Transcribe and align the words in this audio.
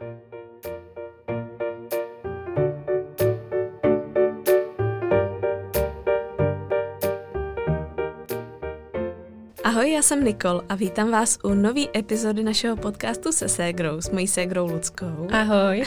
Thank 0.00 0.18
you 0.32 0.33
Ahoj, 9.74 9.92
já 9.92 10.02
jsem 10.02 10.24
Nikol 10.24 10.62
a 10.68 10.74
vítám 10.74 11.10
vás 11.10 11.38
u 11.42 11.54
nové 11.54 11.80
epizody 11.96 12.42
našeho 12.42 12.76
podcastu 12.76 13.32
se 13.32 13.48
ségrou, 13.48 14.00
s 14.00 14.10
mojí 14.10 14.26
ségrou 14.26 14.66
Luckou. 14.66 15.28
Ahoj. 15.30 15.82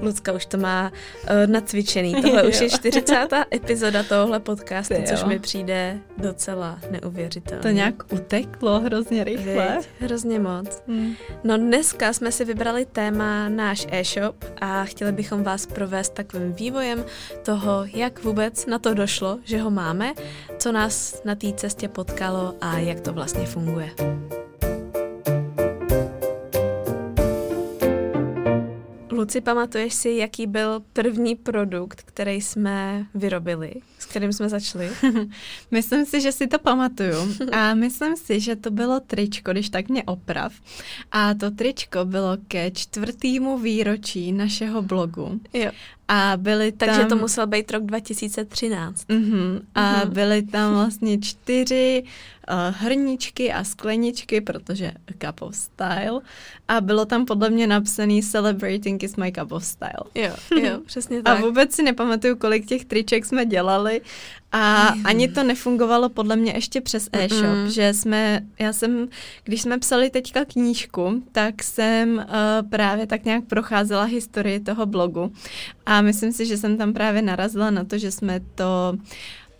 Lucka 0.00 0.32
už 0.32 0.46
to 0.46 0.58
má 0.58 0.92
uh, 0.92 1.30
nacvičený. 1.46 2.22
Tohle 2.22 2.42
už 2.42 2.60
je 2.60 2.70
40. 2.70 3.28
epizoda 3.54 4.02
tohohle 4.02 4.40
podcastu, 4.40 4.94
Ty 4.94 5.02
což 5.02 5.24
mi 5.24 5.38
přijde 5.38 5.98
docela 6.18 6.78
neuvěřitelné. 6.90 7.62
To 7.62 7.68
nějak 7.68 8.12
uteklo 8.12 8.80
hrozně 8.80 9.24
rychle. 9.24 9.76
Víď, 9.76 9.88
hrozně 10.00 10.40
moc. 10.40 10.82
Hmm. 10.88 11.14
No 11.44 11.56
dneska 11.56 12.12
jsme 12.12 12.32
si 12.32 12.44
vybrali 12.44 12.86
téma 12.86 13.48
náš 13.48 13.86
e-shop 13.90 14.44
a 14.60 14.84
chtěli 14.84 15.12
bychom 15.12 15.42
vás 15.42 15.66
provést 15.66 16.14
takovým 16.14 16.52
vývojem 16.52 17.04
toho, 17.42 17.84
jak 17.94 18.24
vůbec 18.24 18.66
na 18.66 18.78
to 18.78 18.94
došlo, 18.94 19.38
že 19.44 19.58
ho 19.58 19.70
máme, 19.70 20.12
co 20.60 20.72
nás 20.72 21.22
na 21.24 21.34
té 21.34 21.52
cestě 21.52 21.88
potkalo 21.88 22.54
a 22.60 22.78
jak 22.78 23.00
to 23.00 23.12
vlastně 23.12 23.46
funguje. 23.46 23.90
Luci, 29.10 29.40
pamatuješ 29.40 29.94
si, 29.94 30.10
jaký 30.10 30.46
byl 30.46 30.82
první 30.92 31.36
produkt, 31.36 32.02
který 32.02 32.40
jsme 32.40 33.06
vyrobili, 33.14 33.74
s 33.98 34.06
kterým 34.06 34.32
jsme 34.32 34.48
začali? 34.48 34.90
myslím 35.70 36.06
si, 36.06 36.20
že 36.20 36.32
si 36.32 36.46
to 36.46 36.58
pamatuju. 36.58 37.36
A 37.52 37.74
myslím 37.74 38.16
si, 38.16 38.40
že 38.40 38.56
to 38.56 38.70
bylo 38.70 39.00
tričko, 39.00 39.52
když 39.52 39.70
tak 39.70 39.88
mě 39.88 40.02
oprav. 40.02 40.52
A 41.12 41.34
to 41.34 41.50
tričko 41.50 42.04
bylo 42.04 42.36
ke 42.48 42.70
čtvrtýmu 42.70 43.58
výročí 43.58 44.32
našeho 44.32 44.82
blogu. 44.82 45.40
Jo. 45.52 45.70
A 46.12 46.36
byly 46.36 46.72
tam... 46.72 46.88
Takže 46.88 47.04
to 47.04 47.16
musel 47.16 47.46
být 47.46 47.70
rok 47.70 47.82
2013. 47.84 49.08
Uh-huh. 49.08 49.62
A 49.74 50.04
uh-huh. 50.04 50.10
byly 50.10 50.42
tam 50.42 50.74
vlastně 50.74 51.18
čtyři 51.18 52.02
uh, 52.50 52.74
hrničky 52.76 53.52
a 53.52 53.64
skleničky, 53.64 54.40
protože 54.40 54.92
cup 55.18 55.42
of 55.42 55.56
style. 55.56 56.20
A 56.68 56.80
bylo 56.80 57.04
tam 57.04 57.26
podle 57.26 57.50
mě 57.50 57.66
napsaný 57.66 58.22
Celebrating 58.22 59.02
is 59.02 59.16
my 59.16 59.32
cup 59.32 59.52
of 59.52 59.64
style. 59.64 60.04
Jo, 60.14 60.34
jo, 60.62 60.80
přesně 60.86 61.22
tak. 61.22 61.38
A 61.38 61.40
vůbec 61.40 61.72
si 61.72 61.82
nepamatuju, 61.82 62.36
kolik 62.36 62.66
těch 62.66 62.84
triček 62.84 63.24
jsme 63.24 63.46
dělali, 63.46 64.00
a 64.52 64.94
ani 65.04 65.28
to 65.28 65.42
nefungovalo 65.42 66.08
podle 66.08 66.36
mě 66.36 66.52
ještě 66.52 66.80
přes 66.80 67.08
e-shop, 67.12 67.56
mm. 67.56 67.70
že 67.70 67.94
jsme, 67.94 68.40
já 68.58 68.72
jsem, 68.72 69.08
když 69.44 69.62
jsme 69.62 69.78
psali 69.78 70.10
teďka 70.10 70.44
knížku, 70.44 71.22
tak 71.32 71.62
jsem 71.62 72.16
uh, 72.16 72.68
právě 72.70 73.06
tak 73.06 73.24
nějak 73.24 73.44
procházela 73.44 74.04
historii 74.04 74.60
toho 74.60 74.86
blogu 74.86 75.32
a 75.86 76.00
myslím 76.00 76.32
si, 76.32 76.46
že 76.46 76.56
jsem 76.56 76.76
tam 76.76 76.92
právě 76.92 77.22
narazila 77.22 77.70
na 77.70 77.84
to, 77.84 77.98
že 77.98 78.10
jsme 78.10 78.40
to 78.54 78.96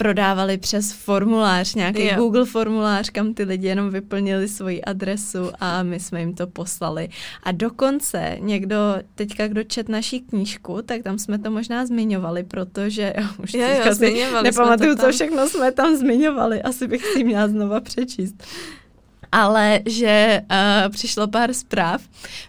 prodávali 0.01 0.59
přes 0.59 0.93
formulář, 0.93 1.75
nějaký 1.75 2.07
jo. 2.07 2.15
Google 2.17 2.45
formulář, 2.45 3.11
kam 3.11 3.35
ty 3.35 3.45
lidi 3.45 3.67
jenom 3.67 3.91
vyplnili 3.91 4.49
svoji 4.49 4.83
adresu 4.83 5.51
a 5.61 5.83
my 5.83 6.01
jsme 6.01 6.21
jim 6.21 6.35
to 6.35 6.47
poslali. 6.47 7.09
A 7.43 7.53
dokonce 7.53 8.37
někdo, 8.41 8.77
teďka 9.15 9.49
kdo 9.49 9.65
čet 9.65 9.89
naší 9.89 10.21
knížku, 10.21 10.83
tak 10.83 11.03
tam 11.03 11.19
jsme 11.19 11.39
to 11.39 11.51
možná 11.51 11.87
zmiňovali, 11.87 12.43
protože 12.45 13.15
jo, 13.19 13.27
už 13.43 13.55
jo, 13.55 13.67
jo, 13.87 13.95
si 13.95 14.27
nepamatuju, 14.43 14.97
co 14.97 15.13
všechno 15.13 15.49
jsme 15.49 15.73
tam 15.73 15.97
zmiňovali, 15.97 16.63
asi 16.63 16.87
bych 16.89 17.07
si 17.07 17.25
měla 17.25 17.49
znova 17.49 17.81
přečíst 17.81 18.45
ale 19.33 19.81
že 19.87 20.43
uh, 20.51 20.93
přišlo 20.93 21.29
pár 21.29 21.55
zpráv 21.55 22.03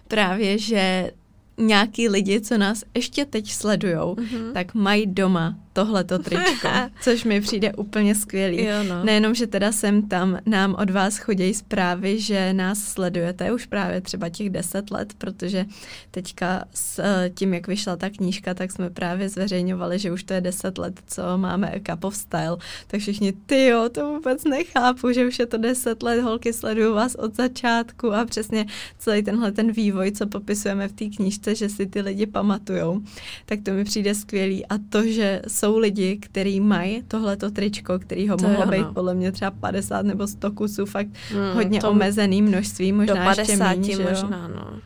právě, 0.08 0.58
že 0.58 1.10
nějaký 1.58 2.08
lidi, 2.08 2.40
co 2.40 2.58
nás 2.58 2.84
ještě 2.94 3.24
teď 3.24 3.50
sledujou, 3.50 4.14
mm-hmm. 4.14 4.52
tak 4.52 4.74
mají 4.74 5.06
doma 5.06 5.56
tohleto 5.72 6.18
tričko, 6.18 6.68
což 7.02 7.24
mi 7.24 7.40
přijde 7.40 7.72
úplně 7.72 8.14
skvělý. 8.14 8.64
Jo, 8.64 8.82
no. 8.88 9.04
Nejenom, 9.04 9.34
že 9.34 9.46
teda 9.46 9.72
sem 9.72 10.08
tam 10.08 10.38
nám 10.46 10.76
od 10.78 10.90
vás 10.90 11.18
chodí 11.18 11.54
zprávy, 11.54 12.20
že 12.20 12.52
nás 12.52 12.78
sledujete 12.78 13.52
už 13.52 13.66
právě 13.66 14.00
třeba 14.00 14.28
těch 14.28 14.50
deset 14.50 14.90
let, 14.90 15.12
protože 15.18 15.64
teďka 16.10 16.64
s 16.74 16.98
eh, 16.98 17.30
tím, 17.34 17.54
jak 17.54 17.66
vyšla 17.66 17.96
ta 17.96 18.10
knížka, 18.10 18.54
tak 18.54 18.72
jsme 18.72 18.90
právě 18.90 19.28
zveřejňovali, 19.28 19.98
že 19.98 20.12
už 20.12 20.24
to 20.24 20.34
je 20.34 20.40
deset 20.40 20.78
let, 20.78 21.00
co 21.06 21.22
máme 21.36 21.80
Cup 21.86 22.04
of 22.04 22.16
Style. 22.16 22.56
Tak 22.86 23.00
všichni, 23.00 23.32
ty 23.32 23.66
jo, 23.66 23.88
to 23.92 24.06
vůbec 24.06 24.44
nechápu, 24.44 25.12
že 25.12 25.26
už 25.26 25.38
je 25.38 25.46
to 25.46 25.58
deset 25.58 26.02
let, 26.02 26.22
holky 26.22 26.52
sledují 26.52 26.94
vás 26.94 27.14
od 27.14 27.36
začátku 27.36 28.12
a 28.12 28.24
přesně 28.24 28.66
celý 28.98 29.22
tenhle 29.22 29.52
ten 29.52 29.72
vývoj, 29.72 30.12
co 30.12 30.26
popisujeme 30.26 30.88
v 30.88 30.92
té 30.92 31.04
knížce, 31.04 31.54
že 31.54 31.68
si 31.68 31.86
ty 31.86 32.00
lidi 32.00 32.26
pamatujou, 32.26 33.00
tak 33.46 33.58
to 33.62 33.70
mi 33.70 33.84
přijde 33.84 34.14
skvělý. 34.14 34.66
A 34.66 34.78
to, 34.88 35.06
že 35.06 35.42
jsou 35.62 35.78
lidi, 35.78 36.16
kteří 36.16 36.60
mají 36.60 37.02
tohleto 37.02 37.50
tričko, 37.50 37.98
který 37.98 38.28
ho 38.28 38.36
to 38.36 38.48
mohlo 38.48 38.66
být 38.66 38.86
podle 38.94 39.14
mě 39.14 39.32
třeba 39.32 39.50
50 39.50 40.02
nebo 40.02 40.26
100 40.26 40.50
kusů, 40.50 40.86
fakt 40.86 41.06
hmm, 41.30 41.54
hodně 41.54 41.82
omezený 41.82 42.42
množství, 42.42 42.92
možná 42.92 43.14
do 43.14 43.20
50 43.20 43.42
ještě 43.42 43.56
méně, 43.56 43.96
možná, 44.10 44.48
no. 44.48 44.80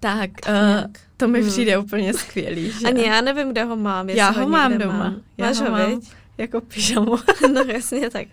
Tak, 0.00 0.30
uh, 0.48 0.90
to 1.16 1.28
mi 1.28 1.40
hmm. 1.40 1.50
přijde 1.50 1.76
hmm. 1.76 1.84
úplně 1.84 2.14
skvělý. 2.14 2.70
Že? 2.70 2.86
Ani 2.86 3.04
já 3.04 3.20
nevím, 3.20 3.48
kde 3.48 3.64
ho 3.64 3.76
mám. 3.76 4.08
Já 4.08 4.30
ho 4.30 4.48
mám 4.48 4.78
doma. 4.78 4.98
Mám. 4.98 5.16
Já 5.38 5.46
Máš 5.46 5.60
ho, 5.60 5.70
mám 5.70 6.00
jako 6.38 6.60
pyžamu. 6.60 7.16
no 7.54 7.60
jasně, 7.60 8.10
tak. 8.10 8.26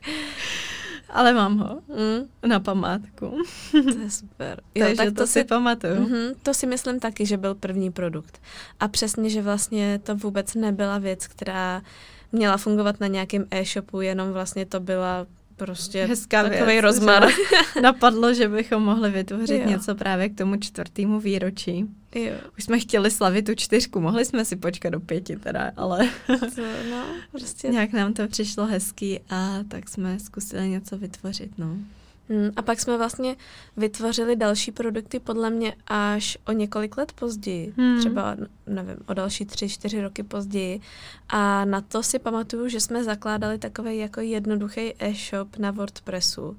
Ale 1.10 1.34
mám 1.34 1.58
ho 1.58 1.82
mm. 1.88 2.50
na 2.50 2.60
památku. 2.60 3.44
To 3.72 4.00
je 4.00 4.10
super. 4.10 4.62
Jo, 4.76 4.86
Takže 4.86 4.96
tak 4.96 5.08
to, 5.08 5.14
to 5.14 5.28
si 5.28 5.44
pamatuju. 5.44 5.96
Mm-hmm, 5.96 6.36
to 6.44 6.54
si 6.54 6.68
myslím 6.68 7.00
taky, 7.00 7.26
že 7.26 7.38
byl 7.38 7.56
první 7.56 7.92
produkt. 7.92 8.42
A 8.80 8.88
přesně, 8.88 9.30
že 9.30 9.42
vlastně 9.42 10.00
to 10.04 10.16
vůbec 10.16 10.56
nebyla 10.56 10.98
věc, 10.98 11.28
která 11.28 11.82
měla 12.32 12.58
fungovat 12.58 13.00
na 13.00 13.08
nějakém 13.08 13.46
e-shopu, 13.52 14.02
jenom 14.02 14.32
vlastně 14.32 14.66
to 14.66 14.80
byla 14.80 15.26
prostě 15.56 16.06
Hezká 16.06 16.44
takový 16.44 16.72
věc, 16.72 16.84
rozmar. 16.84 17.28
Napadlo, 17.82 18.34
že 18.34 18.48
bychom 18.48 18.84
mohli 18.84 19.12
vytvořit 19.12 19.62
jo. 19.62 19.68
něco 19.68 19.96
právě 19.96 20.30
k 20.30 20.38
tomu 20.38 20.56
čtvrtému 20.56 21.20
výročí. 21.20 21.86
Jo. 22.16 22.34
Už 22.58 22.64
jsme 22.64 22.80
chtěli 22.80 23.12
slavit 23.12 23.46
tu 23.46 23.56
čtyřku, 23.56 24.02
mohli 24.02 24.26
jsme 24.26 24.46
si 24.46 24.56
počkat 24.56 24.90
do 24.90 25.00
pěti 25.00 25.36
teda, 25.36 25.72
ale 25.78 26.10
to, 26.28 26.62
no, 26.92 27.06
prostě... 27.32 27.68
nějak 27.68 27.94
nám 27.94 28.14
to 28.14 28.28
přišlo 28.28 28.66
hezký 28.66 29.20
a 29.30 29.60
tak 29.68 29.90
jsme 29.90 30.20
zkusili 30.20 30.70
něco 30.70 30.98
vytvořit, 30.98 31.58
no. 31.58 31.78
Hmm, 32.30 32.52
a 32.56 32.62
pak 32.62 32.80
jsme 32.80 32.98
vlastně 32.98 33.36
vytvořili 33.78 34.36
další 34.36 34.72
produkty 34.72 35.20
podle 35.20 35.50
mě 35.50 35.76
až 35.88 36.38
o 36.48 36.52
několik 36.52 36.98
let 36.98 37.12
později. 37.12 37.74
Hmm. 37.78 38.00
Třeba, 38.00 38.38
nevím, 38.68 38.98
o 39.06 39.14
další 39.14 39.46
tři, 39.46 39.70
čtyři 39.70 40.02
roky 40.02 40.24
později. 40.24 40.82
A 41.30 41.66
na 41.66 41.82
to 41.82 42.04
si 42.04 42.20
pamatuju, 42.20 42.68
že 42.68 42.80
jsme 42.80 43.04
zakládali 43.04 43.58
takový 43.58 43.98
jako 43.98 44.22
jednoduchý 44.22 44.94
e-shop 45.00 45.58
na 45.58 45.72
WordPressu, 45.72 46.58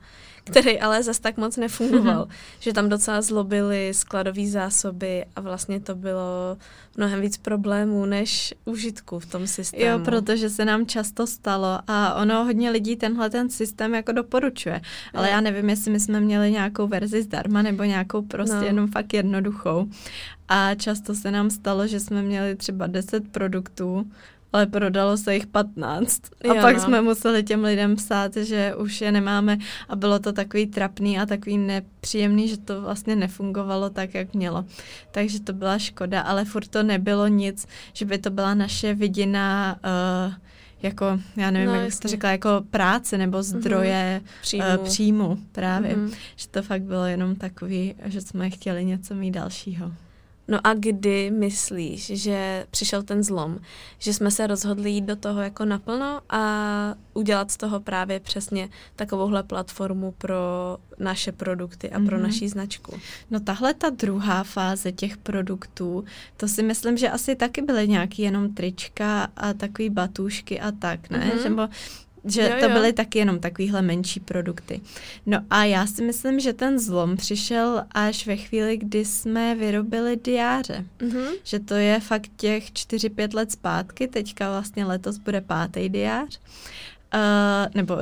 který 0.50 0.81
ale 0.81 1.03
zas 1.03 1.19
tak 1.19 1.37
moc 1.37 1.56
nefungoval. 1.56 2.28
že 2.61 2.72
tam 2.72 2.88
docela 2.88 3.22
zlobily 3.22 3.94
skladové 3.94 4.47
zásoby 4.47 5.25
a 5.37 5.41
vlastně 5.41 5.81
to 5.81 5.94
bylo 5.94 6.56
mnohem 6.97 7.21
víc 7.21 7.37
problémů 7.37 8.06
než 8.06 8.55
užitku 8.65 9.19
v 9.19 9.27
tom 9.27 9.47
systému. 9.47 9.84
Jo, 9.84 9.99
protože 10.05 10.50
se 10.50 10.65
nám 10.65 10.87
často 10.87 11.27
stalo 11.27 11.78
a 11.87 12.15
ono 12.15 12.44
hodně 12.44 12.71
lidí 12.71 12.97
tenhle 12.97 13.31
ten 13.31 13.50
systém 13.50 13.94
jako 13.94 14.12
doporučuje. 14.12 14.81
Ale 15.15 15.28
jo. 15.28 15.33
já 15.33 15.41
nevím, 15.41 15.71
jestli 15.71 15.91
my 15.91 16.00
jsme 16.00 16.21
měli 16.21 16.50
nějakou 16.50 16.87
verzi 16.87 17.22
zdarma 17.22 17.62
nebo 17.62 17.84
nějakou 17.84 18.22
prostě 18.22 18.56
no. 18.56 18.62
jenom 18.62 18.91
fakt 18.91 19.15
jednoduchou. 19.15 19.87
A 20.49 20.75
často 20.75 21.15
se 21.15 21.31
nám 21.31 21.50
stalo, 21.50 21.87
že 21.87 22.00
jsme 22.00 22.22
měli 22.22 22.56
třeba 22.56 22.87
10 22.87 23.33
produktů 23.33 24.06
ale 24.53 24.66
prodalo 24.66 25.16
se 25.16 25.34
jich 25.34 25.47
15. 25.47 26.22
A 26.44 26.47
jo, 26.47 26.62
pak 26.62 26.77
no. 26.77 26.83
jsme 26.83 27.00
museli 27.00 27.43
těm 27.43 27.65
lidem 27.65 27.97
psát, 27.97 28.37
že 28.37 28.75
už 28.75 29.00
je 29.00 29.12
nemáme 29.12 29.59
a 29.88 29.97
bylo 29.97 30.19
to 30.19 30.33
takový 30.33 30.66
trapný 30.66 31.19
a 31.19 31.27
takový 31.27 31.59
nepříjemný, 31.59 32.49
že 32.49 32.56
to 32.56 32.81
vlastně 32.81 33.16
nefungovalo 33.16 33.91
tak, 33.91 34.15
jak 34.15 34.34
mělo. 34.34 34.65
Takže 35.10 35.41
to 35.41 35.53
byla 35.53 35.78
škoda, 35.78 36.21
ale 36.21 36.45
furt 36.45 36.69
to 36.69 36.83
nebylo 36.83 37.28
nic, 37.28 37.66
že 37.92 38.04
by 38.04 38.19
to 38.19 38.30
byla 38.30 38.54
naše 38.54 38.95
vidina 38.95 39.77
uh, 40.27 40.34
jako, 40.83 41.21
já 41.36 41.51
nevím, 41.51 41.69
no, 41.69 41.74
jak 41.74 41.92
jste 41.92 42.09
řekla, 42.09 42.30
jako 42.30 42.65
práce 42.71 43.19
nebo 43.19 43.36
mhm. 43.36 43.45
zdroje 43.45 44.21
mm-hmm. 44.24 44.41
příjmu. 44.42 44.78
Uh, 44.78 44.84
příjmu 44.84 45.39
právě. 45.53 45.97
Mm-hmm. 45.97 46.15
Že 46.36 46.48
to 46.48 46.63
fakt 46.63 46.83
bylo 46.83 47.04
jenom 47.04 47.36
takový, 47.36 47.95
že 48.04 48.21
jsme 48.21 48.51
chtěli 48.51 48.84
něco 48.84 49.15
mít 49.15 49.30
dalšího. 49.30 49.92
No 50.50 50.58
a 50.64 50.74
kdy 50.74 51.30
myslíš, 51.30 52.06
že 52.06 52.66
přišel 52.70 53.02
ten 53.02 53.22
zlom, 53.22 53.58
že 53.98 54.14
jsme 54.14 54.30
se 54.30 54.47
rozhodli 54.47 54.91
jít 54.91 55.04
do 55.04 55.16
toho 55.16 55.41
jako 55.41 55.64
naplno 55.64 56.20
a 56.30 56.94
udělat 57.14 57.50
z 57.50 57.56
toho 57.56 57.80
právě 57.80 58.20
přesně 58.20 58.68
takovouhle 58.97 59.42
platformu 59.42 60.14
pro 60.18 60.36
naše 60.98 61.32
produkty 61.32 61.91
a 61.91 62.00
pro 62.00 62.18
mm-hmm. 62.18 62.22
naší 62.22 62.48
značku? 62.48 63.00
No 63.30 63.41
tahle 63.41 63.74
ta 63.74 63.91
druhá 63.91 64.44
fáze 64.44 64.92
těch 64.92 65.16
produktů, 65.16 66.04
to 66.36 66.48
si 66.48 66.62
myslím, 66.62 66.97
že 66.97 67.10
asi 67.10 67.36
taky 67.36 67.62
byly 67.62 67.88
nějaký 67.88 68.22
jenom 68.22 68.54
trička 68.54 69.28
a 69.36 69.52
takový 69.52 69.91
batůšky 69.91 70.60
a 70.60 70.72
tak, 70.72 71.10
ne? 71.10 71.32
Mm-hmm. 71.34 71.44
Nebo 71.44 71.68
že 72.25 72.43
jo, 72.43 72.49
to 72.61 72.65
jo. 72.65 72.72
byly 72.72 72.93
taky 72.93 73.19
jenom 73.19 73.39
takovýhle 73.39 73.83
menší 73.83 74.21
produkty. 74.21 74.81
No 75.27 75.39
a 75.51 75.65
já 75.65 75.87
si 75.87 76.03
myslím, 76.03 76.41
že 76.41 76.53
ten 76.53 76.78
zlom 76.78 77.17
přišel 77.17 77.84
až 77.91 78.27
ve 78.27 78.37
chvíli, 78.37 78.77
kdy 78.77 79.05
jsme 79.05 79.55
vyrobili 79.55 80.17
diáře. 80.17 80.84
Mm-hmm. 80.99 81.28
Že 81.45 81.59
to 81.59 81.75
je 81.75 82.01
fakt 82.01 82.31
těch 82.37 82.72
4-5 82.72 83.34
let 83.34 83.53
zpátky, 83.53 84.09
teďka 84.09 84.51
vlastně 84.51 84.84
letos 84.84 85.19
bude 85.19 85.41
pátý 85.41 85.89
diář. 85.89 86.41
Uh, 87.15 87.72
nebo 87.74 87.97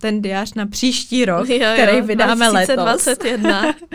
ten 0.00 0.22
diář 0.22 0.54
na 0.54 0.66
příští 0.66 1.24
rok, 1.24 1.48
jo, 1.48 1.56
jo, 1.56 1.70
který 1.72 2.00
vydáme 2.00 2.50
2021. 2.50 3.60
letos. 3.60 3.82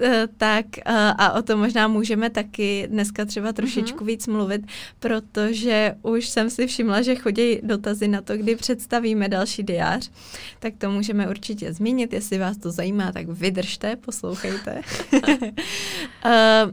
Eh, 0.00 0.28
tak 0.36 0.66
uh, 0.88 0.94
a 0.94 1.32
o 1.32 1.42
tom 1.42 1.60
možná 1.60 1.88
můžeme 1.88 2.30
taky 2.30 2.86
dneska 2.90 3.24
třeba 3.24 3.52
trošičku 3.52 4.04
uh-huh. 4.04 4.06
víc 4.06 4.26
mluvit, 4.26 4.62
protože 4.98 5.94
už 6.02 6.28
jsem 6.28 6.50
si 6.50 6.66
všimla, 6.66 7.02
že 7.02 7.14
chodí 7.14 7.60
dotazy 7.62 8.08
na 8.08 8.22
to, 8.22 8.36
kdy 8.36 8.56
představíme 8.56 9.28
další 9.28 9.62
diář, 9.62 10.10
tak 10.58 10.74
to 10.78 10.90
můžeme 10.90 11.28
určitě 11.28 11.72
zmínit, 11.72 12.12
jestli 12.12 12.38
vás 12.38 12.56
to 12.56 12.70
zajímá, 12.70 13.12
tak 13.12 13.28
vydržte, 13.28 13.96
poslouchejte. 13.96 14.82
uh, 15.12 15.30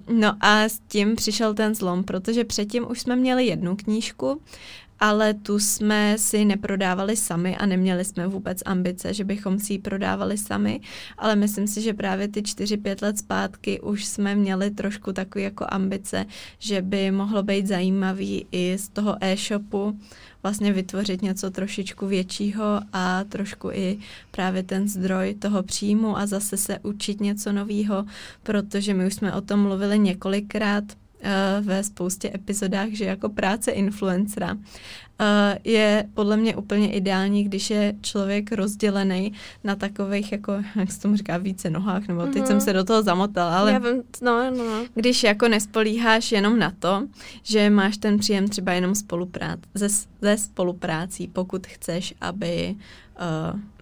no 0.19 0.33
a 0.41 0.63
s 0.63 0.79
tím 0.87 1.15
přišel 1.15 1.53
ten 1.53 1.75
zlom, 1.75 2.03
protože 2.03 2.43
předtím 2.43 2.85
už 2.89 2.99
jsme 3.01 3.15
měli 3.15 3.45
jednu 3.45 3.75
knížku, 3.75 4.41
ale 4.99 5.33
tu 5.33 5.59
jsme 5.59 6.17
si 6.17 6.45
neprodávali 6.45 7.15
sami 7.15 7.57
a 7.57 7.65
neměli 7.65 8.05
jsme 8.05 8.27
vůbec 8.27 8.59
ambice, 8.65 9.13
že 9.13 9.23
bychom 9.23 9.59
si 9.59 9.73
ji 9.73 9.79
prodávali 9.79 10.37
sami, 10.37 10.81
ale 11.17 11.35
myslím 11.35 11.67
si, 11.67 11.81
že 11.81 11.93
právě 11.93 12.27
ty 12.27 12.41
4-5 12.41 12.97
let 13.01 13.17
zpátky 13.17 13.81
už 13.81 14.05
jsme 14.05 14.35
měli 14.35 14.71
trošku 14.71 15.13
takový 15.13 15.43
jako 15.43 15.65
ambice, 15.69 16.25
že 16.59 16.81
by 16.81 17.11
mohlo 17.11 17.43
být 17.43 17.67
zajímavý 17.67 18.45
i 18.51 18.77
z 18.77 18.89
toho 18.89 19.17
e-shopu 19.21 19.99
vlastně 20.43 20.73
vytvořit 20.73 21.21
něco 21.21 21.51
trošičku 21.51 22.07
většího 22.07 22.81
a 22.93 23.23
trošku 23.23 23.71
i 23.71 23.97
právě 24.31 24.63
ten 24.63 24.87
zdroj 24.87 25.35
toho 25.39 25.63
příjmu 25.63 26.17
a 26.17 26.25
zase 26.25 26.57
se 26.57 26.79
učit 26.79 27.21
něco 27.21 27.51
nového, 27.51 28.05
protože 28.43 28.93
my 28.93 29.07
už 29.07 29.13
jsme 29.13 29.33
o 29.33 29.41
tom 29.41 29.59
mluvili 29.59 29.99
několikrát, 29.99 30.83
ve 31.61 31.83
spoustě 31.83 32.31
epizodách, 32.35 32.89
že 32.89 33.05
jako 33.05 33.29
práce 33.29 33.71
influencera 33.71 34.53
uh, 34.53 34.57
je 35.63 36.05
podle 36.13 36.37
mě 36.37 36.55
úplně 36.55 36.91
ideální, 36.91 37.43
když 37.43 37.69
je 37.69 37.95
člověk 38.01 38.51
rozdělený 38.51 39.33
na 39.63 39.75
takových, 39.75 40.31
jako, 40.31 40.53
jak 40.75 40.91
se 40.91 41.01
tomu 41.01 41.15
říká, 41.15 41.37
více 41.37 41.69
nohách, 41.69 42.07
nebo 42.07 42.25
teď 42.25 42.35
mm-hmm. 42.35 42.45
jsem 42.45 42.61
se 42.61 42.73
do 42.73 42.83
toho 42.83 43.03
zamotala, 43.03 43.59
ale 43.59 43.71
Já 43.71 43.79
vím, 43.79 44.03
no, 44.21 44.51
no, 44.51 44.63
no. 44.63 44.85
když 44.93 45.23
jako 45.23 45.47
nespolíháš 45.47 46.31
jenom 46.31 46.59
na 46.59 46.71
to, 46.79 47.07
že 47.43 47.69
máš 47.69 47.97
ten 47.97 48.17
příjem 48.17 48.47
třeba 48.47 48.73
jenom 48.73 48.95
spoluprát, 48.95 49.59
ze, 49.73 49.87
ze 50.21 50.37
spoluprácí, 50.37 51.27
pokud 51.27 51.67
chceš, 51.67 52.13
aby 52.21 52.75
uh, 52.75 52.81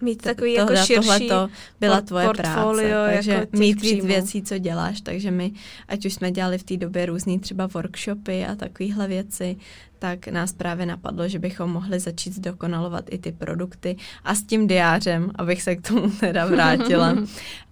mít 0.00 0.22
takový 0.22 0.54
to, 0.54 0.60
jako 0.60 0.76
širší 0.76 0.94
tohleto 1.00 1.48
byla 1.80 2.00
tvoje 2.00 2.28
práce, 2.36 2.90
takže 3.14 3.32
jako 3.32 3.56
mít 3.56 3.82
víc 3.82 4.04
věcí, 4.04 4.42
co 4.42 4.58
děláš, 4.58 5.00
takže 5.00 5.30
my, 5.30 5.52
ať 5.88 6.06
už 6.06 6.14
jsme 6.14 6.30
dělali 6.30 6.58
v 6.58 6.62
té 6.62 6.76
době 6.76 7.06
různý 7.06 7.38
třeba 7.38 7.66
workshopy 7.66 8.46
a 8.46 8.54
takovéhle 8.54 9.08
věci, 9.08 9.56
tak 9.98 10.28
nás 10.28 10.52
právě 10.52 10.86
napadlo, 10.86 11.28
že 11.28 11.38
bychom 11.38 11.70
mohli 11.70 12.00
začít 12.00 12.34
zdokonalovat 12.34 13.04
i 13.10 13.18
ty 13.18 13.32
produkty 13.32 13.96
a 14.24 14.34
s 14.34 14.42
tím 14.42 14.66
diářem, 14.66 15.30
abych 15.34 15.62
se 15.62 15.76
k 15.76 15.88
tomu 15.88 16.10
teda 16.20 16.46
vrátila, 16.46 17.12
uh, 17.12 17.24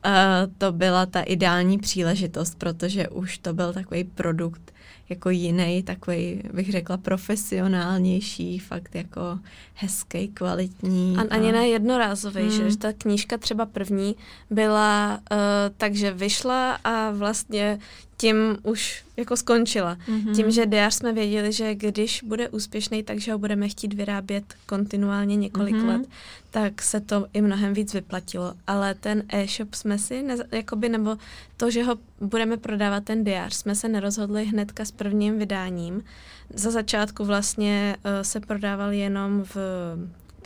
to 0.59 0.73
byla 0.73 1.07
ta 1.07 1.23
ideální 1.23 1.79
příležitost, 1.79 2.59
protože 2.59 3.09
už 3.09 3.39
to 3.39 3.55
byl 3.55 3.73
takový 3.73 4.05
produkt, 4.05 4.73
jako 5.09 5.31
jiný, 5.31 5.83
takový, 5.83 6.43
bych 6.53 6.73
řekla, 6.73 6.97
profesionálnější, 6.97 8.59
fakt 8.59 8.95
jako 8.95 9.39
hezký, 9.75 10.29
kvalitní. 10.29 11.17
A, 11.17 11.21
a... 11.21 11.25
ani 11.31 11.53
ne 11.53 11.69
jednorázový, 11.69 12.43
hmm. 12.43 12.71
že 12.71 12.77
ta 12.77 12.93
knížka 12.93 13.39
třeba 13.39 13.67
první 13.67 14.17
byla 14.51 15.21
uh, 15.31 15.37
takže 15.77 16.13
vyšla 16.13 16.73
a 16.85 17.11
vlastně 17.11 17.79
tím 18.17 18.59
už 18.63 19.05
jako 19.17 19.37
skončila. 19.37 19.95
Mm-hmm. 20.09 20.35
Tím, 20.37 20.51
že 20.51 20.67
diář 20.67 20.95
jsme 20.95 21.13
věděli, 21.13 21.53
že 21.53 21.75
když 21.75 22.23
bude 22.23 22.49
úspěšný, 22.49 23.03
takže 23.03 23.33
ho 23.33 23.39
budeme 23.39 23.69
chtít 23.69 23.95
vyrábět 23.95 24.45
kontinuálně 24.67 25.37
několik 25.37 25.77
mm-hmm. 25.77 25.87
let, 25.87 26.09
tak 26.51 26.83
se 26.83 27.01
to 27.01 27.27
i 27.33 27.41
mnohem 27.41 27.75
víc 27.75 27.95
vyplatilo. 27.95 28.55
Ale 28.67 28.95
ten 28.95 29.23
e-shop 29.29 29.75
jsme 29.75 29.99
si, 29.99 30.23
ne, 30.23 30.37
jakoby, 30.53 30.89
nebo 30.89 31.17
to, 31.57 31.71
že 31.71 31.83
ho 31.83 31.99
budeme 32.21 32.57
prodávat 32.57 33.05
ten 33.05 33.25
diář, 33.25 33.55
jsme 33.55 33.75
se 33.75 33.89
nerozhodli 33.89 34.45
hnedka 34.45 34.85
s 34.85 34.91
prvním 34.91 35.39
vydáním. 35.39 36.05
Za 36.55 36.71
začátku 36.71 37.25
vlastně 37.25 37.97
uh, 37.97 38.11
se 38.23 38.41
prodával 38.41 38.93
jenom 38.93 39.45
v 39.45 39.57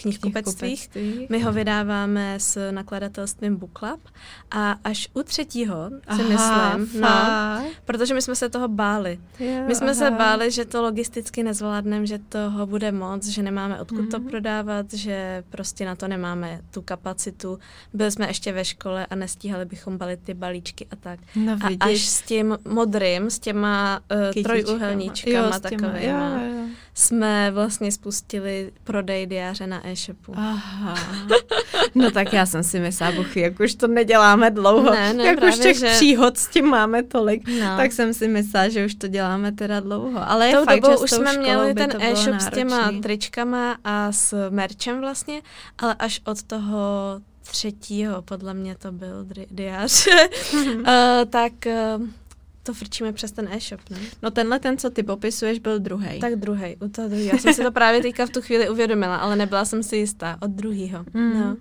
knihkupectvích. 0.02 0.91
My 1.29 1.43
ho 1.43 1.52
vydáváme 1.52 2.41
s 2.41 2.70
nakladatelstvím 2.70 3.56
Book 3.56 3.79
Club 3.79 4.00
a 4.50 4.76
až 4.85 5.08
u 5.14 5.23
třetího 5.23 5.91
si 5.91 6.35
aha, 6.35 6.76
myslím, 6.79 7.00
no, 7.02 7.70
protože 7.85 8.14
my 8.14 8.23
jsme 8.23 8.35
se 8.35 8.49
toho 8.49 8.69
báli. 8.69 9.19
Jo, 9.41 9.64
my 9.67 9.75
jsme 9.75 9.87
aha. 9.87 9.94
se 9.94 10.11
báli, 10.11 10.50
že 10.50 10.64
to 10.64 10.82
logisticky 10.82 11.43
nezvládneme, 11.43 12.06
že 12.06 12.19
toho 12.19 12.67
bude 12.67 12.93
moc, 12.93 13.26
že 13.26 13.43
nemáme 13.43 13.81
odkud 13.81 14.00
mm-hmm. 14.00 14.11
to 14.11 14.19
mhm. 14.19 14.29
prodávat, 14.29 14.93
že 14.93 15.44
prostě 15.50 15.85
na 15.85 15.94
to 15.97 16.08
nemáme 16.08 16.61
tu 16.70 16.82
kapacitu. 16.82 17.58
Byli 17.94 18.11
jsme 18.11 18.26
ještě 18.26 18.53
ve 18.53 18.64
škole 18.64 19.06
a 19.06 19.14
nestíhali 19.14 19.64
bychom 19.64 19.99
balit 19.99 20.20
ty 20.23 20.35
balíčky 20.35 20.87
a 20.91 20.96
tak. 20.96 21.20
No, 21.37 21.53
a 21.53 21.69
až 21.81 22.00
s 22.00 22.23
tím 22.23 22.58
modrým, 22.69 23.31
s 23.31 23.38
těma 23.38 24.00
uh, 24.37 24.43
trojuhelníčkama 24.43 25.58
takovýma, 25.58 26.41
jsme 26.94 27.50
vlastně 27.50 27.93
spustili 27.93 28.72
prodej 28.84 29.26
diáře 29.26 29.67
na 29.67 29.88
e-shopu. 29.88 30.32
Aha. 30.37 30.94
No 31.94 32.11
tak 32.11 32.32
já 32.32 32.46
jsem 32.46 32.62
si 32.62 32.81
myslela, 32.81 33.12
buchy, 33.12 33.40
jak 33.40 33.61
už 33.61 33.75
to 33.75 33.87
neděláme 33.87 34.50
dlouho, 34.50 34.90
ne, 34.90 35.12
ne, 35.12 35.25
jak 35.25 35.43
už 35.43 35.58
těch 35.58 35.78
že... 35.78 35.87
příhod 35.87 36.38
s 36.38 36.46
tím 36.46 36.67
máme 36.67 37.02
tolik, 37.02 37.49
no. 37.49 37.76
tak 37.76 37.93
jsem 37.93 38.14
si 38.14 38.28
myslela, 38.28 38.69
že 38.69 38.87
už 38.87 38.94
to 38.94 39.08
děláme 39.08 39.52
teda 39.52 39.81
dlouho. 39.81 40.31
Ale 40.31 40.49
je 40.49 40.64
fakt, 40.64 40.81
dobou 40.81 40.96
že 40.96 41.05
už 41.05 41.11
jsme 41.11 41.38
měli 41.38 41.75
ten 41.75 41.90
e-shop 42.02 42.40
s 42.40 42.50
těma 42.50 42.93
tričkama 43.02 43.76
a 43.84 44.12
s 44.12 44.50
merčem 44.50 45.00
vlastně, 45.00 45.43
ale 45.78 45.94
až 45.94 46.20
od 46.25 46.43
toho 46.43 46.81
třetího, 47.43 48.22
podle 48.22 48.55
mě 48.55 48.76
to 48.76 48.93
byl 48.93 49.26
diář, 49.50 50.06
uh, 50.06 50.84
tak 51.31 51.52
uh, 51.67 52.06
to 52.62 52.75
frčíme 52.75 53.12
přes 53.12 53.33
ten 53.33 53.49
e-shop, 53.53 53.81
ne? 53.91 53.99
No 54.23 54.31
tenhle 54.31 54.59
ten, 54.59 54.79
co 54.79 54.91
ty 54.91 55.03
popisuješ, 55.03 55.59
byl 55.59 55.79
druhý. 55.79 56.21
Tak 56.21 56.37
druhý, 56.37 56.77
u 56.77 56.89
toho 56.89 57.09
druhý. 57.09 57.27
Já 57.27 57.39
jsem 57.39 57.55
si 57.55 57.62
to 57.62 57.73
právě 57.73 58.03
teďka 58.03 58.27
v 58.27 58.31
tu 58.31 58.41
chvíli 58.41 58.71
uvědomila, 58.71 59.17
ale 59.17 59.37
nebyla 59.37 59.65
jsem 59.65 59.83
si 59.83 59.97
jistá. 59.97 60.39
Od 60.41 60.51
druhýho. 60.51 61.05
Mm. 61.15 61.41
No. 61.41 61.57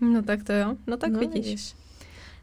no 0.00 0.22
tak 0.22 0.44
to 0.44 0.52
jo. 0.52 0.76
No 0.86 0.96
tak 0.96 1.12
no, 1.12 1.18
vidíš. 1.18 1.44
vidíš. 1.44 1.74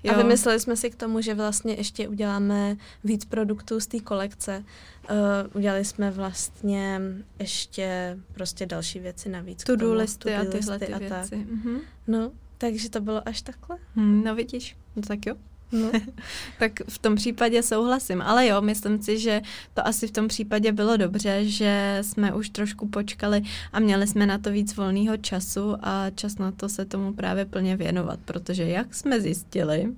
Jo. 0.04 0.14
A 0.14 0.18
vymysleli 0.18 0.60
jsme 0.60 0.76
si 0.76 0.90
k 0.90 0.96
tomu, 0.96 1.22
že 1.22 1.34
vlastně 1.34 1.74
ještě 1.74 2.08
uděláme 2.08 2.78
víc 3.04 3.26
produktů 3.26 3.80
z 3.80 3.88
té 3.88 4.00
kolekce. 4.00 4.64
Uh, 5.10 5.16
udělali 5.54 5.86
jsme 5.86 6.12
vlastně 6.12 7.02
ještě 7.40 8.18
prostě 8.34 8.66
další 8.66 9.00
věci 9.00 9.30
navíc. 9.30 9.64
Tu 9.64 9.76
do 9.76 9.94
listy 9.94 10.36
a 10.36 10.46
tyhle 10.46 10.80
ty 10.80 10.94
a 10.94 10.98
věci. 10.98 11.30
Tak. 11.30 11.40
Mm-hmm. 11.40 11.80
No, 12.08 12.32
takže 12.58 12.90
to 12.90 13.02
bylo 13.02 13.28
až 13.28 13.42
takhle. 13.42 13.78
Hmm, 13.96 14.24
no 14.24 14.36
vidíš, 14.36 14.78
no 14.96 15.02
tak 15.02 15.26
jo. 15.26 15.36
No. 15.72 15.92
tak 16.60 16.72
v 16.90 16.98
tom 16.98 17.16
případě 17.16 17.64
souhlasím. 17.64 18.22
Ale 18.22 18.48
jo, 18.48 18.62
myslím 18.62 19.02
si, 19.02 19.20
že 19.20 19.42
to 19.74 19.88
asi 19.88 20.08
v 20.08 20.12
tom 20.12 20.28
případě 20.28 20.72
bylo 20.72 20.98
dobře, 20.98 21.46
že 21.46 21.98
jsme 22.02 22.34
už 22.34 22.50
trošku 22.50 22.88
počkali 22.88 23.42
a 23.74 23.80
měli 23.80 24.08
jsme 24.08 24.26
na 24.26 24.38
to 24.38 24.52
víc 24.52 24.76
volného 24.76 25.18
času 25.18 25.76
a 25.82 26.10
čas 26.10 26.38
na 26.38 26.52
to 26.52 26.70
se 26.70 26.86
tomu 26.86 27.14
právě 27.14 27.46
plně 27.46 27.78
věnovat, 27.78 28.20
protože 28.26 28.64
jak 28.64 28.96
jsme 28.96 29.22
zjistili, 29.22 29.94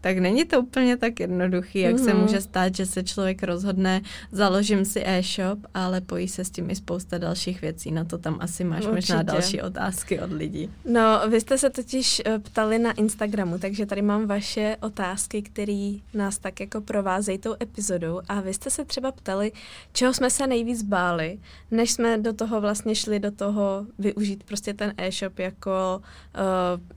tak 0.00 0.18
není 0.18 0.44
to 0.44 0.60
úplně 0.60 0.96
tak 0.96 1.20
jednoduchý, 1.20 1.78
jak 1.78 1.96
mm-hmm. 1.96 2.04
se 2.04 2.14
mhm. 2.14 2.22
může 2.22 2.40
stát, 2.40 2.74
že 2.74 2.86
se 2.86 3.02
člověk 3.02 3.42
rozhodne, 3.42 4.02
založím 4.32 4.84
si 4.84 5.02
e-shop, 5.04 5.58
ale 5.74 6.00
pojí 6.00 6.28
se 6.28 6.44
s 6.44 6.50
tím 6.50 6.70
i 6.70 6.76
spousta 6.76 7.18
dalších 7.18 7.60
věcí. 7.60 7.90
Na 7.90 8.04
to 8.04 8.18
tam 8.18 8.38
asi 8.40 8.64
máš 8.64 8.78
Určitě. 8.78 8.94
možná 8.94 9.22
další 9.22 9.62
otázky 9.62 10.20
od 10.20 10.32
lidí. 10.32 10.70
No, 10.84 11.20
vy 11.28 11.40
jste 11.40 11.58
se 11.58 11.70
totiž 11.70 12.22
eh, 12.24 12.38
ptali 12.38 12.78
na 12.78 12.92
Instagramu, 12.92 13.58
takže 13.58 13.86
tady 13.86 14.02
mám 14.02 14.26
vaše 14.26 14.76
otázky, 14.80 15.42
které 15.42 15.92
nás 16.14 16.38
tak 16.38 16.60
jako 16.60 16.80
provázejí 16.80 17.38
tou 17.38 17.54
epizodou 17.62 18.20
a 18.28 18.40
vy 18.40 18.54
jste 18.54 18.70
se 18.70 18.84
třeba 18.84 19.12
ptali, 19.12 19.52
čeho 19.92 20.14
jsme 20.14 20.30
se 20.30 20.46
nejvíc 20.46 20.82
báli, 20.82 21.38
než 21.70 21.90
jsme 21.90 22.18
do 22.18 22.32
toho 22.32 22.60
vlastně 22.60 22.94
šli 22.94 23.20
do 23.20 23.30
toho 23.30 23.86
využít 23.98 24.44
prostě 24.44 24.74
ten 24.74 24.94
e-shop 24.96 25.38
jako 25.38 26.02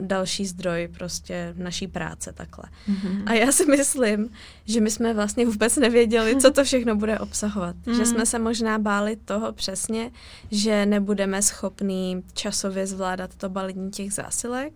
uh, 0.01 0.07
další 0.07 0.45
zdroj 0.45 0.89
prostě 0.97 1.53
naší 1.57 1.87
práce 1.87 2.33
takhle. 2.33 2.63
Mm-hmm. 2.91 3.23
A 3.25 3.33
já 3.33 3.51
si 3.51 3.65
myslím, 3.65 4.29
že 4.65 4.81
my 4.81 4.91
jsme 4.91 5.13
vlastně 5.13 5.45
vůbec 5.45 5.77
nevěděli, 5.77 6.35
co 6.35 6.51
to 6.51 6.63
všechno 6.63 6.95
bude 6.95 7.19
obsahovat. 7.19 7.75
Mm-hmm. 7.85 7.97
Že 7.97 8.05
jsme 8.05 8.25
se 8.25 8.39
možná 8.39 8.79
báli 8.79 9.15
toho 9.15 9.53
přesně, 9.53 10.11
že 10.51 10.85
nebudeme 10.85 11.41
schopní 11.41 12.23
časově 12.33 12.87
zvládat 12.87 13.35
to 13.35 13.49
balení 13.49 13.91
těch 13.91 14.13
zásilek, 14.13 14.73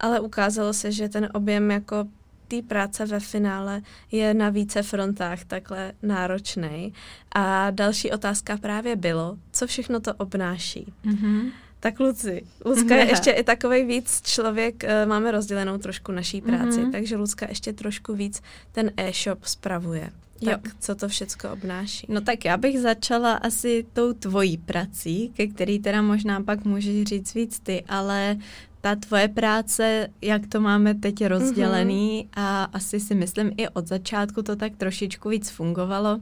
ale 0.00 0.20
ukázalo 0.20 0.72
se, 0.72 0.92
že 0.92 1.08
ten 1.08 1.28
objem 1.34 1.70
jako 1.70 2.04
té 2.48 2.62
práce 2.62 3.06
ve 3.06 3.20
finále 3.20 3.82
je 4.12 4.34
na 4.34 4.48
více 4.50 4.82
frontách 4.82 5.44
takhle 5.44 5.92
náročný. 6.02 6.92
A 7.32 7.70
další 7.70 8.12
otázka 8.12 8.56
právě 8.56 8.96
bylo, 8.96 9.38
co 9.52 9.66
všechno 9.66 10.00
to 10.00 10.14
obnáší. 10.14 10.92
Mm-hmm. 11.04 11.50
Tak 11.80 12.00
Luci, 12.00 12.42
Lucka 12.64 12.96
je 12.96 13.06
ještě 13.10 13.30
i 13.30 13.44
takový 13.44 13.84
víc 13.84 14.20
člověk, 14.22 14.84
eh, 14.84 15.06
máme 15.06 15.30
rozdělenou 15.30 15.78
trošku 15.78 16.12
naší 16.12 16.40
práci, 16.40 16.80
mm-hmm. 16.80 16.92
takže 16.92 17.16
Lucka 17.16 17.46
ještě 17.48 17.72
trošku 17.72 18.14
víc 18.14 18.42
ten 18.72 18.90
e-shop 18.96 19.44
spravuje. 19.44 20.10
Tak 20.44 20.64
jo. 20.64 20.72
co 20.80 20.94
to 20.94 21.08
všecko 21.08 21.50
obnáší? 21.50 22.06
No 22.10 22.20
tak 22.20 22.44
já 22.44 22.56
bych 22.56 22.80
začala 22.80 23.32
asi 23.32 23.86
tou 23.92 24.12
tvojí 24.12 24.58
prací, 24.58 25.32
ke 25.36 25.46
který 25.46 25.78
teda 25.78 26.02
možná 26.02 26.42
pak 26.42 26.64
můžeš 26.64 27.02
říct 27.02 27.34
víc 27.34 27.60
ty, 27.60 27.84
ale 27.88 28.36
ta 28.86 28.96
tvoje 28.96 29.28
práce, 29.28 30.08
jak 30.22 30.46
to 30.46 30.60
máme 30.60 30.94
teď 30.94 31.26
rozdělený 31.26 32.24
mm-hmm. 32.24 32.42
a 32.42 32.64
asi 32.64 33.00
si 33.00 33.14
myslím 33.14 33.52
i 33.56 33.68
od 33.68 33.86
začátku 33.86 34.42
to 34.42 34.56
tak 34.56 34.76
trošičku 34.76 35.28
víc 35.28 35.50
fungovalo, 35.50 36.20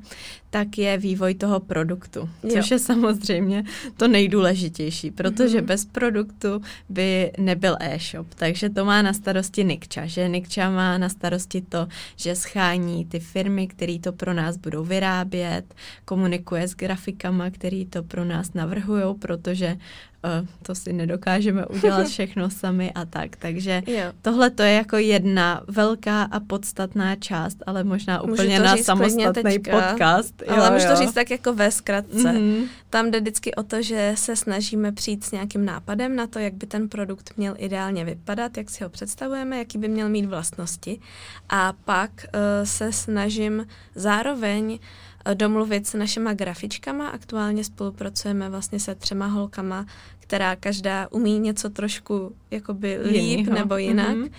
tak 0.51 0.79
je 0.79 0.99
vývoj 0.99 1.35
toho 1.35 1.61
produktu, 1.61 2.29
což 2.41 2.71
jo. 2.71 2.75
je 2.75 2.79
samozřejmě 2.79 3.65
to 3.97 4.09
nejdůležitější, 4.09 5.11
protože 5.11 5.61
mm-hmm. 5.61 5.67
bez 5.67 5.85
produktu 5.85 6.63
by 6.89 7.33
nebyl 7.39 7.77
e-shop, 7.81 8.27
takže 8.35 8.71
to 8.71 8.85
má 8.85 9.03
na 9.03 9.13
starosti 9.13 9.65
Nikča, 9.65 10.07
že 10.07 10.29
Nikča 10.29 10.71
má 10.71 10.99
na 10.99 11.09
starosti 11.09 11.61
to, 11.61 11.89
že 12.17 12.35
schání 12.35 13.05
ty 13.05 13.21
firmy, 13.21 13.67
které 13.67 13.99
to 13.99 14.13
pro 14.13 14.35
nás 14.35 14.57
budou 14.57 14.85
vyrábět, 14.85 15.75
komunikuje 16.05 16.69
s 16.69 16.75
grafikama, 16.75 17.51
který 17.51 17.87
to 17.87 18.03
pro 18.03 18.25
nás 18.25 18.55
navrhují, 18.55 19.15
protože 19.19 19.73
uh, 19.73 20.14
to 20.63 20.75
si 20.75 20.93
nedokážeme 20.93 21.67
udělat 21.67 22.07
všechno 22.09 22.51
sami 22.51 22.93
a 22.93 23.05
tak. 23.05 23.37
Takže 23.37 23.83
tohle 24.23 24.51
to 24.51 24.63
je 24.63 24.73
jako 24.73 24.97
jedna 24.97 25.63
velká 25.69 26.23
a 26.23 26.41
podstatná 26.41 27.17
část, 27.17 27.59
ale 27.67 27.85
možná 27.85 28.23
úplně 28.23 28.61
na 28.61 28.77
samostatný 28.77 29.59
podcast. 29.59 30.43
Jo, 30.49 30.55
ale 30.57 30.71
můžu 30.71 30.87
to 30.87 30.97
říct 30.97 31.13
tak 31.13 31.31
jako 31.31 31.55
ve 31.55 31.71
zkratce. 31.71 32.33
Mm-hmm. 32.33 32.67
Tam 32.91 33.11
jde 33.11 33.21
vždycky 33.21 33.55
o 33.55 33.63
to, 33.63 33.83
že 33.83 34.13
se 34.15 34.37
snažíme 34.37 34.93
přijít 34.93 35.25
s 35.25 35.33
nějakým 35.33 35.65
nápadem 35.65 36.17
na 36.17 36.27
to, 36.27 36.39
jak 36.39 36.55
by 36.55 36.67
ten 36.67 36.89
produkt 36.89 37.31
měl 37.37 37.55
ideálně 37.59 38.05
vypadat, 38.05 38.57
jak 38.57 38.71
si 38.71 38.85
ho 38.85 38.91
představujeme, 38.91 39.59
jaký 39.59 39.79
by 39.79 39.89
měl 39.89 40.09
mít 40.09 40.27
vlastnosti. 40.27 41.01
A 41.49 41.73
pak 41.85 42.11
uh, 42.11 42.41
se 42.65 42.93
snažím 42.93 43.67
zároveň 43.95 44.79
eh, 45.25 45.35
domluvit 45.35 45.87
s 45.87 45.95
našima 45.95 46.35
grafičkama. 46.35 47.09
Aktuálně 47.09 47.65
spolupracujeme 47.65 48.49
vlastně 48.49 48.81
se 48.81 48.95
třema 48.95 49.27
holkama, 49.27 49.87
která 50.25 50.57
každá 50.57 51.09
umí 51.11 51.39
něco 51.39 51.71
trošku 51.71 52.35
jakoby 52.51 52.99
líp 53.03 53.23
Jinýho. 53.23 53.55
nebo 53.55 53.77
jinak. 53.77 54.17
Mm-hmm. 54.17 54.31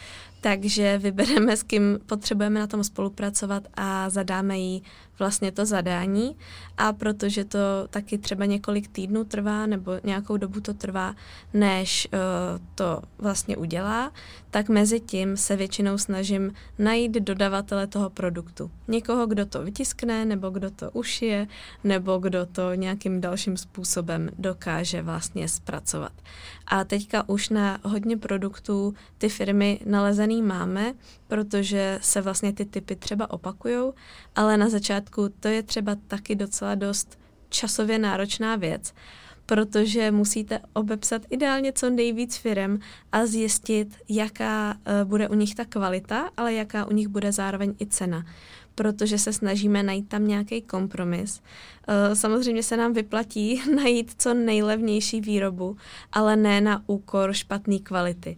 Takže 0.42 0.98
vybereme, 0.98 1.58
s 1.58 1.64
kým 1.64 2.00
potřebujeme 2.06 2.60
na 2.60 2.68
tom 2.68 2.84
spolupracovat 2.84 3.64
a 3.74 4.10
zadáme 4.10 4.58
jí 4.58 4.84
vlastně 5.20 5.52
to 5.52 5.66
zadání 5.66 6.36
a 6.78 6.94
protože 6.94 7.46
to 7.46 7.60
taky 7.90 8.18
třeba 8.18 8.46
několik 8.46 8.88
týdnů 8.88 9.24
trvá 9.24 9.66
nebo 9.66 9.92
nějakou 10.04 10.38
dobu 10.38 10.62
to 10.62 10.74
trvá, 10.74 11.16
než 11.54 12.08
uh, 12.14 12.20
to 12.76 13.02
vlastně 13.18 13.58
udělá, 13.58 14.12
tak 14.52 14.70
mezi 14.70 15.00
tím 15.00 15.38
se 15.38 15.56
většinou 15.56 15.98
snažím 15.98 16.54
najít 16.80 17.12
dodavatele 17.12 17.88
toho 17.88 18.10
produktu. 18.10 18.72
Někoho, 18.88 19.28
kdo 19.28 19.46
to 19.46 19.64
vytiskne, 19.64 20.26
nebo 20.26 20.50
kdo 20.50 20.72
to 20.72 20.92
ušije, 20.92 21.48
nebo 21.84 22.18
kdo 22.18 22.46
to 22.46 22.74
nějakým 22.74 23.22
dalším 23.22 23.58
způsobem 23.58 24.30
dokáže 24.38 25.02
vlastně 25.02 25.48
zpracovat. 25.48 26.12
A 26.68 26.84
teďka 26.84 27.30
už 27.30 27.50
na 27.50 27.80
hodně 27.84 28.18
produktů 28.18 28.94
ty 29.18 29.30
firmy 29.30 29.80
nalezený 29.86 30.42
máme, 30.42 30.94
protože 31.28 32.00
se 32.02 32.22
vlastně 32.22 32.54
ty 32.54 32.66
typy 32.66 32.96
třeba 32.96 33.30
opakujou, 33.30 33.94
ale 34.36 34.58
na 34.58 34.70
začátku 34.70 35.05
to 35.40 35.48
je 35.48 35.64
třeba 35.64 35.96
taky 36.08 36.36
docela 36.36 36.76
dost 36.76 37.20
časově 37.50 38.00
náročná 38.00 38.56
věc, 38.56 38.94
protože 39.46 40.12
musíte 40.12 40.60
obepsat 40.74 41.22
ideálně 41.30 41.74
co 41.74 41.90
nejvíc 41.90 42.38
firm 42.38 42.80
a 43.12 43.26
zjistit, 43.26 43.98
jaká 44.10 44.74
uh, 44.74 45.10
bude 45.10 45.30
u 45.30 45.34
nich 45.34 45.56
ta 45.56 45.66
kvalita, 45.66 46.30
ale 46.38 46.54
jaká 46.54 46.86
u 46.86 46.94
nich 46.94 47.08
bude 47.08 47.32
zároveň 47.32 47.76
i 47.82 47.86
cena 47.86 48.26
protože 48.76 49.18
se 49.18 49.34
snažíme 49.34 49.84
najít 49.84 50.10
tam 50.10 50.28
nějaký 50.28 50.62
kompromis. 50.62 51.42
Eh, 51.88 52.16
samozřejmě 52.16 52.64
se 52.64 52.78
nám 52.78 52.94
vyplatí 52.94 53.62
najít 53.76 54.16
co 54.18 54.34
nejlevnější 54.34 55.22
výrobu, 55.22 55.78
ale 56.12 56.36
ne 56.36 56.62
na 56.62 56.84
úkor 56.88 57.34
špatné 57.34 57.80
kvality. 57.80 58.38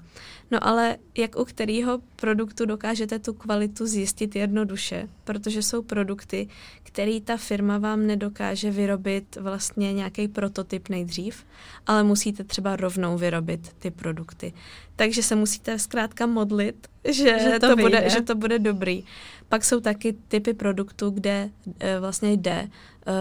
No 0.52 0.68
ale 0.68 0.98
jak 1.18 1.40
u 1.40 1.46
kterého 1.46 2.00
produktu 2.16 2.66
dokážete 2.66 3.20
tu 3.20 3.34
kvalitu 3.34 3.86
zjistit 3.86 4.36
jednoduše, 4.36 5.08
protože 5.24 5.62
jsou 5.64 5.82
produkty, 5.82 6.48
který 6.84 7.22
ta 7.22 7.38
firma 7.38 7.78
vám 7.78 8.08
nedokáže 8.08 8.72
vyrobit 8.72 9.36
vlastně 9.36 9.94
nějaký 9.94 10.28
prototyp 10.28 10.90
nejdřív, 10.90 11.44
ale 11.88 12.04
musíte 12.04 12.44
třeba 12.44 12.76
rovnou 12.76 13.18
vyrobit 13.18 13.74
ty 13.80 13.92
produkty. 13.92 14.54
Takže 14.96 15.24
se 15.24 15.36
musíte 15.36 15.80
zkrátka 15.80 16.26
modlit, 16.26 16.88
že, 17.04 17.40
že, 17.40 17.60
to, 17.60 17.68
to 17.68 17.76
bude, 17.76 18.10
že 18.10 18.22
to 18.22 18.36
bude 18.36 18.60
dobrý. 18.60 19.04
Pak 19.50 19.66
jsou 19.66 19.80
taky 19.80 20.14
typy 20.28 20.54
produktů, 20.54 21.10
kde 21.10 21.50
e, 21.80 22.00
vlastně 22.00 22.34
jde 22.34 22.68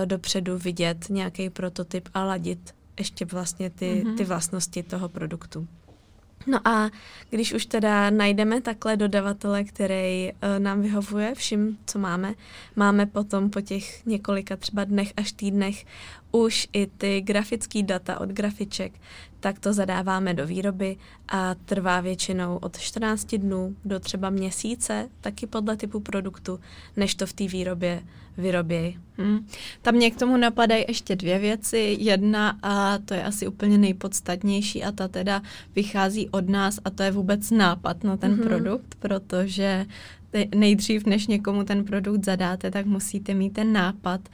e, 0.02 0.06
dopředu 0.06 0.58
vidět 0.58 1.06
nějaký 1.10 1.50
prototyp 1.50 2.08
a 2.14 2.24
ladit 2.24 2.74
ještě 2.98 3.24
vlastně 3.24 3.70
ty, 3.70 4.02
mm-hmm. 4.04 4.16
ty 4.16 4.24
vlastnosti 4.24 4.82
toho 4.82 5.08
produktu. 5.08 5.68
No 6.46 6.68
a 6.68 6.90
když 7.30 7.52
už 7.52 7.66
teda 7.66 8.10
najdeme 8.10 8.60
takhle 8.60 8.96
dodavatele, 8.96 9.64
který 9.64 10.32
uh, 10.32 10.58
nám 10.58 10.82
vyhovuje 10.82 11.34
vším, 11.34 11.78
co 11.86 11.98
máme, 11.98 12.34
máme 12.76 13.06
potom 13.06 13.50
po 13.50 13.60
těch 13.60 14.06
několika 14.06 14.56
třeba 14.56 14.84
dnech 14.84 15.12
až 15.16 15.32
týdnech 15.32 15.84
už 16.32 16.68
i 16.72 16.86
ty 16.86 17.20
grafické 17.20 17.82
data 17.82 18.20
od 18.20 18.28
grafiček, 18.28 18.92
tak 19.40 19.58
to 19.58 19.72
zadáváme 19.72 20.34
do 20.34 20.46
výroby 20.46 20.96
a 21.28 21.54
trvá 21.54 22.00
většinou 22.00 22.56
od 22.56 22.78
14 22.78 23.34
dnů 23.34 23.76
do 23.84 24.00
třeba 24.00 24.30
měsíce, 24.30 25.08
taky 25.20 25.46
podle 25.46 25.76
typu 25.76 26.00
produktu, 26.00 26.60
než 26.96 27.14
to 27.14 27.26
v 27.26 27.32
té 27.32 27.46
výrobě 27.46 28.02
vyrobějí. 28.38 28.98
Hmm. 29.18 29.46
Tam 29.82 29.94
mě 29.94 30.10
k 30.10 30.16
tomu 30.16 30.36
napadají 30.36 30.84
ještě 30.88 31.16
dvě 31.16 31.38
věci. 31.38 31.96
Jedna 32.00 32.58
a 32.62 32.98
to 32.98 33.14
je 33.14 33.24
asi 33.24 33.46
úplně 33.46 33.78
nejpodstatnější 33.78 34.84
a 34.84 34.92
ta 34.92 35.08
teda 35.08 35.42
vychází 35.76 36.28
od 36.28 36.48
nás 36.48 36.78
a 36.84 36.90
to 36.90 37.02
je 37.02 37.10
vůbec 37.10 37.50
nápad 37.50 38.04
na 38.04 38.16
ten 38.16 38.34
mm-hmm. 38.34 38.44
produkt, 38.44 38.94
protože 38.98 39.86
nejdřív, 40.54 41.06
než 41.06 41.26
někomu 41.26 41.64
ten 41.64 41.84
produkt 41.84 42.24
zadáte, 42.24 42.70
tak 42.70 42.86
musíte 42.86 43.34
mít 43.34 43.50
ten 43.50 43.72
nápad 43.72 44.28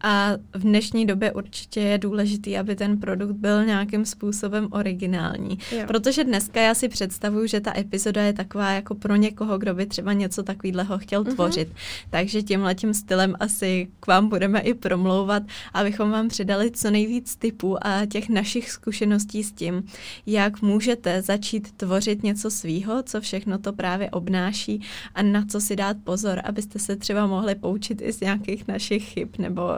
a 0.00 0.32
v 0.54 0.62
dnešní 0.62 1.06
době 1.06 1.32
určitě 1.32 1.80
je 1.80 1.98
důležitý, 1.98 2.58
aby 2.58 2.76
ten 2.76 3.00
produkt 3.00 3.32
byl 3.32 3.64
nějakým 3.64 4.04
způsobem 4.04 4.68
originální. 4.70 5.58
Jo. 5.72 5.84
Protože 5.86 6.24
dneska 6.24 6.60
já 6.60 6.74
si 6.74 6.88
představuju, 6.88 7.46
že 7.46 7.60
ta 7.60 7.78
epizoda 7.78 8.22
je 8.22 8.32
taková 8.32 8.70
jako 8.70 8.94
pro 8.94 9.16
někoho, 9.16 9.58
kdo 9.58 9.74
by 9.74 9.86
třeba 9.86 10.12
něco 10.12 10.42
takového 10.42 10.98
chtěl 10.98 11.24
mm-hmm. 11.24 11.34
tvořit. 11.34 11.68
Takže 12.10 12.42
tímhle 12.42 12.74
tím 12.74 12.94
stylem 12.94 13.34
asi 13.40 13.88
k 14.00 14.06
vám 14.06 14.28
budeme 14.28 14.60
i 14.60 14.74
promlouvat, 14.74 15.42
abychom 15.74 16.10
vám 16.10 16.28
přidali 16.28 16.70
co 16.70 16.90
nejvíc 16.90 17.36
typů 17.36 17.86
a 17.86 18.06
těch 18.06 18.28
našich 18.28 18.70
zkušeností 18.70 19.44
s 19.44 19.52
tím, 19.52 19.84
jak 20.26 20.62
můžete 20.62 21.22
začít 21.22 21.72
tvořit 21.72 22.22
něco 22.22 22.50
svýho, 22.50 23.02
co 23.02 23.20
všechno 23.20 23.58
to 23.58 23.72
právě 23.72 24.10
obnáší 24.10 24.80
a 25.14 25.22
na 25.22 25.44
co 25.46 25.60
si 25.60 25.76
dát 25.76 25.96
pozor, 26.04 26.40
abyste 26.44 26.78
se 26.78 26.96
třeba 26.96 27.26
mohli 27.26 27.54
poučit 27.54 28.02
i 28.02 28.12
z 28.12 28.20
nějakých 28.20 28.68
našich 28.68 29.04
chyb 29.04 29.28
nebo 29.38 29.62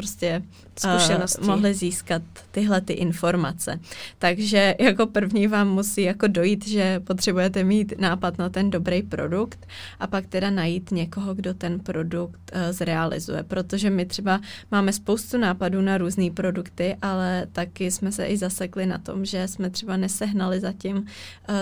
prostě 0.00 0.42
uh, 0.84 1.46
mohli 1.46 1.74
získat 1.74 2.22
tyhle 2.50 2.80
ty 2.80 2.92
informace. 2.92 3.80
Takže 4.18 4.74
jako 4.78 5.06
první 5.06 5.46
vám 5.46 5.68
musí 5.68 6.02
jako 6.02 6.26
dojít, 6.26 6.68
že 6.68 7.00
potřebujete 7.00 7.64
mít 7.64 7.92
nápad 7.98 8.38
na 8.38 8.48
ten 8.48 8.70
dobrý 8.70 9.02
produkt 9.02 9.66
a 10.00 10.06
pak 10.06 10.26
teda 10.26 10.50
najít 10.50 10.90
někoho, 10.90 11.34
kdo 11.34 11.54
ten 11.54 11.80
produkt 11.80 12.40
uh, 12.54 12.72
zrealizuje, 12.72 13.42
protože 13.42 13.90
my 13.90 14.06
třeba 14.06 14.40
máme 14.70 14.92
spoustu 14.92 15.38
nápadů 15.38 15.80
na 15.80 15.98
různé 15.98 16.30
produkty, 16.30 16.96
ale 17.02 17.46
taky 17.52 17.90
jsme 17.90 18.12
se 18.12 18.26
i 18.26 18.36
zasekli 18.36 18.86
na 18.86 18.98
tom, 18.98 19.24
že 19.24 19.48
jsme 19.48 19.70
třeba 19.70 19.96
nesehnali 19.96 20.60
zatím 20.60 20.96
uh, 20.96 21.04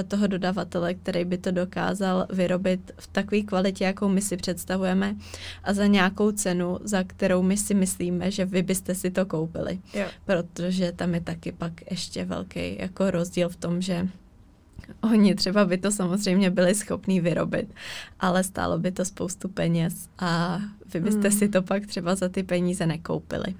toho 0.08 0.26
dodavatele, 0.26 0.94
který 0.94 1.24
by 1.24 1.38
to 1.38 1.50
dokázal 1.50 2.26
vyrobit 2.30 2.92
v 2.98 3.06
takové 3.06 3.42
kvalitě, 3.42 3.84
jakou 3.84 4.08
my 4.08 4.22
si 4.22 4.36
představujeme 4.36 5.16
a 5.64 5.72
za 5.74 5.86
nějakou 5.86 6.30
cenu, 6.30 6.78
za 6.84 7.02
kterou 7.02 7.42
my 7.42 7.56
si 7.56 7.74
myslíme, 7.74 8.27
že 8.30 8.44
vy 8.44 8.62
byste 8.62 8.94
si 8.94 9.10
to 9.10 9.26
koupili. 9.26 9.80
Jo. 9.94 10.06
Protože 10.24 10.92
tam 10.92 11.14
je 11.14 11.20
taky 11.20 11.52
pak 11.52 11.90
ještě 11.90 12.24
velký 12.24 12.78
jako 12.78 13.10
rozdíl 13.10 13.48
v 13.48 13.56
tom, 13.56 13.82
že 13.82 14.08
Oni 15.00 15.34
třeba 15.34 15.64
by 15.64 15.78
to 15.78 15.90
samozřejmě 15.90 16.50
byli 16.50 16.74
schopní 16.74 17.20
vyrobit, 17.20 17.74
ale 18.20 18.44
stálo 18.44 18.78
by 18.78 18.92
to 18.92 19.04
spoustu 19.04 19.48
peněz 19.48 20.08
a 20.18 20.60
vy 20.92 21.00
byste 21.00 21.28
hmm. 21.28 21.38
si 21.38 21.48
to 21.48 21.62
pak 21.62 21.86
třeba 21.86 22.14
za 22.14 22.28
ty 22.28 22.42
peníze 22.42 22.86
nekoupili. 22.86 23.54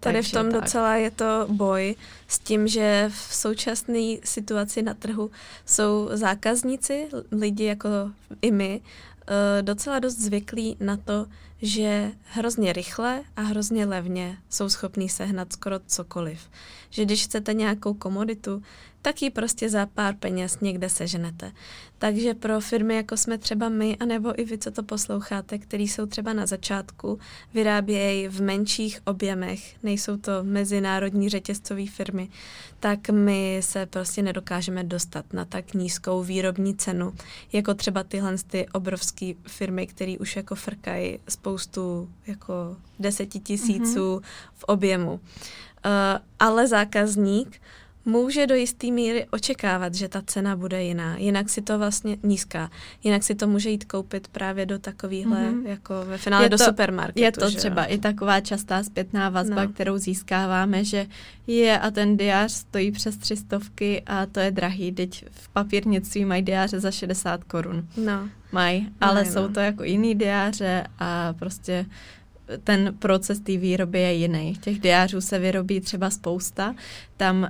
Tady 0.00 0.14
Takže 0.14 0.28
v 0.28 0.32
tom 0.32 0.50
tak. 0.50 0.60
docela 0.60 0.96
je 0.96 1.10
to 1.10 1.46
boj 1.50 1.94
s 2.28 2.38
tím, 2.38 2.68
že 2.68 3.10
v 3.12 3.34
současné 3.34 4.16
situaci 4.24 4.82
na 4.82 4.94
trhu 4.94 5.30
jsou 5.66 6.10
zákazníci, 6.12 7.08
lidi 7.32 7.64
jako 7.64 7.88
i 8.42 8.50
my, 8.50 8.80
eh, 9.28 9.62
docela 9.62 9.98
dost 9.98 10.18
zvyklí 10.18 10.76
na 10.80 10.96
to, 10.96 11.26
že 11.62 12.12
hrozně 12.24 12.72
rychle 12.72 13.22
a 13.36 13.40
hrozně 13.40 13.86
levně 13.86 14.38
jsou 14.50 14.68
schopní 14.68 15.08
sehnat 15.08 15.52
skoro 15.52 15.78
cokoliv. 15.86 16.50
Že 16.90 17.04
když 17.04 17.24
chcete 17.24 17.54
nějakou 17.54 17.94
komoditu, 17.94 18.62
tak 19.02 19.22
ji 19.22 19.30
prostě 19.30 19.70
za 19.70 19.86
pár 19.86 20.14
peněz 20.14 20.60
někde 20.60 20.88
seženete. 20.88 21.52
Takže 21.98 22.34
pro 22.34 22.60
firmy, 22.60 22.96
jako 22.96 23.16
jsme 23.16 23.38
třeba 23.38 23.68
my, 23.68 23.96
anebo 24.00 24.40
i 24.40 24.44
vy, 24.44 24.58
co 24.58 24.70
to 24.70 24.82
posloucháte, 24.82 25.58
který 25.58 25.88
jsou 25.88 26.06
třeba 26.06 26.32
na 26.32 26.46
začátku, 26.46 27.18
vyrábějí 27.54 28.28
v 28.28 28.40
menších 28.40 29.00
objemech, 29.04 29.76
nejsou 29.82 30.16
to 30.16 30.32
mezinárodní 30.42 31.28
řetězcové 31.28 31.86
firmy, 31.86 32.28
tak 32.80 33.10
my 33.10 33.60
se 33.64 33.86
prostě 33.86 34.22
nedokážeme 34.22 34.84
dostat 34.84 35.32
na 35.32 35.44
tak 35.44 35.74
nízkou 35.74 36.22
výrobní 36.22 36.76
cenu, 36.76 37.12
jako 37.52 37.74
třeba 37.74 38.02
tyhle 38.02 38.36
ty 38.46 38.66
obrovské 38.72 39.32
firmy, 39.46 39.86
které 39.86 40.16
už 40.20 40.36
jako 40.36 40.54
frkají 40.54 41.18
spoustu 41.28 42.08
jako 42.26 42.76
desetitisíců 42.98 44.16
mm-hmm. 44.16 44.22
v 44.54 44.64
objemu. 44.64 45.12
Uh, 45.12 45.20
ale 46.38 46.68
zákazník 46.68 47.60
může 48.08 48.46
do 48.46 48.54
jisté 48.54 48.86
míry 48.86 49.26
očekávat, 49.30 49.94
že 49.94 50.08
ta 50.08 50.22
cena 50.26 50.56
bude 50.56 50.82
jiná. 50.82 51.16
Jinak 51.16 51.48
si 51.48 51.62
to 51.62 51.78
vlastně 51.78 52.16
nízká. 52.22 52.70
Jinak 53.04 53.22
si 53.22 53.34
to 53.34 53.46
může 53.46 53.70
jít 53.70 53.84
koupit 53.84 54.28
právě 54.28 54.66
do 54.66 54.78
takovýhle, 54.78 55.38
mm-hmm. 55.38 55.66
jako 55.66 55.94
ve 56.04 56.18
finále 56.18 56.44
je 56.44 56.48
do 56.48 56.58
to, 56.58 56.64
supermarketu. 56.64 57.20
Je 57.20 57.32
to 57.32 57.50
že 57.50 57.56
třeba 57.56 57.82
jo? 57.82 57.88
i 57.90 57.98
taková 57.98 58.40
častá 58.40 58.82
zpětná 58.82 59.28
vazba, 59.28 59.64
no. 59.64 59.72
kterou 59.72 59.98
získáváme, 59.98 60.84
že 60.84 61.06
je 61.46 61.78
a 61.78 61.90
ten 61.90 62.16
diář 62.16 62.52
stojí 62.52 62.92
přes 62.92 63.16
tři 63.16 63.36
stovky 63.36 64.02
a 64.06 64.26
to 64.26 64.40
je 64.40 64.50
drahý. 64.50 64.92
Teď 64.92 65.24
v 65.30 65.48
papírnictví 65.48 66.24
mají 66.24 66.42
diáře 66.42 66.80
za 66.80 66.90
60 66.90 67.44
korun. 67.44 67.88
No. 67.96 68.28
Mají, 68.52 68.88
ale 69.00 69.24
no, 69.24 69.30
jsou 69.30 69.42
no. 69.42 69.48
to 69.48 69.60
jako 69.60 69.84
jiný 69.84 70.14
diáře 70.14 70.84
a 70.98 71.32
prostě 71.32 71.86
ten 72.64 72.94
proces 72.98 73.40
té 73.40 73.56
výroby 73.56 74.00
je 74.00 74.12
jiný. 74.12 74.54
Těch 74.60 74.80
diářů 74.80 75.20
se 75.20 75.38
vyrobí 75.38 75.80
třeba 75.80 76.10
spousta. 76.10 76.74
Tam 77.18 77.42
uh, 77.42 77.48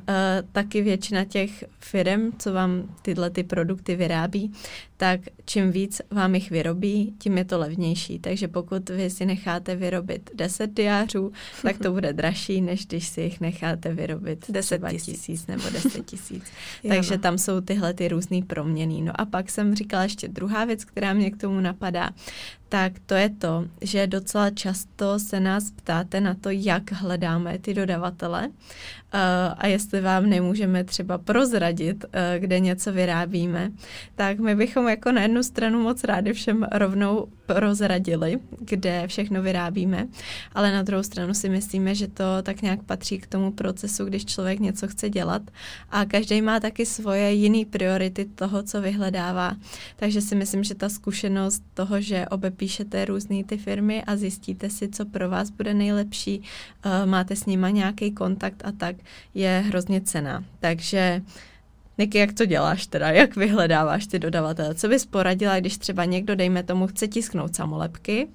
taky 0.53 0.83
většina 0.83 1.25
těch 1.25 1.65
firm, 1.79 2.33
co 2.39 2.53
vám 2.53 2.95
tyhle 3.03 3.31
ty 3.31 3.43
produkty 3.43 3.97
vyrábí, 3.97 4.53
tak 4.97 5.21
čím 5.45 5.73
víc 5.73 6.03
vám 6.11 6.35
jich 6.35 6.51
vyrobí, 6.51 7.15
tím 7.19 7.39
je 7.39 7.45
to 7.45 7.59
levnější. 7.59 8.19
Takže 8.19 8.49
pokud 8.49 8.89
vy 8.89 9.11
si 9.11 9.27
necháte 9.27 9.77
vyrobit 9.77 10.31
10 10.35 10.75
diářů, 10.75 11.33
tak 11.63 11.79
to 11.79 11.93
bude 11.93 12.13
dražší, 12.13 12.61
než 12.61 12.87
když 12.87 13.07
si 13.07 13.21
jich 13.21 13.41
necháte 13.41 13.95
vyrobit 13.95 14.45
10 14.49 14.83
tisíc 15.05 15.47
nebo 15.47 15.63
10 15.71 16.07
tisíc. 16.07 16.45
Takže 16.89 17.17
no. 17.17 17.23
tam 17.23 17.39
jsou 17.39 17.61
tyhle 17.61 17.95
ty 17.95 18.09
různé 18.09 18.41
proměny. 18.47 19.03
No 19.03 19.21
a 19.21 19.25
pak 19.25 19.51
jsem 19.51 19.75
říkala 19.75 20.03
ještě 20.03 20.29
druhá 20.29 20.65
věc, 20.65 20.85
která 20.85 21.13
mě 21.13 21.31
k 21.31 21.41
tomu 21.41 21.61
napadá, 21.61 22.11
tak 22.69 22.93
to 23.07 23.15
je 23.15 23.29
to, 23.29 23.65
že 23.81 24.07
docela 24.07 24.51
často 24.51 25.19
se 25.19 25.41
nás 25.41 25.71
ptáte 25.71 26.21
na 26.21 26.35
to, 26.35 26.51
jak 26.51 26.93
hledáme 26.93 27.59
ty 27.59 27.75
dodavatele 27.75 28.51
a 29.59 29.67
jestli 29.67 30.01
vám 30.01 30.27
nemůžeme 30.31 30.85
třeba 30.85 31.19
prozradit, 31.19 32.05
kde 32.39 32.61
něco 32.61 32.93
vyrábíme, 32.93 33.71
tak 34.15 34.39
my 34.39 34.55
bychom 34.55 34.89
jako 34.89 35.13
na 35.13 35.23
jednu 35.23 35.43
stranu 35.43 35.83
moc 35.83 36.05
rádi 36.05 36.33
všem 36.33 36.67
rovnou 36.73 37.27
prozradili, 37.49 38.39
kde 38.61 39.09
všechno 39.09 39.43
vyrábíme, 39.43 40.09
ale 40.53 40.73
na 40.73 40.83
druhou 40.83 41.03
stranu 41.03 41.35
si 41.35 41.49
myslíme, 41.49 41.95
že 41.95 42.09
to 42.09 42.25
tak 42.43 42.63
nějak 42.63 42.83
patří 42.83 43.19
k 43.19 43.27
tomu 43.27 43.53
procesu, 43.53 44.05
když 44.05 44.25
člověk 44.25 44.61
něco 44.61 44.89
chce 44.89 45.11
dělat 45.11 45.43
a 45.91 46.05
každý 46.05 46.43
má 46.43 46.61
taky 46.61 46.87
svoje 46.87 47.33
jiné 47.33 47.65
priority 47.65 48.25
toho, 48.25 48.63
co 48.63 48.81
vyhledává. 48.81 49.57
Takže 49.97 50.21
si 50.21 50.35
myslím, 50.35 50.65
že 50.65 50.75
ta 50.75 50.89
zkušenost 50.89 51.63
toho, 51.75 52.01
že 52.01 52.27
obepíšete 52.29 53.05
různé 53.05 53.45
ty 53.45 53.59
firmy 53.59 54.05
a 54.05 54.17
zjistíte 54.17 54.71
si, 54.71 54.89
co 54.89 55.07
pro 55.07 55.29
vás 55.29 55.51
bude 55.51 55.75
nejlepší, 55.75 56.43
máte 57.05 57.37
s 57.37 57.47
nima 57.47 57.71
nějaký 57.71 58.13
kontakt 58.13 58.63
a 58.65 58.73
tak, 58.73 58.97
je 59.35 59.65
hrozně 59.67 60.01
cená. 60.01 60.45
Takže 60.61 61.23
Niky, 61.99 62.19
jak 62.19 62.33
to 62.33 62.45
děláš 62.45 62.87
teda? 62.87 63.11
Jak 63.11 63.37
vyhledáváš 63.37 64.07
ty 64.07 64.19
dodavatele? 64.19 64.75
Co 64.75 64.89
bys 64.89 65.07
poradila, 65.07 65.61
když 65.61 65.79
třeba 65.79 66.05
někdo, 66.05 66.35
dejme 66.35 66.63
tomu, 66.63 66.87
chce 66.87 67.09
tisknout 67.09 67.57
samolepky 67.57 68.29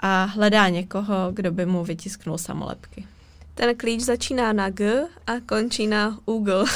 a 0.00 0.24
hledá 0.24 0.68
někoho, 0.68 1.14
kdo 1.32 1.52
by 1.52 1.66
mu 1.66 1.84
vytisknul 1.84 2.38
samolepky? 2.38 3.06
Ten 3.54 3.76
klíč 3.76 4.00
začíná 4.00 4.52
na 4.52 4.70
G 4.70 5.06
a 5.26 5.32
končí 5.46 5.86
na 5.86 6.18
Google. 6.26 6.62
uh, 6.62 6.68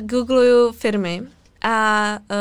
Googluju 0.02 0.72
firmy 0.72 1.22
a 1.62 2.18
uh, 2.30 2.36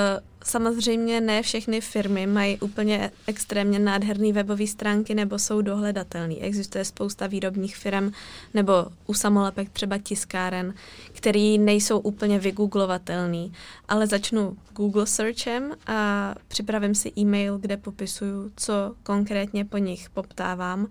Samozřejmě 0.48 1.22
ne 1.22 1.42
všechny 1.42 1.82
firmy 1.82 2.28
mají 2.28 2.60
úplně 2.60 3.12
extrémně 3.28 3.80
nádherné 3.80 4.34
webové 4.34 4.68
stránky 4.68 5.16
nebo 5.16 5.40
jsou 5.40 5.62
dohledatelné. 5.62 6.36
Existuje 6.36 6.86
spousta 6.86 7.28
výrobních 7.28 7.78
firm 7.78 8.12
nebo 8.54 8.74
u 9.06 9.14
samolepek 9.14 9.70
třeba 9.70 9.98
tiskáren, 9.98 10.74
který 11.14 11.58
nejsou 11.58 12.00
úplně 12.00 12.40
vygooglovatelný, 12.40 13.54
ale 13.88 14.08
začnu 14.08 14.58
Google 14.76 15.08
searchem 15.08 15.72
a 15.88 16.36
připravím 16.48 16.96
si 16.96 17.12
e-mail, 17.18 17.58
kde 17.58 17.78
popisuju, 17.78 18.52
co 18.56 18.96
konkrétně 19.04 19.66
po 19.66 19.78
nich 19.78 20.10
poptávám 20.10 20.88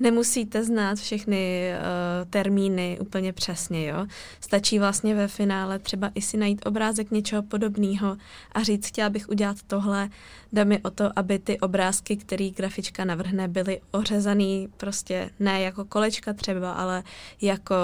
nemusíte 0.00 0.64
znát 0.64 0.98
všechny 0.98 1.70
uh, 1.72 2.30
termíny 2.30 2.98
úplně 3.00 3.32
přesně, 3.32 3.86
jo. 3.86 4.06
Stačí 4.40 4.78
vlastně 4.78 5.14
ve 5.14 5.28
finále 5.28 5.78
třeba 5.78 6.10
i 6.14 6.22
si 6.22 6.36
najít 6.36 6.66
obrázek 6.66 7.10
něčeho 7.10 7.42
podobného 7.42 8.16
a 8.52 8.62
říct, 8.62 8.86
chtěla 8.86 9.10
bych 9.10 9.28
udělat 9.28 9.56
tohle, 9.66 10.08
jde 10.52 10.64
mi 10.64 10.78
o 10.78 10.90
to, 10.90 11.18
aby 11.18 11.38
ty 11.38 11.60
obrázky, 11.60 12.16
který 12.16 12.50
grafička 12.50 13.04
navrhne, 13.04 13.48
byly 13.48 13.80
ořezaný 13.90 14.68
prostě 14.76 15.30
ne 15.40 15.60
jako 15.60 15.84
kolečka 15.84 16.32
třeba, 16.32 16.72
ale 16.72 17.02
jako 17.42 17.76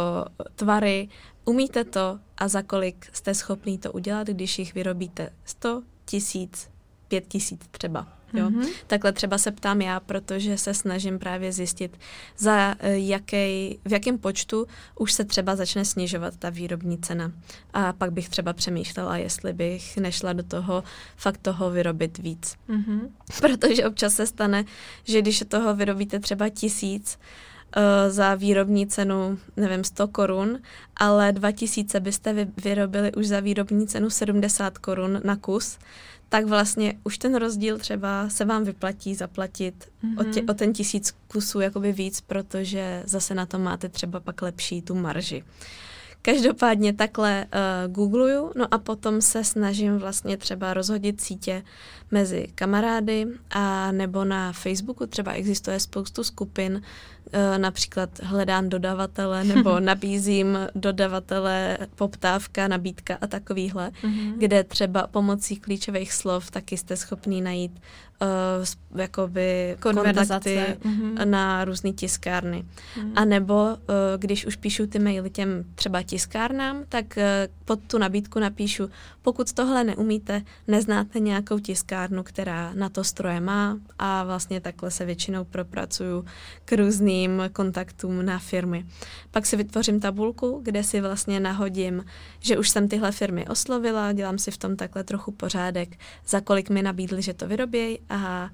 tvary. 0.55 1.09
Umíte 1.45 1.85
to 1.85 2.19
a 2.39 2.49
za 2.49 2.63
kolik 2.63 3.07
jste 3.13 3.35
schopný 3.35 3.79
to 3.79 3.93
udělat, 3.93 4.27
když 4.27 4.59
jich 4.59 4.75
vyrobíte 4.75 5.31
100, 5.45 5.83
tisíc, 6.05 6.71
pět 7.09 7.29
tisíc 7.29 7.61
třeba. 7.71 8.22
Jo? 8.35 8.51
Mm-hmm. 8.51 8.69
Takhle 8.87 9.13
třeba 9.13 9.39
se 9.39 9.51
ptám 9.51 9.81
já, 9.81 10.01
protože 10.01 10.59
se 10.59 10.75
snažím 10.75 11.19
právě 11.19 11.53
zjistit, 11.53 11.99
za 12.39 12.75
eh, 12.79 12.99
jaký, 12.99 13.79
v 13.85 13.93
jakém 13.93 14.19
počtu 14.19 14.67
už 14.99 15.13
se 15.13 15.25
třeba 15.25 15.57
začne 15.57 15.85
snižovat 15.85 16.37
ta 16.37 16.51
výrobní 16.51 16.99
cena. 16.99 17.33
A 17.73 17.93
pak 17.93 18.13
bych 18.13 18.29
třeba 18.29 18.53
přemýšlela, 18.53 19.17
jestli 19.17 19.53
bych 19.53 19.97
nešla 19.97 20.33
do 20.33 20.43
toho 20.43 20.85
fakt 21.17 21.39
toho 21.39 21.71
vyrobit 21.71 22.19
víc. 22.19 22.57
Mm-hmm. 22.69 23.01
Protože 23.41 23.87
občas 23.87 24.15
se 24.15 24.27
stane, 24.27 24.65
že 25.05 25.23
když 25.23 25.45
toho 25.49 25.75
vyrobíte 25.75 26.21
třeba 26.21 26.49
tisíc, 26.49 27.19
uh, 27.77 28.11
za 28.11 28.35
výrobní 28.35 28.87
cenu, 28.87 29.39
nevím, 29.57 29.85
100 29.85 30.09
korun, 30.09 30.59
ale 30.97 31.33
2000 31.33 32.01
byste 32.01 32.49
vyrobili 32.65 33.13
už 33.13 33.27
za 33.27 33.41
výrobní 33.41 33.87
cenu 33.87 34.11
70 34.11 34.79
korun 34.79 35.21
na 35.25 35.37
kus, 35.37 35.79
tak 36.33 36.45
vlastně 36.47 36.95
už 37.05 37.19
ten 37.19 37.35
rozdíl 37.35 37.79
třeba 37.79 38.29
se 38.29 38.45
vám 38.45 38.65
vyplatí 38.65 39.15
zaplatit 39.15 39.89
mm-hmm. 40.05 40.21
o, 40.21 40.25
tě, 40.25 40.41
mhm. 40.41 40.51
o 40.51 40.55
ten 40.55 40.73
tisíc 40.73 41.15
kusů 41.29 41.61
jakoby 41.61 41.93
víc, 41.93 42.21
protože 42.21 43.03
zase 43.07 43.35
na 43.35 43.47
to 43.47 43.59
máte 43.59 43.89
třeba 43.89 44.21
pak 44.21 44.43
lepší 44.43 44.83
tu 44.83 44.95
marži. 44.95 45.45
Každopádně 46.23 46.93
takhle 46.93 47.47
uh, 47.47 47.93
googluju, 47.93 48.53
no 48.57 48.75
a 48.75 48.79
potom 48.79 49.21
se 49.21 49.45
snažím 49.45 49.99
vlastně 49.99 50.37
třeba 50.37 50.75
rozhodit 50.75 51.21
sítě 51.21 51.63
mezi 52.13 52.49
kamarády 52.55 53.27
a 53.51 53.93
nebo 53.93 54.25
na 54.25 54.53
Facebooku 54.53 55.07
třeba 55.07 55.33
existuje 55.33 55.81
spoustu 55.81 56.25
skupin, 56.25 56.83
uh, 57.35 57.59
například 57.59 58.11
hledám 58.23 58.69
dodavatele 58.69 59.45
nebo 59.55 59.81
nabízím 59.81 60.59
dodavatele, 60.75 61.79
poptávka, 61.95 62.69
nabídka 62.69 63.19
a 63.21 63.27
takovýhle, 63.27 63.91
mm-hmm. 63.91 64.35
kde 64.39 64.65
třeba 64.65 65.07
pomocí 65.07 65.57
klíčových 65.57 66.13
slov 66.13 66.51
taky 66.51 66.77
jste 66.77 66.97
schopný 66.97 67.41
najít 67.41 67.81
uh, 68.23 69.01
jakoby 69.01 69.77
kontakty 69.81 70.59
mm-hmm. 70.59 71.25
na 71.25 71.65
různé 71.65 71.93
tiskárny. 71.93 72.65
Mm-hmm. 72.65 73.13
A 73.17 73.25
nebo 73.25 73.55
uh, 73.55 73.77
když 74.19 74.47
už 74.47 74.57
píšu 74.57 74.87
ty 74.87 74.99
maily 74.99 75.31
těm 75.31 75.65
třeba 75.75 76.03
tiskárnám, 76.03 76.85
tak 76.89 77.05
uh, 77.17 77.23
pod 77.65 77.81
tu 77.87 77.99
nabídku 77.99 78.39
napíšu, 78.39 78.91
pokud 79.23 79.53
tohle 79.53 79.85
neumíte, 79.85 80.43
neznáte 80.69 81.21
nějakou 81.21 81.59
tiskárnu, 81.59 82.02
která 82.23 82.73
na 82.75 82.89
to 82.89 83.05
stroje 83.05 83.41
má 83.41 83.79
a 83.99 84.25
vlastně 84.25 84.61
takhle 84.61 84.91
se 84.91 85.05
většinou 85.05 85.45
propracuju 85.45 86.25
k 86.65 86.73
různým 86.73 87.43
kontaktům 87.53 88.27
na 88.27 88.39
firmy. 88.39 88.87
Pak 89.31 89.47
si 89.47 89.57
vytvořím 89.57 90.01
tabulku, 90.01 90.61
kde 90.63 90.83
si 90.83 91.01
vlastně 91.01 91.41
nahodím, 91.41 92.05
že 92.41 92.59
už 92.59 92.69
jsem 92.69 92.89
tyhle 92.89 93.13
firmy 93.13 93.47
oslovila, 93.49 94.13
dělám 94.13 94.39
si 94.39 94.51
v 94.51 94.59
tom 94.59 94.77
takhle 94.77 95.05
trochu 95.05 95.33
pořádek, 95.33 95.99
za 96.27 96.41
kolik 96.41 96.71
mi 96.71 96.83
nabídli, 96.83 97.23
že 97.23 97.35
to 97.35 97.49
vyrobějí 97.49 97.99
a 98.11 98.51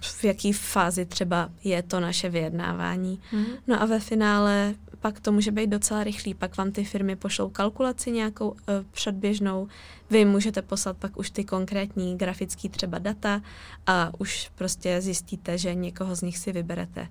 v 0.00 0.24
jaký 0.24 0.52
fázi 0.52 1.06
třeba 1.06 1.50
je 1.64 1.82
to 1.82 2.00
naše 2.00 2.28
vyjednávání. 2.28 3.20
Mm. 3.32 3.44
No 3.66 3.82
a 3.82 3.84
ve 3.84 4.00
finále 4.00 4.74
pak 5.00 5.20
to 5.20 5.32
může 5.32 5.50
být 5.50 5.66
docela 5.66 6.04
rychlý. 6.04 6.34
Pak 6.34 6.56
vám 6.56 6.72
ty 6.72 6.84
firmy 6.84 7.16
pošlou 7.16 7.48
kalkulaci 7.50 8.10
nějakou 8.10 8.48
uh, 8.48 8.56
předběžnou, 8.90 9.68
vy 10.10 10.24
můžete 10.24 10.62
poslat 10.62 10.96
pak 10.96 11.16
už 11.16 11.30
ty 11.30 11.44
konkrétní 11.44 12.18
grafické 12.18 12.68
třeba 12.68 12.98
data 12.98 13.42
a 13.86 14.12
už 14.18 14.50
prostě 14.54 15.00
zjistíte, 15.00 15.58
že 15.58 15.74
někoho 15.74 16.16
z 16.16 16.22
nich 16.22 16.38
si 16.38 16.52
vyberete. 16.52 17.08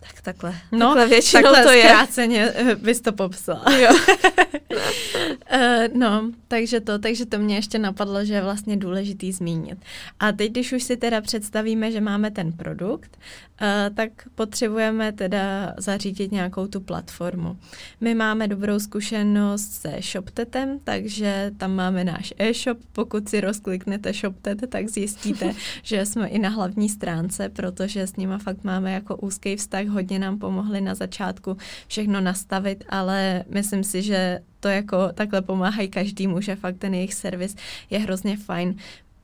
Tak 0.00 0.22
takhle. 0.22 0.54
No, 0.72 0.78
takhle 0.86 1.08
většinou 1.08 1.42
takhle 1.42 1.62
to 1.62 1.70
je. 1.70 1.82
zkráceně 1.82 2.52
eh, 2.54 2.74
bys 2.74 3.00
to 3.00 3.12
popsala. 3.12 3.64
Jo. 3.78 3.90
uh, 4.70 5.94
no, 5.94 6.30
takže 6.48 6.80
to, 6.80 6.98
takže 6.98 7.26
to 7.26 7.38
mě 7.38 7.54
ještě 7.54 7.78
napadlo, 7.78 8.24
že 8.24 8.34
je 8.34 8.42
vlastně 8.42 8.76
důležitý 8.76 9.32
zmínit. 9.32 9.78
A 10.20 10.32
teď, 10.32 10.50
když 10.50 10.72
už 10.72 10.82
si 10.82 10.96
teda 10.96 11.20
představíme, 11.20 11.92
že 11.92 12.00
máme 12.00 12.30
ten 12.30 12.52
produkt, 12.52 13.18
uh, 13.60 13.94
tak 13.94 14.10
potřebujeme 14.34 15.12
teda 15.12 15.74
zařídit 15.78 16.32
nějakou 16.32 16.66
tu 16.66 16.80
platformu. 16.80 17.56
My 18.00 18.14
máme 18.14 18.48
dobrou 18.48 18.78
zkušenost 18.78 19.72
se 19.72 19.96
ShopTetem, 20.00 20.78
takže 20.84 21.50
tam 21.56 21.74
máme 21.74 22.04
náš 22.04 22.34
e-shop. 22.38 22.78
Pokud 22.92 23.28
si 23.28 23.40
rozkliknete 23.40 24.12
ShopTet, 24.12 24.70
tak 24.70 24.88
zjistíte, 24.88 25.54
že 25.82 26.06
jsme 26.06 26.28
i 26.28 26.38
na 26.38 26.48
hlavní 26.48 26.88
stránce, 26.88 27.48
protože 27.48 28.06
s 28.06 28.16
nima 28.16 28.38
fakt 28.38 28.64
máme 28.64 28.92
jako 28.92 29.16
úzký 29.16 29.56
vztah 29.56 29.87
hodně 29.88 30.18
nám 30.18 30.38
pomohli 30.38 30.80
na 30.80 30.94
začátku 30.94 31.56
všechno 31.88 32.20
nastavit, 32.20 32.84
ale 32.88 33.44
myslím 33.48 33.84
si, 33.84 34.02
že 34.02 34.40
to 34.60 34.68
jako 34.68 35.08
takhle 35.14 35.42
pomáhají 35.42 35.88
každému, 35.88 36.40
že 36.40 36.56
fakt 36.56 36.76
ten 36.78 36.94
jejich 36.94 37.14
servis 37.14 37.56
je 37.90 37.98
hrozně 37.98 38.36
fajn. 38.36 38.74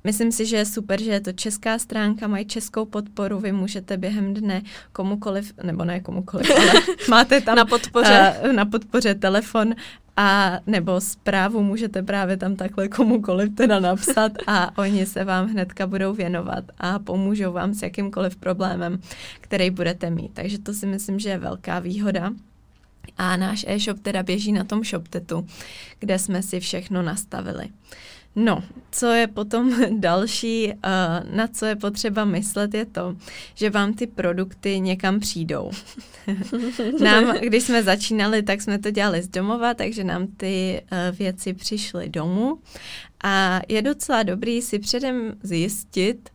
Myslím 0.05 0.33
si, 0.33 0.47
že 0.47 0.57
je 0.57 0.65
super, 0.65 1.03
že 1.03 1.11
je 1.11 1.21
to 1.21 1.33
česká 1.33 1.79
stránka, 1.79 2.29
mají 2.29 2.45
českou 2.45 2.85
podporu, 2.85 3.41
vy 3.41 3.53
můžete 3.53 3.97
během 3.97 4.35
dne 4.35 4.63
komukoliv, 4.93 5.53
nebo 5.63 5.85
ne 5.85 6.01
komukoliv, 6.01 6.51
ale 6.51 6.73
máte 7.11 7.41
tam 7.41 7.57
na 7.57 7.65
podpoře, 7.65 8.35
uh, 8.45 8.53
na 8.53 8.65
podpoře 8.65 9.15
telefon 9.15 9.75
a 10.17 10.61
nebo 10.67 11.01
zprávu 11.01 11.63
můžete 11.63 12.03
právě 12.03 12.37
tam 12.37 12.57
takhle 12.57 12.89
komukoliv 12.89 13.55
teda 13.55 13.81
napsat 13.81 14.33
a 14.47 14.79
oni 14.79 15.07
se 15.07 15.25
vám 15.25 15.49
hnedka 15.49 15.87
budou 15.87 16.13
věnovat 16.15 16.65
a 16.79 16.99
pomůžou 16.99 17.53
vám 17.53 17.75
s 17.75 17.83
jakýmkoliv 17.83 18.37
problémem, 18.37 19.01
který 19.41 19.71
budete 19.71 20.11
mít. 20.11 20.31
Takže 20.35 20.59
to 20.59 20.73
si 20.73 20.87
myslím, 20.87 21.19
že 21.19 21.29
je 21.29 21.39
velká 21.39 21.79
výhoda. 21.79 22.33
A 23.19 23.37
náš 23.37 23.65
e-shop 23.69 23.99
teda 23.99 24.23
běží 24.23 24.53
na 24.53 24.65
tom 24.65 24.85
ShopTetu, 24.85 25.47
kde 25.99 26.19
jsme 26.19 26.43
si 26.43 26.61
všechno 26.61 27.03
nastavili. 27.03 27.69
No, 28.37 28.63
co 28.91 29.07
je 29.07 29.27
potom 29.27 29.73
další, 30.01 30.67
uh, 30.67 31.37
na 31.37 31.49
co 31.49 31.67
je 31.67 31.77
potřeba 31.77 32.25
myslet, 32.25 32.75
je 32.75 32.87
to, 32.87 33.17
že 33.55 33.71
vám 33.71 33.95
ty 33.95 34.07
produkty 34.07 34.81
někam 34.81 35.21
přijdou. 35.21 35.71
nám, 37.01 37.37
když 37.41 37.63
jsme 37.63 37.83
začínali, 37.83 38.43
tak 38.43 38.63
jsme 38.63 38.79
to 38.79 38.91
dělali 38.91 39.23
z 39.23 39.29
domova, 39.29 39.75
takže 39.75 40.05
nám 40.05 40.27
ty 40.27 40.83
uh, 40.93 41.17
věci 41.17 41.55
přišly 41.55 42.09
domů 42.09 42.59
a 43.25 43.61
je 43.69 43.83
docela 43.83 44.23
dobrý 44.23 44.63
si 44.63 44.79
předem 44.79 45.33
zjistit, 45.43 46.31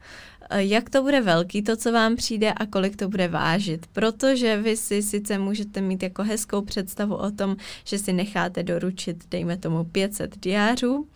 eh, 0.50 0.64
jak 0.64 0.90
to 0.90 1.02
bude 1.02 1.22
velký, 1.22 1.62
to, 1.62 1.78
co 1.78 1.92
vám 1.92 2.16
přijde 2.16 2.54
a 2.54 2.66
kolik 2.66 2.96
to 2.96 3.10
bude 3.10 3.28
vážit. 3.28 3.88
Protože 3.94 4.62
vy 4.62 4.78
si 4.78 5.02
sice 5.02 5.38
můžete 5.38 5.82
mít 5.82 6.04
jako 6.04 6.24
hezkou 6.24 6.62
představu 6.62 7.16
o 7.16 7.32
tom, 7.32 7.56
že 7.84 8.00
si 8.00 8.14
necháte 8.14 8.64
doručit, 8.64 9.18
dejme 9.32 9.58
tomu 9.58 9.84
500 9.84 10.40
diářů, 10.40 11.08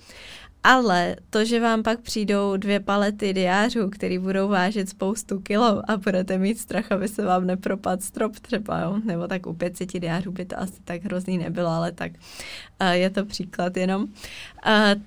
ale 0.64 1.16
to, 1.30 1.46
že 1.46 1.60
vám 1.60 1.84
pak 1.84 2.00
přijdou 2.00 2.58
dvě 2.58 2.80
palety 2.80 3.34
diářů, 3.34 3.90
které 3.90 4.20
budou 4.20 4.48
vážit 4.48 4.90
spoustu 4.90 5.40
kilo 5.40 5.92
a 5.92 5.98
budete 5.98 6.38
mít 6.38 6.60
strach, 6.60 6.92
aby 6.92 7.08
se 7.08 7.26
vám 7.26 7.48
nepropad 7.48 8.04
strop 8.04 8.40
třeba, 8.40 8.80
jo? 8.80 9.00
nebo 9.04 9.28
tak 9.28 9.48
u 9.48 9.54
500 9.54 9.94
diářů 9.94 10.32
by 10.32 10.46
to 10.46 10.60
asi 10.60 10.74
tak 10.84 11.04
hrozný 11.04 11.38
nebylo, 11.38 11.70
ale 11.70 11.92
tak 11.92 12.12
uh, 12.82 12.88
je 12.90 13.10
to 13.10 13.26
příklad 13.26 13.78
jenom, 13.78 14.04
uh, 14.04 14.10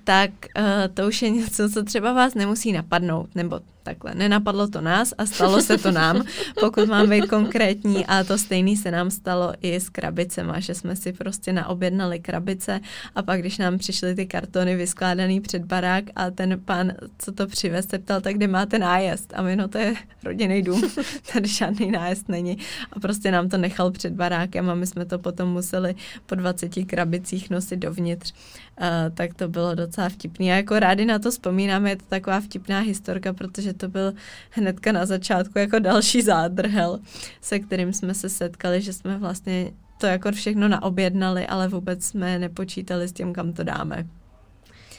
tak 0.03 0.31
uh, 0.57 0.63
to 0.93 1.07
už 1.07 1.21
je 1.21 1.29
něco, 1.29 1.69
co 1.69 1.83
třeba 1.83 2.13
vás 2.13 2.33
nemusí 2.33 2.71
napadnout, 2.71 3.35
nebo 3.35 3.59
takhle. 3.87 4.15
Nenapadlo 4.15 4.67
to 4.67 4.81
nás 4.81 5.13
a 5.17 5.25
stalo 5.25 5.61
se 5.61 5.77
to 5.77 5.91
nám, 5.91 6.23
pokud 6.59 6.89
mám 6.89 7.09
být 7.09 7.25
konkrétní 7.25 8.05
a 8.05 8.23
to 8.23 8.37
stejný 8.37 8.77
se 8.77 8.91
nám 8.91 9.11
stalo 9.11 9.53
i 9.61 9.75
s 9.75 9.89
krabicema, 9.89 10.59
že 10.59 10.75
jsme 10.75 10.95
si 10.95 11.13
prostě 11.13 11.53
naobjednali 11.53 12.19
krabice 12.19 12.79
a 13.15 13.23
pak, 13.23 13.39
když 13.39 13.57
nám 13.57 13.77
přišly 13.77 14.15
ty 14.15 14.25
kartony 14.25 14.75
vyskládaný 14.75 15.41
před 15.41 15.63
barák 15.65 16.03
a 16.15 16.31
ten 16.31 16.59
pán, 16.65 16.91
co 17.17 17.31
to 17.31 17.47
přivez, 17.47 17.87
se 17.87 17.99
ptal, 17.99 18.21
tak 18.21 18.35
kde 18.35 18.47
máte 18.47 18.79
nájezd? 18.79 19.33
A 19.35 19.41
my, 19.41 19.55
no 19.55 19.67
to 19.67 19.77
je 19.77 19.93
rodinný 20.23 20.61
dům, 20.61 20.81
tady 21.33 21.47
žádný 21.47 21.91
nájezd 21.91 22.29
není. 22.29 22.57
A 22.93 22.99
prostě 22.99 23.31
nám 23.31 23.49
to 23.49 23.57
nechal 23.57 23.91
před 23.91 24.13
barákem 24.13 24.69
a 24.69 24.75
my 24.75 24.87
jsme 24.87 25.05
to 25.05 25.19
potom 25.19 25.49
museli 25.49 25.95
po 26.25 26.35
20 26.35 26.71
krabicích 26.85 27.49
nosit 27.49 27.79
dovnitř. 27.79 28.33
Tak 29.13 29.33
to 29.33 29.47
bylo 29.47 29.75
docela 29.75 30.09
vtipný. 30.09 30.51
A 30.51 30.55
jako 30.55 30.79
rádi 30.79 31.05
na 31.05 31.19
to 31.19 31.31
vzpomínáme, 31.31 31.89
je 31.89 31.95
to 31.95 32.05
taková 32.09 32.39
vtipná 32.41 32.79
historka, 32.79 33.33
protože 33.33 33.73
to 33.73 33.87
byl 33.87 34.13
hnedka 34.49 34.91
na 34.91 35.05
začátku 35.05 35.59
jako 35.59 35.79
další 35.79 36.21
zádrhel, 36.21 36.99
se 37.41 37.59
kterým 37.59 37.93
jsme 37.93 38.13
se 38.13 38.29
setkali, 38.29 38.81
že 38.81 38.93
jsme 38.93 39.17
vlastně 39.17 39.71
to 39.97 40.05
jako 40.05 40.31
všechno 40.31 40.67
naobjednali, 40.67 41.47
ale 41.47 41.67
vůbec 41.67 42.05
jsme 42.05 42.39
nepočítali 42.39 43.07
s 43.07 43.13
tím, 43.13 43.33
kam 43.33 43.53
to 43.53 43.63
dáme. 43.63 44.07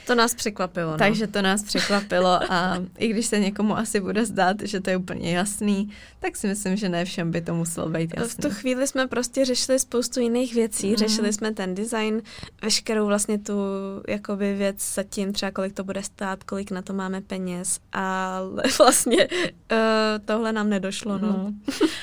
To 0.09 0.15
nás 0.15 0.35
překvapilo. 0.35 0.91
No. 0.91 0.99
Takže 0.99 1.27
to 1.27 1.43
nás 1.43 1.63
překvapilo 1.63 2.53
a 2.53 2.79
i 2.99 3.09
když 3.09 3.27
se 3.27 3.41
někomu 3.41 3.79
asi 3.79 4.01
bude 4.01 4.27
zdát, 4.27 4.57
že 4.63 4.81
to 4.81 4.91
je 4.91 4.97
úplně 4.97 5.37
jasný, 5.37 5.91
tak 6.21 6.37
si 6.37 6.47
myslím, 6.47 6.77
že 6.77 6.89
ne 6.89 7.05
všem 7.05 7.31
by 7.31 7.41
to 7.41 7.55
muselo 7.55 7.89
být 7.89 8.15
jasný. 8.17 8.43
V 8.43 8.49
tu 8.49 8.51
chvíli 8.55 8.87
jsme 8.87 9.07
prostě 9.07 9.45
řešili 9.45 9.79
spoustu 9.79 10.21
jiných 10.21 10.55
věcí. 10.55 10.91
Mm. 10.91 10.97
Řešili 10.97 11.33
jsme 11.33 11.55
ten 11.55 11.75
design, 11.75 12.23
veškerou 12.63 13.07
vlastně 13.07 13.39
tu 13.39 13.55
jakoby 14.09 14.55
věc 14.55 14.95
zatím, 14.95 15.33
třeba 15.33 15.51
kolik 15.51 15.73
to 15.73 15.85
bude 15.85 16.03
stát, 16.03 16.45
kolik 16.45 16.71
na 16.71 16.83
to 16.83 16.93
máme 16.93 17.21
peněz, 17.21 17.81
ale 17.93 18.63
vlastně 18.79 19.29
uh, 19.29 19.79
tohle 20.25 20.53
nám 20.53 20.71
nedošlo. 20.71 21.19
No. 21.19 21.29
no. 21.29 21.53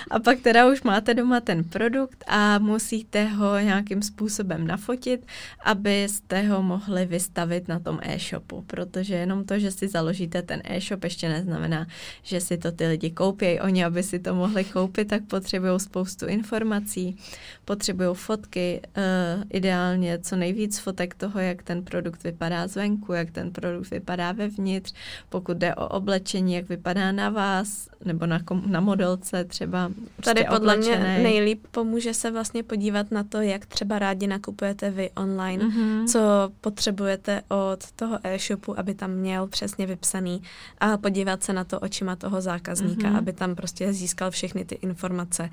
A 0.09 0.19
pak 0.19 0.39
teda 0.39 0.67
už 0.67 0.83
máte 0.83 1.13
doma 1.13 1.39
ten 1.39 1.63
produkt 1.63 2.23
a 2.27 2.59
musíte 2.59 3.25
ho 3.25 3.59
nějakým 3.59 4.01
způsobem 4.01 4.67
nafotit, 4.67 5.25
abyste 5.63 6.41
ho 6.41 6.63
mohli 6.63 7.05
vystavit 7.05 7.67
na 7.67 7.79
tom 7.79 7.94
tom 7.95 8.12
e-shopu, 8.12 8.63
protože 8.67 9.15
jenom 9.15 9.45
to, 9.45 9.60
že 9.60 9.71
si 9.71 9.88
založíte 9.88 10.41
ten 10.41 10.62
e-shop, 10.63 11.03
ještě 11.03 11.29
neznamená, 11.29 11.88
že 12.23 12.41
si 12.41 12.58
to 12.58 12.71
ty 12.71 12.88
lidi 12.88 13.12
koupí. 13.12 13.60
Oni, 13.60 13.86
aby 13.86 14.03
si 14.03 14.19
to 14.19 14.36
mohli 14.36 14.63
koupit, 14.63 15.08
tak 15.08 15.23
potřebují 15.23 15.79
spoustu 15.79 16.25
informací, 16.25 17.17
potřebují 17.65 18.15
fotky, 18.15 18.81
uh, 18.97 19.43
ideálně 19.49 20.19
co 20.19 20.36
nejvíc 20.36 20.79
fotek 20.79 21.15
toho, 21.15 21.39
jak 21.39 21.63
ten 21.63 21.84
produkt 21.84 22.23
vypadá 22.23 22.67
zvenku, 22.67 23.13
jak 23.13 23.31
ten 23.31 23.51
produkt 23.51 23.91
vypadá 23.91 24.31
vevnitř, 24.31 24.93
pokud 25.29 25.58
jde 25.58 25.75
o 25.75 25.88
oblečení, 25.88 26.53
jak 26.53 26.69
vypadá 26.69 27.12
na 27.12 27.29
vás, 27.29 27.89
nebo 28.05 28.25
na, 28.25 28.39
kom, 28.39 28.63
na 28.65 28.79
modelce 28.79 29.43
třeba. 29.43 29.91
Prostě 30.15 30.34
Tady 30.34 30.45
podle 30.49 30.77
mě 30.77 30.99
nejlíp 30.99 31.67
pomůže 31.71 32.13
se 32.13 32.31
vlastně 32.31 32.63
podívat 32.63 33.12
na 33.12 33.23
to, 33.23 33.41
jak 33.41 33.65
třeba 33.65 33.99
rádi 33.99 34.27
nakupujete 34.27 34.89
vy 34.89 35.10
online, 35.15 35.65
mm-hmm. 35.65 36.08
co 36.08 36.19
potřebujete 36.62 37.41
od 37.49 37.84
toho 37.91 38.19
e-shopu, 38.23 38.79
aby 38.79 38.93
tam 38.93 39.11
měl 39.11 39.47
přesně 39.47 39.85
vypsaný 39.85 40.41
a 40.79 40.97
podívat 40.97 41.43
se 41.43 41.53
na 41.53 41.63
to 41.63 41.79
očima 41.79 42.15
toho 42.15 42.41
zákazníka, 42.41 43.07
mm-hmm. 43.07 43.17
aby 43.17 43.33
tam 43.33 43.55
prostě 43.55 43.93
získal 43.93 44.31
všechny 44.31 44.65
ty 44.65 44.75
informace, 44.75 45.49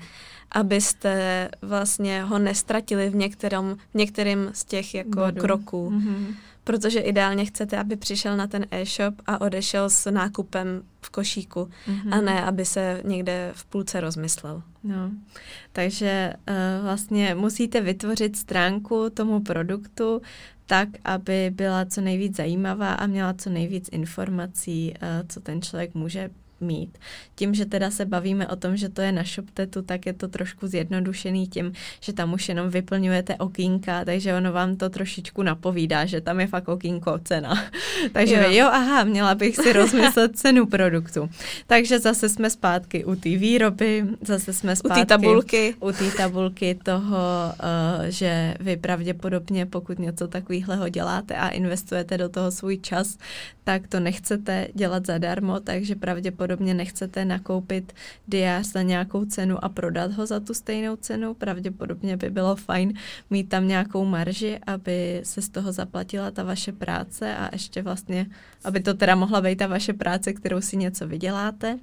abyste 0.51 1.49
vlastně 1.61 2.23
ho 2.23 2.39
nestratili 2.39 3.09
v 3.09 3.15
některém, 3.15 3.77
v 3.91 3.97
některým 3.97 4.49
z 4.53 4.65
těch 4.65 4.95
jako 4.95 5.19
Bodu. 5.19 5.41
kroků. 5.41 5.89
Mm-hmm. 5.89 6.35
Protože 6.63 6.99
ideálně 6.99 7.45
chcete, 7.45 7.77
aby 7.77 7.95
přišel 7.95 8.37
na 8.37 8.47
ten 8.47 8.65
e-shop 8.71 9.13
a 9.27 9.41
odešel 9.41 9.89
s 9.89 10.11
nákupem 10.11 10.83
v 11.01 11.09
košíku 11.09 11.69
mm-hmm. 11.87 12.17
a 12.17 12.21
ne, 12.21 12.43
aby 12.43 12.65
se 12.65 13.01
někde 13.05 13.51
v 13.53 13.65
půlce 13.65 14.01
rozmyslel. 14.01 14.63
No, 14.83 15.11
takže 15.71 16.33
uh, 16.49 16.83
vlastně 16.83 17.35
musíte 17.35 17.81
vytvořit 17.81 18.37
stránku 18.37 19.09
tomu 19.09 19.39
produktu, 19.39 20.21
tak, 20.65 20.89
aby 21.03 21.51
byla 21.55 21.85
co 21.85 22.01
nejvíc 22.01 22.35
zajímavá 22.35 22.93
a 22.93 23.05
měla 23.05 23.33
co 23.33 23.49
nejvíc 23.49 23.89
informací, 23.91 24.93
eh, 25.01 25.23
co 25.29 25.39
ten 25.39 25.61
člověk 25.61 25.93
může 25.93 26.29
mít. 26.63 26.97
Tím, 27.35 27.53
že 27.53 27.65
teda 27.65 27.91
se 27.91 28.05
bavíme 28.05 28.47
o 28.47 28.55
tom, 28.55 28.77
že 28.77 28.89
to 28.89 29.01
je 29.01 29.11
na 29.11 29.23
ShopTetu, 29.23 29.81
tak 29.81 30.05
je 30.05 30.13
to 30.13 30.27
trošku 30.27 30.67
zjednodušený 30.67 31.47
tím, 31.47 31.73
že 32.01 32.13
tam 32.13 32.33
už 32.33 32.49
jenom 32.49 32.69
vyplňujete 32.69 33.35
okýnka, 33.35 34.05
takže 34.05 34.33
ono 34.33 34.51
vám 34.51 34.75
to 34.75 34.89
trošičku 34.89 35.43
napovídá, 35.43 36.05
že 36.05 36.21
tam 36.21 36.39
je 36.39 36.47
fakt 36.47 36.67
okýnko 36.67 37.19
cena. 37.23 37.63
takže 38.13 38.35
jo. 38.35 38.63
Jo, 38.63 38.69
aha, 38.71 39.03
měla 39.03 39.35
bych 39.35 39.55
si 39.55 39.73
rozmyslet 39.73 40.35
cenu 40.39 40.65
produktu. 40.65 41.29
Takže 41.67 41.99
zase 41.99 42.29
jsme 42.29 42.49
zpátky 42.49 43.05
u 43.05 43.15
té 43.15 43.29
výroby, 43.29 44.05
zase 44.21 44.53
jsme 44.53 44.75
zpátky 44.75 45.01
u 45.01 45.01
té 45.01 45.05
tabulky. 45.05 45.75
U 45.79 45.91
té 45.91 46.11
tabulky 46.11 46.79
toho, 46.83 47.17
uh, 47.19 48.05
že 48.07 48.55
vy 48.59 48.77
pravděpodobně, 48.77 49.65
pokud 49.65 49.99
něco 49.99 50.27
takového 50.27 50.89
děláte 50.89 51.35
a 51.35 51.47
investujete 51.49 52.17
do 52.17 52.29
toho 52.29 52.51
svůj 52.51 52.77
čas, 52.77 53.17
tak 53.63 53.87
to 53.87 53.99
nechcete 53.99 54.67
dělat 54.73 55.05
zadarmo, 55.05 55.59
takže 55.59 55.95
pravděpodobně 55.95 56.73
nechcete 56.73 57.25
nakoupit 57.25 57.93
diář 58.27 58.65
za 58.65 58.81
nějakou 58.81 59.25
cenu 59.25 59.65
a 59.65 59.69
prodat 59.69 60.11
ho 60.11 60.25
za 60.25 60.39
tu 60.39 60.53
stejnou 60.53 60.95
cenu. 60.95 61.33
Pravděpodobně 61.33 62.17
by 62.17 62.29
bylo 62.29 62.55
fajn 62.55 62.93
mít 63.29 63.49
tam 63.49 63.67
nějakou 63.67 64.05
marži, 64.05 64.59
aby 64.67 65.21
se 65.23 65.41
z 65.41 65.49
toho 65.49 65.71
zaplatila 65.71 66.31
ta 66.31 66.43
vaše 66.43 66.71
práce 66.71 67.35
a 67.35 67.49
ještě 67.53 67.81
vlastně, 67.81 68.25
aby 68.63 68.79
to 68.79 68.93
teda 68.93 69.15
mohla 69.15 69.41
být 69.41 69.55
ta 69.55 69.67
vaše 69.67 69.93
práce, 69.93 70.33
kterou 70.33 70.61
si 70.61 70.77
něco 70.77 71.07
vyděláte. 71.07 71.79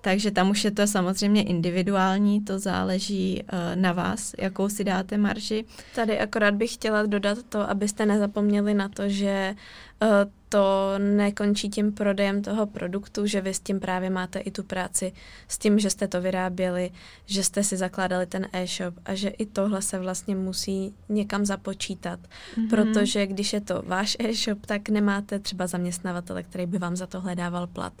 Takže 0.00 0.30
tam 0.30 0.50
už 0.50 0.64
je 0.64 0.70
to 0.70 0.86
samozřejmě 0.86 1.42
individuální, 1.42 2.40
to 2.40 2.58
záleží 2.58 3.42
uh, 3.42 3.58
na 3.74 3.92
vás, 3.92 4.34
jakou 4.38 4.68
si 4.68 4.84
dáte 4.84 5.18
marži. 5.18 5.64
Tady 5.94 6.18
akorát 6.18 6.54
bych 6.54 6.74
chtěla 6.74 7.06
dodat 7.06 7.38
to, 7.48 7.70
abyste 7.70 8.06
nezapomněli 8.06 8.74
na 8.74 8.88
to, 8.88 9.08
že 9.08 9.54
uh, 10.02 10.08
to 10.52 10.94
nekončí 10.98 11.68
tím 11.70 11.92
prodejem 11.92 12.42
toho 12.42 12.66
produktu, 12.66 13.26
že 13.26 13.40
vy 13.40 13.54
s 13.54 13.60
tím 13.60 13.80
právě 13.80 14.10
máte 14.10 14.38
i 14.38 14.50
tu 14.50 14.62
práci 14.62 15.12
s 15.48 15.58
tím, 15.58 15.78
že 15.78 15.90
jste 15.90 16.08
to 16.08 16.20
vyráběli, 16.20 16.90
že 17.26 17.44
jste 17.44 17.64
si 17.64 17.76
zakládali 17.76 18.26
ten 18.26 18.48
e-shop 18.52 18.94
a 19.04 19.14
že 19.14 19.28
i 19.28 19.46
tohle 19.46 19.82
se 19.82 19.98
vlastně 19.98 20.36
musí 20.36 20.94
někam 21.08 21.46
započítat, 21.46 22.20
mm-hmm. 22.20 22.68
protože 22.68 23.26
když 23.26 23.52
je 23.52 23.60
to 23.60 23.82
váš 23.86 24.16
e-shop, 24.20 24.66
tak 24.66 24.88
nemáte 24.88 25.38
třeba 25.38 25.66
zaměstnavatele, 25.66 26.42
který 26.42 26.66
by 26.66 26.78
vám 26.78 26.96
za 26.96 27.06
tohle 27.06 27.34
dával 27.34 27.66
plat. 27.66 27.92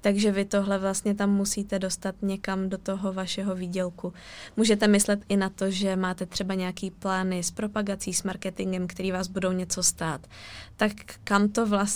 Takže 0.00 0.32
vy 0.32 0.44
tohle 0.44 0.78
vlastně 0.78 1.14
tam 1.14 1.30
musíte 1.30 1.78
dostat 1.78 2.14
někam 2.22 2.68
do 2.68 2.78
toho 2.78 3.12
vašeho 3.12 3.54
výdělku. 3.54 4.12
Můžete 4.56 4.88
myslet 4.88 5.20
i 5.28 5.36
na 5.36 5.48
to, 5.48 5.70
že 5.70 5.96
máte 5.96 6.26
třeba 6.26 6.54
nějaký 6.54 6.90
plány 6.90 7.42
s 7.42 7.50
propagací, 7.50 8.14
s 8.14 8.22
marketingem, 8.22 8.86
který 8.86 9.12
vás 9.12 9.28
budou 9.28 9.52
něco 9.52 9.82
stát. 9.82 10.26
Tak 10.76 10.92
kam 11.24 11.48
to 11.48 11.66
vlastně 11.66 11.89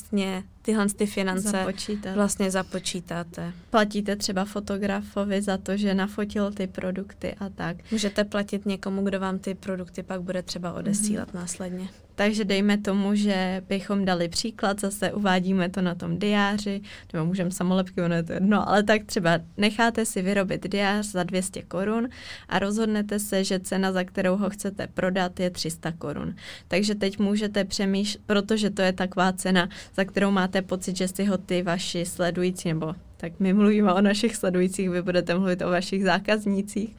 tyhle 0.63 0.89
ty 0.89 1.07
finance 1.07 1.51
Započítat. 1.51 2.15
vlastně 2.15 2.51
započítáte. 2.51 3.53
Platíte 3.71 4.17
třeba 4.17 4.45
fotografovi 4.45 5.43
za 5.43 5.59
to, 5.59 5.77
že 5.77 5.95
nafotil 5.95 6.53
ty 6.53 6.67
produkty 6.67 7.35
a 7.41 7.49
tak. 7.49 7.77
Můžete 7.93 8.25
platit 8.25 8.67
někomu, 8.67 9.03
kdo 9.03 9.21
vám 9.21 9.39
ty 9.39 9.55
produkty 9.55 10.03
pak 10.03 10.23
bude 10.23 10.43
třeba 10.43 10.73
odesílat 10.73 11.29
mm-hmm. 11.29 11.35
následně. 11.35 11.89
Takže 12.15 12.45
dejme 12.45 12.79
tomu, 12.79 13.15
že 13.15 13.63
bychom 13.69 14.05
dali 14.05 14.29
příklad, 14.29 14.81
zase 14.81 15.13
uvádíme 15.13 15.69
to 15.69 15.83
na 15.83 15.95
tom 15.95 16.19
diáři, 16.19 16.81
nebo 17.13 17.27
můžeme 17.27 17.51
samolepky, 17.51 18.03
ono 18.03 18.15
je 18.15 18.23
to 18.23 18.33
jedno, 18.33 18.69
ale 18.69 18.83
tak 18.83 19.05
třeba 19.05 19.39
necháte 19.57 20.05
si 20.05 20.23
vyrobit 20.23 20.69
diář 20.69 21.07
za 21.07 21.23
200 21.23 21.63
korun 21.63 22.09
a 22.49 22.59
rozhodnete 22.59 23.19
se, 23.19 23.45
že 23.45 23.61
cena, 23.61 23.93
za 23.93 24.05
kterou 24.05 24.37
ho 24.37 24.51
chcete 24.51 24.87
prodat, 24.87 25.41
je 25.41 25.51
300 25.51 25.93
korun. 25.93 26.35
Takže 26.69 26.95
teď 26.95 27.19
můžete 27.19 27.65
přemýšlet, 27.65 28.23
protože 28.27 28.71
to 28.71 28.83
je 28.83 28.93
taková 28.93 29.33
cena, 29.33 29.69
za 29.95 30.05
kterou 30.05 30.31
máte 30.31 30.63
pocit, 30.63 30.97
že 30.97 31.09
si 31.09 31.25
ho 31.25 31.39
ty 31.39 31.63
vaši 31.63 32.07
sledující 32.07 32.69
nebo 32.69 32.95
tak 33.17 33.33
my 33.41 33.53
mluvíme 33.53 33.93
o 33.93 34.01
našich 34.01 34.37
sledujících, 34.37 34.91
vy 34.91 35.03
budete 35.03 35.35
mluvit 35.35 35.63
o 35.63 35.71
vašich 35.71 36.05
zákaznících, 36.05 36.97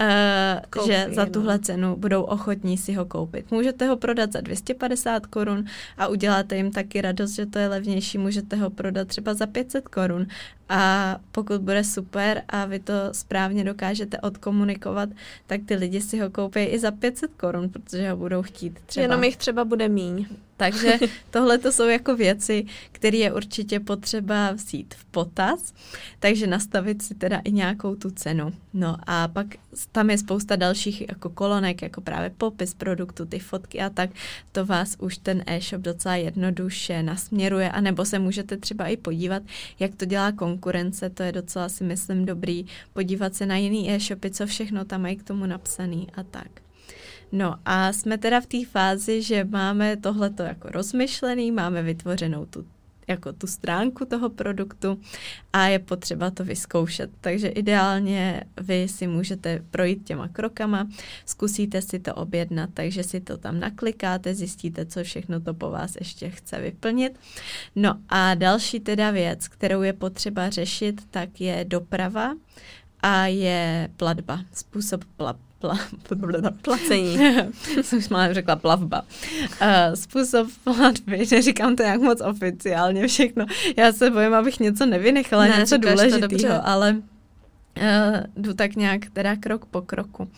uh, 0.00 0.06
Koupí, 0.70 0.86
že 0.86 1.06
za 1.12 1.26
tuhle 1.26 1.54
no. 1.54 1.58
cenu 1.58 1.96
budou 1.96 2.22
ochotní 2.22 2.78
si 2.78 2.92
ho 2.92 3.04
koupit. 3.04 3.50
Můžete 3.50 3.86
ho 3.86 3.96
prodat 3.96 4.32
za 4.32 4.40
250 4.40 5.26
korun 5.26 5.64
a 5.98 6.06
uděláte 6.06 6.56
jim 6.56 6.70
taky 6.72 7.00
radost, 7.00 7.34
že 7.34 7.46
to 7.46 7.58
je 7.58 7.68
levnější, 7.68 8.18
můžete 8.18 8.56
ho 8.56 8.70
prodat 8.70 9.08
třeba 9.08 9.34
za 9.34 9.46
500 9.46 9.88
korun 9.88 10.26
a 10.68 11.16
pokud 11.32 11.60
bude 11.60 11.84
super 11.84 12.42
a 12.48 12.66
vy 12.66 12.78
to 12.78 12.92
správně 13.12 13.64
dokážete 13.64 14.18
odkomunikovat, 14.20 15.08
tak 15.46 15.60
ty 15.66 15.74
lidi 15.74 16.00
si 16.00 16.18
ho 16.20 16.30
koupí 16.30 16.60
i 16.60 16.78
za 16.78 16.90
500 16.90 17.30
korun, 17.36 17.68
protože 17.68 18.10
ho 18.10 18.16
budou 18.16 18.42
chtít 18.42 18.80
třeba. 18.86 19.02
Jenom 19.02 19.24
jich 19.24 19.36
třeba 19.36 19.64
bude 19.64 19.88
míň. 19.88 20.26
Takže 20.56 20.98
tohle 21.30 21.58
to 21.58 21.72
jsou 21.72 21.88
jako 21.88 22.16
věci, 22.16 22.66
které 22.92 23.16
je 23.16 23.32
určitě 23.32 23.80
potřeba 23.80 24.52
vzít 24.52 24.94
v 24.94 25.04
potaz, 25.04 25.74
takže 26.18 26.46
nastavit 26.46 27.02
si 27.02 27.14
teda 27.14 27.38
i 27.44 27.52
nějakou 27.52 27.94
tu 27.94 28.10
cenu. 28.10 28.52
No 28.74 28.96
a 29.06 29.28
pak 29.28 29.46
tam 29.92 30.10
je 30.10 30.18
spousta 30.18 30.56
dalších 30.56 31.08
jako 31.08 31.30
kolonek, 31.30 31.82
jako 31.82 32.00
právě 32.00 32.30
popis 32.38 32.74
produktu, 32.74 33.26
ty 33.26 33.38
fotky 33.38 33.80
a 33.80 33.90
tak. 33.90 34.10
To 34.52 34.66
vás 34.66 34.96
už 34.98 35.18
ten 35.18 35.42
e-shop 35.46 35.82
docela 35.82 36.16
jednoduše 36.16 37.02
nasměruje, 37.02 37.70
anebo 37.70 38.04
se 38.04 38.18
můžete 38.18 38.56
třeba 38.56 38.86
i 38.86 38.96
podívat, 38.96 39.42
jak 39.78 39.94
to 39.94 40.04
dělá 40.04 40.32
konkurence, 40.32 41.10
to 41.10 41.22
je 41.22 41.32
docela 41.32 41.68
si 41.68 41.84
myslím 41.84 42.26
dobrý, 42.26 42.66
podívat 42.92 43.34
se 43.34 43.46
na 43.46 43.56
jiný 43.56 43.90
e-shopy, 43.90 44.30
co 44.30 44.46
všechno 44.46 44.84
tam 44.84 45.02
mají 45.02 45.16
k 45.16 45.22
tomu 45.22 45.46
napsaný 45.46 46.06
a 46.14 46.22
tak. 46.22 46.63
No 47.34 47.54
a 47.64 47.92
jsme 47.92 48.18
teda 48.18 48.40
v 48.40 48.46
té 48.46 48.64
fázi, 48.64 49.22
že 49.22 49.44
máme 49.44 49.96
tohleto 49.96 50.42
jako 50.42 50.68
rozmyšlený, 50.68 51.52
máme 51.52 51.82
vytvořenou 51.82 52.46
tu 52.46 52.66
jako 53.08 53.32
tu 53.32 53.46
stránku 53.46 54.04
toho 54.04 54.30
produktu 54.30 55.00
a 55.52 55.66
je 55.66 55.78
potřeba 55.78 56.30
to 56.30 56.44
vyzkoušet. 56.44 57.10
Takže 57.20 57.48
ideálně 57.48 58.44
vy 58.60 58.88
si 58.88 59.06
můžete 59.06 59.62
projít 59.70 60.04
těma 60.04 60.28
krokama, 60.28 60.88
zkusíte 61.26 61.82
si 61.82 61.98
to 61.98 62.14
objednat, 62.14 62.70
takže 62.74 63.02
si 63.02 63.20
to 63.20 63.36
tam 63.36 63.60
naklikáte, 63.60 64.34
zjistíte, 64.34 64.86
co 64.86 65.04
všechno 65.04 65.40
to 65.40 65.54
po 65.54 65.70
vás 65.70 65.96
ještě 66.00 66.30
chce 66.30 66.60
vyplnit. 66.60 67.18
No 67.76 67.98
a 68.08 68.34
další 68.34 68.80
teda 68.80 69.10
věc, 69.10 69.48
kterou 69.48 69.82
je 69.82 69.92
potřeba 69.92 70.50
řešit, 70.50 71.00
tak 71.10 71.40
je 71.40 71.64
doprava 71.68 72.34
a 73.00 73.26
je 73.26 73.88
platba, 73.96 74.40
způsob 74.52 75.04
pla, 75.16 75.36
pla, 75.58 75.78
placení. 76.62 77.18
Jsem 77.82 77.98
už 77.98 78.08
málem 78.08 78.34
řekla 78.34 78.56
plavba. 78.56 79.02
Uh, 79.02 79.94
způsob 79.94 80.48
platby, 80.64 81.26
neříkám 81.32 81.76
to 81.76 81.82
jak 81.82 82.00
moc 82.00 82.20
oficiálně 82.20 83.06
všechno. 83.06 83.46
Já 83.76 83.92
se 83.92 84.10
bojím, 84.10 84.34
abych 84.34 84.60
něco 84.60 84.86
nevynechala, 84.86 85.44
ne, 85.44 85.56
něco 85.58 85.76
důležitého, 85.76 86.68
ale 86.68 86.96
Uh, 87.80 88.20
jdu 88.36 88.54
tak 88.54 88.76
nějak 88.76 89.00
teda 89.12 89.36
krok 89.36 89.66
po 89.66 89.82
kroku. 89.82 90.28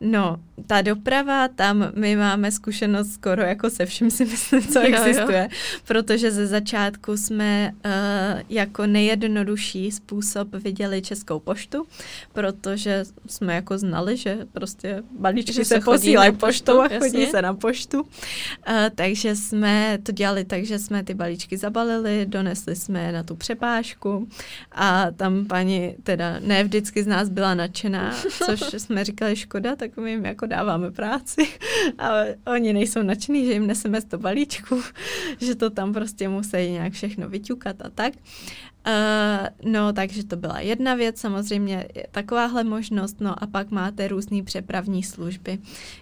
No, 0.00 0.36
ta 0.66 0.82
doprava, 0.82 1.48
tam 1.48 1.92
my 1.94 2.16
máme 2.16 2.52
zkušenost 2.52 3.12
skoro 3.12 3.42
jako 3.42 3.70
se 3.70 3.86
vším 3.86 4.10
si 4.10 4.24
myslím, 4.24 4.62
co 4.62 4.78
jo, 4.80 4.86
existuje, 4.86 5.48
jo. 5.52 5.58
protože 5.86 6.30
ze 6.30 6.46
začátku 6.46 7.16
jsme 7.16 7.72
uh, 7.84 7.90
jako 8.48 8.86
nejjednodušší 8.86 9.90
způsob 9.90 10.54
viděli 10.54 11.02
Českou 11.02 11.40
poštu, 11.40 11.86
protože 12.32 13.04
jsme 13.26 13.54
jako 13.54 13.78
znali, 13.78 14.16
že 14.16 14.38
prostě 14.52 15.02
balíčky 15.18 15.52
že 15.52 15.64
se, 15.64 15.74
se 15.74 15.80
posílají 15.80 16.32
poštou 16.32 16.80
a 16.80 16.88
chodí 16.88 17.20
jasně. 17.20 17.26
se 17.26 17.42
na 17.42 17.54
poštu. 17.54 18.00
Uh, 18.00 18.06
takže 18.94 19.36
jsme 19.36 19.98
to 20.02 20.12
dělali 20.12 20.44
tak, 20.44 20.64
že 20.64 20.78
jsme 20.78 21.04
ty 21.04 21.14
balíčky 21.14 21.56
zabalili, 21.56 22.26
donesli 22.28 22.76
jsme 22.76 23.12
na 23.12 23.22
tu 23.22 23.36
přepážku 23.36 24.28
a 24.72 25.10
tam 25.10 25.46
paní 25.46 25.96
teda 26.02 26.36
ne 26.40 26.64
vždycky 26.64 27.02
z 27.02 27.06
nás 27.06 27.28
byla 27.28 27.54
nadšená, 27.54 28.14
což 28.46 28.60
jsme 28.82 29.04
říkali 29.04 29.36
škoda, 29.36 29.76
tak 29.76 29.85
my 29.96 30.10
jim 30.10 30.24
jako 30.24 30.46
dáváme 30.46 30.90
práci, 30.90 31.48
ale 31.98 32.36
oni 32.46 32.72
nejsou 32.72 33.02
nadšení, 33.02 33.46
že 33.46 33.52
jim 33.52 33.66
neseme 33.66 34.02
to 34.02 34.18
balíčku, 34.18 34.82
že 35.40 35.54
to 35.54 35.70
tam 35.70 35.92
prostě 35.92 36.28
musí 36.28 36.56
nějak 36.56 36.92
všechno 36.92 37.28
vyťukat 37.28 37.76
a 37.82 37.90
tak. 37.90 38.12
Uh, 38.86 39.72
no, 39.72 39.92
takže 39.92 40.24
to 40.24 40.36
byla 40.36 40.60
jedna 40.60 40.94
věc, 40.94 41.20
samozřejmě 41.20 41.88
takováhle 42.10 42.64
možnost, 42.64 43.20
no 43.20 43.42
a 43.42 43.46
pak 43.46 43.70
máte 43.70 44.08
různé 44.08 44.42
přepravní 44.42 45.02
služby, 45.02 45.58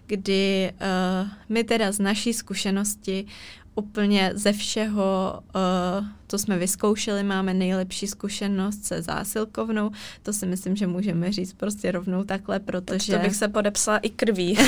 kdy 0.07 0.73
uh, 0.73 1.29
my 1.49 1.64
teda 1.64 1.92
z 1.92 1.99
naší 1.99 2.33
zkušenosti 2.33 3.27
úplně 3.75 4.31
ze 4.35 4.53
všeho, 4.53 5.41
uh, 5.55 6.07
co 6.29 6.39
jsme 6.39 6.59
vyzkoušeli, 6.59 7.23
máme 7.23 7.55
nejlepší 7.55 8.07
zkušenost 8.07 8.85
se 8.85 9.03
zásilkovnou. 9.03 9.91
To 10.23 10.33
si 10.33 10.47
myslím, 10.47 10.77
že 10.77 10.87
můžeme 10.87 11.33
říct 11.33 11.53
prostě 11.53 11.93
rovnou 11.93 12.25
takhle, 12.25 12.61
protože... 12.61 13.13
Tak 13.13 13.21
to 13.21 13.27
bych 13.29 13.37
se 13.37 13.49
podepsala 13.49 13.99
i 13.99 14.11
krví. 14.11 14.59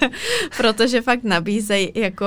protože 0.56 1.02
fakt 1.02 1.24
nabízejí 1.24 1.92
jako 1.94 2.26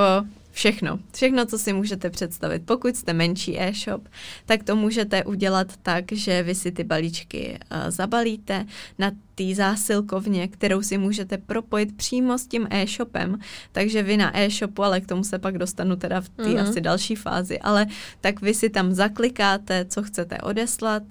všechno. 0.50 0.98
Všechno, 1.14 1.46
co 1.46 1.58
si 1.58 1.72
můžete 1.72 2.10
představit. 2.10 2.62
Pokud 2.64 2.96
jste 2.96 3.12
menší 3.12 3.60
e-shop, 3.60 4.08
tak 4.46 4.62
to 4.62 4.76
můžete 4.76 5.24
udělat 5.24 5.76
tak, 5.82 6.04
že 6.12 6.42
vy 6.42 6.54
si 6.54 6.72
ty 6.72 6.84
balíčky 6.84 7.58
uh, 7.70 7.90
zabalíte 7.90 8.66
na 8.98 9.10
té 9.36 9.54
zásilkovně, 9.54 10.48
kterou 10.48 10.82
si 10.82 10.98
můžete 10.98 11.38
propojit 11.38 11.96
přímo 11.96 12.38
s 12.38 12.46
tím 12.46 12.66
e-shopem. 12.70 13.38
Takže 13.72 14.02
vy 14.02 14.16
na 14.16 14.38
e-shopu, 14.38 14.82
ale 14.82 15.00
k 15.00 15.06
tomu 15.06 15.24
se 15.24 15.38
pak 15.38 15.58
dostanu 15.58 15.96
teda 15.96 16.20
v 16.20 16.28
té 16.28 16.42
mm-hmm. 16.42 16.68
asi 16.68 16.80
další 16.80 17.14
fázi, 17.14 17.58
ale 17.58 17.86
tak 18.20 18.40
vy 18.40 18.54
si 18.54 18.70
tam 18.70 18.92
zaklikáte, 18.92 19.84
co 19.84 20.02
chcete 20.02 20.38
odeslat 20.38 21.02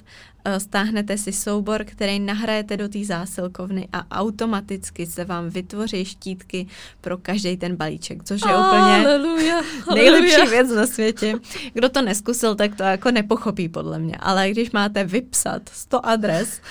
Eh, 0.47 0.59
stáhnete 0.59 1.17
si 1.17 1.33
soubor, 1.33 1.83
který 1.83 2.19
nahrajete 2.19 2.77
do 2.77 2.89
té 2.89 3.05
zásilkovny 3.05 3.87
a 3.93 4.21
automaticky 4.21 5.05
se 5.05 5.25
vám 5.25 5.49
vytvoří 5.49 6.05
štítky 6.05 6.67
pro 7.01 7.17
každý 7.17 7.57
ten 7.57 7.75
balíček, 7.75 8.23
což 8.23 8.41
je 8.41 8.57
úplně 8.57 8.81
Aleluja, 8.81 9.61
nejlepší 9.95 10.49
věc 10.49 10.69
na 10.69 10.87
světě. 10.87 11.33
Kdo 11.73 11.89
to 11.89 12.01
neskusil, 12.01 12.55
tak 12.55 12.75
to 12.75 12.83
jako 12.83 13.11
nepochopí 13.11 13.69
podle 13.69 13.99
mě, 13.99 14.15
ale 14.19 14.51
když 14.51 14.71
máte 14.71 15.03
vypsat 15.03 15.69
100 15.73 16.05
adres 16.05 16.61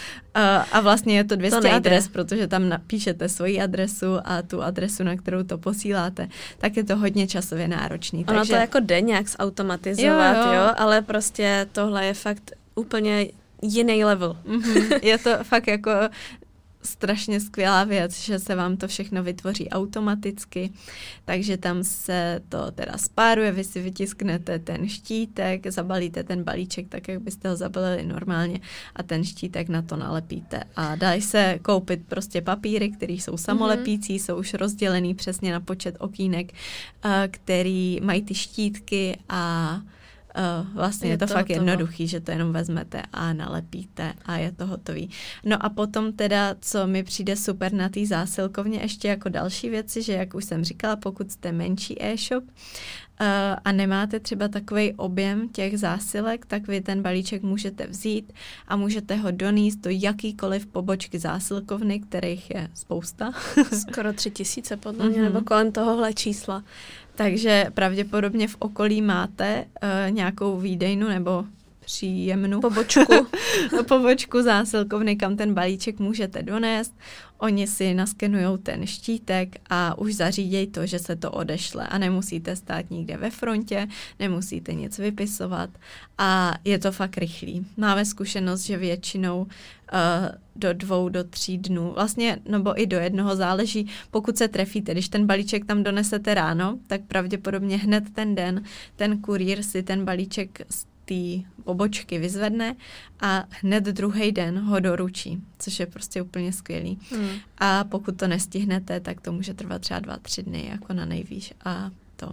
a 0.72 0.80
vlastně 0.80 1.16
je 1.16 1.24
to 1.24 1.36
200 1.36 1.60
to 1.60 1.72
adres, 1.72 2.08
protože 2.08 2.46
tam 2.46 2.68
napíšete 2.68 3.28
svoji 3.28 3.60
adresu 3.60 4.06
a 4.24 4.42
tu 4.42 4.62
adresu, 4.62 5.02
na 5.02 5.16
kterou 5.16 5.42
to 5.42 5.58
posíláte, 5.58 6.28
tak 6.58 6.76
je 6.76 6.84
to 6.84 6.96
hodně 6.96 7.26
časově 7.26 7.68
náročný. 7.68 8.24
Ono 8.24 8.38
takže... 8.38 8.52
to 8.52 8.58
jako 8.58 8.80
jde 8.80 9.00
nějak 9.00 9.28
zautomatizovat, 9.28 10.36
jo, 10.36 10.52
jo. 10.52 10.60
jo, 10.60 10.70
ale 10.76 11.02
prostě 11.02 11.66
tohle 11.72 12.06
je 12.06 12.14
fakt 12.14 12.52
úplně 12.74 13.26
jiný 13.62 14.04
level. 14.04 14.36
Mm-hmm. 14.46 14.98
Je 15.02 15.18
to 15.18 15.30
fakt 15.42 15.66
jako 15.66 15.90
strašně 16.86 17.40
skvělá 17.40 17.84
věc, 17.84 18.20
že 18.20 18.38
se 18.38 18.54
vám 18.54 18.76
to 18.76 18.88
všechno 18.88 19.22
vytvoří 19.22 19.70
automaticky, 19.70 20.70
takže 21.24 21.56
tam 21.56 21.84
se 21.84 22.40
to 22.48 22.70
teda 22.70 22.98
spáruje, 22.98 23.52
vy 23.52 23.64
si 23.64 23.82
vytisknete 23.82 24.58
ten 24.58 24.88
štítek, 24.88 25.66
zabalíte 25.66 26.24
ten 26.24 26.42
balíček 26.42 26.88
tak, 26.88 27.08
jak 27.08 27.22
byste 27.22 27.48
ho 27.48 27.56
zabalili 27.56 28.06
normálně 28.06 28.60
a 28.96 29.02
ten 29.02 29.24
štítek 29.24 29.68
na 29.68 29.82
to 29.82 29.96
nalepíte 29.96 30.62
a 30.76 30.96
dají 30.96 31.22
se 31.22 31.58
koupit 31.62 32.00
prostě 32.08 32.40
papíry, 32.40 32.90
které 32.90 33.12
jsou 33.12 33.36
samolepící, 33.36 34.16
mm-hmm. 34.16 34.24
jsou 34.24 34.36
už 34.36 34.54
rozdělený 34.54 35.14
přesně 35.14 35.52
na 35.52 35.60
počet 35.60 35.96
okýnek, 35.98 36.52
eh, 37.04 37.28
který 37.30 38.00
mají 38.02 38.22
ty 38.22 38.34
štítky 38.34 39.18
a 39.28 39.80
Uh, 40.38 40.74
vlastně 40.74 41.08
je, 41.08 41.12
je 41.12 41.18
to, 41.18 41.26
to 41.26 41.32
fakt 41.32 41.48
hotovo. 41.48 41.66
jednoduchý, 41.66 42.08
že 42.08 42.20
to 42.20 42.30
jenom 42.30 42.52
vezmete 42.52 43.02
a 43.12 43.32
nalepíte 43.32 44.12
a 44.24 44.36
je 44.36 44.52
to 44.52 44.66
hotový. 44.66 45.10
No 45.44 45.64
a 45.64 45.68
potom 45.68 46.12
teda, 46.12 46.54
co 46.60 46.86
mi 46.86 47.02
přijde 47.02 47.36
super 47.36 47.72
na 47.72 47.88
té 47.88 48.06
zásilkovně, 48.06 48.78
ještě 48.78 49.08
jako 49.08 49.28
další 49.28 49.70
věci, 49.70 50.02
že 50.02 50.12
jak 50.12 50.34
už 50.34 50.44
jsem 50.44 50.64
říkala, 50.64 50.96
pokud 50.96 51.30
jste 51.30 51.52
menší 51.52 52.04
e-shop, 52.04 52.44
Uh, 52.44 52.50
a 53.64 53.72
nemáte 53.72 54.20
třeba 54.20 54.48
takový 54.48 54.92
objem 54.92 55.48
těch 55.48 55.78
zásilek, 55.78 56.46
tak 56.46 56.68
vy 56.68 56.80
ten 56.80 57.02
balíček 57.02 57.42
můžete 57.42 57.86
vzít 57.86 58.32
a 58.68 58.76
můžete 58.76 59.16
ho 59.16 59.30
donést 59.30 59.78
do 59.80 59.90
jakýkoliv 59.90 60.66
pobočky 60.66 61.18
zásilkovny, 61.18 62.00
kterých 62.00 62.50
je 62.50 62.68
spousta. 62.74 63.32
Skoro 63.80 64.12
tři 64.12 64.30
tisíce 64.30 64.76
podle 64.76 65.08
mě, 65.08 65.18
mm-hmm. 65.18 65.22
nebo 65.22 65.40
kolem 65.40 65.72
tohohle 65.72 66.12
čísla. 66.12 66.64
Takže 67.14 67.66
pravděpodobně 67.74 68.48
v 68.48 68.56
okolí 68.58 69.02
máte 69.02 69.64
uh, 69.64 70.14
nějakou 70.14 70.60
výdejnu 70.60 71.08
nebo 71.08 71.44
příjemnou 71.84 72.60
pobočku. 72.60 73.26
pobočku 73.88 74.42
zásilkovny, 74.42 75.16
kam 75.16 75.36
ten 75.36 75.54
balíček 75.54 75.98
můžete 75.98 76.42
donést. 76.42 76.94
Oni 77.38 77.66
si 77.66 77.94
naskenují 77.94 78.58
ten 78.58 78.86
štítek 78.86 79.56
a 79.70 79.98
už 79.98 80.14
zařídějí 80.14 80.66
to, 80.66 80.86
že 80.86 80.98
se 80.98 81.16
to 81.16 81.30
odešle 81.30 81.86
a 81.86 81.98
nemusíte 81.98 82.56
stát 82.56 82.90
nikde 82.90 83.16
ve 83.16 83.30
frontě, 83.30 83.88
nemusíte 84.18 84.74
nic 84.74 84.98
vypisovat 84.98 85.70
a 86.18 86.54
je 86.64 86.78
to 86.78 86.92
fakt 86.92 87.18
rychlý. 87.18 87.66
Máme 87.76 88.04
zkušenost, 88.04 88.62
že 88.62 88.76
většinou 88.76 89.40
uh, 89.42 89.48
do 90.56 90.72
dvou, 90.72 91.08
do 91.08 91.24
tří 91.24 91.58
dnů, 91.58 91.92
vlastně, 91.94 92.38
nebo 92.48 92.80
i 92.80 92.86
do 92.86 92.96
jednoho 92.96 93.36
záleží, 93.36 93.86
pokud 94.10 94.38
se 94.38 94.48
trefíte. 94.48 94.92
Když 94.92 95.08
ten 95.08 95.26
balíček 95.26 95.64
tam 95.64 95.82
donesete 95.82 96.34
ráno, 96.34 96.78
tak 96.86 97.00
pravděpodobně 97.02 97.76
hned 97.76 98.04
ten 98.12 98.34
den 98.34 98.62
ten 98.96 99.18
kurýr 99.20 99.62
si 99.62 99.82
ten 99.82 100.04
balíček 100.04 100.60
té 101.04 101.48
pobočky 101.64 102.18
vyzvedne 102.18 102.76
a 103.20 103.44
hned 103.50 103.84
druhý 103.84 104.32
den 104.32 104.58
ho 104.58 104.80
doručí, 104.80 105.42
což 105.58 105.80
je 105.80 105.86
prostě 105.86 106.22
úplně 106.22 106.52
skvělý. 106.52 106.98
Hmm. 107.10 107.28
A 107.58 107.84
pokud 107.84 108.16
to 108.16 108.28
nestihnete, 108.28 109.00
tak 109.00 109.20
to 109.20 109.32
může 109.32 109.54
trvat 109.54 109.82
třeba 109.82 110.00
dva, 110.00 110.16
tři 110.16 110.42
dny, 110.42 110.66
jako 110.70 110.92
na 110.92 111.04
nejvýš 111.04 111.54
a 111.64 111.90
to. 112.16 112.28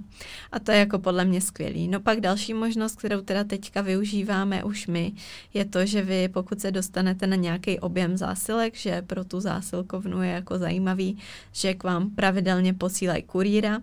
A 0.52 0.60
to 0.60 0.72
je 0.72 0.78
jako 0.78 1.00
podle 1.00 1.26
mě 1.26 1.42
skvělý. 1.42 1.88
No 1.88 2.00
pak 2.00 2.22
další 2.22 2.54
možnost, 2.54 2.96
kterou 2.96 3.22
teda 3.22 3.44
teďka 3.44 3.82
využíváme 3.82 4.64
už 4.64 4.88
my, 4.88 5.14
je 5.54 5.66
to, 5.66 5.86
že 5.86 6.02
vy 6.02 6.28
pokud 6.28 6.62
se 6.62 6.72
dostanete 6.72 7.28
na 7.28 7.36
nějaký 7.36 7.80
objem 7.80 8.18
zásilek, 8.18 8.76
že 8.76 9.02
pro 9.02 9.24
tu 9.24 9.40
zásilkovnu 9.40 10.22
je 10.22 10.32
jako 10.32 10.58
zajímavý, 10.58 11.18
že 11.52 11.74
k 11.74 11.84
vám 11.84 12.10
pravidelně 12.10 12.74
posílají 12.74 13.24
kurýra, 13.24 13.82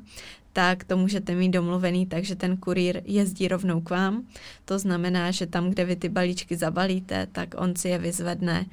tak 0.53 0.85
to 0.85 0.97
můžete 0.97 1.35
mít 1.35 1.51
domluvený 1.51 2.07
tak, 2.07 2.25
že 2.25 2.37
ten 2.37 2.57
kurýr 2.57 3.03
jezdí 3.05 3.49
rovnou 3.49 3.81
k 3.81 3.91
vám. 3.91 4.25
To 4.65 4.79
znamená, 4.79 5.31
že 5.31 5.47
tam, 5.47 5.71
kde 5.71 5.85
vy 5.85 5.97
ty 5.97 6.09
balíčky 6.09 6.57
zabalíte, 6.57 7.27
tak 7.33 7.55
on 7.57 7.77
si 7.77 7.89
je 7.89 7.99
vyzvedne 7.99 8.67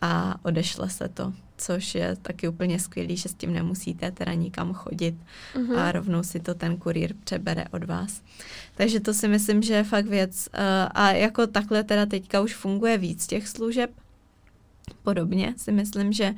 a 0.00 0.36
odešle 0.42 0.90
se 0.90 1.08
to, 1.08 1.32
což 1.56 1.94
je 1.94 2.16
taky 2.22 2.48
úplně 2.48 2.80
skvělý, 2.80 3.16
že 3.16 3.28
s 3.28 3.34
tím 3.34 3.52
nemusíte 3.52 4.10
teda 4.10 4.34
nikam 4.34 4.74
chodit 4.74 5.14
uh-huh. 5.54 5.78
a 5.78 5.92
rovnou 5.92 6.22
si 6.22 6.40
to 6.40 6.54
ten 6.54 6.76
kurýr 6.76 7.14
přebere 7.24 7.64
od 7.70 7.84
vás. 7.84 8.22
Takže 8.74 9.00
to 9.00 9.14
si 9.14 9.28
myslím, 9.28 9.62
že 9.62 9.74
je 9.74 9.84
fakt 9.84 10.06
věc 10.06 10.48
uh, 10.54 10.60
a 10.94 11.12
jako 11.12 11.46
takhle 11.46 11.84
teda 11.84 12.06
teďka 12.06 12.40
už 12.40 12.54
funguje 12.54 12.98
víc 12.98 13.26
těch 13.26 13.48
služeb, 13.48 13.90
podobně 15.02 15.54
si 15.56 15.72
myslím, 15.72 16.12
že 16.12 16.30
uh, 16.30 16.36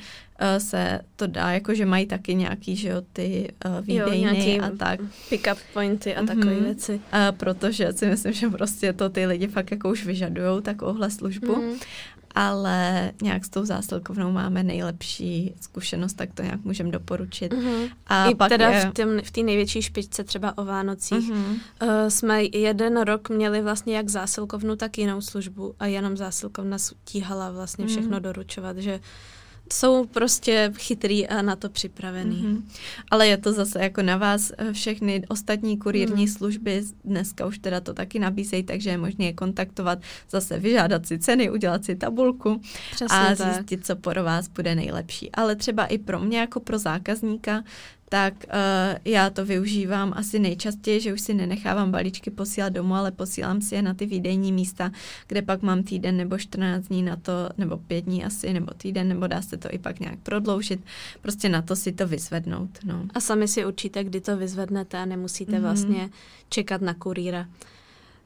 se 0.58 1.00
to 1.16 1.26
dá, 1.26 1.50
jako 1.52 1.74
že 1.74 1.86
mají 1.86 2.06
taky 2.06 2.34
nějaký, 2.34 2.76
že 2.76 2.88
jo, 2.88 3.02
ty 3.12 3.52
uh, 3.66 3.86
výdejny 3.86 4.56
jo, 4.56 4.62
a 4.62 4.70
tak. 4.70 5.00
Pick-up 5.28 5.58
pointy 5.72 6.14
a 6.14 6.26
takové 6.26 6.44
mm-hmm. 6.44 6.64
věci. 6.64 6.92
Uh, 6.92 7.36
protože 7.36 7.92
si 7.92 8.06
myslím, 8.06 8.32
že 8.32 8.48
prostě 8.48 8.92
to 8.92 9.08
ty 9.08 9.26
lidi 9.26 9.46
fakt 9.46 9.70
jako 9.70 9.90
už 9.90 10.06
vyžadujou 10.06 10.60
takovouhle 10.60 11.10
službu. 11.10 11.54
Mm-hmm 11.54 11.78
ale 12.34 13.12
nějak 13.22 13.44
s 13.44 13.48
tou 13.48 13.64
zásilkovnou 13.64 14.32
máme 14.32 14.62
nejlepší 14.62 15.54
zkušenost, 15.60 16.14
tak 16.14 16.34
to 16.34 16.42
nějak 16.42 16.64
můžeme 16.64 16.90
doporučit. 16.90 17.52
Mm-hmm. 17.52 17.90
A 18.06 18.30
I 18.30 18.34
pak 18.34 18.48
teda 18.48 18.70
je... 18.70 18.92
v 19.22 19.30
té 19.30 19.42
největší 19.42 19.82
špičce 19.82 20.24
třeba 20.24 20.58
o 20.58 20.64
Vánocích 20.64 21.32
mm-hmm. 21.32 21.60
uh, 21.82 21.88
jsme 22.08 22.42
jeden 22.44 23.00
rok 23.00 23.30
měli 23.30 23.62
vlastně 23.62 23.96
jak 23.96 24.08
zásilkovnu, 24.08 24.76
tak 24.76 24.98
jinou 24.98 25.20
službu 25.20 25.74
a 25.78 25.86
jenom 25.86 26.16
zásilkovna 26.16 26.76
tíhala 27.04 27.50
vlastně 27.50 27.86
všechno 27.86 28.18
mm-hmm. 28.18 28.22
doručovat, 28.22 28.76
že 28.76 29.00
jsou 29.72 30.06
prostě 30.06 30.72
chytrý 30.78 31.28
a 31.28 31.42
na 31.42 31.56
to 31.56 31.68
připravený. 31.68 32.42
Mm-hmm. 32.42 32.62
Ale 33.10 33.26
je 33.26 33.36
to 33.36 33.52
zase 33.52 33.82
jako 33.82 34.02
na 34.02 34.16
vás 34.16 34.52
eh, 34.58 34.72
všechny 34.72 35.22
ostatní 35.28 35.78
kurírní 35.78 36.22
mm. 36.22 36.28
služby, 36.32 36.82
dneska 37.04 37.46
už 37.46 37.58
teda 37.58 37.80
to 37.80 37.94
taky 37.94 38.18
nabízejí, 38.18 38.62
takže 38.62 38.90
je 38.90 38.98
možné 38.98 39.24
je 39.24 39.32
kontaktovat, 39.32 39.98
zase 40.30 40.58
vyžádat 40.58 41.06
si 41.06 41.18
ceny, 41.18 41.50
udělat 41.50 41.84
si 41.84 41.96
tabulku 41.96 42.60
Přesně 42.90 43.18
a 43.18 43.34
zjistit, 43.34 43.76
tak. 43.76 43.86
co 43.86 43.96
pro 43.96 44.24
vás 44.24 44.48
bude 44.48 44.74
nejlepší. 44.74 45.32
Ale 45.32 45.56
třeba 45.56 45.86
i 45.86 45.98
pro 45.98 46.20
mě 46.20 46.38
jako 46.38 46.60
pro 46.60 46.78
zákazníka 46.78 47.64
tak 48.12 48.34
uh, 48.34 48.98
já 49.04 49.30
to 49.30 49.44
využívám 49.44 50.12
asi 50.16 50.38
nejčastěji, 50.38 51.00
že 51.00 51.12
už 51.12 51.20
si 51.20 51.34
nenechávám 51.34 51.90
balíčky 51.90 52.30
posílat 52.30 52.72
domů, 52.72 52.94
ale 52.94 53.10
posílám 53.10 53.60
si 53.60 53.74
je 53.74 53.82
na 53.82 53.94
ty 53.94 54.06
výdejní 54.06 54.52
místa, 54.52 54.92
kde 55.26 55.42
pak 55.42 55.62
mám 55.62 55.82
týden 55.82 56.16
nebo 56.16 56.38
14 56.38 56.88
dní 56.88 57.02
na 57.02 57.16
to, 57.16 57.32
nebo 57.58 57.76
pět 57.76 58.00
dní 58.04 58.24
asi, 58.24 58.52
nebo 58.52 58.74
týden, 58.76 59.08
nebo 59.08 59.26
dá 59.26 59.42
se 59.42 59.56
to 59.56 59.68
i 59.70 59.78
pak 59.78 60.00
nějak 60.00 60.18
prodloužit. 60.18 60.80
Prostě 61.22 61.48
na 61.48 61.62
to 61.62 61.76
si 61.76 61.92
to 61.92 62.06
vyzvednout. 62.06 62.78
No. 62.84 63.06
A 63.14 63.20
sami 63.20 63.48
si 63.48 63.64
určíte, 63.64 64.04
kdy 64.04 64.20
to 64.20 64.36
vyzvednete 64.36 64.98
a 64.98 65.04
nemusíte 65.04 65.52
mm-hmm. 65.52 65.60
vlastně 65.60 66.10
čekat 66.48 66.80
na 66.80 66.94
kurýra 66.94 67.46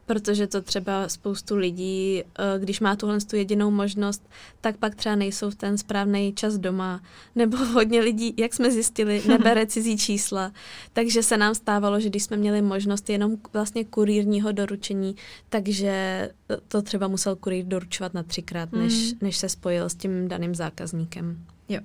protože 0.07 0.47
to 0.47 0.63
třeba 0.63 1.09
spoustu 1.09 1.57
lidí, 1.57 2.23
eh, 2.23 2.59
když 2.59 2.81
má 2.81 2.97
tuhle 2.97 3.21
tu 3.21 3.37
jedinou 3.37 3.71
možnost, 3.71 4.29
tak 4.61 4.77
pak 4.77 4.95
třeba 4.95 5.15
nejsou 5.15 5.51
v 5.51 5.55
ten 5.55 5.79
správný 5.79 6.33
čas 6.33 6.59
doma, 6.59 7.01
nebo 7.35 7.57
hodně 7.73 8.01
lidí, 8.01 8.35
jak 8.37 8.55
jsme 8.55 8.71
zjistili, 8.71 9.23
nebere 9.29 9.67
cizí 9.67 9.99
čísla, 9.99 10.53
takže 10.93 11.23
se 11.23 11.37
nám 11.37 11.55
stávalo, 11.55 12.01
že 12.01 12.09
když 12.09 12.23
jsme 12.23 12.37
měli 12.37 12.63
možnost 12.63 13.11
jenom 13.11 13.37
vlastně 13.53 13.85
kurírního 13.85 14.53
doručení, 14.53 15.17
takže 15.49 16.29
to 16.69 16.83
třeba 16.83 17.09
musel 17.09 17.37
kurýr 17.37 17.65
doručovat 17.65 18.15
na 18.15 18.23
třikrát, 18.23 18.73
než, 18.73 18.95
hmm. 18.95 19.19
než 19.21 19.37
se 19.37 19.49
spojil 19.49 19.89
s 19.89 19.95
tím 19.95 20.29
daným 20.29 20.55
zákazníkem. 20.55 21.45
Jo. 21.69 21.81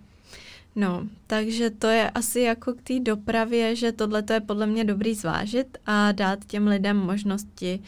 No, 0.76 1.08
takže 1.28 1.70
to 1.70 1.88
je 1.88 2.10
asi 2.10 2.40
jako 2.40 2.74
k 2.74 2.82
té 2.82 3.00
dopravě, 3.00 3.76
že 3.76 3.92
tohle 3.92 4.24
je 4.34 4.40
podle 4.40 4.66
mě 4.66 4.84
dobrý 4.84 5.16
zvážit 5.16 5.78
a 5.86 6.12
dát 6.12 6.46
těm 6.46 6.68
lidem 6.68 6.98
možnosti 6.98 7.80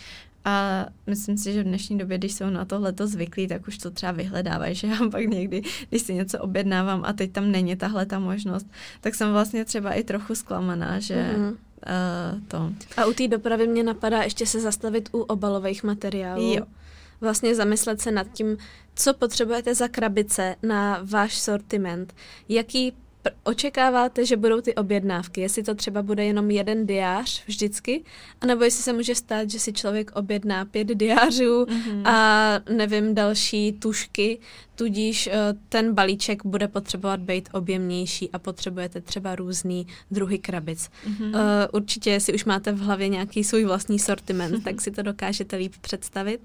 a 0.46 0.86
myslím 1.08 1.38
si, 1.38 1.54
že 1.54 1.62
v 1.62 1.67
dnešní 1.67 1.98
době, 1.98 2.17
když 2.17 2.34
jsou 2.34 2.50
na 2.50 2.65
tohleto 2.65 3.08
zvyklí, 3.08 3.48
tak 3.48 3.67
už 3.67 3.78
to 3.78 3.91
třeba 3.91 4.12
vyhledávají, 4.12 4.76
že 4.76 4.88
já 4.88 4.98
pak 5.12 5.26
někdy, 5.26 5.62
když 5.89 6.02
si 6.02 6.13
něco 6.13 6.39
objednávám 6.39 7.04
a 7.06 7.13
teď 7.13 7.32
tam 7.32 7.52
není 7.52 7.76
tahle 7.76 8.06
ta 8.06 8.19
možnost, 8.19 8.67
tak 9.02 9.15
jsem 9.15 9.32
vlastně 9.32 9.65
třeba 9.65 9.93
i 9.93 10.04
trochu 10.04 10.36
zklamaná, 10.36 11.00
že 11.00 11.15
mm-hmm. 11.15 11.52
uh, 11.52 12.41
to. 12.48 12.74
A 12.98 13.06
u 13.06 13.13
té 13.13 13.28
dopravy 13.28 13.67
mě 13.67 13.84
napadá 13.84 14.24
ještě 14.24 14.46
se 14.46 14.60
zastavit 14.60 15.10
u 15.12 15.19
obalových 15.22 15.84
materiálů. 15.84 16.54
Jo. 16.54 16.65
Vlastně 17.23 17.55
zamyslet 17.55 18.01
se 18.01 18.12
nad 18.12 18.27
tím, 18.33 18.57
co 18.95 19.13
potřebujete 19.13 19.75
za 19.75 19.88
krabice 19.88 20.55
na 20.63 21.01
váš 21.03 21.39
sortiment, 21.39 22.15
jaký 22.49 22.93
očekáváte, 23.43 24.25
že 24.25 24.38
budou 24.38 24.62
ty 24.62 24.75
objednávky? 24.75 25.41
Jestli 25.41 25.63
to 25.63 25.75
třeba 25.75 26.01
bude 26.01 26.25
jenom 26.25 26.51
jeden 26.51 26.86
diář 26.86 27.43
vždycky, 27.47 28.03
anebo 28.41 28.63
jestli 28.63 28.83
se 28.83 28.93
může 28.93 29.15
stát, 29.15 29.49
že 29.49 29.59
si 29.59 29.73
člověk 29.73 30.12
objedná 30.15 30.65
pět 30.65 30.88
diářů 30.88 31.65
mm-hmm. 31.65 32.01
a 32.05 32.59
nevím, 32.69 33.15
další 33.15 33.71
tušky, 33.71 34.39
tudíž 34.75 35.27
uh, 35.27 35.33
ten 35.69 35.93
balíček 35.93 36.45
bude 36.45 36.67
potřebovat 36.67 37.19
být 37.19 37.49
objemnější 37.53 38.29
a 38.31 38.39
potřebujete 38.39 39.01
třeba 39.01 39.36
různý 39.36 39.88
druhy 40.12 40.38
krabic. 40.39 40.89
Mm-hmm. 41.07 41.67
Určitě, 41.73 42.19
si 42.19 42.33
už 42.33 42.45
máte 42.45 42.71
v 42.71 42.79
hlavě 42.79 43.07
nějaký 43.07 43.43
svůj 43.43 43.65
vlastní 43.65 43.99
sortiment, 43.99 44.56
mm-hmm. 44.56 44.63
tak 44.63 44.81
si 44.81 44.91
to 44.91 45.02
dokážete 45.02 45.56
líp 45.56 45.73
představit. 45.81 46.41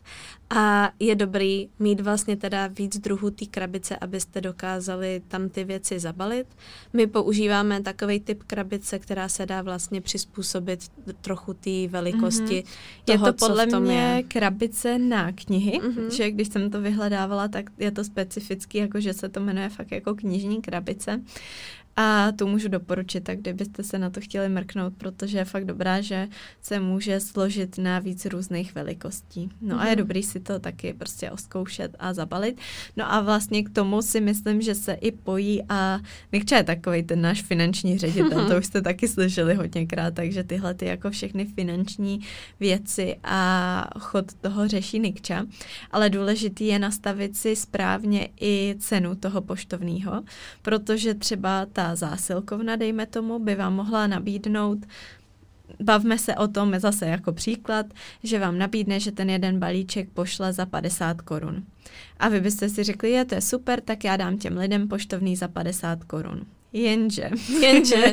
A 0.51 0.91
je 1.01 1.15
dobrý 1.15 1.69
mít 1.79 2.01
vlastně 2.01 2.37
teda 2.37 2.67
víc 2.67 2.99
druhů 2.99 3.31
té 3.31 3.47
krabice, 3.47 3.97
abyste 3.97 4.41
dokázali 4.41 5.23
tam 5.29 5.49
ty 5.49 5.65
věci 5.65 5.99
zabalit. 5.99 6.47
My 6.93 7.07
používáme 7.07 7.83
takový 7.83 8.21
typ 8.21 8.43
krabice, 8.43 8.99
která 8.99 9.29
se 9.29 9.47
dá 9.47 9.63
vlastně 9.63 10.01
přizpůsobit 10.01 10.81
trochu 11.21 11.55
té 11.55 11.89
velikosti 11.89 12.43
mm-hmm. 12.45 12.65
toho, 13.05 13.27
Je 13.27 13.33
to 13.33 13.47
podle 13.47 13.65
co 13.65 13.69
v 13.69 13.73
tom 13.73 13.83
mě 13.83 13.99
je. 14.17 14.23
krabice 14.23 14.99
na 14.99 15.33
knihy, 15.33 15.81
Mhm. 15.89 16.11
že 16.11 16.31
když 16.31 16.49
jsem 16.49 16.71
to 16.71 16.81
vyhledávala, 16.81 17.49
tak 17.49 17.65
je 17.79 17.91
to 17.91 18.05
specifický, 18.19 18.79
jako 18.79 19.01
že 19.01 19.13
se 19.13 19.29
to 19.29 19.41
jmenuje 19.41 19.69
fakt 19.69 19.93
jako 19.93 20.15
knižní 20.15 20.63
krabice. 20.63 21.23
A 22.01 22.33
tu 22.33 22.47
můžu 22.47 22.69
doporučit, 22.69 23.25
tak 23.25 23.39
kdybyste 23.39 23.83
se 23.83 23.99
na 23.99 24.11
to 24.11 24.21
chtěli 24.21 24.49
mrknout, 24.49 24.95
protože 24.99 25.39
je 25.39 25.45
fakt 25.45 25.65
dobrá, 25.65 26.01
že 26.01 26.29
se 26.63 26.81
může 26.81 27.21
složit 27.21 27.79
na 27.79 27.99
víc 27.99 28.27
různých 28.27 28.75
velikostí. 28.75 29.51
No 29.61 29.77
mm-hmm. 29.77 29.81
a 29.81 29.85
je 29.85 29.91
Mhm. 29.91 29.99
dobrý 29.99 30.23
si 30.23 30.41
to 30.41 30.59
taky 30.59 30.93
prostě 30.95 31.31
oskoušet 31.31 31.97
a 31.99 32.13
zabalit. 32.13 32.59
No 32.97 33.13
a 33.13 33.21
vlastně 33.21 33.63
k 33.63 33.71
tomu 33.71 34.03
si 34.03 34.21
myslím, 34.21 34.63
že 34.63 34.75
se 34.75 34.93
i 34.93 35.13
pojí 35.13 35.63
a 35.69 36.01
Nikča 36.33 36.57
je 36.57 36.65
takový 36.65 37.03
ten 37.03 37.21
náš 37.23 37.43
finanční 37.43 37.99
ředitel, 37.99 38.49
to 38.49 38.59
už 38.59 38.67
jste 38.67 38.83
taky 38.83 39.09
slyšeli 39.09 39.55
hodněkrát, 39.55 40.15
takže 40.15 40.45
tyhle 40.45 40.75
ty 40.75 40.87
jako 40.87 41.11
všechny 41.11 41.45
finanční 41.45 42.21
věci 42.61 43.17
a 43.25 43.85
chod 43.99 44.35
toho 44.35 44.69
řeší 44.69 44.99
Nikča. 44.99 45.47
Ale 45.91 46.11
důležitý 46.11 46.67
je 46.67 46.79
nastavit 46.79 47.37
si 47.37 47.57
správně 47.57 48.29
i 48.41 48.75
cenu 48.79 49.15
toho 49.15 49.41
poštovního, 49.43 50.23
protože 50.63 51.15
třeba 51.15 51.67
ta 51.67 51.88
zásilkovna, 51.97 52.77
dejme 52.77 53.07
tomu, 53.07 53.39
by 53.39 53.55
vám 53.55 53.75
mohla 53.75 54.07
nabídnout 54.07 54.79
Bavme 55.83 56.19
se 56.19 56.37
o 56.37 56.49
tom 56.49 56.75
zase 56.79 57.07
jako 57.07 57.33
příklad, 57.33 57.87
že 58.23 58.39
vám 58.39 58.59
nabídne, 58.59 59.01
že 59.01 59.13
ten 59.13 59.31
jeden 59.31 59.59
balíček 59.59 60.09
pošle 60.11 60.53
za 60.53 60.67
50 60.67 61.21
korun. 61.21 61.63
A 62.19 62.29
vy 62.29 62.41
byste 62.41 62.69
si 62.69 62.85
řekli, 62.85 63.11
je 63.11 63.25
to 63.25 63.35
je 63.35 63.41
super, 63.41 63.81
tak 63.81 64.05
já 64.05 64.17
dám 64.17 64.39
těm 64.39 64.57
lidem 64.57 64.89
poštovný 64.89 65.37
za 65.37 65.49
50 65.49 66.05
korun. 66.05 66.41
Jenže. 66.73 67.31
Jenže 67.61 68.13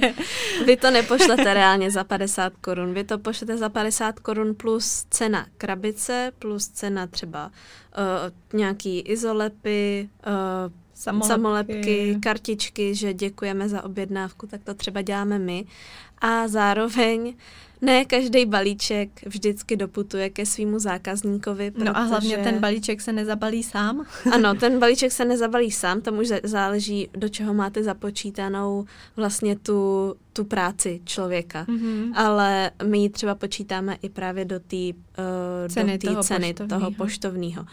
vy 0.65 0.77
to 0.77 0.91
nepošlete 0.91 1.53
reálně 1.53 1.91
za 1.91 2.03
50 2.03 2.53
korun, 2.57 2.93
vy 2.93 3.03
to 3.03 3.17
pošlete 3.17 3.57
za 3.57 3.69
50 3.69 4.19
korun 4.19 4.55
plus 4.55 5.05
cena 5.09 5.47
krabice, 5.57 6.31
plus 6.39 6.67
cena 6.67 7.07
třeba 7.07 7.45
uh, 7.45 8.59
nějaký 8.59 8.99
izolepy, 8.99 10.09
uh, 10.27 10.73
Samolepky. 10.95 11.27
samolepky, 11.27 12.17
kartičky, 12.21 12.95
že 12.95 13.13
děkujeme 13.13 13.69
za 13.69 13.83
objednávku, 13.83 14.47
tak 14.47 14.63
to 14.63 14.73
třeba 14.73 15.01
děláme 15.01 15.39
my. 15.39 15.65
A 16.21 16.47
zároveň 16.47 17.33
ne 17.81 18.05
každý 18.05 18.45
balíček 18.45 19.09
vždycky 19.25 19.77
doputuje 19.77 20.29
ke 20.29 20.45
svýmu 20.45 20.79
zákazníkovi. 20.79 21.71
Protože... 21.71 21.85
No 21.85 21.97
a 21.97 22.01
hlavně 22.01 22.37
ten 22.37 22.59
balíček 22.59 23.01
se 23.01 23.13
nezabalí 23.13 23.63
sám. 23.63 24.05
Ano, 24.31 24.53
ten 24.53 24.79
balíček 24.79 25.11
se 25.11 25.25
nezabalí 25.25 25.71
sám, 25.71 26.01
tam 26.01 26.17
už 26.17 26.27
záleží, 26.43 27.09
do 27.13 27.29
čeho 27.29 27.53
máte 27.53 27.83
započítanou 27.83 28.85
vlastně 29.15 29.55
tu, 29.55 30.15
tu 30.33 30.43
práci 30.43 31.01
člověka. 31.05 31.65
Mm-hmm. 31.65 32.11
Ale 32.15 32.71
my 32.83 32.97
ji 32.97 33.09
třeba 33.09 33.35
počítáme 33.35 33.97
i 34.01 34.09
právě 34.09 34.45
do 34.45 34.59
té 34.59 34.75
uh, 34.77 34.93
Ceny 35.67 35.97
do 35.97 36.09
toho 36.11 36.23
ceny 36.23 36.53
poštovního. 36.53 36.79
toho 36.79 36.91
poštovního. 36.91 37.65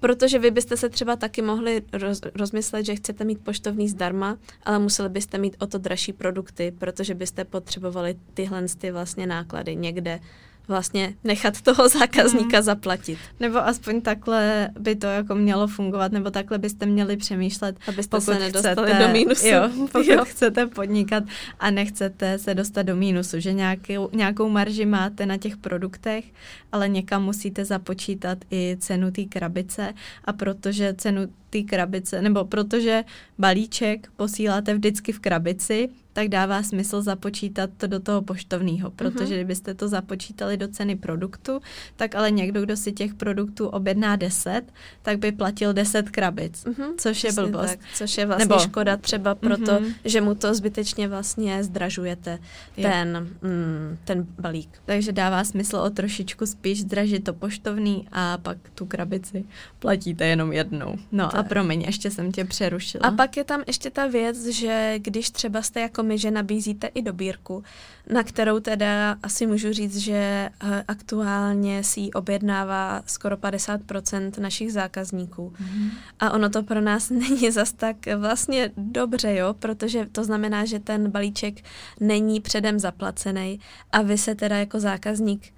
Protože 0.00 0.38
vy 0.38 0.50
byste 0.50 0.76
se 0.76 0.88
třeba 0.88 1.16
taky 1.16 1.42
mohli 1.42 1.82
roz, 1.92 2.20
rozmyslet, 2.34 2.86
že 2.86 2.96
chcete 2.96 3.24
mít 3.24 3.44
poštovní 3.44 3.88
zdarma, 3.88 4.38
ale 4.62 4.78
museli 4.78 5.08
byste 5.08 5.38
mít 5.38 5.56
o 5.58 5.66
to 5.66 5.78
dražší 5.78 6.12
produkty, 6.12 6.74
protože 6.78 7.14
byste 7.14 7.44
potřebovali 7.44 8.16
tyhle 8.34 8.64
ty 8.78 8.90
vlastně 8.90 9.26
náklady 9.26 9.76
někde 9.76 10.20
vlastně 10.68 11.14
nechat 11.24 11.60
toho 11.62 11.88
zákazníka 11.88 12.56
Mhm. 12.56 12.62
zaplatit, 12.64 13.18
Nebo 13.40 13.58
aspoň 13.66 14.00
takhle 14.00 14.70
by 14.80 14.96
to 14.96 15.06
jako 15.06 15.34
mělo 15.34 15.66
fungovat, 15.66 16.12
nebo 16.12 16.30
takhle 16.30 16.58
byste 16.58 16.86
měli 16.86 17.16
přemýšlet, 17.16 17.76
abyste 17.88 18.16
pokud 18.16 18.24
se 18.24 18.38
nedostali 18.38 18.90
chcete, 18.92 19.06
do 19.06 19.12
mínusu. 19.12 19.46
Jo, 19.46 19.70
pokud 19.92 20.06
Jo. 20.06 20.24
chcete 20.24 20.66
podnikat 20.66 21.24
a 21.60 21.70
nechcete 21.70 22.38
se 22.38 22.54
dostat 22.54 22.82
do 22.82 22.96
mínusu, 22.96 23.40
že 23.40 23.52
nějakou, 23.52 24.08
nějakou 24.12 24.48
marži 24.48 24.86
máte 24.86 25.26
na 25.26 25.36
těch 25.36 25.56
produktech, 25.56 26.24
ale 26.72 26.88
někam 26.88 27.24
musíte 27.24 27.64
započítat 27.64 28.38
i 28.50 28.76
cenu 28.80 29.10
té 29.10 29.24
krabice 29.24 29.94
a 30.24 30.32
protože 30.32 30.94
cenu 30.98 31.20
té 31.50 31.62
krabice, 31.62 32.22
nebo 32.22 32.44
protože 32.44 33.04
balíček 33.38 34.08
posíláte 34.16 34.74
vždycky 34.74 35.12
v 35.12 35.20
krabici, 35.20 35.88
tak 36.16 36.28
dává 36.28 36.62
smysl 36.62 37.02
započítat 37.02 37.70
to 37.76 37.86
do 37.86 38.00
toho 38.00 38.22
poštovního, 38.22 38.90
protože 38.90 39.24
Mhm. 39.24 39.34
kdybyste 39.34 39.74
to 39.74 39.88
započítali 39.88 40.56
do 40.56 40.68
ceny 40.68 40.96
produktu, 40.96 41.60
tak 41.96 42.14
ale 42.14 42.30
někdo, 42.30 42.62
kdo 42.62 42.76
si 42.76 42.92
těch 42.92 43.14
produktů 43.14 43.66
objedná 43.68 44.16
10, 44.16 44.62
tak 45.02 45.18
by 45.18 45.32
platil 45.32 45.72
10 45.72 46.10
krabic, 46.10 46.64
Mhm, 46.64 46.88
což 46.98 47.24
je 47.24 47.28
přesně 47.30 47.42
blbost. 47.42 47.66
Tak, 47.70 47.78
což 47.94 48.18
je 48.18 48.26
vlastně 48.26 48.44
Nebo- 48.44 48.58
škoda 48.60 48.96
třeba 48.96 49.34
proto, 49.34 49.72
Mhm. 49.80 49.92
že 50.04 50.20
mu 50.20 50.34
to 50.34 50.54
zbytečně 50.54 51.08
vlastně 51.08 51.64
zdražujete, 51.64 52.38
ten, 52.82 53.28
mm, 53.42 53.96
ten 54.04 54.26
balík. 54.38 54.70
Takže 54.84 55.12
dává 55.12 55.44
smysl 55.44 55.76
o 55.76 55.90
trošičku 55.90 56.46
spíš 56.46 56.80
zdražit 56.80 57.24
to 57.24 57.32
poštovný 57.32 58.08
a 58.12 58.38
pak 58.38 58.58
tu 58.74 58.86
krabici 58.86 59.44
platíte 59.78 60.26
jenom 60.26 60.52
jednou. 60.52 60.96
No 61.12 61.24
a 61.24 61.30
Tak. 61.30 61.48
promiň, 61.48 61.80
ještě 61.82 62.10
jsem 62.10 62.32
tě 62.32 62.44
přerušila. 62.44 63.08
A 63.08 63.10
pak 63.10 63.36
je 63.36 63.44
tam 63.44 63.62
ještě 63.66 63.90
ta 63.90 64.06
věc, 64.06 64.46
že 64.46 64.94
když 64.98 65.30
třeba 65.30 65.62
jste 65.62 65.80
jako 65.80 66.02
my, 66.06 66.18
že 66.18 66.30
nabízíte 66.30 66.86
i 66.86 67.02
dobírku, 67.02 67.64
na 68.12 68.22
kterou 68.22 68.60
teda 68.60 69.16
asi 69.22 69.46
můžu 69.46 69.72
říct, 69.72 69.96
že 69.96 70.14
eh, 70.14 70.84
aktuálně 70.88 71.84
si 71.84 72.00
ji 72.00 72.10
objednává 72.10 73.02
skoro 73.06 73.36
50% 73.36 74.40
našich 74.40 74.72
zákazníků. 74.72 75.52
Mhm. 75.60 75.90
A 76.20 76.30
ono 76.30 76.50
to 76.50 76.62
pro 76.62 76.80
nás 76.80 77.10
není 77.10 77.50
zas 77.50 77.72
tak 77.72 77.96
vlastně 78.16 78.70
dobře, 78.76 79.34
jo, 79.34 79.54
protože 79.58 80.06
to 80.12 80.24
znamená, 80.24 80.64
že 80.64 80.78
ten 80.78 81.10
balíček 81.10 81.54
není 82.00 82.40
předem 82.40 82.78
zaplacený 82.78 83.60
a 83.92 84.02
vy 84.02 84.18
se 84.18 84.34
teda 84.34 84.56
jako 84.56 84.80
zákazník 84.80 85.55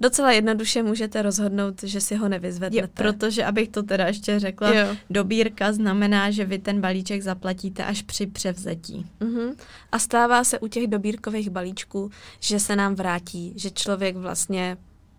docela 0.00 0.32
jednoduše 0.32 0.82
můžete 0.82 1.22
rozhodnout, 1.22 1.82
že 1.82 2.00
si 2.00 2.16
ho 2.16 2.28
nevyzvednete. 2.28 2.86
Jo, 3.02 3.12
protože, 3.12 3.44
abych 3.44 3.68
to 3.68 3.82
teda 3.82 4.06
ještě 4.06 4.40
řekla, 4.40 4.74
Jo. 4.74 4.96
dobírka 5.10 5.72
znamená, 5.72 6.30
že 6.30 6.44
vy 6.44 6.58
ten 6.58 6.80
balíček 6.80 7.22
zaplatíte 7.22 7.84
až 7.84 8.02
při 8.02 8.26
převzetí. 8.26 9.06
Mhm. 9.20 9.54
A 9.92 9.98
stává 9.98 10.44
se 10.44 10.58
u 10.58 10.68
těch 10.68 10.86
dobírkových 10.86 11.50
balíčků, 11.50 12.10
že 12.40 12.60
se 12.60 12.76
nám 12.76 12.94
vrátí, 12.94 13.52
že 13.56 13.70
člověk 13.70 14.16
vlastně 14.16 14.76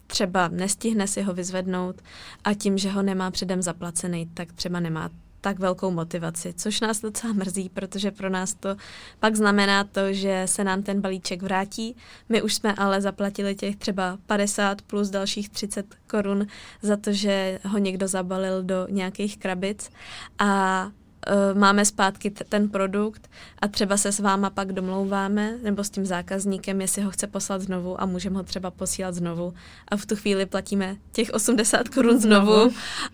třeba 0.07 0.47
nestihne 0.47 1.07
si 1.07 1.21
ho 1.21 1.33
vyzvednout 1.33 2.01
a 2.43 2.53
tím, 2.53 2.77
že 2.77 2.89
ho 2.89 3.01
nemá 3.01 3.31
předem 3.31 3.61
zaplacený, 3.61 4.29
tak 4.33 4.53
třeba 4.53 4.79
nemá 4.79 5.09
tak 5.45 5.59
velkou 5.59 5.91
motivaci, 5.91 6.53
což 6.57 6.81
nás 6.81 7.01
docela 7.01 7.33
mrzí, 7.33 7.69
protože 7.69 8.11
pro 8.11 8.29
nás 8.29 8.53
to 8.53 8.75
pak 9.19 9.35
znamená 9.35 9.83
to, 9.83 10.13
že 10.13 10.43
se 10.45 10.63
nám 10.63 10.83
ten 10.83 11.01
balíček 11.01 11.41
vrátí. 11.41 11.95
My 12.29 12.41
už 12.41 12.53
jsme 12.53 12.73
ale 12.75 13.01
zaplatili 13.01 13.55
těch 13.55 13.75
třeba 13.75 14.17
50 14.25 14.81
plus 14.81 15.09
dalších 15.09 15.49
30 15.49 15.85
korun 16.07 16.47
za 16.81 16.97
to, 16.97 17.13
že 17.13 17.59
ho 17.63 17.77
někdo 17.77 18.07
zabalil 18.07 18.63
do 18.63 18.87
nějakých 18.89 19.37
krabic 19.37 19.89
a 20.39 20.91
máme 21.53 21.85
zpátky 21.85 22.29
t- 22.31 22.43
ten 22.49 22.69
produkt 22.69 23.29
a 23.59 23.67
třeba 23.67 23.97
se 23.97 24.11
s 24.11 24.19
váma 24.19 24.49
pak 24.49 24.73
domlouváme 24.73 25.57
nebo 25.63 25.83
s 25.83 25.89
tím 25.89 26.05
zákazníkem, 26.05 26.81
jestli 26.81 27.01
ho 27.01 27.11
chce 27.11 27.27
poslat 27.27 27.61
znovu 27.61 28.01
a 28.01 28.05
můžeme 28.05 28.35
ho 28.37 28.43
třeba 28.43 28.71
posílat 28.71 29.15
znovu 29.15 29.53
a 29.87 29.97
v 29.97 30.05
tu 30.05 30.15
chvíli 30.15 30.45
platíme 30.45 30.95
těch 31.11 31.29
80 31.33 31.89
korun 31.89 32.19
znovu 32.19 32.71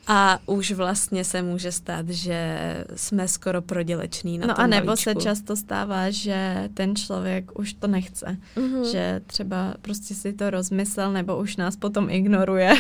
a 0.08 0.40
už 0.46 0.72
vlastně 0.72 1.24
se 1.24 1.42
může 1.42 1.72
stát, 1.72 2.10
že 2.10 2.58
jsme 2.96 3.28
skoro 3.28 3.62
proděleční 3.62 4.38
na 4.38 4.48
no 4.48 4.54
tom 4.54 4.64
a 4.64 4.68
nebo 4.68 4.86
balíčku. 4.86 5.04
se 5.04 5.16
často 5.16 5.56
stává, 5.56 6.10
že 6.10 6.70
ten 6.74 6.96
člověk 6.96 7.60
už 7.60 7.74
to 7.74 7.88
nechce, 7.88 8.38
Mhm. 8.56 8.86
že 8.92 9.22
třeba 9.28 9.74
prostě 9.82 10.14
si 10.16 10.34
to 10.34 10.50
rozmyslel 10.50 11.12
nebo 11.14 11.38
už 11.38 11.58
nás 11.58 11.76
potom 11.76 12.10
ignoruje 12.10 12.74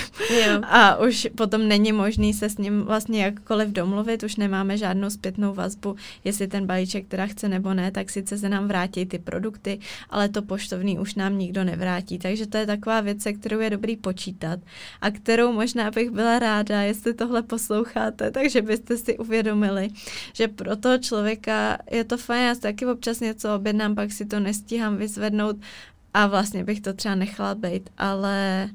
Jo. 0.45 0.59
a 0.69 0.95
už 0.97 1.27
potom 1.37 1.67
není 1.67 1.91
možný 1.91 2.33
se 2.33 2.49
s 2.49 2.57
ním 2.57 2.81
vlastně 2.81 3.23
jakkoliv 3.23 3.69
domluvit, 3.69 4.23
už 4.23 4.35
nemáme 4.35 4.77
žádnou 4.77 5.09
zpětnou 5.21 5.53
vazbu, 5.53 5.95
jestli 6.23 6.47
ten 6.47 6.65
balíček 6.65 7.07
teda 7.07 7.25
chce 7.25 7.49
nebo 7.49 7.73
ne, 7.73 7.91
tak 7.91 8.09
sice 8.09 8.37
se 8.37 8.49
nám 8.49 8.67
vrátí 8.67 9.05
ty 9.05 9.19
produkty, 9.19 9.79
ale 10.09 10.29
to 10.29 10.41
poštovný 10.41 10.99
už 10.99 11.15
nám 11.15 11.37
nikdo 11.37 11.63
nevrátí, 11.63 12.17
takže 12.19 12.47
to 12.47 12.57
je 12.57 12.65
taková 12.65 13.01
věc, 13.01 13.21
se 13.21 13.33
kterou 13.33 13.59
je 13.59 13.69
dobrý 13.69 13.97
počítat 13.97 14.59
a 15.01 15.11
kterou 15.11 15.51
možná 15.53 15.91
bych 15.91 16.09
byla 16.09 16.39
ráda, 16.39 16.81
jestli 16.81 17.13
tohle 17.13 17.41
posloucháte, 17.41 18.31
takže 18.31 18.61
byste 18.61 18.97
si 18.97 19.17
uvědomili, 19.17 19.89
že 20.33 20.47
pro 20.47 20.75
toho 20.75 20.97
člověka 20.97 21.77
je 21.91 22.03
to 22.03 22.17
fajn, 22.17 22.43
já 22.43 22.55
taky 22.55 22.85
občas 22.85 23.19
něco 23.19 23.55
objednám, 23.55 23.95
pak 23.95 24.11
si 24.11 24.25
to 24.25 24.39
nestíhám 24.39 24.97
vyzvednout 24.97 25.55
a 26.13 26.27
vlastně 26.27 26.63
bych 26.63 26.81
to 26.81 26.93
třeba 26.93 27.15
nechala 27.15 27.55
být, 27.55 27.89
ale 27.97 28.69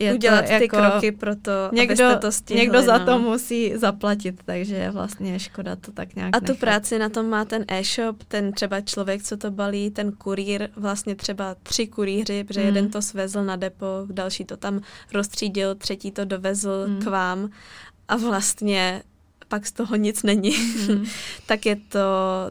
je 0.00 0.14
udělat 0.14 0.40
to 0.40 0.46
ty 0.46 0.52
jako 0.52 0.76
kroky 0.76 1.12
pro 1.12 1.36
to, 1.36 1.52
někdo, 1.72 2.04
abyste 2.04 2.20
to 2.20 2.32
stihli. 2.32 2.60
Někdo 2.62 2.82
za 2.82 2.98
no. 2.98 3.06
to 3.06 3.18
musí 3.18 3.76
zaplatit, 3.76 4.40
takže 4.44 4.74
je 4.74 4.90
vlastně 4.90 5.38
škoda 5.38 5.76
to 5.76 5.92
tak 5.92 6.16
nějak 6.16 6.36
A 6.36 6.40
tu 6.40 6.44
nechat. 6.46 6.58
práci 6.58 6.98
na 6.98 7.08
tom 7.08 7.28
má 7.28 7.44
ten 7.44 7.64
e-shop, 7.68 8.24
ten 8.24 8.52
třeba 8.52 8.80
člověk, 8.80 9.22
co 9.22 9.36
to 9.36 9.50
balí, 9.50 9.90
ten 9.90 10.12
kurýr, 10.12 10.68
vlastně 10.76 11.14
třeba 11.14 11.56
tři 11.62 11.86
kurýři, 11.86 12.44
protože 12.44 12.60
mm. 12.60 12.66
jeden 12.66 12.90
to 12.90 13.02
svezl 13.02 13.44
na 13.44 13.56
depo, 13.56 13.86
další 14.10 14.44
to 14.44 14.56
tam 14.56 14.80
rozstřídil, 15.14 15.74
třetí 15.74 16.10
to 16.10 16.24
dovezl 16.24 16.84
mm. 16.88 16.98
k 16.98 17.04
vám 17.04 17.50
a 18.08 18.16
vlastně 18.16 19.02
pak 19.50 19.66
z 19.66 19.72
toho 19.72 19.96
nic 19.96 20.22
není, 20.22 20.50
mm. 20.88 21.04
tak 21.46 21.66
je 21.66 21.76
to 21.76 22.00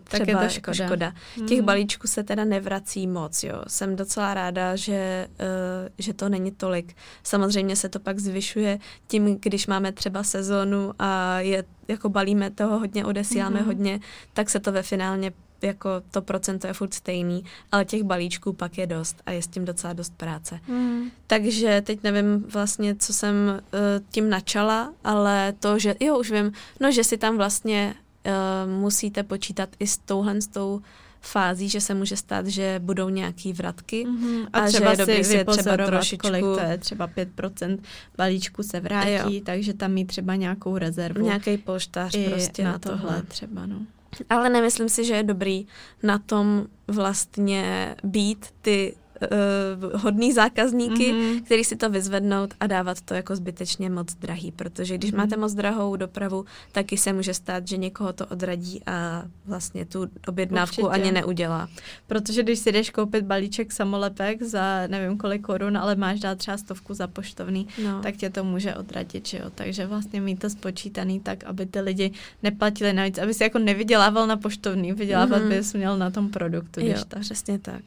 třeba 0.03 0.19
tak 0.19 0.27
je 0.27 0.35
to 0.35 0.41
jako 0.41 0.53
škoda. 0.53 0.87
škoda. 0.87 1.13
Mm. 1.37 1.47
Těch 1.47 1.61
balíčků 1.61 2.07
se 2.07 2.23
teda 2.23 2.45
nevrací 2.45 3.07
moc, 3.07 3.43
jo. 3.43 3.61
Jsem 3.67 3.95
docela 3.95 4.33
ráda, 4.33 4.75
že, 4.75 5.27
uh, 5.29 5.89
že 5.97 6.13
to 6.13 6.29
není 6.29 6.51
tolik. 6.51 6.95
Samozřejmě 7.23 7.75
se 7.75 7.89
to 7.89 7.99
pak 7.99 8.19
zvyšuje 8.19 8.79
tím, 9.07 9.39
když 9.39 9.67
máme 9.67 9.91
třeba 9.91 10.23
sezónu 10.23 10.93
a 10.99 11.39
je, 11.39 11.63
jako 11.87 12.09
balíme 12.09 12.49
toho 12.49 12.79
hodně, 12.79 13.05
odesíláme 13.05 13.59
mm. 13.59 13.65
hodně, 13.65 13.99
tak 14.33 14.49
se 14.49 14.59
to 14.59 14.71
ve 14.71 14.83
finálně 14.83 15.31
jako 15.61 15.89
to 16.11 16.21
procento 16.21 16.67
je 16.67 16.73
furt 16.73 16.93
stejný, 16.93 17.43
ale 17.71 17.85
těch 17.85 18.03
balíčků 18.03 18.53
pak 18.53 18.77
je 18.77 18.87
dost 18.87 19.21
a 19.25 19.31
je 19.31 19.41
s 19.41 19.47
tím 19.47 19.65
docela 19.65 19.93
dost 19.93 20.13
práce. 20.17 20.59
Mm. 20.67 21.11
Takže 21.27 21.81
teď 21.85 22.03
nevím 22.03 22.43
vlastně, 22.43 22.95
co 22.95 23.13
jsem 23.13 23.35
uh, 23.35 23.79
tím 24.09 24.29
načala, 24.29 24.93
ale 25.03 25.53
to, 25.59 25.79
že 25.79 25.95
jo, 25.99 26.19
už 26.19 26.31
vím, 26.31 26.51
no, 26.79 26.91
že 26.91 27.03
si 27.03 27.17
tam 27.17 27.37
vlastně 27.37 27.95
uh, 28.25 28.71
musíte 28.71 29.23
počítat 29.23 29.69
i 29.79 29.87
s 29.87 29.97
touhle 29.97 30.41
s 30.41 30.47
tou 30.47 30.81
fází, 31.21 31.69
že 31.69 31.81
se 31.81 31.93
může 31.93 32.17
stát, 32.17 32.47
že 32.47 32.79
budou 32.83 33.09
nějaký 33.09 33.53
vratky 33.53 34.05
mm-hmm. 34.05 34.47
a, 34.53 34.59
a 34.59 34.67
třeba 34.67 34.95
že 34.95 35.11
je 35.11 35.23
si 35.23 35.45
třeba 35.45 35.77
trošičku... 35.77 36.27
kolik 36.27 36.41
to 36.41 36.59
je, 36.59 36.77
třeba 36.77 37.07
5% 37.07 37.77
balíčku 38.17 38.63
se 38.63 38.79
vrátí, 38.79 39.41
takže 39.41 39.73
tam 39.73 39.91
mít 39.91 40.05
třeba 40.05 40.35
nějakou 40.35 40.77
rezervu. 40.77 41.25
Nějaký 41.25 41.57
polštář 41.57 42.17
prostě 42.29 42.63
na 42.63 42.79
tohle. 42.79 42.99
tohle 42.99 43.21
třeba, 43.21 43.65
no. 43.65 43.85
Ale 44.29 44.49
nemyslím 44.49 44.89
si, 44.89 45.05
že 45.05 45.15
je 45.15 45.23
dobrý 45.23 45.67
na 46.03 46.19
tom 46.19 46.65
vlastně 46.87 47.95
být 48.03 48.45
ty 48.61 48.95
uh, 49.21 50.01
hodný 50.01 50.33
zákazníky, 50.33 51.13
mm-hmm. 51.13 51.43
který 51.43 51.63
si 51.63 51.75
to 51.75 51.89
vyzvednou 51.89 52.47
a 52.59 52.67
dávat 52.67 53.01
to 53.01 53.13
jako 53.13 53.35
zbytečně 53.35 53.89
moc 53.89 54.15
drahý, 54.15 54.51
protože 54.51 54.97
když 54.97 55.13
mm-hmm. 55.13 55.17
máte 55.17 55.37
moc 55.37 55.53
drahou 55.53 55.95
dopravu, 55.95 56.45
taky 56.71 56.97
se 56.97 57.13
může 57.13 57.33
stát, 57.33 57.67
že 57.67 57.77
někoho 57.77 58.13
to 58.13 58.25
odradí 58.25 58.81
a 58.85 59.23
vlastně 59.45 59.85
tu 59.85 60.07
objednávku 60.27 60.81
Určitě. 60.81 61.01
ani 61.01 61.11
neudělá. 61.11 61.69
Protože 62.07 62.43
když 62.43 62.59
si 62.59 62.71
jdeš 62.71 62.89
koupit 62.89 63.25
balíček 63.25 63.71
samolepek 63.71 64.43
za 64.43 64.87
nevím 64.87 65.17
kolik 65.17 65.41
korun, 65.41 65.77
ale 65.77 65.95
máš 65.95 66.19
dát 66.19 66.37
třeba 66.37 66.57
stovku 66.57 66.93
za 66.93 67.07
poštovný, 67.07 67.67
no. 67.83 68.01
tak 68.01 68.15
tě 68.15 68.29
to 68.29 68.43
může 68.43 68.75
odradit, 68.75 69.27
že 69.27 69.37
jo. 69.37 69.49
Takže 69.55 69.85
vlastně 69.85 70.21
mít 70.21 70.39
to 70.39 70.49
spočítaný 70.49 71.19
tak, 71.19 71.43
aby 71.43 71.65
ty 71.65 71.79
lidi 71.79 72.11
neplatili 72.43 72.93
navíc, 72.93 73.17
aby 73.17 73.33
si 73.33 73.43
jako 73.43 73.59
nevydělával 73.59 74.27
na 74.27 74.37
poštovný, 74.37 74.93
vydělávat 74.93 75.41
mm-hmm. 75.41 75.49
bys 75.49 75.73
měl 75.73 75.97
na 75.97 76.11
tom 76.11 76.29
produktu. 76.29 76.79
Jo, 76.83 76.95
tak. 77.07 77.19
přesně 77.19 77.59
tak. 77.59 77.81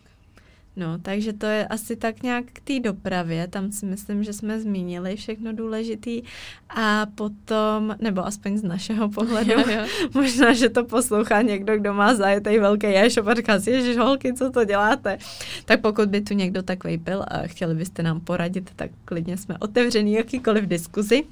No, 0.77 0.99
takže 0.99 1.33
to 1.33 1.47
je 1.47 1.67
asi 1.67 1.97
tak 1.97 2.23
nějak 2.23 2.45
k 2.53 2.61
té 2.61 2.81
dopravě, 2.81 3.49
tam 3.49 3.73
si 3.73 3.87
myslím, 3.87 4.25
že 4.25 4.33
jsme 4.33 4.61
zmínili 4.61 5.17
všechno 5.17 5.53
důležitý 5.53 6.23
a 6.69 7.07
potom, 7.15 7.97
nebo 8.01 8.27
aspoň 8.27 8.59
z 8.59 8.63
našeho 8.63 9.09
pohledu, 9.15 9.51
jo, 9.51 9.65
jo. 9.69 9.85
možná, 10.15 10.53
že 10.53 10.69
to 10.69 10.85
poslouchá 10.85 11.43
někdo, 11.43 11.77
kdo 11.77 11.95
má 11.95 12.15
zajetý 12.15 12.59
velký 12.59 12.87
e-shop 12.87 13.27
a 13.27 13.35
říká 13.35 13.61
si, 13.61 13.71
ježiš 13.71 13.97
holky, 13.97 14.35
co 14.35 14.51
to 14.51 14.65
děláte? 14.65 15.19
Tak 15.65 15.81
pokud 15.81 16.09
by 16.09 16.21
tu 16.21 16.35
někdo 16.35 16.63
takový 16.63 16.97
byl 16.97 17.25
a 17.29 17.39
chtěli 17.39 17.75
byste 17.75 18.03
nám 18.03 18.21
poradit, 18.21 18.71
tak 18.77 18.91
klidně 19.05 19.37
jsme 19.37 19.59
otevření 19.59 20.13
jakýkoliv 20.13 20.67
diskuzi 20.67 21.25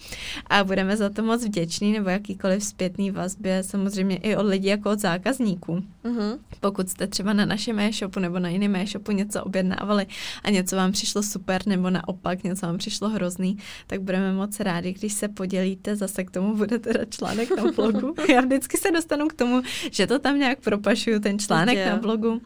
a 0.46 0.64
budeme 0.64 0.96
za 0.96 1.10
to 1.10 1.22
moc 1.22 1.44
vděční, 1.44 1.92
nebo 1.92 2.08
jakýkoliv 2.08 2.64
zpětný 2.64 3.10
vazbě, 3.10 3.62
samozřejmě 3.62 4.16
i 4.16 4.36
od 4.36 4.46
lidí 4.46 4.68
jako 4.68 4.90
od 4.90 5.00
zákazníků. 5.00 5.82
Uh-huh. 6.04 6.38
Pokud 6.60 6.88
jste 6.88 7.06
třeba 7.06 7.32
na 7.32 7.44
našem 7.44 7.78
e-shopu 7.78 8.20
nebo 8.20 8.38
na 8.38 8.48
jiném 8.48 8.76
e-shopu 8.76 9.12
něco 9.12 9.44
objednávali 9.44 10.06
a 10.44 10.50
něco 10.50 10.76
vám 10.76 10.92
přišlo 10.92 11.22
super, 11.22 11.66
nebo 11.66 11.90
naopak 11.90 12.42
něco 12.42 12.66
vám 12.66 12.78
přišlo 12.78 13.08
hrozný, 13.08 13.58
tak 13.86 14.02
budeme 14.02 14.32
moc 14.32 14.60
rádi, 14.60 14.92
když 14.92 15.12
se 15.12 15.28
podělíte, 15.28 15.96
zase 15.96 16.24
k 16.24 16.30
tomu 16.30 16.56
bude 16.56 16.78
teda 16.78 17.04
článek 17.04 17.56
na 17.56 17.72
blogu. 17.72 18.14
Já 18.28 18.40
vždycky 18.40 18.76
se 18.76 18.90
dostanu 18.90 19.28
k 19.28 19.34
tomu, 19.34 19.62
že 19.90 20.06
to 20.06 20.18
tam 20.18 20.38
nějak 20.38 20.60
propašuju, 20.60 21.20
ten 21.20 21.38
článek 21.38 21.76
yeah. 21.76 21.92
na 21.92 21.96
blogu, 21.96 22.32
uh, 22.32 22.40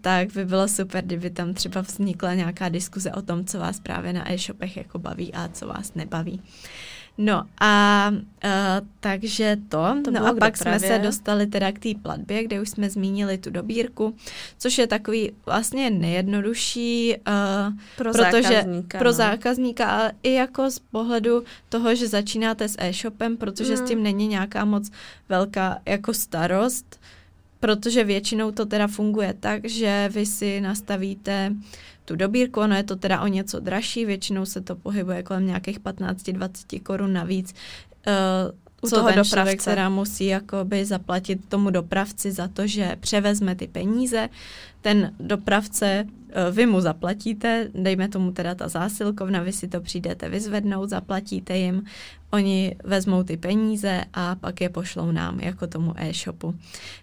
tak 0.00 0.32
by 0.32 0.44
bylo 0.44 0.68
super, 0.68 1.04
kdyby 1.04 1.30
tam 1.30 1.54
třeba 1.54 1.80
vznikla 1.80 2.34
nějaká 2.34 2.68
diskuze 2.68 3.12
o 3.12 3.22
tom, 3.22 3.44
co 3.44 3.58
vás 3.58 3.80
právě 3.80 4.12
na 4.12 4.32
e-shopech 4.32 4.76
jako 4.76 4.98
baví 4.98 5.32
a 5.32 5.48
co 5.48 5.66
vás 5.66 5.94
nebaví. 5.94 6.42
No 7.18 7.46
a 7.60 8.10
uh, 8.10 8.86
takže 9.00 9.56
to, 9.68 9.96
to 10.04 10.10
no 10.10 10.26
a 10.26 10.34
pak 10.34 10.56
jsme 10.56 10.80
se 10.80 10.98
dostali 10.98 11.46
teda 11.46 11.72
k 11.72 11.78
té 11.78 11.88
platbě, 12.02 12.44
kde 12.44 12.60
už 12.60 12.68
jsme 12.68 12.90
zmínili 12.90 13.38
tu 13.38 13.50
dobírku, 13.50 14.14
což 14.58 14.78
je 14.78 14.86
takový 14.86 15.32
vlastně 15.46 15.90
nejjednodušší 15.90 17.16
uh, 17.16 17.78
pro 17.96 18.12
protože, 18.12 18.42
zákazníka. 18.42 18.98
Pro 18.98 19.08
no. 19.08 19.12
zákazníka, 19.12 19.86
ale 19.86 20.12
i 20.22 20.32
jako 20.32 20.70
z 20.70 20.78
pohledu 20.78 21.44
toho, 21.68 21.94
že 21.94 22.08
začínáte 22.08 22.68
s 22.68 22.76
e-shopem, 22.78 23.36
protože 23.36 23.70
mm. 23.70 23.76
s 23.76 23.88
tím 23.88 24.02
není 24.02 24.28
nějaká 24.28 24.64
moc 24.64 24.90
velká 25.28 25.78
jako 25.86 26.14
starost, 26.14 27.00
protože 27.64 28.04
většinou 28.04 28.50
to 28.50 28.66
teda 28.66 28.86
funguje 28.86 29.34
tak, 29.40 29.64
že 29.64 30.08
vy 30.12 30.26
si 30.26 30.60
nastavíte 30.60 31.52
tu 32.04 32.16
dobírku, 32.16 32.60
ono 32.60 32.76
je 32.76 32.82
to 32.82 32.96
teda 32.96 33.20
o 33.20 33.26
něco 33.26 33.60
dražší, 33.60 34.04
většinou 34.04 34.46
se 34.46 34.60
to 34.60 34.76
pohybuje 34.76 35.22
kolem 35.22 35.46
nějakých 35.46 35.80
15-20 35.80 36.82
korun 36.82 37.12
navíc. 37.12 37.54
Uh, 38.06 38.88
co 38.88 38.96
toho 38.96 39.08
ten 39.08 39.16
dopravce. 39.16 39.56
člověk 39.56 39.88
musí 39.88 40.26
jakoby 40.26 40.84
zaplatit 40.84 41.48
tomu 41.48 41.70
dopravci 41.70 42.32
za 42.32 42.48
to, 42.48 42.66
že 42.66 42.96
převezme 43.00 43.54
ty 43.54 43.66
peníze. 43.66 44.28
Ten 44.80 45.14
dopravce, 45.20 46.04
vy 46.50 46.66
mu 46.66 46.80
zaplatíte, 46.80 47.70
dejme 47.74 48.08
tomu 48.08 48.32
teda 48.32 48.54
ta 48.54 48.68
zásilkovna, 48.68 49.42
vy 49.42 49.52
si 49.52 49.68
to 49.68 49.80
přijdete 49.80 50.28
vyzvednout, 50.28 50.90
zaplatíte 50.90 51.56
jim, 51.56 51.84
oni 52.30 52.76
vezmou 52.84 53.22
ty 53.22 53.36
peníze 53.36 54.04
a 54.12 54.34
pak 54.34 54.60
je 54.60 54.68
pošlou 54.68 55.10
nám, 55.10 55.40
jako 55.40 55.66
tomu 55.66 55.94
e-shopu. 55.96 56.54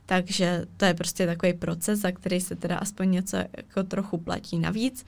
Takže 0.06 0.66
to 0.78 0.86
je 0.86 0.94
prostě 0.94 1.26
takový 1.26 1.54
proces, 1.54 2.00
za 2.00 2.12
který 2.12 2.42
se 2.42 2.56
teda 2.56 2.78
aspoň 2.78 3.12
něco 3.12 3.38
jako 3.38 3.84
trochu 3.84 4.18
platí 4.18 4.60
navíc, 4.60 5.06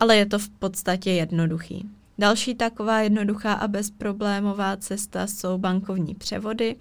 ale 0.00 0.16
je 0.16 0.26
to 0.26 0.38
v 0.38 0.48
podstatě 0.48 1.10
jednoduchý. 1.10 1.88
Další 2.18 2.54
taková 2.54 3.00
jednoduchá 3.00 3.52
a 3.52 3.68
bezproblémová 3.68 4.76
cesta 4.76 5.26
jsou 5.26 5.58
bankovní 5.58 6.14
převody, 6.14 6.76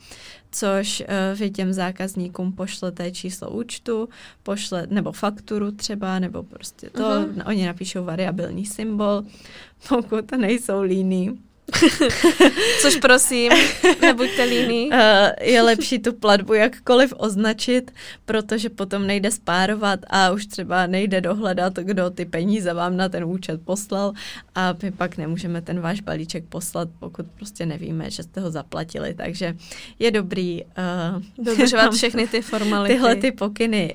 což 0.51 0.99
uh, 0.99 1.39
vy 1.39 1.51
těm 1.51 1.73
zákazníkům 1.73 2.53
pošlete 2.53 3.11
číslo 3.11 3.49
účtu, 3.49 4.09
pošle, 4.43 4.87
nebo 4.89 5.11
fakturu 5.11 5.71
třeba, 5.71 6.19
nebo 6.19 6.43
prostě 6.43 6.89
to, 6.89 7.03
uh-huh. 7.03 7.47
oni 7.47 7.65
napíšou 7.65 8.03
variabilní 8.03 8.65
symbol, 8.65 9.23
pokud 9.89 10.31
nejsou 10.31 10.81
líní, 10.81 11.39
Což 12.81 12.95
prosím, 12.95 13.51
nebuďte 14.01 14.43
líní. 14.43 14.89
Uh, 14.89 14.97
je 15.41 15.61
lepší 15.61 15.99
tu 15.99 16.13
platbu 16.13 16.53
jakkoliv 16.53 17.13
označit, 17.17 17.91
protože 18.25 18.69
potom 18.69 19.07
nejde 19.07 19.31
spárovat 19.31 19.99
a 20.09 20.31
už 20.31 20.45
třeba 20.45 20.87
nejde 20.87 21.21
dohledat, 21.21 21.73
kdo 21.73 22.09
ty 22.09 22.25
peníze 22.25 22.73
vám 22.73 22.97
na 22.97 23.09
ten 23.09 23.23
účet 23.23 23.61
poslal 23.65 24.13
a 24.55 24.75
my 24.83 24.91
pak 24.91 25.17
nemůžeme 25.17 25.61
ten 25.61 25.79
váš 25.79 26.01
balíček 26.01 26.43
poslat, 26.45 26.89
pokud 26.99 27.25
prostě 27.37 27.65
nevíme, 27.65 28.11
že 28.11 28.23
jste 28.23 28.41
ho 28.41 28.51
zaplatili. 28.51 29.13
Takže 29.13 29.55
je 29.99 30.11
dobrý 30.11 30.61
uh, 30.63 31.45
dodržovat 31.45 31.91
všechny 31.93 32.27
ty 32.27 32.41
formality. 32.41 32.93
Tyhle 32.93 33.15
ty 33.15 33.31
pokyny 33.31 33.93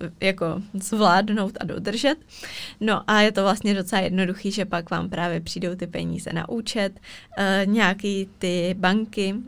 uh, 0.00 0.06
jako 0.20 0.62
zvládnout 0.72 1.52
a 1.60 1.64
dodržet. 1.64 2.16
No 2.80 3.10
a 3.10 3.20
je 3.20 3.32
to 3.32 3.42
vlastně 3.42 3.74
docela 3.74 4.02
jednoduchý, 4.02 4.50
že 4.50 4.64
pak 4.64 4.90
vám 4.90 5.08
právě 5.08 5.40
přijdou 5.40 5.74
ty 5.74 5.86
peníze 5.86 6.30
na 6.32 6.48
účet, 6.48 6.77
vidět. 6.78 7.00
Uh, 7.38 7.72
nějaký 7.72 8.28
ty 8.38 8.74
banky 8.78 9.34
uh, 9.34 9.40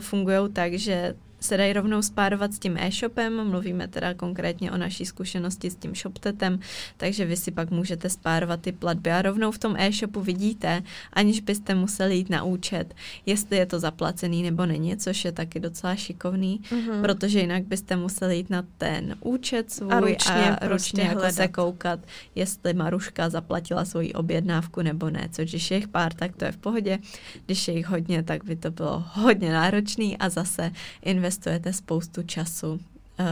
fungují 0.00 0.52
tak, 0.52 0.74
že 0.74 1.14
se 1.40 1.56
dají 1.56 1.72
rovnou 1.72 2.02
spárovat 2.02 2.52
s 2.52 2.58
tím 2.58 2.76
e-shopem, 2.76 3.50
mluvíme 3.50 3.88
teda 3.88 4.14
konkrétně 4.14 4.72
o 4.72 4.76
naší 4.76 5.06
zkušenosti 5.06 5.70
s 5.70 5.76
tím 5.76 5.94
ShopTetem, 5.94 6.60
takže 6.96 7.24
vy 7.24 7.36
si 7.36 7.50
pak 7.50 7.70
můžete 7.70 8.10
spárovat 8.10 8.60
ty 8.60 8.72
platby 8.72 9.10
a 9.10 9.22
rovnou 9.22 9.50
v 9.50 9.58
tom 9.58 9.76
e-shopu 9.78 10.20
vidíte, 10.20 10.82
aniž 11.12 11.40
byste 11.40 11.74
museli 11.74 12.16
jít 12.16 12.30
na 12.30 12.42
účet, 12.42 12.94
jestli 13.26 13.56
je 13.56 13.66
to 13.66 13.80
zaplacený 13.80 14.42
nebo 14.42 14.66
není, 14.66 14.96
což 14.96 15.24
je 15.24 15.32
taky 15.32 15.60
docela 15.60 15.96
šikovný, 15.96 16.60
mm-hmm. 16.60 17.00
protože 17.00 17.40
jinak 17.40 17.64
byste 17.64 17.96
museli 17.96 18.36
jít 18.36 18.50
na 18.50 18.64
ten 18.78 19.16
účet 19.20 19.72
svůj 19.72 19.92
a 19.92 20.00
ručně, 20.00 20.56
a 20.56 20.68
ručně 20.68 21.02
jako 21.02 21.32
se 21.32 21.48
koukat, 21.48 22.00
jestli 22.34 22.74
Maruška 22.74 23.28
zaplatila 23.28 23.84
svoji 23.84 24.12
objednávku 24.12 24.82
nebo 24.82 25.10
ne, 25.10 25.28
což 25.32 25.50
když 25.50 25.70
je 25.70 25.76
jich 25.76 25.88
pár, 25.88 26.14
tak 26.14 26.36
to 26.36 26.44
je 26.44 26.52
v 26.52 26.56
pohodě, 26.56 26.98
když 27.46 27.68
je 27.68 27.74
jich 27.74 27.86
hodně, 27.86 28.22
tak 28.22 28.44
by 28.44 28.56
to 28.56 28.70
bylo 28.70 29.04
hodně 29.12 29.52
náročný 29.52 30.18
a 30.18 30.28
zase 30.28 30.72
investovat 31.02 31.29
investujete 31.30 31.72
spoustu 31.72 32.22
času 32.22 32.72
uh, 32.72 32.80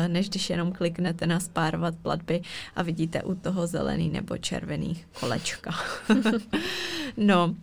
než 0.09 0.29
když 0.29 0.51
jenom 0.51 0.73
kliknete 0.73 1.27
na 1.27 1.41
spárovat 1.41 1.95
platby 2.03 2.43
a 2.77 2.83
vidíte 2.83 3.23
u 3.23 3.35
toho 3.35 3.67
zelený 3.67 4.09
nebo 4.09 4.39
červený 4.39 5.03
kolečka. 5.21 5.75
no, 7.17 7.55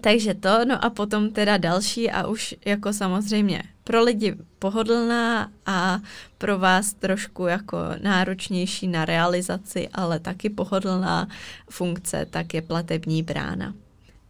takže 0.00 0.34
to, 0.34 0.64
no 0.64 0.84
a 0.84 0.90
potom 0.90 1.30
teda 1.30 1.56
další 1.56 2.10
a 2.10 2.26
už 2.26 2.54
jako 2.64 2.92
samozřejmě 2.92 3.62
pro 3.84 4.02
lidi 4.02 4.34
pohodlná 4.58 5.50
a 5.66 6.00
pro 6.38 6.58
vás 6.58 6.94
trošku 6.94 7.46
jako 7.46 7.78
náročnější 8.02 8.88
na 8.88 9.04
realizaci, 9.04 9.88
ale 9.94 10.18
taky 10.18 10.50
pohodlná 10.50 11.28
funkce, 11.70 12.26
tak 12.30 12.54
je 12.54 12.62
platební 12.62 13.22
brána. 13.22 13.74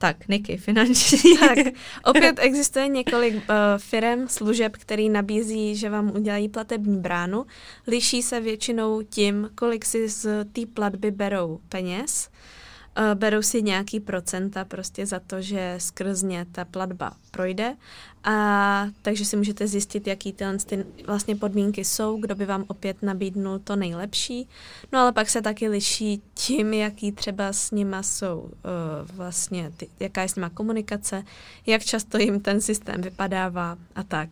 Tak, 0.03 0.28
Niky, 0.28 0.57
finanční. 0.57 1.18
Tak, 1.40 1.59
opět 2.05 2.38
existuje 2.38 2.88
několik 2.88 3.34
uh, 3.34 3.42
firm, 3.76 4.28
služeb, 4.28 4.76
který 4.76 5.09
nabízí, 5.09 5.76
že 5.76 5.90
vám 5.90 6.11
udělají 6.14 6.48
platební 6.48 6.98
bránu. 6.98 7.46
Liší 7.86 8.22
se 8.22 8.40
většinou 8.40 9.03
tím, 9.03 9.50
kolik 9.55 9.84
si 9.84 10.09
z 10.09 10.44
té 10.53 10.66
platby 10.74 11.11
berou 11.11 11.61
peněz. 11.68 12.30
Uh, 12.98 13.14
berou 13.14 13.42
si 13.42 13.62
nějaký 13.62 14.00
procenta 14.00 14.64
prostě 14.64 15.07
za 15.07 15.20
to, 15.20 15.40
že 15.40 15.74
skrz 15.78 16.22
ně 16.22 16.46
ta 16.53 16.64
platba 16.64 17.12
projde 17.33 17.76
a 18.24 18.87
takže 19.03 19.24
si 19.24 19.37
můžete 19.37 19.66
zjistit, 19.66 20.07
jaký 20.07 20.33
tyhle 20.33 20.57
ty 20.59 20.85
vlastně 21.07 21.37
podmínky 21.37 21.85
jsou, 21.85 22.16
kdo 22.16 22.35
by 22.35 22.47
vám 22.47 22.64
opět 22.68 23.03
nabídnul 23.03 23.59
to 23.59 23.76
nejlepší. 23.76 24.49
No 24.93 24.99
ale 24.99 25.12
pak 25.12 25.30
se 25.30 25.43
taky 25.43 25.68
liší 25.68 26.22
tím, 26.35 26.74
jaký 26.74 27.12
třeba 27.12 27.53
s 27.53 27.70
nima 27.70 28.03
jsou 28.03 28.39
uh, 28.41 28.51
vlastně, 29.16 29.72
ty, 29.76 29.89
jaká 30.01 30.22
je 30.22 30.28
s 30.28 30.35
nima 30.35 30.49
komunikace, 30.49 31.24
jak 31.66 31.85
často 31.85 32.18
jim 32.18 32.41
ten 32.41 32.61
systém 32.61 33.01
vypadává 33.01 33.78
a 33.95 34.03
tak. 34.03 34.28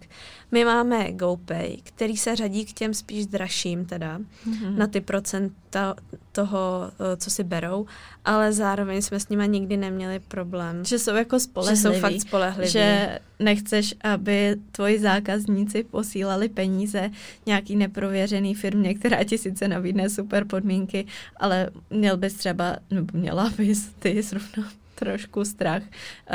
My 0.53 0.65
máme 0.65 1.13
GoPay, 1.13 1.77
který 1.83 2.17
se 2.17 2.37
řadí 2.37 2.65
k 2.65 2.73
těm 2.73 2.95
spíš 2.95 3.27
dražším 3.27 3.87
teda, 3.87 4.19
mm-hmm. 4.19 4.77
na 4.77 4.87
ty 4.87 5.01
procenta 5.01 5.95
toho, 6.33 6.91
uh, 7.01 7.07
co 7.17 7.31
si 7.31 7.45
berou, 7.45 7.87
ale 8.25 8.53
zároveň 8.53 9.03
jsme 9.03 9.21
s 9.21 9.29
nima 9.29 9.47
nikdy 9.47 9.77
neměli 9.77 10.19
problém. 10.19 10.85
Že 10.85 10.99
jsou 10.99 11.15
jako 11.15 11.41
spolehliví. 11.41 11.83
Že 11.83 11.89
jsou 11.89 12.01
fakt 12.01 12.21
spolehliví. 12.21 12.71
Že 12.71 12.90
nechceš, 13.39 13.95
aby 14.01 14.57
tvoji 14.73 14.99
zákazníci 14.99 15.85
posílali 15.85 16.49
peníze 16.49 17.11
nějaký 17.47 17.77
neprověřený 17.77 18.55
firmě, 18.55 18.95
která 18.95 19.25
ti 19.25 19.39
sice 19.39 19.69
nabídne 19.69 20.11
super 20.11 20.45
podmínky, 20.45 21.07
ale 21.37 21.71
měl 21.91 22.17
bys 22.17 22.35
třeba, 22.35 22.77
nebo 22.91 23.19
měla 23.19 23.53
bys 23.57 23.89
ty 23.99 24.23
zrovna 24.23 24.73
trošku 25.01 25.45
strach, 25.45 25.83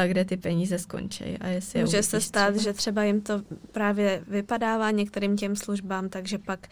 kde 0.07 0.25
ty 0.25 0.37
peníze 0.37 0.79
skončí. 0.79 1.37
A 1.39 1.47
jestli 1.47 1.81
Může 1.81 2.03
se 2.03 2.21
stát, 2.21 2.51
třeba. 2.51 2.63
že 2.63 2.73
třeba 2.73 3.03
jim 3.03 3.21
to 3.21 3.41
právě 3.71 4.23
vypadává 4.27 4.91
některým 4.91 5.37
těm 5.37 5.55
službám, 5.55 6.09
takže 6.09 6.37
pak 6.37 6.67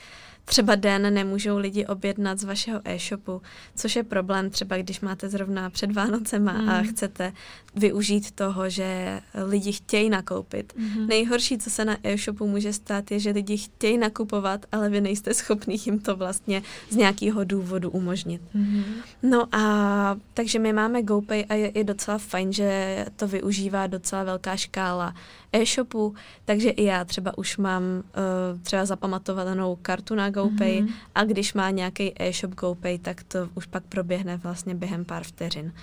třeba 0.45 0.75
den 0.75 1.13
nemůžou 1.13 1.57
lidi 1.57 1.85
objednat 1.85 2.39
z 2.39 2.43
vašeho 2.43 2.81
e-shopu, 2.85 3.41
což 3.75 3.95
je 3.95 4.03
problém 4.03 4.49
třeba, 4.49 4.77
když 4.77 5.01
máte 5.01 5.29
zrovna 5.29 5.69
před 5.69 5.91
Vánocema 5.91 6.53
mm. 6.53 6.69
a 6.69 6.81
chcete 6.81 7.33
využít 7.75 8.31
toho, 8.31 8.69
že 8.69 9.21
lidi 9.45 9.71
chtějí 9.71 10.09
nakoupit. 10.09 10.73
Mm. 10.77 11.07
Nejhorší, 11.07 11.57
co 11.57 11.69
se 11.69 11.85
na 11.85 11.97
e-shopu 12.03 12.47
může 12.47 12.73
stát, 12.73 13.11
je, 13.11 13.19
že 13.19 13.31
lidi 13.31 13.57
chtějí 13.57 13.97
nakupovat, 13.97 14.65
ale 14.71 14.89
vy 14.89 15.01
nejste 15.01 15.33
schopný 15.33 15.77
jim 15.85 15.99
to 15.99 16.15
vlastně 16.15 16.61
z 16.89 16.95
nějakého 16.95 17.43
důvodu 17.43 17.89
umožnit. 17.89 18.41
Mm. 18.53 18.83
No 19.23 19.55
a 19.55 20.17
takže 20.33 20.59
my 20.59 20.73
máme 20.73 21.03
GoPay 21.03 21.45
a 21.49 21.53
je, 21.53 21.71
je 21.75 21.83
docela 21.83 22.17
fajn, 22.17 22.53
že 22.53 23.05
to 23.15 23.27
využívá 23.27 23.87
docela 23.87 24.23
velká 24.23 24.55
škála 24.55 25.15
e-shopu, 25.53 26.15
takže 26.45 26.69
i 26.69 26.83
já 26.83 27.05
třeba 27.05 27.37
už 27.37 27.57
mám 27.57 27.83
uh, 27.83 28.61
třeba 28.61 28.85
zapamatovanou 28.85 29.77
kartu 29.81 30.15
na 30.15 30.29
GoPay 30.29 30.81
mm-hmm. 30.81 30.93
a 31.15 31.23
když 31.23 31.53
má 31.53 31.69
nějaký 31.69 32.13
e-shop 32.19 32.55
GoPay, 32.55 32.99
tak 32.99 33.23
to 33.23 33.49
už 33.55 33.65
pak 33.65 33.83
proběhne 33.83 34.37
vlastně 34.37 34.75
během 34.75 35.05
pár 35.05 35.23
vteřin. 35.23 35.73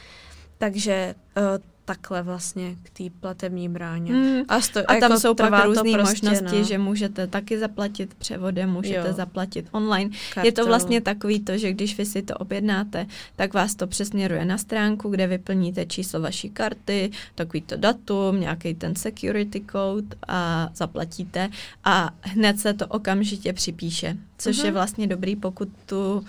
Takže 0.59 1.14
uh, 1.36 1.43
takhle 1.84 2.22
vlastně 2.22 2.76
k 2.82 2.90
té 2.90 3.04
platební 3.20 3.68
bráně. 3.68 4.12
Mm. 4.12 4.42
A, 4.48 4.60
sto, 4.60 4.80
a 4.80 4.94
tam 4.94 5.02
jako 5.02 5.20
jsou 5.20 5.34
pak 5.34 5.64
různé 5.64 5.92
prostě, 5.92 6.26
možnosti, 6.26 6.58
no. 6.58 6.64
že 6.64 6.78
můžete 6.78 7.26
taky 7.26 7.58
zaplatit 7.58 8.14
převodem, 8.14 8.70
můžete 8.70 9.08
jo. 9.08 9.14
zaplatit 9.14 9.66
online. 9.70 10.10
Kartou. 10.34 10.48
Je 10.48 10.52
to 10.52 10.66
vlastně 10.66 11.00
takový 11.00 11.40
to, 11.40 11.58
že 11.58 11.72
když 11.72 11.98
vy 11.98 12.06
si 12.06 12.22
to 12.22 12.34
objednáte, 12.34 13.06
tak 13.36 13.54
vás 13.54 13.74
to 13.74 13.86
přesměruje 13.86 14.44
na 14.44 14.58
stránku, 14.58 15.08
kde 15.08 15.26
vyplníte 15.26 15.86
číslo 15.86 16.20
vaší 16.20 16.50
karty, 16.50 17.10
takový 17.34 17.60
to 17.60 17.76
datum, 17.76 18.40
nějaký 18.40 18.74
ten 18.74 18.96
security 18.96 19.64
code 19.72 20.16
a 20.28 20.70
zaplatíte 20.74 21.48
a 21.84 22.10
hned 22.20 22.60
se 22.60 22.74
to 22.74 22.86
okamžitě 22.86 23.52
připíše, 23.52 24.16
což 24.38 24.56
uh-huh. 24.56 24.64
je 24.64 24.72
vlastně 24.72 25.06
dobrý, 25.06 25.36
pokud 25.36 25.68
tu 25.86 26.12
uh, 26.14 26.24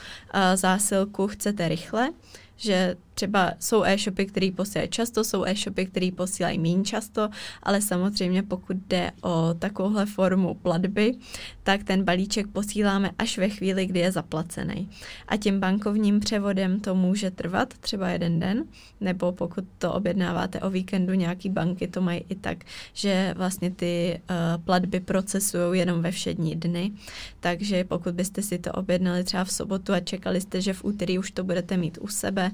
zásilku 0.55 1.27
chcete 1.27 1.67
rychle, 1.67 2.09
že 2.57 2.95
třeba 3.14 3.53
jsou 3.59 3.84
e-shopy, 3.84 4.26
které 4.26 4.49
posílají 4.55 4.89
často, 4.89 5.24
jsou 5.24 5.43
e-shopy, 5.45 5.86
které 5.86 6.09
posílají 6.16 6.59
méně 6.59 6.84
často, 6.84 7.30
ale 7.64 7.82
samozřejmě 7.82 8.43
pokud 8.43 8.78
jde 8.78 9.12
o 9.22 9.53
takovouhle 9.59 10.05
formu 10.05 10.53
platby, 10.53 11.16
tak 11.64 11.84
ten 11.84 12.03
balíček 12.03 12.47
posíláme 12.47 13.12
až 13.18 13.38
ve 13.38 13.49
chvíli, 13.49 13.86
kdy 13.86 13.99
je 13.99 14.12
zaplacený. 14.12 14.89
A 15.28 15.38
tím 15.38 15.59
bankovním 15.59 16.20
převodem 16.20 16.80
to 16.80 16.95
může 16.95 17.32
trvat 17.32 17.74
třeba 17.74 18.09
jeden 18.09 18.39
den, 18.39 18.64
nebo 19.01 19.32
pokud 19.32 19.66
to 19.78 19.93
objednáváte 19.93 20.59
o 20.59 20.70
víkendu, 20.70 21.14
nějaký 21.14 21.49
banky 21.49 21.88
to 21.88 22.01
mají 22.01 22.26
i 22.30 22.36
tak, 22.36 22.64
že 22.93 23.34
vlastně 23.38 23.72
ty 23.72 24.22
uh, 24.30 24.64
platby 24.64 24.99
procesují 24.99 25.80
jenom 25.80 26.01
ve 26.01 26.12
všední 26.12 26.55
dny. 26.55 26.91
Takže 27.39 27.84
pokud 27.84 28.16
byste 28.16 28.41
si 28.41 28.59
to 28.59 28.72
objednali 28.72 29.24
třeba 29.24 29.43
v 29.43 29.51
sobotu 29.51 29.93
a 29.93 29.99
čekali 29.99 30.41
jste, 30.41 30.62
že 30.62 30.74
v 30.74 30.84
úterý 30.84 31.20
už 31.20 31.32
to 31.32 31.43
budete 31.43 31.78
mít 31.78 31.97
u 32.01 32.07
sebe, 32.07 32.51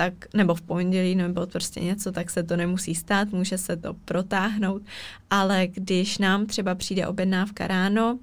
tak, 0.00 0.14
nebo 0.34 0.54
v 0.54 0.62
pondělí, 0.62 1.14
nebo 1.14 1.46
prostě 1.46 1.80
něco, 1.80 2.12
tak 2.12 2.30
se 2.30 2.42
to 2.42 2.56
nemusí 2.56 2.94
stát, 2.94 3.28
může 3.32 3.58
se 3.58 3.76
to 3.76 3.94
protáhnout, 3.94 4.82
ale 5.30 5.66
když 5.66 6.18
nám 6.18 6.46
třeba 6.46 6.74
přijde 6.74 7.06
objednávka 7.06 7.66
ráno, 7.66 8.18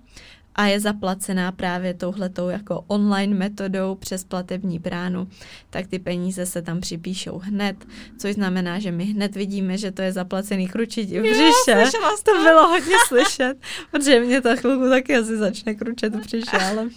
a 0.57 0.65
je 0.65 0.79
zaplacená 0.79 1.51
právě 1.51 1.93
touhletou 1.93 2.49
jako 2.49 2.83
online 2.87 3.35
metodou 3.35 3.95
přes 3.95 4.23
platební 4.23 4.79
bránu, 4.79 5.27
tak 5.69 5.87
ty 5.87 5.99
peníze 5.99 6.45
se 6.45 6.61
tam 6.61 6.81
připíšou 6.81 7.37
hned, 7.37 7.75
což 8.17 8.33
znamená, 8.33 8.79
že 8.79 8.91
my 8.91 9.05
hned 9.05 9.35
vidíme, 9.35 9.77
že 9.77 9.91
to 9.91 10.01
je 10.01 10.11
zaplacený 10.11 10.67
kručití 10.67 11.19
v 11.19 11.21
břiše. 11.21 11.91
to 12.23 12.43
bylo 12.43 12.67
hodně 12.67 12.95
slyšet, 13.07 13.53
protože 13.91 14.19
mě 14.19 14.41
ta 14.41 14.55
chvilku 14.55 14.89
taky 14.89 15.15
asi 15.15 15.37
začne 15.37 15.75
kručet 15.75 16.15
v 16.15 16.19
břiše, 16.19 16.57
ale... 16.71 16.87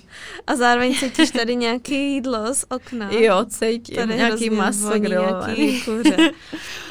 A 0.46 0.56
zároveň 0.56 0.94
cítíš 0.94 1.30
tady 1.30 1.56
nějaké 1.56 1.94
jídlo 1.94 2.54
z 2.54 2.64
okna. 2.70 3.10
Jo, 3.12 3.44
cítím, 3.48 3.96
tady 3.96 4.14
nějaký 4.14 4.50
maso 4.50 4.96
nějaký 4.96 5.82
kuře. 5.82 6.16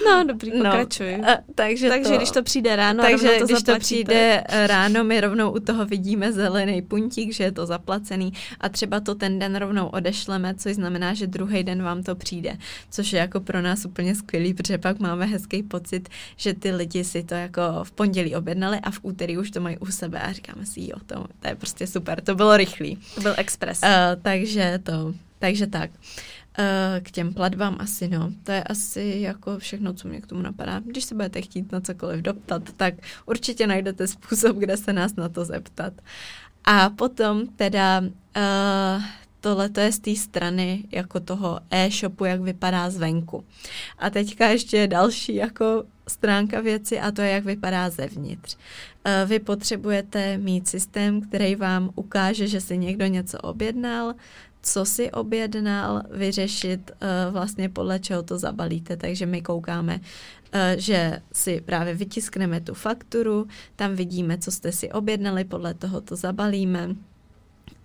No, 0.06 0.24
dobrý, 0.24 0.52
no, 0.52 0.64
pokračuj. 0.64 1.18
No, 1.18 1.28
takže 1.56 1.90
takže 1.90 2.10
to, 2.10 2.18
když 2.18 2.32
to 2.32 2.44
přijde 2.44 2.76
ráno, 2.76 3.04
takže 3.04 3.30
to 3.40 3.46
když 3.46 3.64
to 3.64 3.80
přijde 3.80 4.44
ráno, 4.68 5.04
my 5.04 5.22
rovnou 5.22 5.52
u 5.52 5.60
toho 5.60 5.86
vidíme 5.86 6.32
zelený 6.32 6.59
zelený 6.60 6.82
puntík, 6.82 7.34
že 7.34 7.44
je 7.44 7.52
to 7.52 7.66
zaplacený 7.66 8.34
a 8.60 8.70
třeba 8.70 9.00
to 9.00 9.16
ten 9.16 9.40
den 9.40 9.56
rovnou 9.56 9.88
odešleme, 9.88 10.56
což 10.56 10.76
znamená, 10.76 11.14
že 11.14 11.28
druhý 11.28 11.64
den 11.64 11.84
vám 11.84 12.04
to 12.04 12.16
přijde, 12.16 12.58
což 12.90 13.14
je 13.14 13.20
jako 13.20 13.40
pro 13.40 13.62
nás 13.62 13.86
úplně 13.86 14.16
skvělý, 14.16 14.54
protože 14.54 14.78
pak 14.78 15.00
máme 15.00 15.26
hezký 15.26 15.64
pocit, 15.64 16.10
že 16.36 16.54
ty 16.54 16.72
lidi 16.72 17.04
si 17.04 17.24
to 17.24 17.34
jako 17.34 17.62
v 17.84 17.92
pondělí 17.92 18.36
objednali 18.36 18.78
a 18.84 18.92
v 18.92 19.00
úterý 19.02 19.38
už 19.38 19.52
to 19.52 19.62
mají 19.62 19.78
u 19.78 19.86
sebe 19.86 20.20
a 20.20 20.32
říkáme 20.32 20.66
si, 20.66 20.82
jo, 20.82 21.00
to, 21.06 21.26
to 21.40 21.48
je 21.48 21.56
prostě 21.56 21.88
super, 21.88 22.22
to 22.22 22.36
bylo 22.36 22.58
rychlý. 22.58 22.98
To 23.16 23.22
byl 23.22 23.34
express. 23.38 23.82
Uh, 23.84 23.90
takže 24.22 24.80
to, 24.84 25.14
takže 25.40 25.68
tak. 25.68 25.90
Uh, 25.92 26.39
k 27.02 27.12
těm 27.12 27.34
platbám 27.34 27.78
asi 27.80 28.08
no. 28.08 28.32
To 28.44 28.52
je 28.52 28.64
asi 28.64 29.18
jako 29.20 29.58
všechno, 29.58 29.94
co 29.94 30.08
mě 30.08 30.22
k 30.22 30.28
tomu 30.28 30.42
napadá. 30.42 30.80
Když 30.80 31.04
se 31.04 31.16
budete 31.16 31.42
chtít 31.42 31.72
na 31.72 31.82
cokoliv 31.82 32.22
doptat, 32.22 32.64
tak 32.78 32.94
určitě 33.26 33.68
najdete 33.68 34.08
způsob, 34.08 34.58
kde 34.58 34.78
se 34.78 34.94
nás 34.94 35.16
na 35.16 35.30
to 35.30 35.46
zeptat. 35.46 35.94
A 36.66 36.90
potom 36.90 37.48
teda 37.48 38.02
uh, 38.02 39.04
tohle 39.40 39.70
to 39.70 39.80
je 39.80 39.92
z 39.92 40.00
té 40.00 40.16
strany 40.16 40.84
jako 40.92 41.20
toho 41.20 41.60
e-shopu, 41.72 42.26
jak 42.26 42.42
vypadá 42.42 42.90
zvenku. 42.90 43.44
A 43.98 44.10
teďka 44.10 44.48
ještě 44.48 44.88
další 44.88 45.36
jako 45.36 45.84
stránka 46.08 46.62
věci 46.62 47.00
a 47.00 47.12
to 47.12 47.22
je, 47.22 47.30
jak 47.30 47.46
vypadá 47.46 47.90
zevnitř. 47.90 48.56
Uh, 48.56 49.30
vy 49.30 49.40
potřebujete 49.40 50.38
mít 50.38 50.68
systém, 50.68 51.22
který 51.22 51.56
vám 51.56 51.90
ukáže, 51.96 52.48
že 52.48 52.62
si 52.62 52.78
někdo 52.78 53.06
něco 53.06 53.38
objednal, 53.38 54.14
co 54.62 54.86
si 54.86 55.12
objednal, 55.12 56.04
vyřešit 56.12 56.92
uh, 56.92 57.34
vlastně 57.34 57.70
podle 57.70 58.00
čeho 58.00 58.24
to 58.24 58.38
zabalíte. 58.38 58.98
Takže 58.98 59.26
my 59.26 59.42
koukáme, 59.42 59.96
uh, 59.96 60.60
že 60.78 61.22
si 61.34 61.62
právě 61.62 61.94
vytiskneme 61.94 62.62
tu 62.62 62.74
fakturu, 62.74 63.48
tam 63.76 63.96
vidíme, 63.96 64.38
co 64.38 64.52
jste 64.52 64.72
si 64.72 64.92
objednali, 64.92 65.44
podle 65.44 65.74
toho 65.74 66.02
to 66.02 66.16
zabalíme 66.16 66.96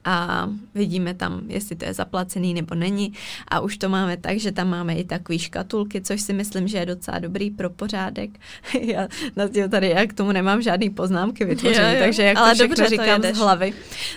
a 0.04 0.48
vidíme 0.74 1.14
tam, 1.14 1.40
jestli 1.46 1.76
to 1.76 1.84
je 1.84 1.94
zaplacený 1.94 2.54
nebo 2.54 2.74
není. 2.74 3.12
A 3.48 3.60
už 3.60 3.76
to 3.76 3.88
máme 3.88 4.16
tak, 4.16 4.38
že 4.38 4.52
tam 4.52 4.68
máme 4.68 4.94
i 4.94 5.04
takové 5.04 5.38
škatulky, 5.38 6.00
což 6.00 6.20
si 6.20 6.32
myslím, 6.32 6.68
že 6.68 6.78
je 6.78 6.86
docela 6.86 7.18
dobrý 7.18 7.50
pro 7.50 7.70
pořádek. 7.70 8.30
já 8.80 9.08
na 9.36 9.68
tady 9.68 9.88
já 9.88 10.06
k 10.06 10.12
tomu 10.12 10.32
nemám 10.32 10.62
žádný 10.62 10.90
poznámky 10.90 11.44
vytvořený, 11.44 11.98
takže 11.98 12.22
jak 12.22 12.36
Ale 12.36 12.50
to 12.50 12.54
všechno 12.54 12.76
dobře, 12.76 12.88
říkám 12.88 13.22
to 13.22 13.34
z 13.34 13.38
hlavy, 13.38 13.72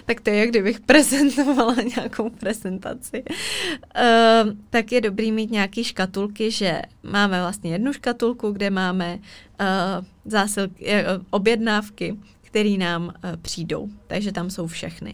tak 0.06 0.22
to 0.22 0.30
je, 0.30 0.36
jak 0.36 0.50
kdybych 0.50 0.80
prezentovala 0.86 1.76
nějakou 1.96 2.30
prezentaci. 2.30 3.24
Uh, 3.28 4.54
tak 4.70 4.92
je 4.92 5.02
dobrý 5.02 5.32
mít 5.32 5.52
nějaký 5.52 5.84
škatulky, 5.84 6.52
že 6.52 6.82
máme 7.04 7.42
vlastně 7.42 7.72
jednu 7.72 7.94
škatulku, 7.94 8.52
kde 8.52 8.70
máme 8.70 9.20
uh, 9.60 10.06
zásilky, 10.26 10.86
uh, 10.86 11.24
objednávky, 11.30 12.18
které 12.42 12.70
nám 12.70 13.04
uh, 13.04 13.12
přijdou. 13.42 13.90
Takže 14.08 14.32
tam 14.32 14.50
jsou 14.50 14.68
všechny. 14.68 15.14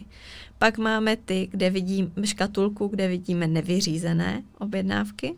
Pak 0.58 0.78
máme 0.78 1.16
ty, 1.16 1.48
kde 1.50 1.70
vidím 1.70 2.12
škatulku, 2.24 2.88
kde 2.88 3.08
vidíme 3.08 3.46
nevyřízené 3.46 4.42
objednávky. 4.58 5.34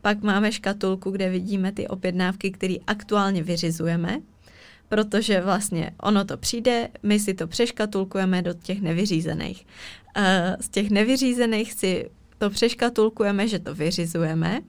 Pak 0.00 0.22
máme 0.22 0.52
škatulku, 0.52 1.10
kde 1.10 1.30
vidíme 1.30 1.72
ty 1.72 1.88
objednávky, 1.88 2.50
které 2.50 2.74
aktuálně 2.86 3.42
vyřizujeme, 3.42 4.20
protože 4.88 5.40
vlastně 5.40 5.90
ono 6.02 6.24
to 6.24 6.36
přijde, 6.36 6.88
my 7.02 7.20
si 7.20 7.34
to 7.34 7.46
přeškatulkujeme 7.46 8.42
do 8.42 8.54
těch 8.54 8.80
nevyřízených. 8.80 9.66
Z 10.60 10.68
těch 10.68 10.90
nevyřízených 10.90 11.72
si 11.72 12.10
to 12.38 12.50
přeškatulkujeme, 12.50 13.48
že 13.48 13.58
to 13.58 13.74
vyřizujeme. 13.74 14.60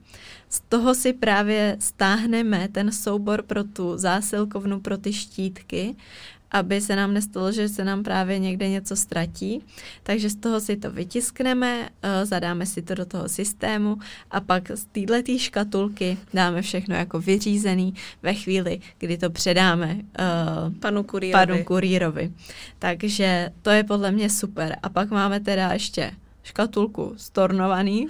Z 0.50 0.62
toho 0.70 0.96
si 0.96 1.14
právě 1.14 1.78
stáhneme 1.80 2.68
ten 2.72 2.92
soubor 2.92 3.42
pro 3.42 3.64
tu 3.64 3.98
zásilkovnu, 3.98 4.80
pro 4.80 4.98
ty 4.98 5.14
štítky 5.14 5.96
aby 6.52 6.82
se 6.82 6.96
nám 6.96 7.14
nestalo, 7.14 7.52
že 7.52 7.70
se 7.70 7.84
nám 7.84 8.04
právě 8.04 8.40
někde 8.40 8.70
něco 8.70 8.96
ztratí. 8.96 9.62
Takže 10.04 10.30
z 10.30 10.36
toho 10.36 10.60
si 10.60 10.78
to 10.78 10.92
vytiskneme, 10.92 11.90
eh, 12.02 12.26
zadáme 12.26 12.66
si 12.66 12.82
to 12.82 12.96
do 12.96 13.06
toho 13.06 13.30
systému 13.30 13.98
a 14.32 14.42
pak 14.42 14.72
z 14.72 14.86
této 14.86 15.38
škatulky 15.38 16.18
dáme 16.34 16.62
všechno 16.62 16.96
jako 16.96 17.20
vyřízený 17.20 17.94
ve 18.24 18.34
chvíli, 18.34 18.80
kdy 18.98 19.18
to 19.18 19.30
předáme 19.30 19.96
uh, 19.96 20.74
panu 20.80 21.04
kurýrovi. 21.04 21.46
panu 21.46 21.64
kurýrovi. 21.64 22.32
Takže 22.80 23.52
to 23.62 23.70
je 23.70 23.84
podle 23.84 24.12
mě 24.12 24.30
super. 24.30 24.78
A 24.84 24.90
pak 24.90 25.10
máme 25.10 25.40
teda 25.40 25.74
ještě 25.74 26.12
škatulku 26.48 27.14
stornovaný, 27.18 28.08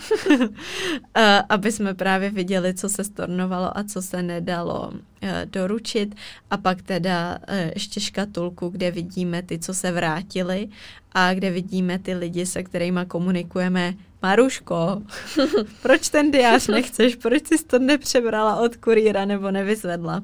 eh, 1.16 1.42
aby 1.50 1.72
jsme 1.72 1.94
právě 1.94 2.30
viděli, 2.30 2.74
co 2.74 2.90
se 2.90 3.04
stornovalo 3.04 3.78
a 3.78 3.84
co 3.84 4.02
se 4.02 4.22
nedalo 4.24 4.92
eh, 5.22 5.46
doručit. 5.46 6.16
A 6.52 6.58
pak 6.58 6.82
teda 6.82 7.38
eh, 7.48 7.72
ještě 7.76 8.00
škatulku, 8.00 8.70
kde 8.70 8.92
vidíme 8.92 9.42
ty, 9.42 9.60
co 9.60 9.74
se 9.74 9.92
vrátili 9.92 10.70
a 11.14 11.34
kde 11.34 11.52
vidíme 11.52 12.00
ty 12.00 12.14
lidi, 12.14 12.46
se 12.46 12.64
kterými 12.64 13.00
komunikujeme 13.08 13.94
Maruško, 14.22 15.02
proč 15.82 16.10
ten 16.10 16.32
diář 16.32 16.68
nechceš, 16.68 17.16
proč 17.16 17.48
jsi 17.48 17.64
to 17.64 17.80
nepřebrala 17.80 18.56
od 18.56 18.76
kurýra 18.76 19.26
nebo 19.26 19.52
nevyzvedla? 19.52 20.24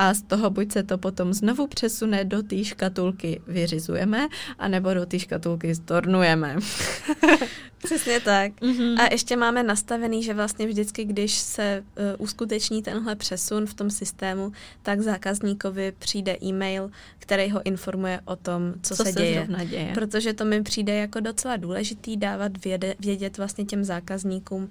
A 0.00 0.14
z 0.14 0.22
toho 0.22 0.50
buď 0.50 0.72
se 0.72 0.82
to 0.82 0.98
potom 0.98 1.34
znovu 1.34 1.66
přesune 1.66 2.24
do 2.24 2.42
té 2.42 2.64
škatulky 2.64 3.40
vyřizujeme, 3.46 4.28
anebo 4.58 4.94
do 4.94 5.06
té 5.06 5.18
škatulky 5.18 5.74
stornujeme. 5.74 6.56
Přesně 7.82 8.20
tak. 8.20 8.52
Mm-hmm. 8.52 9.00
A 9.00 9.12
ještě 9.12 9.36
máme 9.36 9.62
nastavený, 9.62 10.22
že 10.22 10.34
vlastně 10.34 10.66
vždycky, 10.66 11.04
když 11.04 11.34
se 11.34 11.84
uh, 11.98 12.04
uskuteční 12.18 12.82
tenhle 12.82 13.16
přesun 13.16 13.66
v 13.66 13.74
tom 13.74 13.90
systému, 13.90 14.52
tak 14.82 15.00
zákazníkovi 15.00 15.92
přijde 15.98 16.36
e-mail, 16.42 16.90
který 17.18 17.50
ho 17.50 17.62
informuje 17.66 18.20
o 18.24 18.36
tom, 18.36 18.74
co, 18.82 18.96
co 18.96 19.04
se, 19.04 19.12
se 19.12 19.20
děje. 19.20 19.48
děje. 19.64 19.90
Protože 19.94 20.32
to 20.32 20.44
mi 20.44 20.62
přijde 20.62 20.94
jako 20.94 21.20
docela 21.20 21.56
důležitý 21.56 22.16
dávat 22.16 22.64
věde, 22.64 22.94
vědět 23.00 23.38
vlastně 23.38 23.64
těm 23.64 23.84
zákazníkům, 23.84 24.62
uh, 24.62 24.70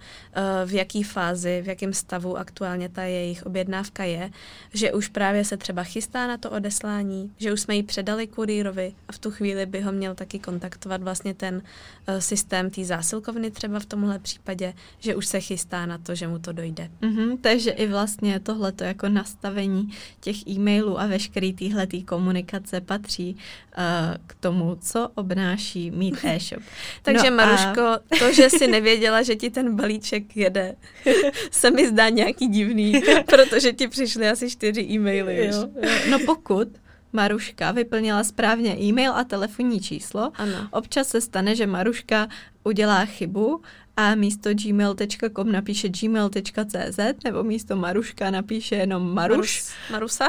v 0.69 0.73
jaký 0.73 1.03
fázi, 1.03 1.61
v 1.61 1.67
jakém 1.67 1.93
stavu 1.93 2.37
aktuálně 2.37 2.89
ta 2.89 3.03
jejich 3.03 3.45
objednávka 3.45 4.03
je, 4.03 4.31
že 4.73 4.93
už 4.93 5.07
právě 5.19 5.45
se 5.45 5.57
třeba 5.57 5.83
chystá 5.83 6.27
na 6.27 6.37
to 6.37 6.51
odeslání, 6.51 7.31
že 7.37 7.53
už 7.53 7.61
jsme 7.61 7.75
ji 7.75 7.83
předali 7.83 8.27
kurýrovi 8.27 8.93
a 9.07 9.11
v 9.11 9.19
tu 9.19 9.31
chvíli 9.31 9.65
by 9.65 9.81
ho 9.81 9.91
měl 9.91 10.15
taky 10.15 10.39
kontaktovat 10.39 11.03
vlastně 11.03 11.33
ten 11.33 11.55
uh, 11.55 12.19
systém 12.19 12.69
té 12.69 12.85
zásilkovny 12.85 13.51
třeba 13.51 13.79
v 13.79 13.85
tomhle 13.85 14.19
případě, 14.19 14.73
že 14.99 15.15
už 15.15 15.27
se 15.27 15.39
chystá 15.39 15.85
na 15.85 15.97
to, 15.97 16.15
že 16.15 16.27
mu 16.27 16.39
to 16.39 16.51
dojde. 16.51 16.89
Mm-hmm, 17.01 17.37
takže 17.41 17.71
i 17.71 17.87
vlastně 17.87 18.39
tohleto 18.39 18.83
jako 18.83 19.09
nastavení 19.09 19.91
těch 20.19 20.47
e-mailů 20.47 20.99
a 20.99 21.07
veškerý 21.07 21.53
týhle 21.53 21.87
komunikace 22.05 22.81
patří 22.81 23.37
k 24.27 24.35
tomu, 24.39 24.77
co 24.81 25.09
obnáší 25.15 25.91
mít 25.91 26.17
e-shop. 26.23 26.63
takže 27.01 27.29
no 27.29 27.37
Maruško, 27.37 27.81
a... 27.81 27.99
to, 28.19 28.33
že 28.33 28.49
jsi 28.49 28.67
nevěděla, 28.67 29.21
že 29.21 29.35
ti 29.35 29.49
ten 29.49 29.75
balíček 29.75 30.37
jede, 30.37 30.75
se 31.51 31.71
mi 31.71 31.87
zdá 31.87 32.09
nějaký 32.09 32.47
divný, 32.47 33.01
protože 33.25 33.73
ti 33.73 33.87
přišly 33.87 34.29
asi 34.29 34.49
čtyři 34.49 34.81
e-maily. 34.81 35.45
Jo, 35.45 35.69
jo. 35.83 35.89
No 36.09 36.19
pokud 36.25 36.67
Maruška 37.13 37.71
vyplnila 37.71 38.23
správně 38.23 38.77
e-mail 38.81 39.13
a 39.13 39.23
telefonní 39.23 39.79
číslo. 39.79 40.31
Ano. 40.35 40.67
Občas 40.71 41.07
se 41.07 41.21
stane, 41.21 41.55
že 41.55 41.67
Maruška 41.67 42.27
udělá 42.63 43.05
chybu 43.05 43.61
a 43.97 44.15
místo 44.15 44.49
gmail.com 44.53 45.51
napíše 45.51 45.89
gmail.cz 45.89 46.99
nebo 47.23 47.43
místo 47.43 47.75
Maruška 47.75 48.31
napíše 48.31 48.75
jenom 48.75 49.13
Maruš. 49.13 49.37
Marus, 49.37 49.71
Marusa. 49.91 50.27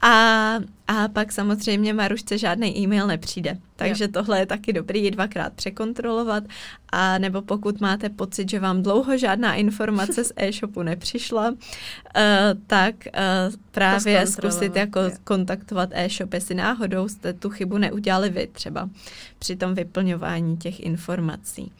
A, 0.00 0.54
a 0.88 1.08
pak 1.08 1.32
samozřejmě 1.32 1.94
Marušce 1.94 2.38
žádný 2.38 2.78
e-mail 2.78 3.06
nepřijde. 3.06 3.58
Takže 3.76 4.04
jo. 4.04 4.10
tohle 4.12 4.38
je 4.38 4.46
taky 4.46 4.72
dobrý 4.72 5.10
dvakrát 5.10 5.52
překontrolovat. 5.52 6.44
A 6.92 7.18
nebo 7.18 7.42
pokud 7.42 7.80
máte 7.80 8.08
pocit, 8.08 8.50
že 8.50 8.60
vám 8.60 8.82
dlouho 8.82 9.18
žádná 9.18 9.54
informace 9.54 10.24
z 10.24 10.32
e-shopu 10.36 10.82
nepřišla, 10.82 11.50
uh, 11.50 11.56
tak 12.66 12.94
uh, 13.06 13.54
právě 13.70 14.26
zkusit 14.26 14.76
jako 14.76 15.00
jo. 15.00 15.10
kontaktovat 15.24 15.90
e-shop, 15.92 16.34
jestli 16.34 16.54
náhodou 16.54 17.08
jste 17.08 17.32
tu 17.32 17.50
chybu 17.50 17.78
neudělali 17.78 18.30
vy 18.30 18.46
třeba 18.52 18.90
při 19.38 19.56
tom 19.56 19.74
vyplňování 19.74 20.56
těch 20.56 20.80
informací. 20.80 21.72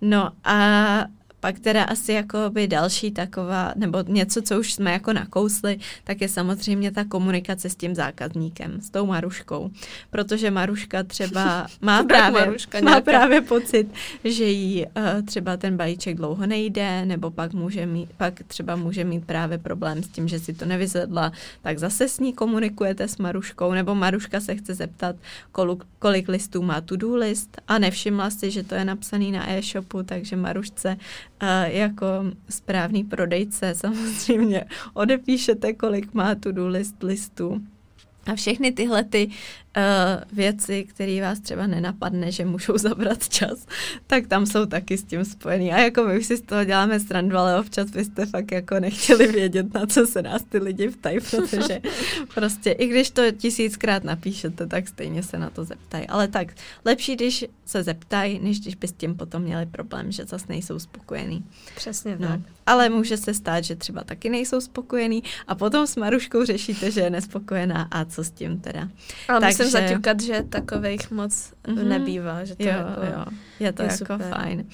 No 0.00 0.30
a 0.44 1.04
pak 1.40 1.58
teda 1.58 1.84
asi 1.84 2.12
jako 2.12 2.38
by 2.50 2.68
další 2.68 3.10
taková, 3.10 3.72
nebo 3.76 4.04
něco, 4.08 4.42
co 4.42 4.60
už 4.60 4.72
jsme 4.72 4.92
jako 4.92 5.12
nakousli, 5.12 5.78
tak 6.04 6.20
je 6.20 6.28
samozřejmě 6.28 6.90
ta 6.90 7.04
komunikace 7.04 7.70
s 7.70 7.74
tím 7.74 7.94
zákazníkem, 7.94 8.80
s 8.80 8.90
tou 8.90 9.06
Maruškou. 9.06 9.70
Protože 10.10 10.50
Maruška 10.50 11.02
třeba 11.02 11.66
má 11.80 12.02
právě, 12.02 12.40
Maruška 12.40 12.80
má 12.80 13.00
právě 13.00 13.40
pocit, 13.40 13.88
že 14.24 14.44
jí 14.44 14.86
uh, 14.86 15.26
třeba 15.26 15.56
ten 15.56 15.76
balíček 15.76 16.16
dlouho 16.16 16.46
nejde, 16.46 17.04
nebo 17.04 17.30
pak, 17.30 17.52
může 17.52 17.86
mít, 17.86 18.10
pak 18.16 18.42
třeba 18.46 18.76
může 18.76 19.04
mít 19.04 19.24
právě 19.24 19.58
problém 19.58 20.02
s 20.02 20.08
tím, 20.08 20.28
že 20.28 20.38
si 20.38 20.52
to 20.52 20.64
nevyzvedla, 20.64 21.32
tak 21.62 21.78
zase 21.78 22.08
s 22.08 22.20
ní 22.20 22.32
komunikujete 22.32 23.08
s 23.08 23.16
Maruškou, 23.16 23.72
nebo 23.72 23.94
Maruška 23.94 24.40
se 24.40 24.54
chce 24.54 24.74
zeptat, 24.74 25.16
kolik, 25.52 25.84
kolik 25.98 26.28
listů 26.28 26.62
má 26.62 26.80
to-do 26.80 27.16
list 27.16 27.60
a 27.68 27.78
nevšimla 27.78 28.30
si, 28.30 28.50
že 28.50 28.62
to 28.62 28.74
je 28.74 28.84
napsaný 28.84 29.32
na 29.32 29.52
e-shopu, 29.52 30.02
takže 30.02 30.36
Marušce 30.36 30.96
a 31.40 31.64
jako 31.66 32.06
správný 32.48 33.04
prodejce 33.04 33.74
samozřejmě 33.74 34.64
odepíšete, 34.94 35.72
kolik 35.72 36.14
má 36.14 36.34
to 36.34 36.52
list 36.68 37.02
listů. 37.02 37.60
A 38.26 38.34
všechny 38.34 38.72
tyhle 38.72 39.04
ty 39.04 39.30
uh, 39.76 40.22
věci, 40.32 40.84
které 40.84 41.20
vás 41.22 41.40
třeba 41.40 41.66
nenapadne, 41.66 42.32
že 42.32 42.44
můžou 42.44 42.78
zabrat 42.78 43.28
čas, 43.28 43.66
tak 44.06 44.26
tam 44.26 44.46
jsou 44.46 44.66
taky 44.66 44.98
s 44.98 45.04
tím 45.04 45.24
spojený. 45.24 45.72
A 45.72 45.78
jako 45.78 46.04
my 46.04 46.18
už 46.18 46.26
si 46.26 46.36
z 46.36 46.40
toho 46.40 46.64
děláme 46.64 47.00
srandu, 47.00 47.36
ale 47.36 47.60
občas 47.60 47.90
byste 47.90 48.26
fakt 48.26 48.52
jako 48.52 48.80
nechtěli 48.80 49.26
vědět, 49.26 49.74
na 49.74 49.86
co 49.86 50.06
se 50.06 50.22
nás 50.22 50.42
ty 50.42 50.58
lidi 50.58 50.88
ptají, 50.88 51.18
protože 51.20 51.80
prostě 52.34 52.70
i 52.70 52.86
když 52.86 53.10
to 53.10 53.30
tisíckrát 53.32 54.04
napíšete, 54.04 54.66
tak 54.66 54.88
stejně 54.88 55.22
se 55.22 55.38
na 55.38 55.50
to 55.50 55.64
zeptají. 55.64 56.06
Ale 56.06 56.28
tak 56.28 56.48
lepší, 56.84 57.16
když 57.16 57.44
se 57.64 57.82
zeptají, 57.82 58.40
než 58.40 58.60
když 58.60 58.74
by 58.74 58.88
s 58.88 58.92
tím 58.92 59.16
potom 59.16 59.42
měli 59.42 59.66
problém, 59.66 60.12
že 60.12 60.24
zase 60.24 60.46
nejsou 60.48 60.78
spokojení. 60.78 61.44
Přesně 61.76 62.16
no. 62.18 62.28
tak. 62.28 62.40
Ale 62.66 62.88
může 62.88 63.16
se 63.16 63.34
stát, 63.34 63.64
že 63.64 63.76
třeba 63.76 64.04
taky 64.04 64.30
nejsou 64.30 64.60
spokojení 64.60 65.22
a 65.46 65.54
potom 65.54 65.86
s 65.86 65.96
Maruškou 65.96 66.44
řešíte, 66.44 66.90
že 66.90 67.00
je 67.00 67.10
nespokojená 67.10 67.88
a 67.90 68.04
co 68.04 68.24
s 68.24 68.30
tím 68.30 68.60
teda. 68.60 68.88
Ale 69.28 69.40
tak, 69.40 69.57
musím 69.58 69.80
zaťukat, 69.80 70.20
že 70.20 70.42
takových 70.48 71.10
moc 71.10 71.52
mm-hmm. 71.64 71.88
nebývá, 71.88 72.44
že 72.44 72.56
to 72.56 72.62
jo, 72.62 72.68
jako, 72.68 73.00
jo. 73.00 73.24
je 73.60 73.72
to 73.72 73.82
je 73.82 73.88
jako 73.88 73.98
super. 73.98 74.34
fajn. 74.34 74.64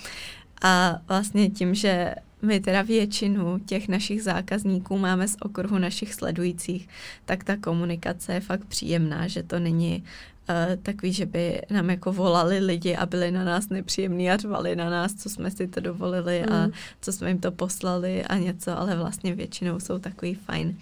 A 0.62 0.98
vlastně 1.08 1.50
tím, 1.50 1.74
že 1.74 2.14
my 2.42 2.60
teda 2.60 2.82
většinu 2.82 3.58
těch 3.58 3.88
našich 3.88 4.22
zákazníků 4.22 4.98
máme 4.98 5.28
z 5.28 5.36
okruhu 5.40 5.78
našich 5.78 6.14
sledujících, 6.14 6.88
tak 7.24 7.44
ta 7.44 7.56
komunikace 7.56 8.34
je 8.34 8.40
fakt 8.40 8.64
příjemná, 8.64 9.28
že 9.28 9.42
to 9.42 9.58
není 9.58 10.04
uh, 10.48 10.82
takový, 10.82 11.12
že 11.12 11.26
by 11.26 11.62
nám 11.70 11.90
jako 11.90 12.12
volali 12.12 12.58
lidi 12.58 12.96
a 12.96 13.06
byli 13.06 13.30
na 13.30 13.44
nás 13.44 13.68
nepříjemní 13.68 14.30
a 14.30 14.36
řvali 14.36 14.76
na 14.76 14.90
nás, 14.90 15.14
co 15.14 15.30
jsme 15.30 15.50
si 15.50 15.68
to 15.68 15.80
dovolili 15.80 16.44
mm. 16.46 16.52
a 16.52 16.68
co 17.00 17.12
jsme 17.12 17.28
jim 17.28 17.38
to 17.38 17.52
poslali 17.52 18.24
a 18.24 18.36
něco, 18.36 18.78
ale 18.78 18.96
vlastně 18.96 19.34
většinou 19.34 19.80
jsou 19.80 19.98
takový 19.98 20.34
fajn. 20.34 20.76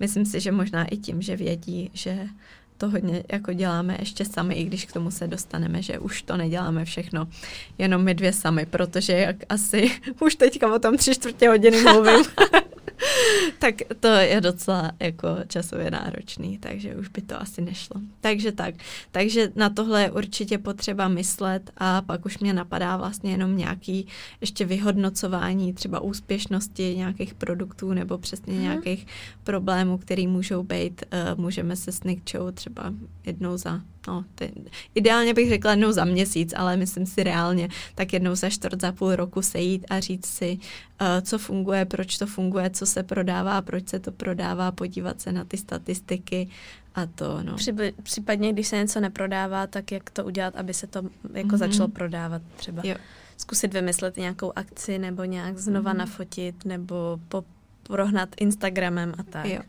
Myslím 0.00 0.24
si, 0.24 0.40
že 0.40 0.52
možná 0.52 0.84
i 0.84 0.96
tím, 0.96 1.22
že 1.22 1.36
vědí, 1.36 1.90
že 1.94 2.26
to 2.78 2.90
hodně 2.90 3.24
jako 3.32 3.52
děláme 3.52 3.96
ještě 4.00 4.24
sami, 4.24 4.54
i 4.54 4.64
když 4.64 4.84
k 4.84 4.92
tomu 4.92 5.10
se 5.10 5.26
dostaneme, 5.26 5.82
že 5.82 5.98
už 5.98 6.22
to 6.22 6.36
neděláme 6.36 6.84
všechno 6.84 7.28
jenom 7.78 8.02
my 8.04 8.14
dvě 8.14 8.32
sami, 8.32 8.66
protože 8.66 9.12
jak 9.12 9.36
asi 9.48 9.90
už 10.20 10.34
teďka 10.34 10.74
o 10.74 10.78
tom 10.78 10.96
tři 10.96 11.14
čtvrtě 11.14 11.48
hodiny 11.48 11.82
mluvím, 11.82 12.24
tak 13.58 13.74
to 14.00 14.08
je 14.08 14.40
docela 14.40 14.92
jako 15.00 15.28
časově 15.48 15.90
náročný, 15.90 16.58
takže 16.58 16.96
už 16.96 17.08
by 17.08 17.22
to 17.22 17.42
asi 17.42 17.62
nešlo. 17.62 18.00
Takže 18.20 18.52
tak, 18.52 18.74
takže 19.10 19.52
na 19.54 19.70
tohle 19.70 20.02
je 20.02 20.10
určitě 20.10 20.58
potřeba 20.58 21.08
myslet 21.08 21.70
a 21.76 22.02
pak 22.02 22.26
už 22.26 22.38
mě 22.38 22.52
napadá 22.52 22.96
vlastně 22.96 23.30
jenom 23.30 23.56
nějaký 23.56 24.06
ještě 24.40 24.64
vyhodnocování 24.64 25.72
třeba 25.72 26.00
úspěšnosti 26.00 26.94
nějakých 26.96 27.34
produktů 27.34 27.92
nebo 27.92 28.18
přesně 28.18 28.52
hmm. 28.52 28.62
nějakých 28.62 29.06
problémů, 29.44 29.98
který 29.98 30.26
můžou 30.26 30.62
být. 30.62 31.04
Uh, 31.12 31.40
můžeme 31.40 31.76
se 31.76 31.92
s 31.92 32.02
Nikčou 32.02 32.50
třeba 32.50 32.94
jednou 33.26 33.56
za 33.56 33.80
no, 34.06 34.24
ty, 34.34 34.52
ideálně 34.94 35.34
bych 35.34 35.48
řekla 35.48 35.70
jednou 35.70 35.92
za 35.92 36.04
měsíc, 36.04 36.54
ale 36.56 36.76
myslím 36.76 37.06
si 37.06 37.22
reálně 37.22 37.68
tak 37.94 38.12
jednou 38.12 38.34
za 38.34 38.50
čtvrt, 38.50 38.80
za 38.80 38.92
půl 38.92 39.16
roku 39.16 39.42
sejít 39.42 39.86
a 39.90 40.00
říct 40.00 40.26
si, 40.26 40.58
uh, 41.00 41.06
co 41.22 41.38
funguje, 41.38 41.84
proč 41.84 42.18
to 42.18 42.26
funguje, 42.26 42.70
co 42.70 42.86
se 42.86 43.02
prodává, 43.02 43.62
proč 43.62 43.88
se 43.88 43.98
to 43.98 44.12
prodává, 44.12 44.72
podívat 44.72 45.20
se 45.20 45.32
na 45.32 45.44
ty 45.44 45.56
statistiky 45.56 46.48
a 46.94 47.06
to, 47.06 47.42
no. 47.42 47.54
Při, 47.54 47.72
případně, 48.02 48.52
když 48.52 48.68
se 48.68 48.76
něco 48.76 49.00
neprodává, 49.00 49.66
tak 49.66 49.92
jak 49.92 50.10
to 50.10 50.24
udělat, 50.24 50.56
aby 50.56 50.74
se 50.74 50.86
to 50.86 51.02
jako 51.32 51.48
mm-hmm. 51.48 51.56
začalo 51.56 51.88
prodávat 51.88 52.42
třeba. 52.56 52.82
Jo. 52.84 52.96
Zkusit 53.36 53.74
vymyslet 53.74 54.16
nějakou 54.16 54.52
akci 54.56 54.98
nebo 54.98 55.24
nějak 55.24 55.58
znova 55.58 55.92
mm-hmm. 55.92 55.96
nafotit 55.96 56.64
nebo 56.64 57.20
po, 57.28 57.44
prohnat 57.88 58.28
Instagramem 58.40 59.14
a 59.18 59.22
tak. 59.22 59.46
Jo. 59.46 59.60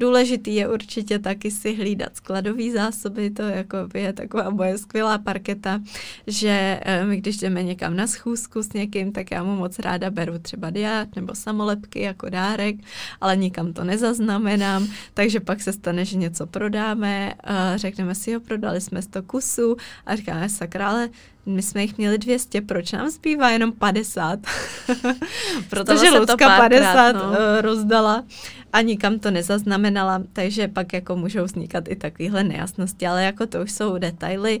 Důležitý 0.00 0.54
je 0.54 0.68
určitě 0.68 1.18
taky 1.18 1.50
si 1.50 1.74
hlídat 1.74 2.16
skladové 2.16 2.70
zásoby, 2.70 3.30
to 3.30 3.42
jako 3.42 3.76
je 3.94 4.12
taková 4.12 4.50
moje 4.50 4.78
skvělá 4.78 5.18
parketa, 5.18 5.80
že 6.26 6.80
eh, 6.82 7.04
my 7.04 7.16
když 7.16 7.36
jdeme 7.36 7.62
někam 7.62 7.96
na 7.96 8.06
schůzku 8.06 8.62
s 8.62 8.72
někým, 8.72 9.12
tak 9.12 9.30
já 9.30 9.42
mu 9.42 9.56
moc 9.56 9.78
ráda 9.78 10.10
beru 10.10 10.38
třeba 10.38 10.70
diát 10.70 11.16
nebo 11.16 11.34
samolepky 11.34 12.00
jako 12.00 12.28
dárek, 12.30 12.76
ale 13.20 13.36
nikam 13.36 13.72
to 13.72 13.84
nezaznamenám, 13.84 14.88
takže 15.14 15.40
pak 15.40 15.60
se 15.60 15.72
stane, 15.72 16.04
že 16.04 16.16
něco 16.16 16.46
prodáme, 16.46 17.34
řekneme 17.76 18.14
si, 18.14 18.30
jo, 18.30 18.40
prodali 18.40 18.80
jsme 18.80 19.02
100 19.02 19.22
kusů 19.22 19.76
a 20.06 20.16
říkáme, 20.16 20.48
sakra, 20.48 20.88
ale 20.88 21.08
my 21.46 21.62
jsme 21.62 21.82
jich 21.82 21.98
měli 21.98 22.18
200, 22.18 22.60
proč 22.60 22.92
nám 22.92 23.10
zbývá 23.10 23.50
jenom 23.50 23.72
50? 23.72 24.40
Protože 25.70 26.10
Lucka 26.10 26.58
50 26.58 27.12
no. 27.12 27.22
Eh, 27.38 27.60
rozdala 27.62 28.24
a 28.72 28.80
nikam 28.80 29.18
to 29.18 29.30
nezaznamenala, 29.30 30.22
takže 30.32 30.68
pak 30.68 30.92
jako 30.92 31.16
můžou 31.16 31.44
vznikat 31.44 31.88
i 31.88 31.96
takovéhle 31.96 32.44
nejasnosti, 32.44 33.06
ale 33.06 33.24
jako 33.24 33.46
to 33.46 33.62
už 33.62 33.72
jsou 33.72 33.98
detaily. 33.98 34.60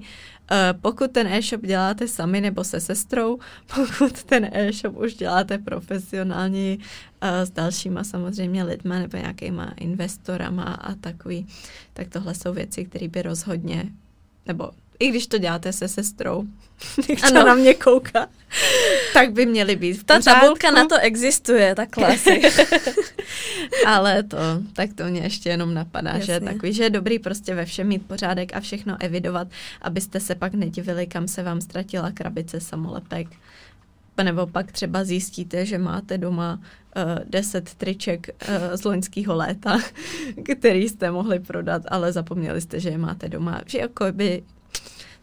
Eh, 0.50 0.74
pokud 0.80 1.10
ten 1.10 1.26
e-shop 1.26 1.62
děláte 1.62 2.08
sami 2.08 2.40
nebo 2.40 2.64
se 2.64 2.80
sestrou, 2.80 3.38
pokud 3.74 4.22
ten 4.22 4.50
e-shop 4.52 4.96
už 4.96 5.14
děláte 5.14 5.58
profesionálně 5.58 6.78
eh, 7.20 7.46
s 7.46 7.50
dalšíma 7.50 8.04
samozřejmě 8.04 8.64
lidma 8.64 8.98
nebo 8.98 9.16
nějakýma 9.16 9.72
investorama 9.76 10.62
a 10.62 10.94
takový, 10.94 11.46
tak 11.92 12.08
tohle 12.08 12.34
jsou 12.34 12.52
věci, 12.52 12.84
které 12.84 13.08
by 13.08 13.22
rozhodně, 13.22 13.84
nebo 14.46 14.70
i 15.04 15.08
když 15.08 15.26
to 15.26 15.38
děláte 15.38 15.72
se 15.72 15.88
sestrou, 15.88 16.44
ano. 17.22 17.46
na 17.46 17.54
mě 17.54 17.74
kouká, 17.74 18.28
tak 19.14 19.32
by 19.32 19.46
měly 19.46 19.76
být 19.76 19.92
v 19.92 20.04
Ta 20.04 20.18
tabulka 20.20 20.70
na 20.70 20.84
to 20.84 20.98
existuje, 20.98 21.74
takhle 21.74 22.06
asi. 22.06 22.42
Ale 23.86 24.22
to, 24.22 24.36
tak 24.72 24.90
to 24.94 25.04
mě 25.04 25.20
ještě 25.20 25.48
jenom 25.48 25.74
napadá, 25.74 26.10
Jasně. 26.10 26.26
že 26.34 26.40
takový, 26.40 26.72
že 26.72 26.82
je 26.82 26.90
dobrý 26.90 27.18
prostě 27.18 27.54
ve 27.54 27.64
všem 27.64 27.88
mít 27.88 28.06
pořádek 28.06 28.56
a 28.56 28.60
všechno 28.60 28.96
evidovat, 29.00 29.48
abyste 29.82 30.20
se 30.20 30.34
pak 30.34 30.54
nedivili, 30.54 31.06
kam 31.06 31.28
se 31.28 31.42
vám 31.42 31.60
ztratila 31.60 32.12
krabice 32.12 32.60
samolepek. 32.60 33.28
Nebo 34.22 34.46
pak 34.46 34.72
třeba 34.72 35.04
zjistíte, 35.04 35.66
že 35.66 35.78
máte 35.78 36.18
doma 36.18 36.60
uh, 36.96 37.02
deset 37.24 37.74
triček 37.74 38.28
uh, 38.28 38.76
z 38.76 38.84
loňského 38.84 39.36
léta, 39.36 39.78
který 40.58 40.88
jste 40.88 41.10
mohli 41.10 41.40
prodat, 41.40 41.82
ale 41.88 42.12
zapomněli 42.12 42.60
jste, 42.60 42.80
že 42.80 42.88
je 42.88 42.98
máte 42.98 43.28
doma. 43.28 43.60
Že 43.66 43.78
jako 43.78 44.04
by 44.12 44.42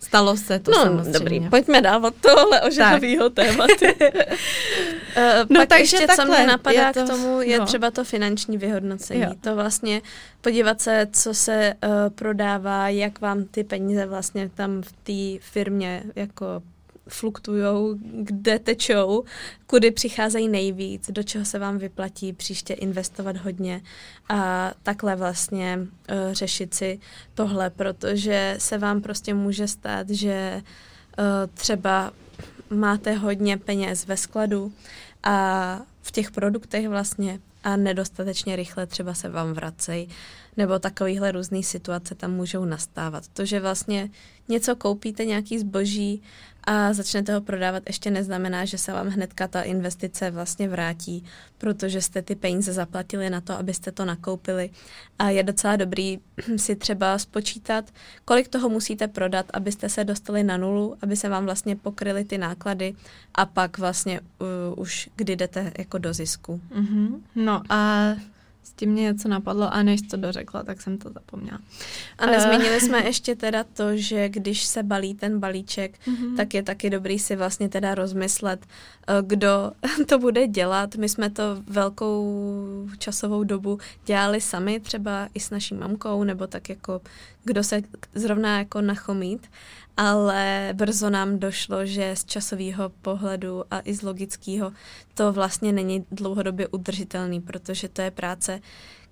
Stalo 0.04 0.38
se 0.38 0.60
to 0.60 0.72
no, 0.72 0.78
samozřejmě. 0.78 1.20
dobrý, 1.20 1.50
pojďme 1.50 1.82
dávat 1.82 2.14
tohle 2.22 2.62
ožehavýho 2.62 3.30
tématu. 3.30 3.86
uh, 3.86 4.12
no, 5.50 5.60
pak 5.60 5.70
takže 5.70 5.82
ještě, 5.82 6.08
takhle, 6.08 6.26
co 6.26 6.32
mě 6.32 6.48
napadá 6.48 6.94
to, 6.94 7.04
k 7.04 7.08
tomu, 7.08 7.42
je 7.42 7.60
no. 7.60 7.66
třeba 7.66 7.92
to 7.92 8.04
finanční 8.04 8.58
vyhodnocení. 8.58 9.22
Jo. 9.22 9.30
To 9.42 9.56
vlastně 9.56 10.02
podívat 10.42 10.82
se, 10.82 11.08
co 11.14 11.34
se 11.34 11.74
uh, 11.84 11.90
prodává, 12.16 12.90
jak 12.90 13.22
vám 13.22 13.44
ty 13.44 13.64
peníze 13.64 14.06
vlastně 14.06 14.50
tam 14.50 14.82
v 14.82 14.92
té 14.92 15.46
firmě 15.46 16.04
jako 16.16 16.62
fluktují, 17.10 18.00
kde 18.14 18.60
tečou, 18.60 19.24
kudy 19.68 19.92
přicházejí 19.92 20.48
nejvíc, 20.48 21.12
do 21.12 21.24
čeho 21.24 21.46
se 21.46 21.60
vám 21.60 21.78
vyplatí 21.78 22.34
příště 22.34 22.74
investovat 22.74 23.38
hodně 23.38 23.82
a 24.30 24.72
takhle 24.84 25.16
vlastně 25.16 25.80
uh, 25.80 26.34
řešit 26.34 26.74
si 26.74 27.00
tohle, 27.34 27.70
protože 27.70 28.56
se 28.58 28.78
vám 28.78 29.02
prostě 29.02 29.34
může 29.34 29.68
stát, 29.68 30.10
že 30.10 30.62
uh, 30.62 31.26
třeba 31.54 32.12
máte 32.70 33.14
hodně 33.14 33.58
peněz 33.58 34.06
ve 34.06 34.18
skladu 34.18 34.74
a 35.24 35.80
v 36.02 36.12
těch 36.12 36.32
produktech 36.32 36.90
vlastně 36.90 37.40
a 37.64 37.76
nedostatečně 37.76 38.56
rychle 38.56 38.88
třeba 38.88 39.14
se 39.14 39.30
vám 39.30 39.54
vracejí, 39.54 40.10
nebo 40.58 40.80
takovýhle 40.80 41.32
různé 41.32 41.64
situace 41.64 42.16
tam 42.16 42.32
můžou 42.32 42.66
nastávat. 42.66 43.28
To, 43.28 43.46
že 43.46 43.60
vlastně 43.60 44.10
něco 44.48 44.76
koupíte, 44.76 45.26
nějaký 45.26 45.60
zboží 45.60 46.22
a 46.64 46.94
začnete 46.94 47.34
ho 47.34 47.42
prodávat, 47.42 47.84
ještě 47.88 48.12
neznamená, 48.12 48.66
že 48.66 48.78
se 48.78 48.94
vám 48.94 49.08
hnedka 49.08 49.48
ta 49.48 49.62
investice 49.62 50.32
vlastně 50.32 50.70
vrátí, 50.70 51.24
protože 51.58 52.02
jste 52.02 52.22
ty 52.22 52.36
peníze 52.36 52.74
zaplatili 52.74 53.30
na 53.30 53.42
to, 53.42 53.54
abyste 53.54 53.92
to 53.92 54.06
nakoupili. 54.06 54.70
A 55.20 55.30
je 55.30 55.44
docela 55.44 55.76
dobrý 55.76 56.20
si 56.58 56.76
třeba 56.76 57.18
spočítat, 57.18 57.92
kolik 58.26 58.48
toho 58.48 58.70
musíte 58.70 59.08
prodat, 59.08 59.46
abyste 59.54 59.90
se 59.90 60.04
dostali 60.04 60.44
na 60.44 60.58
nulu, 60.58 60.98
aby 61.02 61.16
se 61.16 61.30
vám 61.30 61.46
vlastně 61.46 61.76
pokryly 61.76 62.26
ty 62.26 62.38
náklady 62.38 62.94
a 63.36 63.46
pak 63.46 63.78
vlastně 63.78 64.20
uh, 64.20 64.48
už 64.80 65.10
kdy 65.16 65.36
jdete 65.36 65.72
jako 65.78 65.98
do 65.98 66.14
zisku. 66.14 66.62
Mm-hmm. 66.76 67.20
No 67.36 67.62
a 67.70 68.10
s 68.64 68.74
tím 68.74 68.90
mě 68.90 69.04
něco 69.04 69.28
napadlo 69.28 69.74
a 69.74 69.84
než 69.84 70.02
to 70.02 70.18
dořekla, 70.18 70.64
tak 70.64 70.82
jsem 70.82 70.98
to 70.98 71.10
zapomněla. 71.10 71.60
A 72.18 72.26
nezmínili 72.26 72.80
jsme 72.80 73.06
ještě 73.06 73.36
teda 73.36 73.64
to, 73.64 73.98
že 73.98 74.30
když 74.30 74.66
se 74.66 74.84
balí 74.84 75.14
ten 75.14 75.40
balíček, 75.40 76.00
mm-hmm. 76.08 76.36
tak 76.38 76.54
je 76.54 76.64
taky 76.64 76.90
dobrý 76.90 77.20
si 77.20 77.36
vlastně 77.36 77.70
teda 77.70 77.96
rozmyslet, 77.96 78.66
eh, 79.08 79.14
kdo 79.22 79.72
to 80.08 80.20
bude 80.20 80.48
dělat. 80.48 80.96
My 80.96 81.10
jsme 81.10 81.30
to 81.30 81.44
velkou 81.68 82.90
časovou 82.98 83.44
dobu 83.44 83.80
dělali 84.06 84.42
sami, 84.42 84.80
třeba 84.80 85.28
i 85.34 85.40
s 85.40 85.50
naší 85.50 85.76
mamkou, 85.76 86.24
nebo 86.24 86.48
tak 86.48 86.70
jako 86.70 87.02
kdo 87.44 87.64
se 87.64 87.82
zrovna 88.16 88.58
jako 88.58 88.82
nachomít 88.82 89.48
ale 89.98 90.70
brzo 90.74 91.10
nám 91.10 91.40
došlo, 91.40 91.86
že 91.86 92.16
z 92.16 92.26
časového 92.26 92.90
pohledu 92.90 93.64
a 93.72 93.82
i 93.84 93.94
z 93.94 94.02
logického 94.02 94.72
to 95.14 95.34
vlastně 95.34 95.72
není 95.72 96.06
dlouhodobě 96.12 96.68
udržitelný, 96.68 97.42
protože 97.42 97.90
to 97.90 98.02
je 98.02 98.12
práce, 98.12 98.62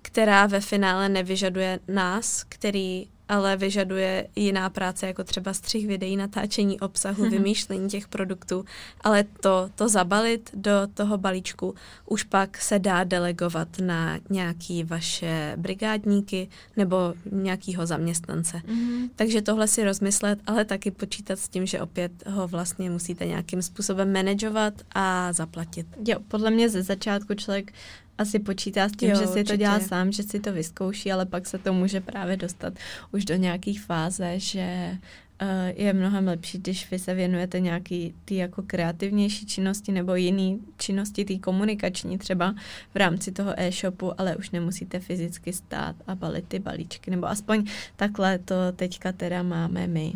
která 0.02 0.46
ve 0.46 0.60
finále 0.60 1.08
nevyžaduje 1.08 1.80
nás, 1.88 2.44
který 2.48 3.08
ale 3.30 3.56
vyžaduje 3.56 4.28
jiná 4.36 4.70
práce, 4.70 5.06
jako 5.06 5.24
třeba 5.24 5.54
střih 5.54 5.86
videí, 5.86 6.16
natáčení 6.16 6.80
obsahu, 6.80 7.24
mm-hmm. 7.24 7.30
vymýšlení 7.30 7.88
těch 7.88 8.08
produktů, 8.08 8.64
ale 9.00 9.24
to, 9.40 9.70
to 9.74 9.88
zabalit 9.88 10.50
do 10.54 10.72
toho 10.94 11.18
balíčku 11.18 11.74
už 12.06 12.22
pak 12.22 12.56
se 12.56 12.78
dá 12.78 13.04
delegovat 13.04 13.68
na 13.80 14.18
nějaký 14.30 14.84
vaše 14.84 15.54
brigádníky 15.56 16.48
nebo 16.76 17.14
nějakýho 17.32 17.86
zaměstnance. 17.86 18.62
Mm-hmm. 18.66 19.10
Takže 19.16 19.42
tohle 19.42 19.68
si 19.68 19.84
rozmyslet, 19.84 20.38
ale 20.46 20.64
taky 20.64 20.90
počítat 20.90 21.38
s 21.38 21.48
tím, 21.48 21.66
že 21.66 21.80
opět 21.80 22.12
ho 22.26 22.48
vlastně 22.48 22.90
musíte 22.90 23.26
nějakým 23.26 23.62
způsobem 23.62 24.12
manažovat 24.12 24.74
a 24.94 25.32
zaplatit. 25.32 25.86
Jo, 26.06 26.18
podle 26.28 26.50
mě 26.50 26.68
ze 26.68 26.82
začátku 26.82 27.34
člověk 27.34 27.72
asi 28.20 28.38
počítá 28.38 28.88
s 28.88 28.92
tím, 28.92 29.10
jo, 29.10 29.16
že 29.16 29.26
si 29.26 29.30
určitě. 29.30 29.44
to 29.44 29.56
dělá 29.56 29.80
sám, 29.80 30.12
že 30.12 30.22
si 30.22 30.40
to 30.40 30.52
vyzkouší, 30.52 31.12
ale 31.12 31.26
pak 31.26 31.46
se 31.46 31.58
to 31.58 31.72
může 31.72 32.00
právě 32.00 32.36
dostat 32.36 32.72
už 33.12 33.24
do 33.24 33.36
nějakých 33.36 33.82
fáze, 33.82 34.38
že 34.38 34.98
uh, 35.42 35.48
je 35.76 35.92
mnohem 35.92 36.26
lepší, 36.26 36.58
když 36.58 36.90
vy 36.90 36.98
se 36.98 37.14
věnujete 37.14 37.60
nějaký 37.60 38.14
ty 38.24 38.34
jako 38.34 38.62
kreativnější 38.62 39.46
činnosti 39.46 39.92
nebo 39.92 40.14
jiný 40.14 40.60
činnosti, 40.76 41.24
ty 41.24 41.38
komunikační 41.38 42.18
třeba 42.18 42.54
v 42.94 42.96
rámci 42.96 43.32
toho 43.32 43.52
e-shopu, 43.56 44.20
ale 44.20 44.36
už 44.36 44.50
nemusíte 44.50 45.00
fyzicky 45.00 45.52
stát 45.52 45.96
a 46.06 46.14
balit 46.14 46.44
ty 46.48 46.58
balíčky, 46.58 47.10
nebo 47.10 47.26
aspoň 47.26 47.64
takhle 47.96 48.38
to 48.38 48.54
teďka 48.76 49.12
teda 49.12 49.42
máme 49.42 49.86
my. 49.86 50.12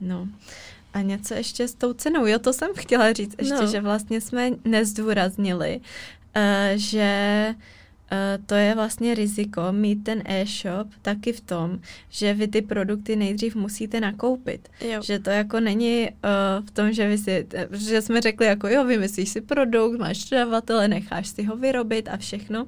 No. 0.00 0.28
A 0.92 1.00
něco 1.02 1.34
ještě 1.34 1.68
s 1.68 1.74
tou 1.74 1.92
cenou. 1.92 2.26
Jo, 2.26 2.38
to 2.38 2.52
jsem 2.52 2.70
chtěla 2.76 3.12
říct 3.12 3.34
ještě, 3.38 3.54
no. 3.54 3.66
že 3.66 3.80
vlastně 3.80 4.20
jsme 4.20 4.50
nezdůraznili, 4.64 5.80
Eh, 5.80 6.17
že 6.76 7.54
Uh, 8.12 8.44
to 8.46 8.54
je 8.54 8.74
vlastně 8.74 9.14
riziko 9.14 9.62
mít 9.72 10.04
ten 10.04 10.22
e-shop 10.24 10.88
taky 11.02 11.32
v 11.32 11.40
tom, 11.40 11.78
že 12.08 12.34
vy 12.34 12.48
ty 12.48 12.62
produkty 12.62 13.16
nejdřív 13.16 13.56
musíte 13.56 14.00
nakoupit. 14.00 14.68
Jo. 14.80 15.02
Že 15.02 15.18
to 15.18 15.30
jako 15.30 15.60
není 15.60 16.08
uh, 16.10 16.66
v 16.66 16.70
tom, 16.70 16.92
že 16.92 17.08
vy 17.08 17.18
si, 17.18 17.46
že 17.72 18.02
jsme 18.02 18.20
řekli 18.20 18.46
jako 18.46 18.68
jo, 18.68 18.84
vymyslíš 18.84 19.28
si 19.28 19.40
produkt, 19.40 19.98
máš 19.98 20.24
dodavatele, 20.24 20.88
necháš 20.88 21.28
si 21.28 21.42
ho 21.42 21.56
vyrobit 21.56 22.08
a 22.08 22.16
všechno, 22.16 22.66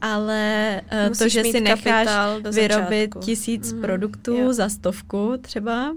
ale 0.00 0.80
uh, 1.08 1.16
to, 1.18 1.28
že 1.28 1.44
si 1.44 1.60
necháš 1.60 2.08
vyrobit 2.54 3.14
tisíc 3.20 3.72
mm, 3.72 3.80
produktů 3.80 4.34
jo. 4.34 4.52
za 4.52 4.68
stovku 4.68 5.32
třeba, 5.40 5.94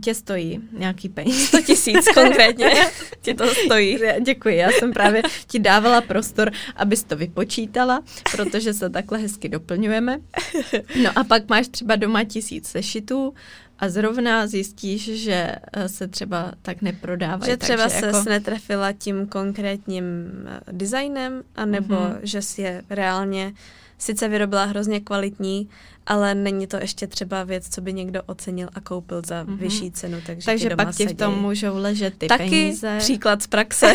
tě 0.00 0.14
stojí 0.14 0.60
nějaký 0.72 1.08
peníze. 1.08 1.46
100 1.46 1.60
tisíc 1.62 2.08
konkrétně 2.14 2.74
tě 3.22 3.34
to 3.34 3.48
stojí. 3.48 3.98
Děkuji, 4.24 4.56
já 4.56 4.70
jsem 4.70 4.92
právě 4.92 5.22
ti 5.46 5.58
dávala 5.58 6.00
prostor, 6.00 6.50
abys 6.76 7.04
to 7.04 7.16
vypočítala, 7.16 8.02
protože 8.32 8.74
se 8.74 8.90
takhle 8.90 9.18
hezky 9.18 9.48
doplňujeme. 9.48 10.18
No 11.02 11.10
a 11.16 11.24
pak 11.24 11.48
máš 11.48 11.68
třeba 11.68 11.96
doma 11.96 12.24
tisíc 12.24 12.68
sešitů 12.68 13.34
a 13.78 13.88
zrovna 13.88 14.46
zjistíš, 14.46 15.22
že 15.22 15.54
eh, 15.72 15.88
se 15.88 16.08
třeba 16.08 16.52
tak 16.62 16.82
neprodávají. 16.82 17.50
Že 17.50 17.56
třeba 17.56 17.88
se 17.88 18.06
jako... 18.06 18.22
netrefila 18.28 18.92
tím 18.92 19.26
konkrétním 19.26 20.04
eh, 20.46 20.60
designem, 20.72 21.42
anebo 21.56 21.94
mm-hmm. 21.94 22.18
že 22.22 22.42
si 22.42 22.62
je 22.62 22.82
reálně 22.90 23.52
sice 23.98 24.28
vyrobila 24.28 24.64
hrozně 24.64 25.00
kvalitní, 25.00 25.68
ale 26.06 26.34
není 26.34 26.66
to 26.66 26.76
ještě 26.76 27.06
třeba 27.06 27.44
věc, 27.44 27.68
co 27.68 27.80
by 27.80 27.92
někdo 27.92 28.22
ocenil 28.26 28.68
a 28.74 28.80
koupil 28.80 29.22
za 29.26 29.44
mm-hmm. 29.44 29.56
vyšší 29.56 29.90
cenu. 29.90 30.18
Takže, 30.26 30.46
takže 30.46 30.68
ti 30.68 30.76
pak 30.76 30.96
ti 30.96 31.06
v 31.06 31.14
tom 31.14 31.42
můžou 31.42 31.76
ležet 31.76 32.14
ty 32.18 32.26
Taky 32.26 32.50
peníze. 32.50 32.96
příklad 32.98 33.42
z 33.42 33.46
praxe. 33.46 33.92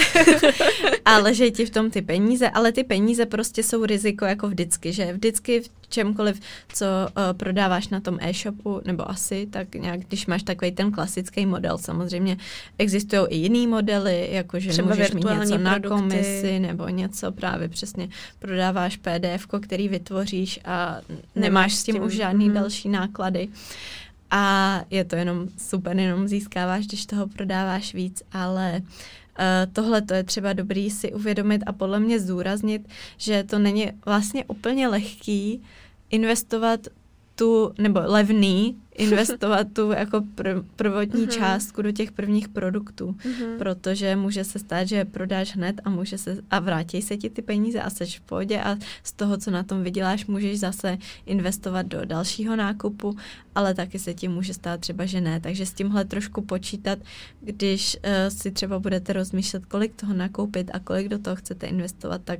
a 1.05 1.18
leží 1.18 1.51
ti 1.51 1.66
v 1.66 1.70
tom 1.70 1.91
ty 1.91 2.01
peníze, 2.01 2.49
ale 2.49 2.72
ty 2.72 2.84
peníze 2.84 3.26
prostě 3.26 3.64
jsou 3.64 3.86
riziko 3.86 4.26
jako 4.26 4.47
vždycky, 4.47 4.93
že 4.93 5.14
vždycky 5.14 5.62
v 5.62 5.87
čemkoliv, 5.90 6.40
co 6.74 6.86
uh, 6.86 7.38
prodáváš 7.38 7.88
na 7.88 8.00
tom 8.00 8.18
e-shopu, 8.22 8.82
nebo 8.86 9.10
asi, 9.12 9.48
tak 9.50 9.76
nějak, 9.76 10.00
když 10.00 10.26
máš 10.26 10.44
takový 10.44 10.72
ten 10.72 10.92
klasický 10.92 11.46
model, 11.46 11.78
samozřejmě 11.78 12.38
existují 12.78 13.22
i 13.30 13.36
jiný 13.36 13.68
modely, 13.68 14.30
jako 14.32 14.60
že 14.60 14.70
Třeba 14.70 14.88
můžeš 14.88 15.12
mít 15.12 15.24
něco 15.24 15.36
produkty. 15.36 15.64
na 15.64 15.80
komisi, 15.80 16.60
nebo 16.60 16.88
něco 16.88 17.32
právě 17.32 17.70
přesně 17.70 18.10
prodáváš 18.40 18.98
PDF, 18.98 19.48
který 19.62 19.90
vytvoříš 19.90 20.60
a 20.66 21.02
nemáš 21.36 21.76
s 21.76 21.84
tím, 21.84 21.96
tím 21.96 22.04
už 22.04 22.14
žádný 22.14 22.50
mm. 22.50 22.54
další 22.54 22.90
náklady. 22.90 23.48
A 24.32 24.82
je 24.90 25.04
to 25.06 25.16
jenom 25.16 25.48
super, 25.58 25.98
jenom 25.98 26.28
získáváš, 26.28 26.88
když 26.88 27.06
toho 27.06 27.28
prodáváš 27.28 27.94
víc, 27.94 28.24
ale 28.32 28.82
Uh, 28.82 29.26
tohle 29.74 30.02
to 30.02 30.14
je 30.14 30.24
třeba 30.24 30.54
dobrý 30.54 30.90
si 30.90 31.14
uvědomit 31.14 31.64
a 31.66 31.74
podle 31.74 32.00
mě 32.00 32.20
zúraznit, 32.20 32.88
že 33.18 33.44
to 33.44 33.60
není 33.60 33.92
vlastně 34.06 34.46
úplně 34.46 34.88
lehký 34.88 35.64
investovat 36.10 36.80
tu, 37.38 37.74
nebo 37.78 38.00
levný, 38.04 38.78
investovat 38.98 39.68
tu 39.74 39.92
jako 39.92 40.18
pr- 40.18 40.66
prvotní 40.76 41.28
uh-huh. 41.28 41.38
částku 41.38 41.82
do 41.82 41.92
těch 41.92 42.12
prvních 42.12 42.48
produktů, 42.48 43.16
uh-huh. 43.26 43.58
protože 43.58 44.16
může 44.16 44.44
se 44.44 44.60
stát, 44.60 44.88
že 44.88 45.06
prodáš 45.06 45.56
hned 45.56 45.82
a 45.84 45.90
může 45.90 46.18
se 46.18 46.38
a 46.52 46.60
vrátí 46.60 47.02
se 47.02 47.18
ti 47.18 47.30
ty 47.30 47.42
peníze 47.42 47.82
a 47.82 47.90
seš 47.90 48.20
v 48.20 48.22
pohodě 48.22 48.62
a 48.62 48.78
z 49.04 49.14
toho, 49.14 49.38
co 49.38 49.52
na 49.52 49.64
tom 49.64 49.84
vyděláš, 49.84 50.26
můžeš 50.26 50.60
zase 50.60 50.98
investovat 51.26 51.86
do 51.86 52.06
dalšího 52.06 52.56
nákupu, 52.56 53.16
ale 53.56 53.74
taky 53.74 54.00
se 54.00 54.14
ti 54.14 54.28
může 54.28 54.54
stát 54.54 54.80
třeba, 54.80 55.06
že 55.06 55.22
ne. 55.22 55.40
Takže 55.40 55.66
s 55.66 55.74
tímhle 55.74 56.06
trošku 56.06 56.42
počítat, 56.42 57.00
když 57.42 57.96
uh, 57.96 58.12
si 58.28 58.52
třeba 58.52 58.80
budete 58.80 59.14
rozmýšlet, 59.14 59.66
kolik 59.66 59.96
toho 59.96 60.14
nakoupit 60.14 60.72
a 60.74 60.80
kolik 60.80 61.08
do 61.08 61.20
toho 61.20 61.36
chcete 61.36 61.68
investovat, 61.68 62.22
tak 62.24 62.40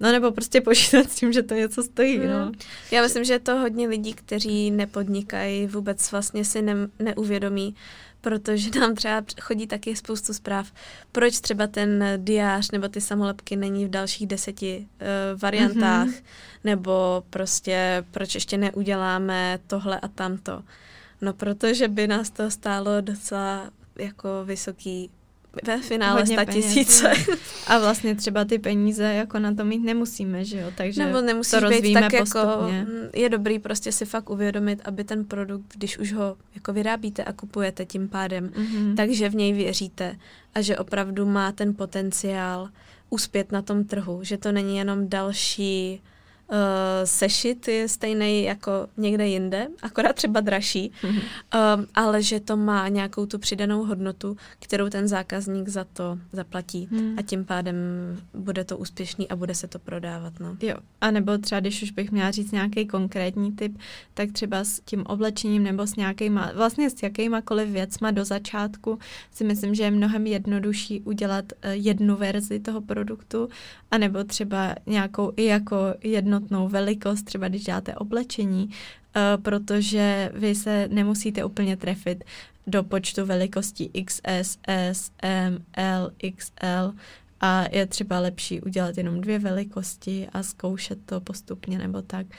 No 0.00 0.12
nebo 0.12 0.32
prostě 0.32 0.60
počítat 0.60 1.10
s 1.10 1.14
tím, 1.14 1.32
že 1.32 1.42
to 1.42 1.54
něco 1.54 1.82
stojí, 1.82 2.18
mm. 2.18 2.26
no. 2.26 2.52
Já 2.90 3.02
myslím, 3.02 3.24
že 3.24 3.32
je 3.32 3.38
to 3.38 3.58
hodně 3.58 3.88
lidí, 3.88 4.14
kteří 4.14 4.70
nepodnikají, 4.70 5.66
vůbec 5.66 6.12
vlastně 6.12 6.44
si 6.44 6.62
ne, 6.62 6.74
neuvědomí, 6.98 7.74
protože 8.20 8.80
nám 8.80 8.94
třeba 8.94 9.22
chodí 9.40 9.66
taky 9.66 9.96
spoustu 9.96 10.34
zpráv, 10.34 10.72
proč 11.12 11.40
třeba 11.40 11.66
ten 11.66 12.04
diář 12.16 12.70
nebo 12.70 12.88
ty 12.88 13.00
samolepky 13.00 13.56
není 13.56 13.84
v 13.84 13.90
dalších 13.90 14.26
deseti 14.26 14.86
uh, 15.00 15.40
variantách, 15.40 16.08
mm-hmm. 16.08 16.22
nebo 16.64 17.24
prostě 17.30 18.04
proč 18.10 18.34
ještě 18.34 18.58
neuděláme 18.58 19.58
tohle 19.66 20.00
a 20.00 20.08
tamto. 20.08 20.62
No 21.20 21.32
protože 21.32 21.88
by 21.88 22.06
nás 22.06 22.30
to 22.30 22.50
stálo 22.50 23.00
docela 23.00 23.70
jako 23.98 24.28
vysoký 24.44 25.10
ve 25.64 25.80
finále 25.80 26.26
sta 26.26 26.44
tisíce. 26.44 27.12
A 27.66 27.78
vlastně 27.78 28.14
třeba 28.14 28.44
ty 28.44 28.58
peníze 28.58 29.04
jako 29.04 29.38
na 29.38 29.54
to 29.54 29.64
mít 29.64 29.78
nemusíme, 29.78 30.44
že 30.44 30.60
jo, 30.60 30.72
takže 30.76 31.04
Nebo 31.04 31.20
nemusíš 31.20 31.60
to 31.60 31.68
být 31.68 31.94
tak 31.94 32.12
jako 32.12 32.16
postupně. 32.18 32.78
jako, 32.78 32.90
je 33.14 33.28
dobrý 33.28 33.58
prostě 33.58 33.92
si 33.92 34.04
fakt 34.04 34.30
uvědomit, 34.30 34.80
aby 34.84 35.04
ten 35.04 35.24
produkt, 35.24 35.76
když 35.76 35.98
už 35.98 36.12
ho 36.12 36.36
jako 36.54 36.72
vyrábíte 36.72 37.24
a 37.24 37.32
kupujete 37.32 37.84
tím 37.84 38.08
pádem, 38.08 38.48
mm-hmm. 38.48 38.96
takže 38.96 39.28
v 39.28 39.34
něj 39.34 39.52
věříte 39.52 40.16
a 40.54 40.60
že 40.60 40.78
opravdu 40.78 41.26
má 41.26 41.52
ten 41.52 41.74
potenciál 41.74 42.68
uspět 43.10 43.52
na 43.52 43.62
tom 43.62 43.84
trhu, 43.84 44.18
že 44.22 44.38
to 44.38 44.52
není 44.52 44.76
jenom 44.76 45.08
další 45.08 46.02
uh, 46.48 46.56
sešit 47.04 47.68
je 47.68 47.88
stejný 47.88 48.44
jako 48.44 48.72
někde 48.96 49.28
jinde, 49.28 49.68
akorát 49.82 50.12
třeba 50.12 50.40
dražší, 50.40 50.92
mm-hmm. 51.02 51.22
um, 51.78 51.86
ale 51.94 52.22
že 52.22 52.40
to 52.40 52.56
má 52.56 52.88
nějakou 52.88 53.26
tu 53.26 53.38
přidanou 53.38 53.84
hodnotu, 53.84 54.36
kterou 54.58 54.88
ten 54.88 55.08
zákazník 55.08 55.68
za 55.68 55.84
to 55.84 56.18
zaplatí 56.32 56.88
mm. 56.90 57.14
a 57.18 57.22
tím 57.22 57.44
pádem 57.44 57.76
bude 58.34 58.64
to 58.64 58.78
úspěšný 58.78 59.28
a 59.28 59.36
bude 59.36 59.54
se 59.54 59.68
to 59.68 59.78
prodávat. 59.78 60.40
No. 60.40 60.56
Jo, 60.62 60.76
a 61.00 61.10
nebo 61.10 61.38
třeba, 61.38 61.60
když 61.60 61.82
už 61.82 61.90
bych 61.90 62.12
měla 62.12 62.30
říct 62.30 62.52
nějaký 62.52 62.86
konkrétní 62.86 63.52
typ, 63.52 63.78
tak 64.14 64.32
třeba 64.32 64.64
s 64.64 64.80
tím 64.80 65.06
oblečením 65.06 65.62
nebo 65.62 65.86
s 65.86 65.96
nějakýma, 65.96 66.50
vlastně 66.54 66.90
s 66.90 67.02
jakýmakoliv 67.02 67.68
věcma 67.68 68.10
do 68.10 68.24
začátku 68.24 68.98
si 69.32 69.44
myslím, 69.44 69.74
že 69.74 69.82
je 69.82 69.90
mnohem 69.90 70.26
jednodušší 70.26 71.00
udělat 71.00 71.44
uh, 71.52 71.70
jednu 71.70 72.16
verzi 72.16 72.60
toho 72.60 72.80
produktu, 72.80 73.48
anebo 73.90 74.24
třeba 74.24 74.74
nějakou 74.86 75.32
i 75.36 75.44
jako 75.44 75.94
jedno 76.02 76.35
jednotnou 76.36 76.68
velikost, 76.68 77.22
třeba 77.22 77.48
když 77.48 77.64
děláte 77.64 77.94
oblečení, 77.94 78.64
uh, 78.66 79.42
protože 79.42 80.32
vy 80.34 80.54
se 80.54 80.88
nemusíte 80.88 81.44
úplně 81.44 81.76
trefit 81.76 82.24
do 82.66 82.82
počtu 82.82 83.26
velikostí 83.26 83.90
XS, 84.04 84.58
S, 84.66 85.10
M, 85.22 85.64
L, 85.76 86.10
XL 86.36 86.94
a 87.40 87.64
je 87.72 87.86
třeba 87.86 88.20
lepší 88.20 88.60
udělat 88.60 88.98
jenom 88.98 89.20
dvě 89.20 89.38
velikosti 89.38 90.28
a 90.32 90.42
zkoušet 90.42 90.98
to 91.06 91.20
postupně 91.20 91.78
nebo 91.78 92.02
tak. 92.02 92.26
Uh, 92.26 92.32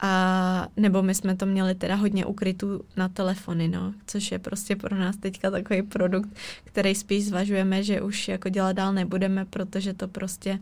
a 0.00 0.68
nebo 0.76 1.02
my 1.02 1.14
jsme 1.14 1.36
to 1.36 1.46
měli 1.46 1.74
teda 1.74 1.94
hodně 1.94 2.26
ukrytů 2.26 2.80
na 2.96 3.08
telefony, 3.08 3.68
no, 3.68 3.94
což 4.06 4.32
je 4.32 4.38
prostě 4.38 4.76
pro 4.76 4.96
nás 4.96 5.16
teďka 5.16 5.50
takový 5.50 5.82
produkt, 5.82 6.28
který 6.64 6.94
spíš 6.94 7.24
zvažujeme, 7.24 7.82
že 7.82 8.02
už 8.02 8.28
jako 8.28 8.48
dělat 8.48 8.72
dál 8.72 8.92
nebudeme, 8.92 9.44
protože 9.44 9.94
to 9.94 10.08
prostě 10.08 10.58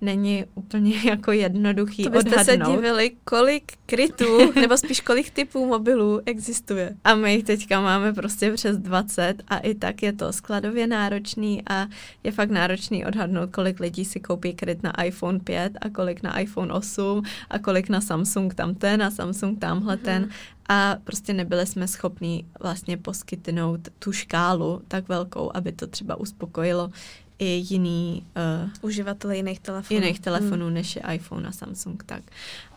není 0.00 0.44
úplně 0.54 0.94
jako 1.04 1.32
jednoduchý 1.32 2.02
to 2.02 2.10
byste 2.10 2.30
odhadnout. 2.30 2.66
se 2.66 2.76
divili, 2.76 3.10
kolik 3.24 3.72
krytů, 3.86 4.52
nebo 4.60 4.76
spíš 4.76 5.00
kolik 5.00 5.30
typů 5.30 5.66
mobilů 5.66 6.20
existuje. 6.26 6.96
A 7.04 7.14
my 7.14 7.34
jich 7.34 7.44
teďka 7.44 7.80
máme 7.80 8.12
prostě 8.12 8.52
přes 8.52 8.78
20 8.78 9.42
a 9.48 9.58
i 9.58 9.74
tak 9.74 10.02
je 10.02 10.12
to 10.12 10.32
skladově 10.32 10.86
náročný 10.86 11.62
a 11.66 11.86
je 12.24 12.32
fakt 12.32 12.50
náročný 12.50 13.06
odhadnout, 13.06 13.50
kolik 13.50 13.80
lidí 13.80 14.04
si 14.04 14.20
koupí 14.20 14.54
kryt 14.54 14.82
na 14.82 15.04
iPhone 15.04 15.40
5 15.40 15.72
a 15.80 15.90
kolik 15.90 16.22
na 16.22 16.40
iPhone 16.40 16.72
8 16.72 17.22
a 17.50 17.58
kolik 17.58 17.88
na 17.88 18.00
Samsung 18.00 18.54
tam 18.54 18.75
ten 18.78 19.02
a 19.02 19.10
Samsung 19.10 19.58
tamhle 19.58 19.96
mm-hmm. 19.96 20.04
ten 20.04 20.28
a 20.68 20.96
prostě 21.04 21.32
nebyli 21.32 21.66
jsme 21.66 21.88
schopní 21.88 22.46
vlastně 22.60 22.96
poskytnout 22.96 23.80
tu 23.98 24.12
škálu 24.12 24.82
tak 24.88 25.08
velkou, 25.08 25.50
aby 25.54 25.72
to 25.72 25.86
třeba 25.86 26.16
uspokojilo 26.16 26.90
i 27.38 27.64
jiný 27.68 28.26
uh, 28.64 28.70
uživatele 28.82 29.36
jiných 29.36 29.60
telefonů. 29.60 30.00
Jiných 30.00 30.20
telefonů, 30.20 30.64
hmm. 30.64 30.74
než 30.74 30.96
je 30.96 31.02
iPhone 31.12 31.48
a 31.48 31.52
Samsung. 31.52 32.02
Tak. 32.02 32.22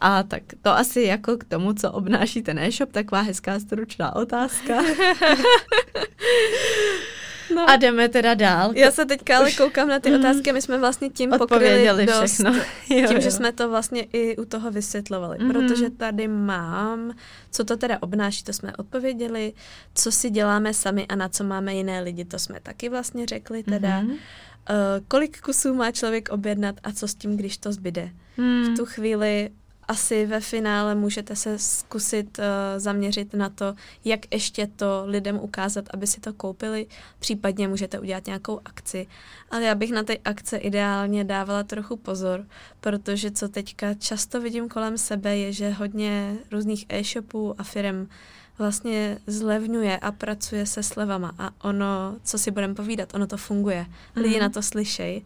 A 0.02 0.24
tak 0.24 0.44
to 0.62 0.72
asi 0.72 1.02
jako 1.02 1.38
k 1.38 1.44
tomu, 1.44 1.74
co 1.74 1.92
obnáší 1.92 2.42
ten 2.42 2.60
e-shop, 2.60 2.92
taková 2.92 3.22
hezká 3.22 3.60
stručná 3.60 4.16
otázka. 4.16 4.74
No. 7.56 7.70
A 7.70 7.76
jdeme 7.76 8.10
teda 8.10 8.34
dál. 8.34 8.72
Já 8.76 8.92
se 8.92 9.06
teďka 9.06 9.38
ale 9.38 9.52
koukám 9.52 9.88
na 9.88 10.00
ty 10.00 10.12
mhm. 10.12 10.20
otázky, 10.20 10.54
my 10.54 10.62
jsme 10.62 10.78
vlastně 10.78 11.10
tím 11.10 11.32
pokryli 11.38 12.06
dost, 12.06 12.34
všechno. 12.34 12.54
Jo, 12.90 13.08
tím, 13.08 13.18
jo. 13.18 13.22
že 13.22 13.32
jsme 13.32 13.52
to 13.52 13.70
vlastně 13.70 14.02
i 14.14 14.38
u 14.38 14.46
toho 14.46 14.72
vysvětlovali, 14.72 15.38
mm-hmm. 15.38 15.52
protože 15.52 15.90
tady 15.90 16.28
mám, 16.28 17.14
co 17.52 17.64
to 17.64 17.78
teda 17.78 17.98
obnáší, 18.02 18.44
to 18.44 18.54
jsme 18.54 18.76
odpověděli, 18.78 19.54
co 19.96 20.12
si 20.12 20.30
děláme 20.30 20.74
sami 20.74 21.08
a 21.08 21.16
na 21.16 21.30
co 21.30 21.44
máme 21.44 21.76
jiné 21.76 22.02
lidi, 22.02 22.26
to 22.26 22.40
jsme 22.40 22.60
taky 22.60 22.90
vlastně 22.90 23.26
řekli 23.26 23.64
teda. 23.64 24.02
Mm-hmm. 24.02 24.12
Uh, 24.12 25.06
kolik 25.08 25.42
kusů 25.42 25.74
má 25.74 25.92
člověk 25.92 26.30
objednat 26.30 26.76
a 26.84 26.92
co 26.92 27.08
s 27.08 27.16
tím, 27.16 27.38
když 27.38 27.58
to 27.58 27.72
zbyde. 27.72 28.10
Mm. 28.38 28.64
V 28.64 28.78
tu 28.78 28.86
chvíli 28.86 29.50
asi 29.90 30.26
ve 30.26 30.40
finále 30.40 30.96
můžete 30.96 31.36
se 31.36 31.60
zkusit 31.60 32.40
uh, 32.40 32.46
zaměřit 32.78 33.34
na 33.34 33.50
to, 33.50 33.76
jak 34.06 34.34
ještě 34.34 34.68
to 34.68 35.04
lidem 35.06 35.40
ukázat, 35.40 35.86
aby 35.94 36.08
si 36.08 36.22
to 36.22 36.34
koupili. 36.34 36.88
Případně 37.20 37.68
můžete 37.68 38.00
udělat 38.00 38.26
nějakou 38.26 38.60
akci. 38.66 39.08
Ale 39.52 39.64
já 39.64 39.76
bych 39.76 39.92
na 39.92 40.04
ty 40.04 40.20
akce 40.20 40.58
ideálně 40.58 41.24
dávala 41.24 41.64
trochu 41.64 41.98
pozor, 41.98 42.46
protože 42.80 43.32
co 43.32 43.50
teďka 43.50 43.94
často 43.94 44.42
vidím 44.42 44.70
kolem 44.70 44.98
sebe 44.98 45.38
je, 45.38 45.54
že 45.54 45.70
hodně 45.70 46.38
různých 46.52 46.86
e-shopů 46.90 47.56
a 47.58 47.64
firm 47.64 48.08
vlastně 48.58 49.18
zlevňuje 49.28 49.98
a 49.98 50.12
pracuje 50.12 50.66
se 50.66 50.84
slevama 50.84 51.32
a 51.40 51.52
ono, 51.62 52.16
co 52.24 52.38
si 52.38 52.52
budeme 52.52 52.74
povídat, 52.74 53.14
ono 53.14 53.28
to 53.28 53.38
funguje. 53.38 53.86
Lidi 54.16 54.36
mm. 54.36 54.42
na 54.42 54.50
to 54.50 54.62
slyšejí 54.62 55.26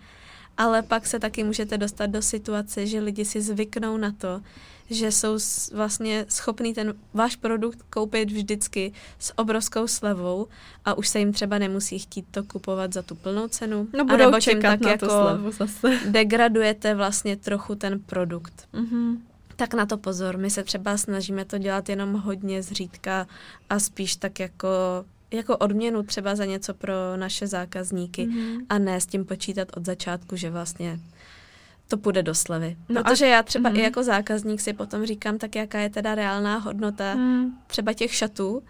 ale 0.57 0.81
pak 0.81 1.07
se 1.07 1.19
taky 1.19 1.43
můžete 1.43 1.77
dostat 1.77 2.05
do 2.05 2.21
situace, 2.21 2.87
že 2.87 2.99
lidi 2.99 3.25
si 3.25 3.41
zvyknou 3.41 3.97
na 3.97 4.11
to, 4.11 4.41
že 4.89 5.11
jsou 5.11 5.37
vlastně 5.73 6.25
schopní 6.29 6.73
ten 6.73 6.93
váš 7.13 7.35
produkt 7.35 7.81
koupit 7.89 8.31
vždycky 8.31 8.93
s 9.19 9.37
obrovskou 9.37 9.87
slevou 9.87 10.47
a 10.85 10.93
už 10.93 11.07
se 11.07 11.19
jim 11.19 11.33
třeba 11.33 11.57
nemusí 11.57 11.99
chtít 11.99 12.25
to 12.31 12.43
kupovat 12.43 12.93
za 12.93 13.01
tu 13.01 13.15
plnou 13.15 13.47
cenu. 13.47 13.87
No 13.93 14.05
budou 14.05 14.25
nebo 14.25 14.39
čekat 14.39 14.69
tak 14.69 14.81
na 14.81 14.91
jako 14.91 15.05
slevu 15.05 15.51
zase. 15.51 15.99
degradujete 16.09 16.95
vlastně 16.95 17.35
trochu 17.35 17.75
ten 17.75 17.99
produkt. 17.99 18.67
Mm-hmm. 18.73 19.17
Tak 19.55 19.73
na 19.73 19.85
to 19.85 19.97
pozor. 19.97 20.37
My 20.37 20.49
se 20.49 20.63
třeba 20.63 20.97
snažíme 20.97 21.45
to 21.45 21.57
dělat 21.57 21.89
jenom 21.89 22.13
hodně 22.13 22.63
zřídka 22.63 23.27
a 23.69 23.79
spíš 23.79 24.15
tak 24.15 24.39
jako 24.39 24.67
jako 25.33 25.57
odměnu 25.57 26.03
třeba 26.03 26.35
za 26.35 26.45
něco 26.45 26.73
pro 26.73 26.93
naše 27.15 27.47
zákazníky 27.47 28.27
mm-hmm. 28.27 28.65
a 28.69 28.77
ne 28.77 29.01
s 29.01 29.05
tím 29.05 29.25
počítat 29.25 29.67
od 29.77 29.85
začátku, 29.85 30.35
že 30.35 30.49
vlastně 30.49 30.99
to 31.87 31.97
půjde 31.97 32.23
do 32.23 32.35
slevy. 32.35 32.77
No 32.89 33.03
Protože 33.03 33.25
a... 33.25 33.27
já 33.27 33.43
třeba 33.43 33.69
mm-hmm. 33.69 33.79
i 33.79 33.83
jako 33.83 34.03
zákazník 34.03 34.61
si 34.61 34.73
potom 34.73 35.05
říkám, 35.05 35.37
tak 35.37 35.55
jaká 35.55 35.79
je 35.79 35.89
teda 35.89 36.15
reálná 36.15 36.57
hodnota 36.57 37.15
mm. 37.15 37.57
třeba 37.67 37.93
těch 37.93 38.13
šatů, 38.13 38.63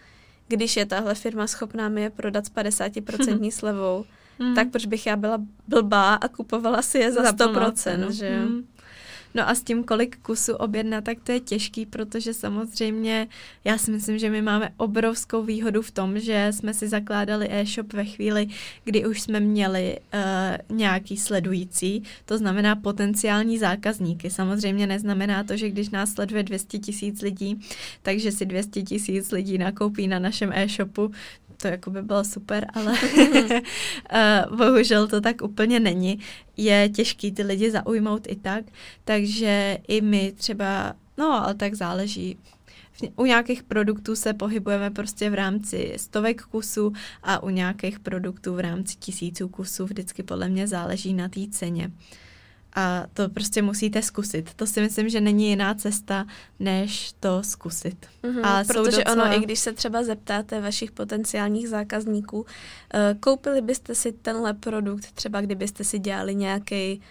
když 0.47 0.77
je 0.77 0.85
tahle 0.85 1.15
firma 1.15 1.47
schopná 1.47 1.89
mi 1.89 2.01
je 2.01 2.09
prodat 2.09 2.45
s 2.45 2.51
50% 2.55 3.39
mm. 3.39 3.51
slevou, 3.51 4.05
mm. 4.39 4.55
tak 4.55 4.69
proč 4.69 4.85
bych 4.85 5.07
já 5.07 5.15
byla 5.15 5.37
blbá 5.67 6.13
a 6.13 6.27
kupovala 6.27 6.81
si 6.81 6.97
je 6.97 7.11
za, 7.11 7.23
za 7.23 7.31
100%, 7.31 7.71
cenu. 7.71 8.11
že 8.11 8.39
Mm. 8.39 8.63
No 9.33 9.49
a 9.49 9.55
s 9.55 9.63
tím, 9.63 9.83
kolik 9.83 10.17
kusů 10.17 10.53
objednat, 10.53 11.03
tak 11.03 11.17
to 11.23 11.31
je 11.31 11.39
těžký, 11.39 11.85
protože 11.85 12.33
samozřejmě 12.33 13.27
já 13.63 13.77
si 13.77 13.91
myslím, 13.91 14.17
že 14.17 14.29
my 14.29 14.41
máme 14.41 14.69
obrovskou 14.77 15.43
výhodu 15.43 15.81
v 15.81 15.91
tom, 15.91 16.19
že 16.19 16.47
jsme 16.51 16.73
si 16.73 16.87
zakládali 16.87 17.47
e-shop 17.51 17.93
ve 17.93 18.05
chvíli, 18.05 18.47
kdy 18.83 19.05
už 19.05 19.21
jsme 19.21 19.39
měli 19.39 19.99
uh, 20.13 20.77
nějaký 20.77 21.17
sledující, 21.17 22.03
to 22.25 22.37
znamená 22.37 22.75
potenciální 22.75 23.57
zákazníky. 23.57 24.29
Samozřejmě 24.29 24.87
neznamená 24.87 25.43
to, 25.43 25.57
že 25.57 25.69
když 25.69 25.89
nás 25.89 26.13
sleduje 26.13 26.43
200 26.43 26.79
tisíc 26.79 27.21
lidí, 27.21 27.59
takže 28.01 28.31
si 28.31 28.45
200 28.45 28.81
tisíc 28.81 29.31
lidí 29.31 29.57
nakoupí 29.57 30.07
na 30.07 30.19
našem 30.19 30.51
e-shopu, 30.53 31.11
to 31.63 31.67
jako 31.67 31.89
by 31.89 32.01
bylo 32.01 32.23
super, 32.23 32.67
ale 32.73 32.91
uh, 32.91 34.57
bohužel 34.57 35.07
to 35.07 35.21
tak 35.21 35.41
úplně 35.41 35.79
není. 35.79 36.19
Je 36.57 36.89
těžký 36.89 37.31
ty 37.31 37.43
lidi 37.43 37.71
zaujmout 37.71 38.27
i 38.27 38.35
tak, 38.35 38.65
takže 39.05 39.77
i 39.87 40.01
my 40.01 40.31
třeba, 40.35 40.93
no 41.17 41.43
ale 41.43 41.53
tak 41.53 41.73
záleží, 41.73 42.37
u 43.15 43.25
nějakých 43.25 43.63
produktů 43.63 44.15
se 44.15 44.33
pohybujeme 44.33 44.91
prostě 44.91 45.29
v 45.29 45.33
rámci 45.33 45.93
stovek 45.97 46.41
kusů 46.41 46.93
a 47.23 47.43
u 47.43 47.49
nějakých 47.49 47.99
produktů 47.99 48.53
v 48.53 48.59
rámci 48.59 48.95
tisíců 48.97 49.47
kusů 49.47 49.85
vždycky 49.85 50.23
podle 50.23 50.49
mě 50.49 50.67
záleží 50.67 51.13
na 51.13 51.29
té 51.29 51.41
ceně. 51.51 51.91
A 52.75 53.05
to 53.13 53.29
prostě 53.29 53.61
musíte 53.61 54.01
zkusit. 54.01 54.53
To 54.53 54.67
si 54.67 54.81
myslím, 54.81 55.09
že 55.09 55.21
není 55.21 55.49
jiná 55.49 55.73
cesta, 55.73 56.25
než 56.59 57.13
to 57.19 57.43
zkusit. 57.43 58.07
Mm-hmm, 58.23 58.45
a 58.45 58.63
protože 58.63 58.97
docela... 58.97 59.25
ono, 59.25 59.37
i 59.37 59.39
když 59.39 59.59
se 59.59 59.73
třeba 59.73 60.03
zeptáte 60.03 60.61
vašich 60.61 60.91
potenciálních 60.91 61.69
zákazníků, 61.69 62.39
uh, 62.39 62.45
koupili 63.19 63.61
byste 63.61 63.95
si 63.95 64.11
tenhle 64.11 64.53
produkt, 64.53 65.11
třeba 65.11 65.41
kdybyste 65.41 65.83
si 65.83 65.99
dělali 65.99 66.35
nějaký 66.35 67.01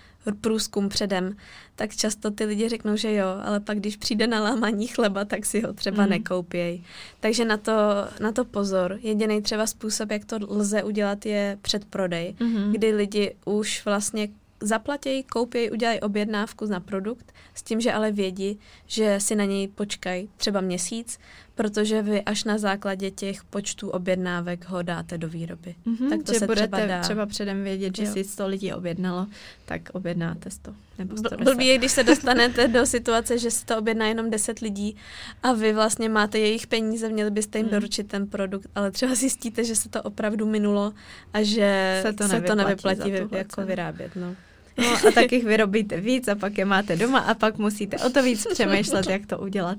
průzkum 0.40 0.88
předem, 0.88 1.36
tak 1.74 1.96
často 1.96 2.30
ty 2.30 2.44
lidi 2.44 2.68
řeknou, 2.68 2.96
že 2.96 3.14
jo, 3.14 3.26
ale 3.44 3.60
pak 3.60 3.78
když 3.78 3.96
přijde 3.96 4.26
na 4.26 4.40
lámaní 4.40 4.86
chleba, 4.86 5.24
tak 5.24 5.46
si 5.46 5.60
ho 5.60 5.72
třeba 5.72 6.04
mm. 6.04 6.10
nekoupěj. 6.10 6.82
Takže 7.20 7.44
na 7.44 7.56
to, 7.56 7.72
na 8.20 8.32
to 8.32 8.44
pozor. 8.44 8.98
Jediný 9.02 9.42
třeba 9.42 9.66
způsob, 9.66 10.10
jak 10.10 10.24
to 10.24 10.38
lze 10.48 10.82
udělat, 10.82 11.26
je 11.26 11.58
předprodej, 11.62 12.34
mm-hmm. 12.38 12.72
kdy 12.72 12.92
lidi 12.94 13.34
už 13.44 13.84
vlastně 13.84 14.28
zaplatí, 14.62 15.22
koupí, 15.22 15.70
udělají 15.70 16.00
objednávku 16.00 16.66
na 16.66 16.80
produkt, 16.80 17.32
s 17.54 17.62
tím, 17.62 17.80
že 17.80 17.92
ale 17.92 18.12
vědí, 18.12 18.58
že 18.86 19.20
si 19.20 19.34
na 19.34 19.44
něj 19.44 19.68
počkají 19.68 20.28
třeba 20.36 20.60
měsíc, 20.60 21.18
protože 21.54 22.02
vy 22.02 22.22
až 22.22 22.44
na 22.44 22.58
základě 22.58 23.10
těch 23.10 23.44
počtů 23.44 23.90
objednávek 23.90 24.68
ho 24.68 24.82
dáte 24.82 25.18
do 25.18 25.28
výroby. 25.28 25.74
Mm-hmm, 25.86 26.08
tak 26.08 26.22
to 26.22 26.32
že 26.32 26.38
se 26.38 26.46
budete 26.46 26.68
třeba, 26.68 26.86
dá. 26.86 27.00
třeba 27.00 27.26
předem 27.26 27.64
vědět, 27.64 27.96
že 27.96 28.04
jo. 28.04 28.12
si 28.12 28.24
100 28.24 28.46
lidí 28.46 28.72
objednalo, 28.72 29.26
tak 29.64 29.82
objednáte 29.92 30.50
100 30.50 30.74
nebo 30.98 31.16
110. 31.16 31.44
Blbý 31.44 31.66
je, 31.66 31.78
když 31.78 31.92
se 31.92 32.04
dostanete 32.04 32.68
do 32.68 32.86
situace, 32.86 33.38
že 33.38 33.50
se 33.50 33.66
to 33.66 33.78
objedná 33.78 34.06
jenom 34.06 34.30
10 34.30 34.58
lidí 34.58 34.96
a 35.42 35.52
vy 35.52 35.72
vlastně 35.72 36.08
máte 36.08 36.38
jejich 36.38 36.66
peníze, 36.66 37.08
měli 37.08 37.30
byste 37.30 37.58
jim 37.58 37.66
mm. 37.66 37.72
doručit 37.72 38.08
ten 38.08 38.26
produkt, 38.26 38.66
ale 38.74 38.90
třeba 38.90 39.14
zjistíte, 39.14 39.64
že 39.64 39.76
se 39.76 39.88
to 39.88 40.02
opravdu 40.02 40.46
minulo 40.46 40.92
a 41.32 41.42
že 41.42 41.98
se 42.02 42.12
to 42.12 42.28
se 42.28 42.32
nevyplatí, 42.32 42.46
to 42.46 42.54
nevyplatí 42.54 43.36
jako 43.36 43.62
vyrábět. 43.62 44.16
No. 44.16 44.36
No 44.78 45.08
a 45.08 45.10
tak 45.14 45.32
jich 45.32 45.44
vyrobíte 45.44 46.00
víc 46.00 46.28
a 46.28 46.34
pak 46.34 46.58
je 46.58 46.64
máte 46.64 46.96
doma 46.96 47.18
a 47.18 47.34
pak 47.34 47.58
musíte 47.58 47.98
o 47.98 48.10
to 48.10 48.22
víc 48.22 48.46
přemýšlet, 48.52 49.06
jak 49.10 49.26
to 49.26 49.38
udělat. 49.38 49.78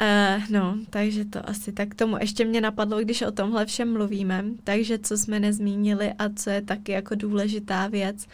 Uh, 0.00 0.42
no, 0.50 0.78
takže 0.90 1.24
to 1.24 1.48
asi 1.48 1.72
tak 1.72 1.94
tomu 1.94 2.16
ještě 2.20 2.44
mě 2.44 2.60
napadlo, 2.60 3.00
když 3.00 3.22
o 3.22 3.32
tomhle 3.32 3.66
všem 3.66 3.92
mluvíme, 3.92 4.44
takže 4.64 4.98
co 4.98 5.18
jsme 5.18 5.40
nezmínili 5.40 6.12
a 6.18 6.28
co 6.28 6.50
je 6.50 6.62
taky 6.62 6.92
jako 6.92 7.14
důležitá 7.14 7.86
věc 7.86 8.26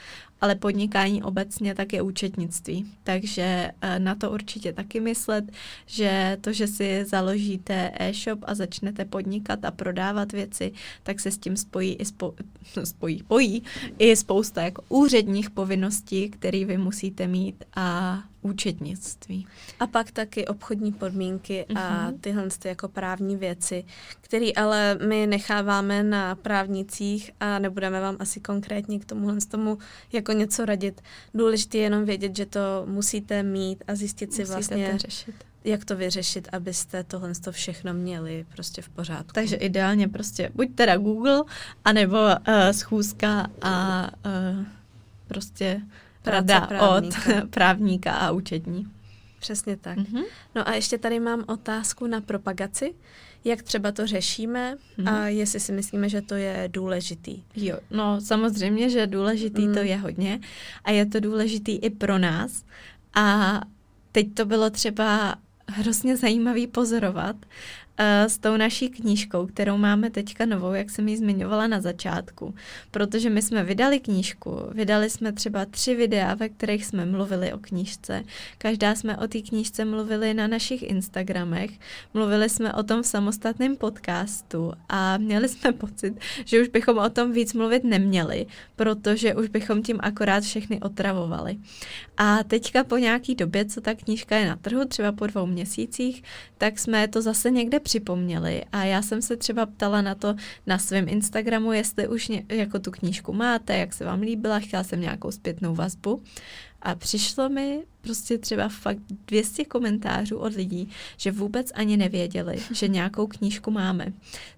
ale 0.45 0.55
podnikání 0.55 1.23
obecně 1.23 1.75
tak 1.75 1.93
je 1.93 2.03
účetnictví. 2.03 2.87
Takže 3.05 3.71
eh, 3.81 3.99
na 3.99 4.15
to 4.15 4.31
určitě 4.31 4.73
taky 4.73 5.01
myslet, 5.01 5.45
že 5.87 6.39
to, 6.41 6.53
že 6.53 6.67
si 6.67 7.05
založíte 7.05 7.93
e-shop 8.01 8.39
a 8.43 8.55
začnete 8.55 9.05
podnikat 9.05 9.65
a 9.65 9.71
prodávat 9.71 10.33
věci, 10.33 10.73
tak 11.03 11.21
se 11.21 11.31
s 11.31 11.39
tím 11.39 11.57
spojí 11.57 11.95
i 11.95 12.05
spo, 12.05 12.35
spojí, 12.85 13.23
pojí 13.23 13.63
i 13.99 14.17
spousta 14.17 14.63
jako 14.63 14.83
úředních 14.89 15.51
povinností, 15.51 16.31
které 16.31 16.65
vy 16.65 16.79
musíte 16.79 17.27
mít 17.27 17.65
a 17.77 18.19
účetnictví. 18.45 19.47
A 19.81 19.87
pak 19.87 20.11
taky 20.11 20.47
obchodní 20.47 20.93
podmínky 20.93 21.67
uh-huh. 21.69 21.79
a 21.79 22.05
mhm. 22.05 22.19
tyhle 22.19 22.49
ty 22.59 22.69
jako 22.69 22.89
právní 22.89 23.37
věci, 23.37 23.85
které 24.21 24.51
ale 24.57 24.99
my 25.09 25.27
necháváme 25.27 26.03
na 26.03 26.35
právnicích 26.35 27.31
a 27.41 27.59
nebudeme 27.59 28.01
vám 28.01 28.17
asi 28.19 28.41
konkrétně 28.41 28.99
k 28.99 29.05
tomuhle 29.05 29.37
tomu 29.49 29.79
jako 30.13 30.33
něco 30.33 30.65
radit. 30.65 31.01
Důležité 31.35 31.79
je 31.79 31.85
jenom 31.85 32.05
vědět, 32.05 32.37
že 32.37 32.47
to 32.47 32.61
musíte 32.87 33.43
mít 33.43 33.85
a 33.89 33.95
zjistit 33.95 34.33
si 34.33 34.41
musíte 34.41 34.55
vlastně, 34.55 34.91
to 34.93 34.99
řešit. 34.99 35.35
jak 35.65 35.85
to 35.85 35.97
vyřešit, 35.97 36.49
abyste 36.53 37.05
tohle 37.05 37.35
to 37.35 37.53
všechno 37.53 37.95
měli 37.95 38.47
prostě 38.55 38.83
v 38.83 38.89
pořádku. 38.89 39.33
Takže 39.33 39.57
ideálně 39.57 40.09
prostě 40.09 40.51
buď 40.55 40.75
teda 40.75 40.97
Google, 40.97 41.43
anebo 41.85 42.17
uh, 42.17 42.71
schůzka 42.73 43.47
a 43.63 44.09
uh, 44.27 44.65
prostě 45.27 45.81
rada 46.27 46.61
právníka. 46.61 47.19
od 47.43 47.51
právníka 47.51 48.13
a 48.13 48.31
účetní. 48.31 48.87
Přesně 49.41 49.77
tak. 49.77 49.99
Mm-hmm. 49.99 50.25
No 50.55 50.69
a 50.69 50.75
ještě 50.75 50.99
tady 50.99 51.21
mám 51.21 51.45
otázku 51.47 52.07
na 52.07 52.21
propagaci. 52.21 52.95
Jak 53.45 53.63
třeba 53.63 53.93
to 53.93 54.07
řešíme 54.07 54.77
mm-hmm. 54.99 55.15
a 55.15 55.29
jestli 55.29 55.61
si 55.61 55.73
myslíme, 55.73 56.09
že 56.09 56.23
to 56.23 56.35
je 56.35 56.69
důležitý. 56.73 57.43
Jo, 57.57 57.79
no 57.91 58.21
samozřejmě, 58.21 58.91
že 58.91 59.07
důležitý 59.07 59.67
mm. 59.67 59.75
to 59.75 59.81
je 59.81 59.97
hodně 59.97 60.41
a 60.85 60.91
je 60.91 61.07
to 61.07 61.21
důležitý 61.21 61.77
i 61.77 61.91
pro 61.91 62.19
nás. 62.19 62.65
A 63.15 63.61
teď 64.13 64.35
to 64.35 64.45
bylo 64.45 64.71
třeba 64.71 65.35
hrozně 65.69 66.17
zajímavý 66.17 66.67
pozorovat, 66.67 67.37
uh, 67.37 67.43
s 67.99 68.39
tou 68.39 68.57
naší 68.57 68.89
knížkou, 68.89 69.47
kterou 69.47 69.77
máme 69.77 70.11
teďka 70.11 70.47
novou, 70.47 70.73
jak 70.73 70.91
jsem 70.91 71.09
ji 71.09 71.17
zmiňovala 71.17 71.67
na 71.67 71.81
začátku. 71.81 72.55
Protože 72.91 73.31
my 73.31 73.43
jsme 73.43 73.65
vydali 73.65 74.01
knížku, 74.01 74.61
vydali 74.71 75.11
jsme 75.11 75.33
třeba 75.33 75.65
tři 75.65 75.95
videa, 75.95 76.35
ve 76.35 76.49
kterých 76.49 76.87
jsme 76.87 77.07
mluvili 77.07 77.53
o 77.53 77.59
knížce. 77.59 78.23
Každá 78.59 78.95
jsme 78.95 79.17
o 79.17 79.29
té 79.29 79.41
knížce 79.41 79.85
mluvili 79.85 80.35
na 80.35 80.47
našich 80.47 80.83
Instagramech, 80.83 81.71
mluvili 82.15 82.49
jsme 82.49 82.73
o 82.73 82.83
tom 82.83 83.03
v 83.03 83.07
samostatném 83.07 83.77
podcastu 83.77 84.73
a 84.89 85.17
měli 85.19 85.49
jsme 85.49 85.73
pocit, 85.73 86.15
že 86.45 86.63
už 86.63 86.69
bychom 86.69 86.99
o 86.99 87.11
tom 87.11 87.33
víc 87.33 87.53
mluvit 87.53 87.85
neměli, 87.85 88.47
protože 88.77 89.35
už 89.35 89.49
bychom 89.49 89.83
tím 89.83 89.99
akorát 90.01 90.43
všechny 90.43 90.81
otravovali. 90.81 91.57
A 92.17 92.45
teďka 92.45 92.85
po 92.85 92.97
nějaký 92.97 93.35
době, 93.35 93.65
co 93.65 93.81
ta 93.81 93.95
knížka 93.95 94.37
je 94.37 94.49
na 94.49 94.57
trhu, 94.57 94.85
třeba 94.85 95.13
po 95.13 95.27
dvou 95.27 95.47
měsících, 95.47 96.23
tak 96.59 96.79
jsme 96.79 97.09
to 97.09 97.23
zase 97.23 97.51
někde 97.51 97.81
připomněli 97.85 98.65
a 98.73 98.85
já 98.85 99.03
jsem 99.03 99.23
se 99.23 99.37
třeba 99.37 99.67
ptala 99.67 100.03
na 100.03 100.15
to 100.15 100.35
na 100.67 100.79
svém 100.79 101.09
Instagramu, 101.09 101.73
jestli 101.73 102.09
už 102.09 102.29
ně, 102.29 102.45
jako 102.49 102.79
tu 102.79 102.91
knížku 102.91 103.33
máte, 103.33 103.77
jak 103.77 103.93
se 103.93 104.05
vám 104.05 104.21
líbila, 104.21 104.59
chtěla 104.59 104.85
jsem 104.85 105.01
nějakou 105.01 105.31
zpětnou 105.31 105.75
vazbu 105.75 106.23
a 106.83 106.95
přišlo 106.95 107.49
mi 107.49 107.83
prostě 108.01 108.39
třeba 108.39 108.69
fakt 108.69 108.99
200 109.27 109.65
komentářů 109.65 110.39
od 110.39 110.55
lidí, 110.55 110.89
že 111.17 111.33
vůbec 111.33 111.71
ani 111.75 111.97
nevěděli, 111.97 112.59
že 112.73 112.89
nějakou 112.89 113.27
knížku 113.27 113.71
máme. 113.71 114.13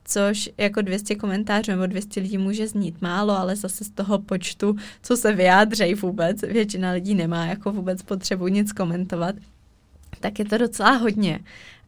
Což 0.05 0.51
jako 0.59 0.83
200 0.83 1.15
komentářů 1.15 1.71
nebo 1.71 1.87
200 1.87 2.21
lidí 2.21 2.39
může 2.39 2.69
znít 2.69 3.03
málo, 3.03 3.39
ale 3.39 3.57
zase 3.57 3.85
z 3.85 3.91
toho 3.91 4.19
počtu, 4.19 4.77
co 5.03 5.17
se 5.17 5.33
vyjádřejí 5.33 5.95
vůbec, 5.95 6.43
většina 6.43 6.93
lidí 6.93 7.15
nemá 7.15 7.47
jako 7.47 7.73
vůbec 7.73 8.03
potřebu 8.03 8.49
nic 8.49 8.73
komentovat, 8.73 9.35
tak 10.21 10.39
je 10.39 10.45
to 10.45 10.59
docela 10.59 10.91
hodně. 10.91 11.41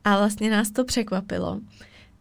A 0.08 0.18
vlastně 0.18 0.50
nás 0.50 0.70
to 0.70 0.84
překvapilo 0.84 1.60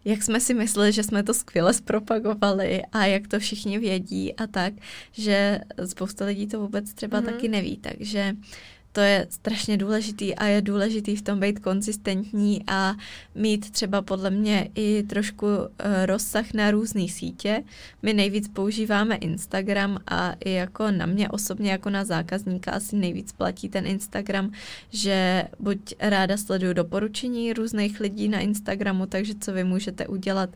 jak 0.08 0.24
jsme 0.24 0.40
si 0.40 0.54
mysleli, 0.54 0.92
že 0.92 1.04
jsme 1.04 1.24
to 1.24 1.34
skvěle 1.34 1.74
zpropagovali 1.74 2.82
a 2.92 3.06
jak 3.06 3.28
to 3.28 3.40
všichni 3.40 3.80
vědí 3.80 4.36
a 4.36 4.48
tak, 4.48 4.74
že 5.12 5.60
spousta 5.86 6.26
lidí 6.26 6.48
to 6.48 6.60
vůbec 6.60 6.94
třeba 6.94 7.22
mm-hmm. 7.22 7.26
taky 7.26 7.48
neví, 7.48 7.78
takže 7.78 8.36
to 8.98 9.02
je 9.02 9.28
strašně 9.30 9.78
důležitý 9.78 10.36
a 10.36 10.46
je 10.46 10.62
důležitý 10.62 11.16
v 11.16 11.22
tom 11.22 11.40
být 11.40 11.60
konzistentní 11.60 12.64
a 12.68 12.96
mít 13.36 13.72
třeba 13.72 14.02
podle 14.02 14.30
mě 14.30 14.70
i 14.76 15.04
trošku 15.04 15.46
uh, 15.46 15.66
rozsah 16.06 16.54
na 16.54 16.72
různé 16.72 17.08
sítě. 17.08 17.64
My 18.02 18.14
nejvíc 18.14 18.48
používáme 18.48 19.16
Instagram 19.16 20.00
a 20.08 20.34
i 20.46 20.52
jako 20.52 20.92
na 20.92 21.06
mě 21.06 21.30
osobně, 21.30 21.72
jako 21.72 21.90
na 21.90 22.06
zákazníka 22.06 22.72
asi 22.72 22.96
nejvíc 22.96 23.32
platí 23.32 23.70
ten 23.70 23.86
Instagram, 23.88 24.52
že 24.90 25.44
buď 25.60 25.94
ráda 26.00 26.38
sleduju 26.38 26.74
doporučení 26.74 27.54
různých 27.54 28.00
lidí 28.00 28.28
na 28.28 28.40
Instagramu, 28.40 29.06
takže 29.06 29.34
co 29.40 29.54
vy 29.54 29.64
můžete 29.64 30.08
udělat, 30.08 30.50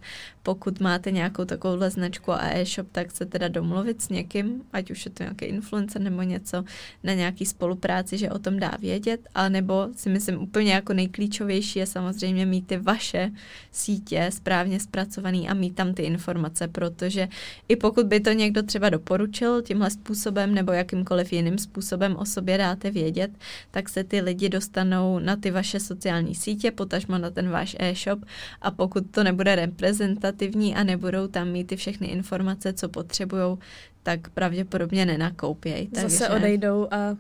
pokud 0.43 0.79
máte 0.79 1.11
nějakou 1.11 1.45
takovouhle 1.45 1.89
značku 1.89 2.31
a 2.31 2.49
e-shop, 2.49 2.87
tak 2.91 3.11
se 3.11 3.25
teda 3.25 3.47
domluvit 3.47 4.01
s 4.01 4.09
někým, 4.09 4.63
ať 4.73 4.91
už 4.91 5.05
je 5.05 5.11
to 5.11 5.23
nějaký 5.23 5.45
influencer 5.45 6.01
nebo 6.01 6.21
něco, 6.21 6.63
na 7.03 7.13
nějaký 7.13 7.45
spolupráci, 7.45 8.17
že 8.17 8.30
o 8.31 8.39
tom 8.39 8.59
dá 8.59 8.71
vědět, 8.79 9.21
a 9.35 9.49
nebo 9.49 9.87
si 9.95 10.09
myslím 10.09 10.41
úplně 10.41 10.73
jako 10.73 10.93
nejklíčovější 10.93 11.79
je 11.79 11.85
samozřejmě 11.85 12.45
mít 12.45 12.67
ty 12.67 12.77
vaše 12.77 13.31
sítě 13.71 14.29
správně 14.33 14.79
zpracovaný 14.79 15.49
a 15.49 15.53
mít 15.53 15.75
tam 15.75 15.93
ty 15.93 16.03
informace, 16.03 16.67
protože 16.67 17.27
i 17.67 17.75
pokud 17.75 18.05
by 18.05 18.19
to 18.19 18.31
někdo 18.31 18.63
třeba 18.63 18.89
doporučil 18.89 19.61
tímhle 19.61 19.89
způsobem 19.89 20.55
nebo 20.55 20.71
jakýmkoliv 20.71 21.33
jiným 21.33 21.57
způsobem 21.57 22.15
o 22.15 22.25
sobě 22.25 22.57
dáte 22.57 22.91
vědět, 22.91 23.31
tak 23.71 23.89
se 23.89 24.03
ty 24.03 24.21
lidi 24.21 24.49
dostanou 24.49 25.19
na 25.19 25.35
ty 25.35 25.51
vaše 25.51 25.79
sociální 25.79 26.35
sítě, 26.35 26.71
potažmo 26.71 27.17
na 27.17 27.29
ten 27.29 27.49
váš 27.49 27.75
e-shop 27.79 28.19
a 28.61 28.71
pokud 28.71 29.11
to 29.11 29.23
nebude 29.23 29.55
reprezentativní 29.55 30.75
a 30.75 30.83
nebudou 30.83 31.27
tam 31.27 31.47
mít 31.47 31.67
ty 31.67 31.75
všechny 31.75 32.07
informace, 32.07 32.73
co 32.73 32.89
potřebují, 32.89 33.57
tak 34.03 34.29
pravděpodobně 34.29 35.05
nenakoupějí. 35.05 35.89
Zase 35.95 36.19
takže... 36.19 36.35
odejdou 36.35 36.87
a 36.91 37.17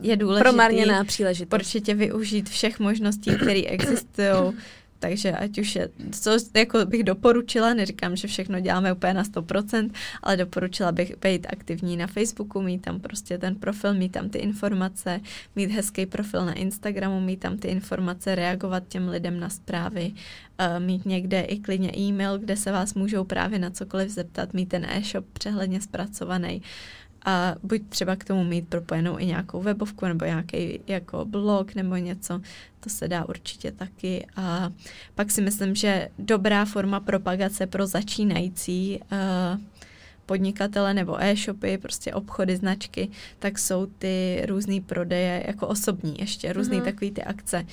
je 0.00 0.16
důležité 0.16 0.48
promarněná 0.48 1.04
příležitost. 1.04 1.60
Určitě 1.60 1.94
využít 1.94 2.48
všech 2.48 2.80
možností, 2.80 3.30
které 3.36 3.62
existují. 3.62 4.28
Takže 4.98 5.32
ať 5.32 5.58
už 5.58 5.76
je, 5.76 5.88
co 6.10 6.30
jako 6.56 6.86
bych 6.86 7.04
doporučila, 7.04 7.74
neříkám, 7.74 8.16
že 8.16 8.28
všechno 8.28 8.60
děláme 8.60 8.92
úplně 8.92 9.14
na 9.14 9.22
100%, 9.22 9.90
ale 10.22 10.36
doporučila 10.36 10.92
bych 10.92 11.16
být 11.22 11.46
aktivní 11.50 11.96
na 11.96 12.06
Facebooku, 12.06 12.62
mít 12.62 12.78
tam 12.78 13.00
prostě 13.00 13.38
ten 13.38 13.54
profil, 13.54 13.94
mít 13.94 14.12
tam 14.12 14.28
ty 14.28 14.38
informace, 14.38 15.20
mít 15.56 15.70
hezký 15.70 16.06
profil 16.06 16.46
na 16.46 16.52
Instagramu, 16.52 17.20
mít 17.20 17.40
tam 17.40 17.58
ty 17.58 17.68
informace, 17.68 18.34
reagovat 18.34 18.82
těm 18.88 19.08
lidem 19.08 19.40
na 19.40 19.48
zprávy, 19.48 20.12
uh, 20.12 20.84
mít 20.84 21.06
někde 21.06 21.40
i 21.40 21.58
klidně 21.58 21.92
e-mail, 21.96 22.38
kde 22.38 22.56
se 22.56 22.72
vás 22.72 22.94
můžou 22.94 23.24
právě 23.24 23.58
na 23.58 23.70
cokoliv 23.70 24.10
zeptat, 24.10 24.54
mít 24.54 24.68
ten 24.68 24.84
e-shop 24.84 25.24
přehledně 25.32 25.80
zpracovaný 25.80 26.62
a 27.28 27.54
buď 27.62 27.82
třeba 27.88 28.16
k 28.16 28.24
tomu 28.24 28.44
mít 28.44 28.68
propojenou 28.68 29.18
i 29.18 29.26
nějakou 29.26 29.62
webovku 29.62 30.06
nebo 30.06 30.24
nějaký 30.24 30.80
jako 30.86 31.24
blog 31.24 31.74
nebo 31.74 31.96
něco, 31.96 32.40
to 32.80 32.90
se 32.90 33.08
dá 33.08 33.28
určitě 33.28 33.72
taky. 33.72 34.26
A 34.36 34.70
pak 35.14 35.30
si 35.30 35.40
myslím, 35.42 35.74
že 35.74 36.08
dobrá 36.18 36.64
forma 36.64 37.00
propagace 37.00 37.66
pro 37.66 37.86
začínající 37.86 39.00
uh, 39.00 39.60
podnikatele 40.26 40.94
nebo 40.94 41.22
e-shopy, 41.22 41.78
prostě 41.78 42.14
obchody, 42.14 42.56
značky, 42.56 43.08
tak 43.38 43.58
jsou 43.58 43.86
ty 43.86 44.42
různé 44.48 44.80
prodeje 44.80 45.44
jako 45.46 45.66
osobní 45.66 46.16
ještě, 46.18 46.52
různé 46.52 46.76
uh-huh. 46.76 46.84
takové 46.84 47.10
ty 47.10 47.24
akce 47.24 47.66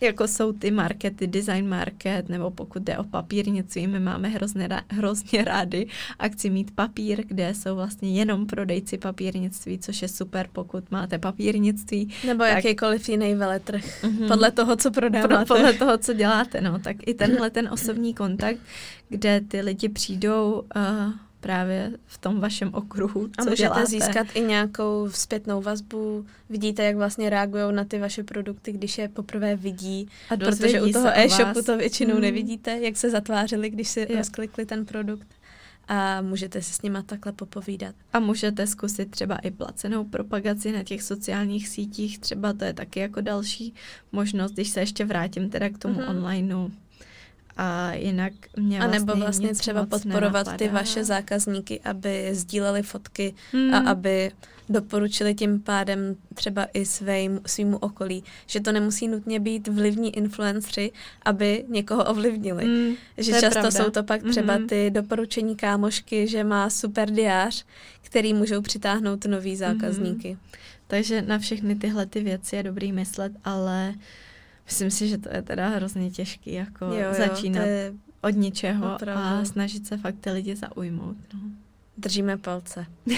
jako 0.00 0.28
jsou 0.28 0.52
ty 0.52 0.70
markety, 0.70 1.26
design 1.26 1.68
market, 1.68 2.28
nebo 2.28 2.50
pokud 2.50 2.82
jde 2.82 2.98
o 2.98 3.04
papírnictví, 3.04 3.86
my 3.86 4.00
máme 4.00 4.28
hrozně, 4.28 4.68
hrozně 4.88 5.44
rádi 5.44 5.88
akci 6.18 6.50
Mít 6.50 6.70
papír, 6.70 7.24
kde 7.26 7.54
jsou 7.54 7.74
vlastně 7.74 8.12
jenom 8.12 8.46
prodejci 8.46 8.98
papírnictví, 8.98 9.78
což 9.78 10.02
je 10.02 10.08
super, 10.08 10.48
pokud 10.52 10.90
máte 10.90 11.18
papírnictví. 11.18 12.10
Nebo 12.26 12.38
tak... 12.38 12.64
jakýkoliv 12.64 13.08
jiný 13.08 13.34
veletrh, 13.34 14.02
mm-hmm. 14.02 14.28
podle 14.28 14.50
toho, 14.50 14.76
co 14.76 14.90
prodáváte. 14.90 15.44
Podle 15.44 15.72
toho, 15.72 15.98
co 15.98 16.12
děláte, 16.12 16.60
no, 16.60 16.78
tak 16.78 16.96
i 17.06 17.14
tenhle 17.14 17.50
ten 17.50 17.68
osobní 17.72 18.14
kontakt, 18.14 18.58
kde 19.08 19.40
ty 19.40 19.60
lidi 19.60 19.88
přijdou 19.88 20.62
uh, 20.76 21.12
právě 21.44 21.92
v 22.06 22.18
tom 22.18 22.40
vašem 22.40 22.74
okruhu, 22.74 23.28
co 23.28 23.32
A 23.38 23.44
můžete 23.44 23.62
děláte. 23.62 23.86
získat 23.86 24.26
i 24.34 24.40
nějakou 24.40 25.08
zpětnou 25.10 25.62
vazbu, 25.62 26.26
vidíte, 26.50 26.84
jak 26.84 26.96
vlastně 26.96 27.30
reagují 27.30 27.64
na 27.70 27.84
ty 27.84 27.98
vaše 27.98 28.22
produkty, 28.22 28.72
když 28.72 28.98
je 28.98 29.08
poprvé 29.08 29.56
vidí, 29.56 30.08
a 30.30 30.36
protože 30.36 30.82
u 30.82 30.92
toho 30.92 31.08
e-shopu 31.14 31.62
to 31.62 31.76
většinou 31.76 32.12
hmm. 32.12 32.22
nevidíte, 32.22 32.78
jak 32.80 32.96
se 32.96 33.10
zatvářili, 33.10 33.70
když 33.70 33.88
si 33.88 34.00
je. 34.00 34.16
rozklikli 34.16 34.66
ten 34.66 34.86
produkt 34.86 35.26
a 35.88 36.22
můžete 36.22 36.62
si 36.62 36.72
s 36.72 36.82
nima 36.82 37.02
takhle 37.02 37.32
popovídat. 37.32 37.94
A 38.12 38.20
můžete 38.20 38.66
zkusit 38.66 39.10
třeba 39.10 39.36
i 39.36 39.50
placenou 39.50 40.04
propagaci 40.04 40.72
na 40.72 40.82
těch 40.82 41.02
sociálních 41.02 41.68
sítích, 41.68 42.18
třeba 42.18 42.52
to 42.52 42.64
je 42.64 42.72
taky 42.72 43.00
jako 43.00 43.20
další 43.20 43.74
možnost, 44.12 44.52
když 44.52 44.68
se 44.68 44.80
ještě 44.80 45.04
vrátím 45.04 45.50
teda 45.50 45.68
k 45.68 45.78
tomu 45.78 46.00
mm-hmm. 46.00 46.10
onlineu 46.10 46.68
a 47.56 47.92
jinak 47.92 48.32
mě 48.56 48.78
vlastně 48.78 48.98
A 48.98 49.00
nebo 49.00 49.06
vlastně, 49.06 49.22
vlastně 49.24 49.54
třeba 49.54 49.86
podporovat 49.86 50.46
nenapadá. 50.46 50.56
ty 50.56 50.68
vaše 50.68 51.04
zákazníky, 51.04 51.80
aby 51.80 52.28
sdíleli 52.32 52.82
fotky 52.82 53.34
hmm. 53.52 53.74
a 53.74 53.78
aby 53.78 54.32
doporučili 54.68 55.34
tím 55.34 55.60
pádem 55.60 56.16
třeba 56.34 56.66
i 56.74 56.84
svým, 56.84 57.40
svýmu 57.46 57.76
okolí, 57.76 58.24
že 58.46 58.60
to 58.60 58.72
nemusí 58.72 59.08
nutně 59.08 59.40
být 59.40 59.68
vlivní 59.68 60.16
influenceri, 60.16 60.92
aby 61.24 61.64
někoho 61.68 62.04
ovlivnili. 62.04 62.64
Hmm, 62.64 62.96
že 63.18 63.32
často 63.32 63.50
pravda. 63.50 63.70
jsou 63.70 63.90
to 63.90 64.02
pak 64.02 64.22
třeba 64.22 64.54
hmm. 64.54 64.66
ty 64.66 64.90
doporučení 64.90 65.56
kámošky, 65.56 66.28
že 66.28 66.44
má 66.44 66.70
super 66.70 67.10
diář, 67.10 67.64
který 68.02 68.34
můžou 68.34 68.60
přitáhnout 68.60 69.24
nový 69.24 69.56
zákazníky. 69.56 70.28
Hmm. 70.28 70.38
Takže 70.86 71.22
na 71.22 71.38
všechny 71.38 71.74
tyhle 71.74 72.06
ty 72.06 72.20
věci 72.20 72.56
je 72.56 72.62
dobrý 72.62 72.92
myslet, 72.92 73.32
ale 73.44 73.94
Myslím 74.64 74.90
si, 74.90 75.08
že 75.08 75.18
to 75.18 75.28
je 75.34 75.42
teda 75.42 75.68
hrozně 75.68 76.10
těžký, 76.10 76.52
jako 76.52 76.84
jo, 76.84 76.94
jo, 76.94 77.14
začínat 77.18 77.64
je... 77.64 77.92
od 78.20 78.30
ničeho 78.30 78.94
opravdu. 78.94 79.22
a 79.24 79.44
snažit 79.44 79.86
se 79.86 79.96
fakt 79.96 80.16
ty 80.20 80.30
lidi 80.30 80.56
zaujmout. 80.56 81.16
No. 81.34 81.40
Držíme 81.96 82.36
palce. 82.36 82.86
uh, 83.06 83.14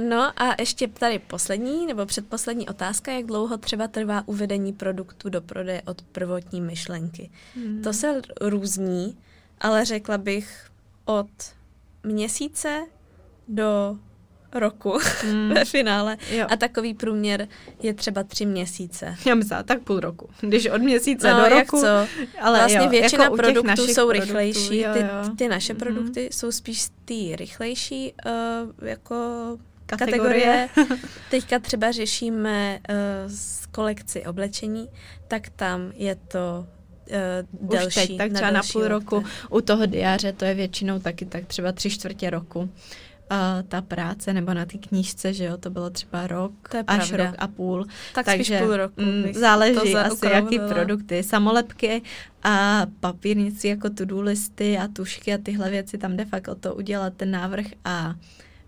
no 0.08 0.42
a 0.42 0.54
ještě 0.58 0.88
tady 0.88 1.18
poslední 1.18 1.86
nebo 1.86 2.06
předposlední 2.06 2.68
otázka, 2.68 3.12
jak 3.12 3.26
dlouho 3.26 3.58
třeba 3.58 3.88
trvá 3.88 4.22
uvedení 4.28 4.72
produktu 4.72 5.28
do 5.28 5.40
prodeje 5.40 5.82
od 5.82 6.02
prvotní 6.02 6.60
myšlenky. 6.60 7.30
Hmm. 7.54 7.82
To 7.82 7.92
se 7.92 8.22
různí, 8.40 9.16
ale 9.60 9.84
řekla 9.84 10.18
bych 10.18 10.70
od 11.04 11.30
měsíce 12.02 12.86
do 13.48 13.98
roku 14.52 14.98
mm. 15.32 15.48
ve 15.54 15.64
finále 15.64 16.16
jo. 16.30 16.46
a 16.50 16.56
takový 16.56 16.94
průměr 16.94 17.48
je 17.82 17.94
třeba 17.94 18.22
tři 18.22 18.46
měsíce. 18.46 19.16
Já 19.26 19.34
myslím, 19.34 19.58
tak 19.64 19.80
půl 19.82 20.00
roku. 20.00 20.30
Když 20.40 20.66
od 20.66 20.82
měsíce 20.82 21.32
no, 21.32 21.40
do 21.40 21.48
roku. 21.48 21.80
co? 21.80 21.86
Ale 22.40 22.58
vlastně 22.58 22.78
jo, 22.78 22.88
většina 22.88 23.24
jako 23.24 23.36
produktů 23.36 23.86
jsou 23.86 24.08
produktů, 24.08 24.10
rychlejší. 24.10 24.80
Jo, 24.80 24.90
jo. 24.94 25.30
Ty, 25.30 25.36
ty 25.36 25.48
naše 25.48 25.72
mm. 25.72 25.78
produkty 25.78 26.28
jsou 26.32 26.52
spíš 26.52 26.86
ty 27.04 27.36
rychlejší 27.36 28.12
uh, 28.26 28.88
jako 28.88 29.16
kategorie. 29.86 30.68
kategorie. 30.74 30.98
Teďka 31.30 31.58
třeba 31.58 31.92
řešíme 31.92 32.78
uh, 32.88 32.94
z 33.26 33.66
kolekci 33.66 34.26
oblečení, 34.26 34.88
tak 35.28 35.48
tam 35.48 35.92
je 35.94 36.14
to 36.14 36.66
uh, 37.10 37.68
delší. 37.70 37.86
Už 37.86 37.94
teď, 37.94 38.18
tak 38.18 38.32
třeba 38.32 38.50
na, 38.50 38.58
na 38.58 38.62
půl 38.72 38.88
roku. 38.88 39.24
U 39.50 39.60
toho 39.60 39.86
diáře 39.86 40.32
to 40.32 40.44
je 40.44 40.54
většinou 40.54 40.98
taky 40.98 41.26
tak 41.26 41.46
třeba 41.46 41.72
tři 41.72 41.90
čtvrtě 41.90 42.30
roku 42.30 42.70
uh, 43.30 43.68
ta 43.68 43.82
práce, 43.82 44.32
nebo 44.32 44.54
na 44.54 44.64
té 44.64 44.78
knížce, 44.78 45.32
že 45.32 45.44
jo, 45.44 45.56
to 45.56 45.70
bylo 45.70 45.90
třeba 45.90 46.26
rok 46.26 46.52
až 46.86 47.12
rok 47.12 47.34
a 47.38 47.48
půl. 47.48 47.86
Tak 48.14 48.26
Takže 48.26 48.58
půl 48.58 48.76
roku. 48.76 49.00
Mm, 49.00 49.32
záleží 49.34 49.96
asi, 49.96 50.26
jaký 50.26 50.58
produkty. 50.58 51.22
Samolepky 51.22 52.02
a 52.42 52.86
papírnici 53.00 53.68
jako 53.68 53.90
to-do 53.90 54.20
listy 54.20 54.78
a 54.78 54.88
tušky 54.88 55.34
a 55.34 55.38
tyhle 55.38 55.70
věci, 55.70 55.98
tam 55.98 56.16
de 56.16 56.24
facto 56.24 56.54
to 56.54 56.74
udělat 56.74 57.12
ten 57.16 57.30
návrh 57.30 57.66
a 57.84 58.14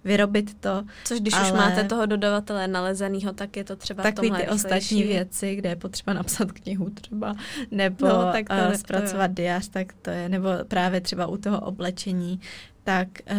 vyrobit 0.04 0.54
to. 0.60 0.84
Což 1.04 1.20
když 1.20 1.34
ale... 1.34 1.44
už 1.44 1.52
máte 1.52 1.84
toho 1.84 2.06
dodavatele 2.06 2.68
nalezenýho, 2.68 3.32
tak 3.32 3.56
je 3.56 3.64
to 3.64 3.76
třeba 3.76 4.02
Takový 4.02 4.30
ty 4.30 4.36
rychlejší. 4.36 4.54
ostatní 4.54 5.02
věci, 5.02 5.56
kde 5.56 5.68
je 5.68 5.76
potřeba 5.76 6.12
napsat 6.12 6.52
knihu 6.52 6.90
třeba, 6.90 7.34
nebo 7.70 8.08
no, 8.08 8.32
tak 8.32 8.48
to 8.48 8.68
uh, 8.68 8.74
zpracovat 8.74 9.28
to 9.28 9.34
diář, 9.34 9.68
tak 9.68 9.92
to 9.92 10.10
je, 10.10 10.28
nebo 10.28 10.48
právě 10.68 11.00
třeba 11.00 11.26
u 11.26 11.36
toho 11.36 11.60
oblečení, 11.60 12.40
tak 12.84 13.08
uh, 13.30 13.36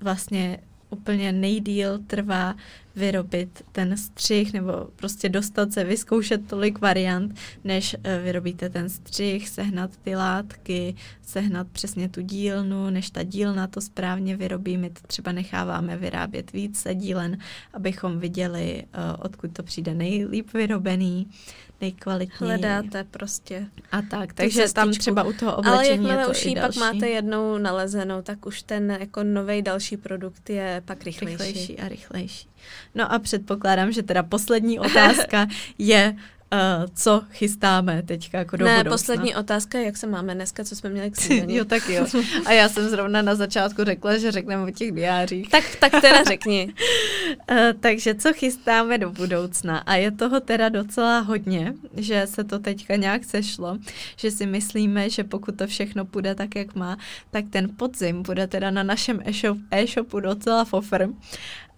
vlastně 0.00 0.58
úplně 0.90 1.32
nejdíl 1.32 1.98
trvá 2.06 2.56
vyrobit 2.96 3.62
ten 3.72 3.96
střih 3.96 4.52
nebo 4.52 4.72
prostě 4.96 5.28
dostat 5.28 5.72
se, 5.72 5.84
vyzkoušet 5.84 6.46
tolik 6.46 6.80
variant, 6.80 7.36
než 7.64 7.96
eh, 8.04 8.20
vyrobíte 8.24 8.70
ten 8.70 8.88
střih, 8.88 9.48
sehnat 9.48 9.90
ty 9.96 10.16
látky, 10.16 10.94
sehnat 11.22 11.66
přesně 11.72 12.08
tu 12.08 12.20
dílnu, 12.20 12.90
než 12.90 13.10
ta 13.10 13.22
dílna 13.22 13.66
to 13.66 13.80
správně 13.80 14.36
vyrobí. 14.36 14.76
My 14.76 14.90
to 14.90 15.00
třeba 15.06 15.32
necháváme 15.32 15.96
vyrábět 15.96 16.52
více 16.52 16.94
dílen, 16.94 17.38
abychom 17.72 18.18
viděli, 18.18 18.84
eh, 18.84 19.16
odkud 19.18 19.52
to 19.52 19.62
přijde 19.62 19.94
nejlíp 19.94 20.52
vyrobený 20.54 21.26
nejkvalitněji. 21.84 22.48
Hledáte 22.48 23.04
prostě. 23.04 23.66
A 23.92 24.02
tak, 24.02 24.32
takže 24.32 24.60
cestičku. 24.60 24.74
tam 24.74 24.90
třeba 24.90 25.22
u 25.22 25.32
toho 25.32 25.56
oblečení 25.56 25.78
Ale 25.78 25.88
jakmile 25.88 26.26
už 26.26 26.44
ji 26.46 26.54
pak 26.54 26.76
máte 26.76 27.08
jednou 27.08 27.58
nalezenou, 27.58 28.22
tak 28.22 28.46
už 28.46 28.62
ten 28.62 28.90
jako 29.00 29.22
nový 29.22 29.62
další 29.62 29.96
produkt 29.96 30.50
je 30.50 30.82
pak 30.84 31.04
rychlejší. 31.04 31.36
Rychlejší 31.36 31.78
a 31.78 31.88
rychlejší. 31.88 32.48
No 32.94 33.12
a 33.12 33.18
předpokládám, 33.18 33.92
že 33.92 34.02
teda 34.02 34.22
poslední 34.22 34.78
otázka 34.78 35.46
je, 35.78 36.16
uh, 36.54 36.86
co 36.94 37.22
chystáme 37.30 38.02
teďka 38.02 38.38
jako 38.38 38.56
do 38.56 38.64
ne, 38.64 38.76
budoucna. 38.76 38.94
poslední 38.94 39.34
otázka 39.34 39.78
je, 39.78 39.84
jak 39.84 39.96
se 39.96 40.06
máme 40.06 40.34
dneska, 40.34 40.64
co 40.64 40.76
jsme 40.76 40.90
měli 40.90 41.10
k 41.10 41.14
jo, 41.48 41.64
tak 41.64 41.88
jo. 41.88 42.06
A 42.46 42.52
já 42.52 42.68
jsem 42.68 42.88
zrovna 42.88 43.22
na 43.22 43.34
začátku 43.34 43.84
řekla, 43.84 44.18
že 44.18 44.32
řekneme 44.32 44.62
o 44.62 44.70
těch 44.70 44.92
diářích. 44.92 45.48
tak, 45.48 45.76
tak 45.80 45.92
teda 46.00 46.24
řekni. 46.24 46.74
uh, 47.50 47.56
takže 47.80 48.14
co 48.14 48.32
chystáme 48.32 48.98
do 48.98 49.10
budoucna? 49.10 49.78
A 49.78 49.94
je 49.94 50.10
toho 50.10 50.40
teda 50.40 50.68
docela 50.68 51.20
hodně, 51.20 51.74
že 51.96 52.26
se 52.26 52.44
to 52.44 52.58
teďka 52.58 52.96
nějak 52.96 53.24
sešlo, 53.24 53.78
že 54.16 54.30
si 54.30 54.46
myslíme, 54.46 55.10
že 55.10 55.24
pokud 55.24 55.56
to 55.56 55.66
všechno 55.66 56.04
půjde 56.04 56.34
tak, 56.34 56.56
jak 56.56 56.74
má, 56.74 56.96
tak 57.30 57.44
ten 57.50 57.68
podzim 57.76 58.22
bude 58.22 58.46
teda 58.46 58.70
na 58.70 58.82
našem 58.82 59.20
e-shopu 59.70 60.20
docela 60.20 60.64
fofr. 60.64 61.08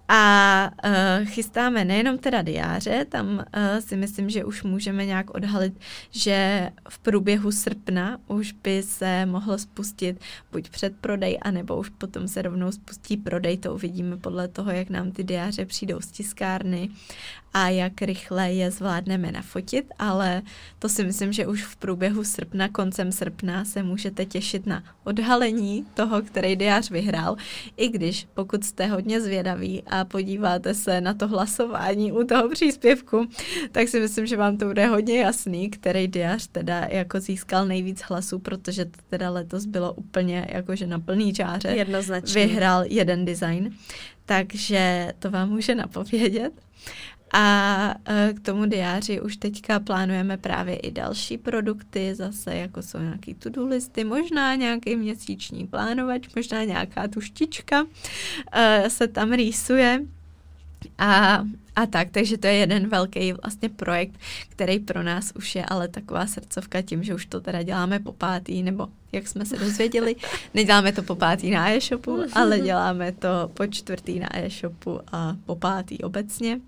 A 0.09 0.71
uh, 0.85 1.27
chystáme 1.27 1.85
nejenom 1.85 2.19
teda 2.19 2.43
diáře, 2.43 3.07
tam 3.09 3.29
uh, 3.29 3.43
si 3.79 3.97
myslím, 3.97 4.31
že 4.31 4.45
už 4.45 4.63
můžeme 4.63 5.07
nějak 5.07 5.31
odhalit, 5.31 5.81
že 6.11 6.71
v 6.89 6.99
průběhu 6.99 7.53
srpna 7.53 8.19
už 8.27 8.53
by 8.53 8.83
se 8.83 9.27
mohlo 9.27 9.59
spustit 9.59 10.21
buď 10.53 10.71
předprodej, 10.71 11.39
anebo 11.43 11.77
už 11.77 11.89
potom 11.89 12.29
se 12.29 12.43
rovnou 12.43 12.73
spustí 12.73 13.17
prodej, 13.17 13.59
to 13.59 13.75
uvidíme 13.75 14.17
podle 14.17 14.49
toho, 14.49 14.71
jak 14.71 14.91
nám 14.91 15.11
ty 15.11 15.25
diáře 15.25 15.65
přijdou 15.65 16.01
z 16.01 16.07
tiskárny 16.07 16.89
a 17.57 17.69
jak 17.69 18.03
rychle 18.03 18.53
je 18.53 18.71
zvládneme 18.71 19.33
nafotit, 19.33 19.87
ale 19.99 20.43
to 20.79 20.89
si 20.89 21.05
myslím, 21.05 21.33
že 21.33 21.47
už 21.47 21.65
v 21.65 21.77
průběhu 21.77 22.25
srpna, 22.25 22.69
koncem 22.69 23.13
srpna 23.13 23.65
se 23.65 23.83
můžete 23.83 24.25
těšit 24.25 24.67
na 24.67 24.83
odhalení 25.05 25.87
toho, 25.95 26.23
který 26.23 26.57
diář 26.57 26.91
vyhrál, 26.91 27.37
i 27.77 27.89
když 27.89 28.27
pokud 28.35 28.65
jste 28.65 28.87
hodně 28.87 29.21
zvědaví 29.21 29.83
a 29.87 30.05
podíváte 30.05 30.75
se 30.75 31.01
na 31.01 31.15
to 31.15 31.29
hlasování 31.29 32.13
u 32.13 32.25
toho 32.25 32.49
příspěvku, 32.49 33.29
tak 33.73 33.89
si 33.89 34.01
myslím, 34.01 34.27
že 34.27 34.37
vám 34.37 34.57
to 34.57 34.67
bude 34.67 34.87
hodně 34.87 35.21
jasný, 35.21 35.71
který 35.71 36.07
diář 36.07 36.47
teda 36.47 36.87
jako 36.91 37.21
získal 37.21 37.67
nejvíc 37.67 38.01
hlasů, 38.01 38.39
protože 38.39 38.85
to 38.85 38.99
teda 39.11 39.31
letos 39.31 39.67
bylo 39.67 39.93
úplně 39.93 40.47
jakože 40.51 40.87
na 40.87 40.99
plný 40.99 41.33
čáře. 41.33 41.69
Jednoznačně. 41.69 42.47
Vyhrál 42.47 42.85
jeden 42.89 43.25
design, 43.25 43.75
takže 44.27 45.13
to 45.19 45.31
vám 45.31 45.51
může 45.51 45.75
napovědět. 45.75 46.53
A 47.33 47.95
e, 48.05 48.33
k 48.33 48.41
tomu 48.41 48.67
diáři 48.67 49.21
už 49.21 49.37
teďka 49.37 49.81
plánujeme 49.81 50.37
právě 50.37 50.77
i 50.77 50.91
další 50.91 51.39
produkty, 51.39 52.15
zase 52.15 52.57
jako 52.57 52.83
jsou 52.83 52.99
nějaký 52.99 53.35
to-do 53.35 53.67
listy, 53.67 54.05
možná 54.05 54.55
nějaký 54.55 54.97
měsíční 54.97 55.67
plánovač, 55.67 56.35
možná 56.37 56.65
nějaká 56.65 57.09
tuštička 57.09 57.85
e, 58.53 58.91
se 58.91 59.09
tam 59.09 59.33
rýsuje. 59.33 60.01
A, 60.99 61.43
a 61.77 61.87
tak, 61.87 62.09
takže 62.11 62.39
to 62.39 62.47
je 62.47 62.53
jeden 62.53 62.89
velký 62.89 63.33
vlastně 63.33 63.69
projekt, 63.69 64.15
který 64.49 64.79
pro 64.79 65.03
nás 65.03 65.33
už 65.37 65.55
je 65.55 65.65
ale 65.65 65.89
taková 65.89 66.27
srdcovka 66.27 66.83
tím, 66.83 67.03
že 67.03 67.15
už 67.15 67.27
to 67.27 67.41
teda 67.41 67.63
děláme 67.63 67.99
po 67.99 68.13
pátý, 68.13 68.63
nebo 68.63 68.89
jak 69.13 69.29
jsme 69.29 69.47
se 69.47 69.57
dozvěděli, 69.57 70.17
neděláme 70.55 70.93
to 70.93 71.03
po 71.03 71.15
pátý 71.15 71.51
na 71.51 71.71
e-shopu, 71.71 72.23
ale 72.33 72.61
děláme 72.61 73.13
to 73.13 73.29
po 73.55 73.67
čtvrtý 73.67 74.19
na 74.21 74.37
e-shopu 74.37 75.01
a 75.13 75.37
po 75.47 75.57
pátý 75.57 75.99
obecně. 75.99 76.57
Uh, 76.57 76.63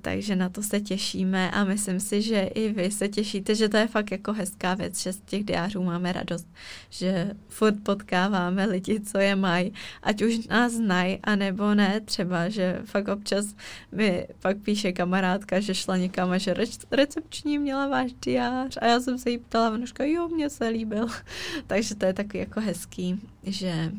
takže 0.00 0.36
na 0.36 0.48
to 0.48 0.62
se 0.62 0.80
těšíme 0.80 1.50
a 1.50 1.64
myslím 1.64 2.00
si, 2.00 2.22
že 2.22 2.40
i 2.40 2.72
vy 2.72 2.90
se 2.90 3.08
těšíte, 3.08 3.54
že 3.54 3.68
to 3.68 3.76
je 3.76 3.86
fakt 3.86 4.10
jako 4.10 4.32
hezká 4.32 4.74
věc, 4.74 5.02
že 5.02 5.12
z 5.12 5.20
těch 5.20 5.44
diářů 5.44 5.82
máme 5.82 6.12
radost, 6.12 6.48
že 6.90 7.30
furt 7.48 7.74
potkáváme 7.82 8.66
lidi, 8.66 9.00
co 9.00 9.18
je 9.18 9.36
mají, 9.36 9.72
ať 10.02 10.22
už 10.22 10.46
nás 10.46 10.72
znají, 10.72 11.18
anebo 11.22 11.74
ne, 11.74 12.00
třeba, 12.00 12.48
že 12.48 12.80
fakt 12.84 13.08
občas 13.08 13.54
mi 13.92 14.26
pak 14.38 14.56
píše 14.58 14.92
kamarádka, 14.92 15.60
že 15.60 15.74
šla 15.74 15.96
někam 15.96 16.30
a 16.30 16.38
že 16.38 16.54
recepční 16.90 17.58
měla 17.58 17.86
váš 17.86 18.12
diář 18.12 18.78
a 18.80 18.86
já 18.86 19.00
jsem 19.00 19.18
se 19.18 19.30
jí 19.30 19.38
ptala, 19.38 19.78
a 20.00 20.04
jo, 20.04 20.28
mně 20.28 20.50
se 20.50 20.68
líbil. 20.68 21.06
takže 21.66 21.94
to 21.94 22.06
je 22.06 22.12
takový 22.12 22.38
jako 22.38 22.60
hezký, 22.60 23.20
že 23.42 23.92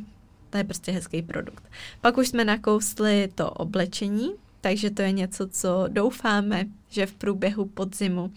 to 0.49 0.57
je 0.57 0.63
prostě 0.63 0.91
hezký 0.91 1.21
produkt. 1.21 1.63
Pak 2.01 2.17
už 2.17 2.27
jsme 2.27 2.45
nakousli 2.45 3.29
to 3.35 3.51
oblečení, 3.51 4.31
takže 4.61 4.89
to 4.89 5.01
je 5.01 5.11
něco, 5.11 5.47
co 5.47 5.85
doufáme, 5.87 6.65
že 6.91 7.05
v 7.05 7.13
průběhu 7.13 7.65
podzimu 7.65 8.31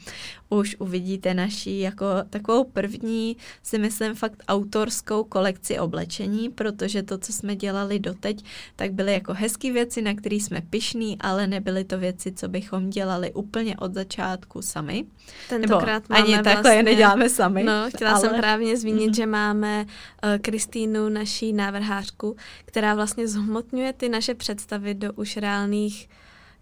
už 0.48 0.76
uvidíte 0.78 1.35
naší 1.35 1.81
jako 1.81 2.06
takovou 2.31 2.64
první, 2.64 3.36
si 3.62 3.78
myslím, 3.78 4.14
fakt 4.14 4.43
autorskou 4.48 5.24
kolekci 5.24 5.78
oblečení, 5.78 6.48
protože 6.48 7.02
to, 7.02 7.18
co 7.18 7.32
jsme 7.32 7.56
dělali 7.56 7.98
doteď, 7.98 8.44
tak 8.76 8.93
byly 8.93 9.12
jako 9.12 9.35
hezké 9.35 9.72
věci, 9.72 10.02
na 10.02 10.14
které 10.14 10.36
jsme 10.36 10.60
pišní, 10.60 11.16
ale 11.20 11.47
nebyly 11.47 11.85
to 11.85 11.98
věci, 11.98 12.32
co 12.32 12.48
bychom 12.48 12.90
dělali 12.90 13.32
úplně 13.32 13.76
od 13.76 13.94
začátku 13.94 14.62
sami. 14.62 15.05
Tentokrát 15.48 16.09
Nebo 16.09 16.22
ani 16.22 16.35
takhle 16.35 16.52
vlastně, 16.55 16.72
je 16.72 16.82
neděláme 16.82 17.28
sami. 17.28 17.64
No, 17.64 17.72
chtěla 17.89 18.10
ale... 18.10 18.20
jsem 18.20 18.40
právě 18.40 18.76
zmínit, 18.76 19.06
mm. 19.06 19.14
že 19.14 19.26
máme 19.26 19.85
uh, 19.85 20.39
Kristýnu, 20.39 21.09
naší 21.09 21.52
návrhářku, 21.52 22.36
která 22.64 22.94
vlastně 22.94 23.28
zhmotňuje 23.28 23.93
ty 23.93 24.09
naše 24.09 24.35
představy 24.35 24.94
do 24.94 25.12
už 25.12 25.36
reálných 25.36 26.09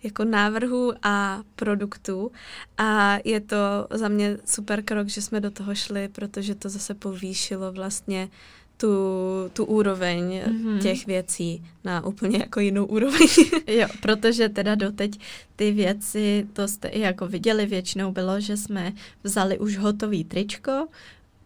jako 0.03 0.25
návrhů 0.25 0.93
a 1.03 1.43
produktů 1.57 2.33
a 2.79 3.19
je 3.25 3.41
to 3.41 3.57
za 3.91 4.09
mě 4.09 4.39
super 4.45 4.83
krok, 4.83 5.09
že 5.09 5.23
jsme 5.23 5.41
do 5.41 5.51
toho 5.51 5.75
šli, 5.75 6.09
protože 6.09 6.55
to 6.55 6.69
zase 6.69 6.95
povýšilo 6.95 7.73
vlastně 7.73 8.29
tu, 8.77 8.89
tu 9.53 9.65
úroveň 9.65 10.43
mm-hmm. 10.47 10.83
těch 10.83 11.07
věcí 11.07 11.65
na 11.85 12.07
úplně 12.07 12.39
jako 12.39 12.61
jinou 12.61 12.85
úroveň. 12.85 13.29
jo, 13.67 13.87
protože 14.01 14.49
teda 14.49 14.75
doteď 14.75 15.19
ty 15.57 15.73
věci, 15.73 16.47
to 16.53 16.69
jste 16.69 16.89
i 16.89 17.01
jako 17.01 17.27
viděli, 17.27 17.67
většinou 17.67 18.13
bylo, 18.13 18.41
že 18.41 18.57
jsme 18.57 18.93
vzali 19.23 19.59
už 19.59 19.77
hotový 19.77 20.25
tričko, 20.25 20.89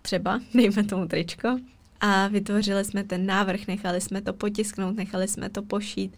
třeba, 0.03 0.41
dejme 0.55 0.85
tomu 0.85 1.07
tričko, 1.09 1.59
a 2.01 2.29
vytvořili 2.29 2.85
jsme 2.85 3.05
ten 3.05 3.27
návrh, 3.27 3.67
nechali 3.67 4.01
jsme 4.01 4.23
to 4.23 4.33
potisknout, 4.33 4.97
nechali 4.97 5.29
jsme 5.29 5.49
to 5.49 5.63
pošít 5.63 6.17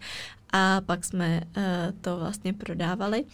a 0.52 0.80
pak 0.80 1.04
jsme 1.04 1.40
uh, 1.56 1.62
to 2.00 2.16
vlastně 2.16 2.52
prodávali, 2.52 3.24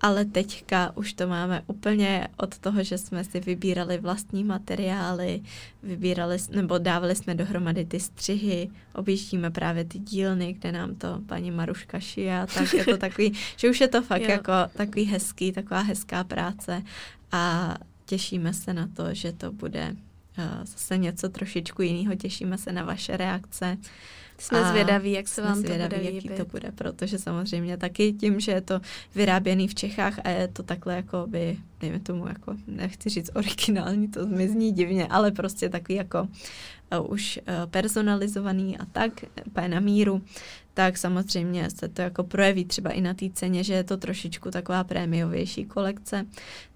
ale 0.00 0.24
teďka 0.24 0.96
už 0.96 1.12
to 1.12 1.28
máme 1.28 1.62
úplně 1.66 2.28
od 2.36 2.58
toho, 2.58 2.82
že 2.82 2.98
jsme 2.98 3.24
si 3.24 3.40
vybírali 3.40 3.98
vlastní 3.98 4.44
materiály, 4.44 5.42
vybírali, 5.82 6.38
nebo 6.50 6.78
dávali 6.78 7.14
jsme 7.14 7.34
dohromady 7.34 7.84
ty 7.84 8.00
střihy, 8.00 8.70
objíždíme 8.94 9.50
právě 9.50 9.84
ty 9.84 9.98
dílny, 9.98 10.52
kde 10.52 10.72
nám 10.72 10.94
to 10.94 11.20
paní 11.26 11.50
Maruška 11.50 12.00
šije, 12.00 12.46
tak 12.54 12.74
je 12.74 12.84
to 12.84 12.96
takový, 12.96 13.32
že 13.56 13.70
už 13.70 13.80
je 13.80 13.88
to 13.88 14.02
fakt 14.02 14.28
jako 14.28 14.52
takový 14.76 15.04
hezký, 15.04 15.52
taková 15.52 15.80
hezká 15.80 16.24
práce. 16.24 16.82
A 17.32 17.74
těšíme 18.06 18.54
se 18.54 18.74
na 18.74 18.88
to, 18.96 19.14
že 19.14 19.32
to 19.32 19.52
bude 19.52 19.96
uh, 20.38 20.64
zase 20.64 20.98
něco 20.98 21.28
trošičku 21.28 21.82
jiného, 21.82 22.14
těšíme 22.14 22.58
se 22.58 22.72
na 22.72 22.84
vaše 22.84 23.16
reakce. 23.16 23.78
Jsme 24.38 24.60
a 24.60 24.70
zvědaví, 24.70 25.12
jak 25.12 25.28
se 25.28 25.42
vám 25.42 25.56
zvědaví, 25.56 25.90
to 25.90 25.96
bude 25.96 26.14
jaký 26.14 26.28
to 26.28 26.44
bude, 26.44 26.72
protože 26.72 27.18
samozřejmě 27.18 27.76
taky 27.76 28.12
tím, 28.12 28.40
že 28.40 28.52
je 28.52 28.60
to 28.60 28.80
vyráběný 29.14 29.68
v 29.68 29.74
Čechách 29.74 30.18
a 30.24 30.28
je 30.28 30.48
to 30.48 30.62
takhle 30.62 30.96
jako 30.96 31.26
by, 31.26 31.56
dejme 31.80 32.00
tomu 32.00 32.28
jako, 32.28 32.56
nechci 32.66 33.08
říct 33.08 33.30
originální, 33.34 34.08
to 34.08 34.26
mi 34.26 34.48
zní 34.48 34.72
divně, 34.72 35.06
ale 35.06 35.30
prostě 35.30 35.68
takový 35.68 35.94
jako 35.94 36.28
uh, 36.98 37.12
už 37.12 37.38
uh, 37.48 37.70
personalizovaný 37.70 38.78
a 38.78 38.84
tak, 38.84 39.12
úplně 39.46 39.68
na 39.68 39.80
míru, 39.80 40.22
tak 40.74 40.98
samozřejmě 40.98 41.70
se 41.70 41.88
to 41.88 42.02
jako 42.02 42.24
projeví 42.24 42.64
třeba 42.64 42.90
i 42.90 43.00
na 43.00 43.14
té 43.14 43.26
ceně, 43.34 43.64
že 43.64 43.74
je 43.74 43.84
to 43.84 43.96
trošičku 43.96 44.50
taková 44.50 44.84
prémiovější 44.84 45.64
kolekce, 45.64 46.26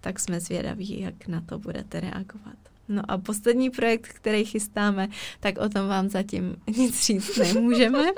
tak 0.00 0.20
jsme 0.20 0.40
zvědaví, 0.40 1.00
jak 1.00 1.28
na 1.28 1.40
to 1.40 1.58
budete 1.58 2.00
reagovat. 2.00 2.56
No 2.88 3.02
a 3.08 3.18
poslední 3.18 3.70
projekt, 3.70 4.08
který 4.08 4.44
chystáme, 4.44 5.08
tak 5.40 5.58
o 5.58 5.68
tom 5.68 5.88
vám 5.88 6.08
zatím 6.08 6.56
nic 6.76 7.06
říct 7.06 7.36
nemůžeme. 7.36 8.04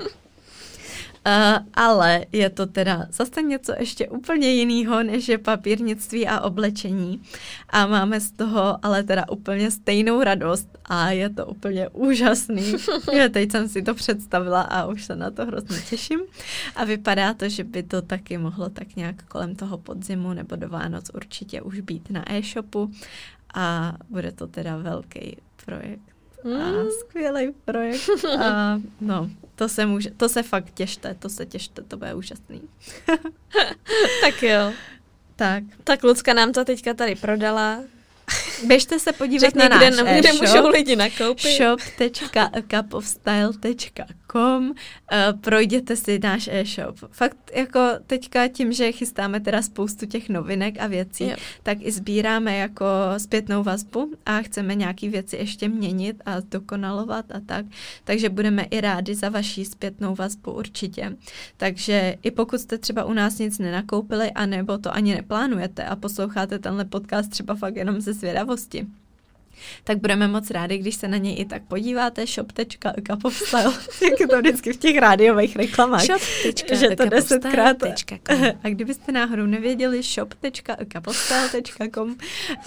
ale 1.74 2.26
je 2.32 2.50
to 2.50 2.66
teda 2.66 3.06
zase 3.10 3.42
něco 3.42 3.72
ještě 3.78 4.08
úplně 4.08 4.50
jiného, 4.52 5.02
než 5.02 5.28
je 5.28 5.38
papírnictví 5.38 6.26
a 6.26 6.40
oblečení. 6.40 7.22
A 7.70 7.86
máme 7.86 8.20
z 8.20 8.32
toho 8.32 8.78
ale 8.82 9.02
teda 9.02 9.28
úplně 9.30 9.70
stejnou 9.70 10.22
radost 10.22 10.68
a 10.84 11.10
je 11.10 11.30
to 11.30 11.46
úplně 11.46 11.88
úžasný. 11.88 12.74
Já 13.12 13.28
teď 13.28 13.50
jsem 13.50 13.68
si 13.68 13.82
to 13.82 13.94
představila 13.94 14.60
a 14.60 14.86
už 14.86 15.04
se 15.04 15.16
na 15.16 15.30
to 15.30 15.46
hrozně 15.46 15.78
těším. 15.90 16.20
A 16.76 16.84
vypadá 16.84 17.34
to, 17.34 17.48
že 17.48 17.64
by 17.64 17.82
to 17.82 18.02
taky 18.02 18.38
mohlo 18.38 18.68
tak 18.68 18.96
nějak 18.96 19.22
kolem 19.22 19.54
toho 19.56 19.78
podzimu 19.78 20.32
nebo 20.32 20.56
do 20.56 20.68
Vánoc 20.68 21.10
určitě 21.14 21.62
už 21.62 21.80
být 21.80 22.10
na 22.10 22.32
e-shopu 22.32 22.90
a 23.54 23.92
bude 24.08 24.32
to 24.32 24.46
teda 24.46 24.76
velký 24.76 25.36
projekt. 25.64 26.00
Mm. 26.44 26.60
A 26.62 26.72
skvělý 27.00 27.52
projekt. 27.64 28.10
A 28.40 28.80
no, 29.00 29.30
to 29.54 29.68
se, 29.68 29.86
může, 29.86 30.10
to 30.10 30.28
se 30.28 30.42
fakt 30.42 30.74
těšte, 30.74 31.16
to 31.18 31.28
se 31.28 31.46
těšte, 31.46 31.82
to 31.82 31.96
bude 31.96 32.14
úžasný. 32.14 32.62
tak 34.20 34.42
jo. 34.42 34.72
Tak. 35.36 35.64
Tak 35.84 36.02
Lucka 36.02 36.34
nám 36.34 36.52
to 36.52 36.64
teďka 36.64 36.94
tady 36.94 37.14
prodala. 37.14 37.80
Běžte 38.66 38.98
se 38.98 39.12
podívat 39.12 39.40
Řekni, 39.40 39.62
na 39.62 39.68
náš 39.68 39.78
kde, 39.78 39.88
e-shop. 39.88 40.08
kde 40.20 40.32
můžou 40.32 40.68
lidi 40.68 40.96
nakoupit. 40.96 41.56
shop.cupofstyle.com 41.56 44.19
uh, 44.38 45.40
Projděte 45.40 45.96
si 45.96 46.18
náš 46.18 46.48
e-shop. 46.52 46.96
Fakt 47.10 47.36
jako 47.54 47.80
teďka 48.06 48.48
tím, 48.48 48.72
že 48.72 48.92
chystáme 48.92 49.40
teda 49.40 49.62
spoustu 49.62 50.06
těch 50.06 50.28
novinek 50.28 50.74
a 50.78 50.86
věcí, 50.86 51.28
jo. 51.28 51.36
tak 51.62 51.78
i 51.80 51.92
sbíráme 51.92 52.56
jako 52.56 52.86
zpětnou 53.18 53.62
vazbu 53.62 54.12
a 54.26 54.42
chceme 54.42 54.74
nějaký 54.74 55.08
věci 55.08 55.36
ještě 55.36 55.68
měnit 55.68 56.22
a 56.26 56.40
dokonalovat 56.40 57.24
a 57.30 57.40
tak. 57.46 57.66
Takže 58.04 58.28
budeme 58.28 58.62
i 58.62 58.80
rádi 58.80 59.14
za 59.14 59.28
vaší 59.28 59.64
zpětnou 59.64 60.14
vazbu 60.14 60.52
určitě. 60.52 61.16
Takže 61.56 62.16
i 62.22 62.30
pokud 62.30 62.60
jste 62.60 62.78
třeba 62.78 63.04
u 63.04 63.12
nás 63.12 63.38
nic 63.38 63.58
nenakoupili, 63.58 64.30
anebo 64.30 64.78
to 64.78 64.94
ani 64.94 65.14
neplánujete 65.14 65.84
a 65.84 65.96
posloucháte 65.96 66.58
tenhle 66.58 66.84
podcast 66.84 67.30
třeba 67.30 67.54
fakt 67.54 67.76
jenom 67.76 68.00
ze 68.00 68.12
zvědavosti, 68.12 68.86
tak 69.84 69.98
budeme 69.98 70.28
moc 70.28 70.50
rádi, 70.50 70.78
když 70.78 70.94
se 70.94 71.08
na 71.08 71.16
něj 71.16 71.40
i 71.40 71.44
tak 71.44 71.62
podíváte, 71.62 72.26
shop.kapostyle, 72.26 73.64
jak 74.10 74.20
je 74.20 74.28
to 74.28 74.38
vždycky 74.38 74.72
v 74.72 74.76
těch 74.76 74.98
rádiových 74.98 75.56
reklamách, 75.56 76.04
že 76.72 76.96
to 76.96 77.04
desetkrát. 77.04 77.76
A 78.62 78.68
kdybyste 78.68 79.12
náhodou 79.12 79.46
nevěděli 79.46 80.02
shop.kapostyle.com, 80.02 82.16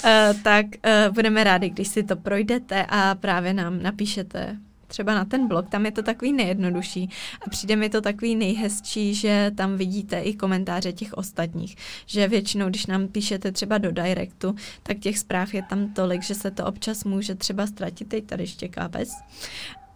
eh, 0.05 0.33
tak 0.43 0.65
eh, 0.83 1.09
budeme 1.11 1.43
rádi, 1.43 1.69
když 1.69 1.87
si 1.87 2.03
to 2.03 2.15
projdete 2.15 2.85
a 2.89 3.15
právě 3.15 3.53
nám 3.53 3.83
napíšete 3.83 4.57
třeba 4.93 5.13
na 5.13 5.25
ten 5.25 5.47
blog, 5.47 5.69
tam 5.69 5.85
je 5.85 5.91
to 5.91 6.03
takový 6.03 6.33
nejjednodušší 6.33 7.09
a 7.41 7.49
přijde 7.49 7.75
mi 7.75 7.89
to 7.89 8.01
takový 8.01 8.35
nejhezčí, 8.35 9.15
že 9.15 9.51
tam 9.55 9.77
vidíte 9.77 10.19
i 10.19 10.33
komentáře 10.33 10.93
těch 10.93 11.13
ostatních, 11.13 11.75
že 12.05 12.27
většinou, 12.27 12.69
když 12.69 12.85
nám 12.85 13.07
píšete 13.07 13.51
třeba 13.51 13.77
do 13.77 13.91
directu, 13.91 14.55
tak 14.83 14.99
těch 14.99 15.19
zpráv 15.19 15.53
je 15.53 15.63
tam 15.63 15.93
tolik, 15.93 16.23
že 16.23 16.35
se 16.35 16.51
to 16.51 16.65
občas 16.65 17.03
může 17.03 17.35
třeba 17.35 17.67
ztratit, 17.67 18.07
teď 18.07 18.25
tady 18.25 18.43
ještě 18.43 18.67
kápes, 18.67 19.09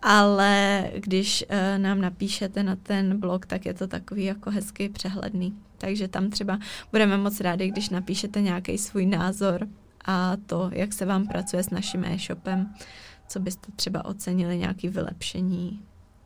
ale 0.02 0.84
když 0.96 1.46
uh, 1.50 1.82
nám 1.82 2.02
napíšete 2.02 2.64
na 2.64 2.76
ten 2.76 3.20
blog, 3.20 3.46
tak 3.46 3.66
je 3.66 3.74
to 3.74 3.88
takový 3.88 4.24
jako 4.24 4.52
hezký 4.52 4.90
přehledný. 4.90 5.54
Takže 5.78 6.08
tam 6.08 6.30
třeba 6.30 6.60
budeme 6.92 7.18
moc 7.18 7.40
rádi, 7.40 7.68
když 7.68 7.90
napíšete 7.90 8.42
nějaký 8.42 8.78
svůj 8.78 9.06
názor 9.06 9.68
a 10.06 10.38
to, 10.46 10.70
jak 10.74 10.94
se 10.94 11.06
vám 11.06 11.28
pracuje 11.28 11.64
s 11.64 11.70
naším 11.70 12.06
e-shopem 12.06 12.74
co 13.28 13.40
byste 13.40 13.72
třeba 13.76 14.06
ocenili, 14.06 14.58
nějaké 14.58 14.90
vylepšení 14.90 15.84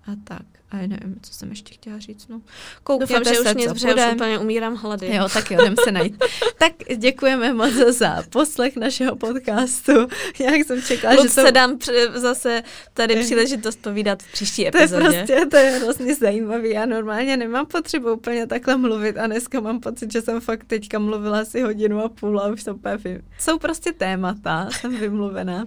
a 0.08 0.12
tak. 0.24 0.46
A 0.72 0.78
já 0.78 0.88
nevím, 0.88 1.16
co 1.22 1.34
jsem 1.34 1.50
ještě 1.50 1.74
chtěla 1.74 2.00
říct. 2.00 2.28
No. 2.28 2.42
Koukněte 2.84 3.14
Doufám, 3.14 3.34
že 3.34 3.40
se, 3.40 3.50
už 3.50 3.56
nic, 3.56 3.74
protože 3.74 3.96
už 3.96 4.14
úplně 4.14 4.40
umírám 4.40 4.76
hlady. 4.76 5.16
Jo, 5.16 5.30
tak 5.34 5.52
jo, 5.52 5.62
jdem 5.62 5.76
se 5.84 5.92
najít. 5.92 6.24
tak 6.58 6.72
děkujeme 6.98 7.54
moc 7.54 7.74
za 7.74 8.24
poslech 8.30 8.76
našeho 8.76 9.16
podcastu. 9.16 9.92
Jak 10.40 10.56
jsem 10.56 10.82
čekala, 10.82 11.14
Lup 11.14 11.24
že 11.24 11.36
to... 11.36 11.42
se 11.42 11.52
dám 11.52 11.78
zase 12.14 12.64
tady 12.94 13.16
příležitost 13.16 13.82
povídat 13.82 14.24
v 14.24 14.32
příští 14.32 14.68
epizodě. 14.68 15.04
To 15.04 15.12
je 15.12 15.26
prostě, 15.26 15.46
to 15.46 15.58
je 15.58 15.72
hrozně 15.72 16.16
zajímavý. 16.16 16.70
Já 16.70 16.86
normálně 16.86 17.38
nemám 17.38 17.66
potřebu 17.66 18.14
úplně 18.14 18.48
takhle 18.48 18.78
mluvit 18.78 19.18
a 19.18 19.28
dneska 19.28 19.60
mám 19.60 19.80
pocit, 19.80 20.12
že 20.12 20.22
jsem 20.22 20.42
fakt 20.42 20.64
teďka 20.64 21.00
mluvila 21.00 21.40
asi 21.40 21.62
hodinu 21.62 22.04
a 22.04 22.10
půl 22.10 22.40
a 22.40 22.48
už 22.48 22.64
to 22.64 22.76
úplně 22.76 23.22
Jsou 23.40 23.60
prostě 23.60 23.94
témata, 23.94 24.70
jsem 24.72 24.98
vymluvená. 24.98 25.66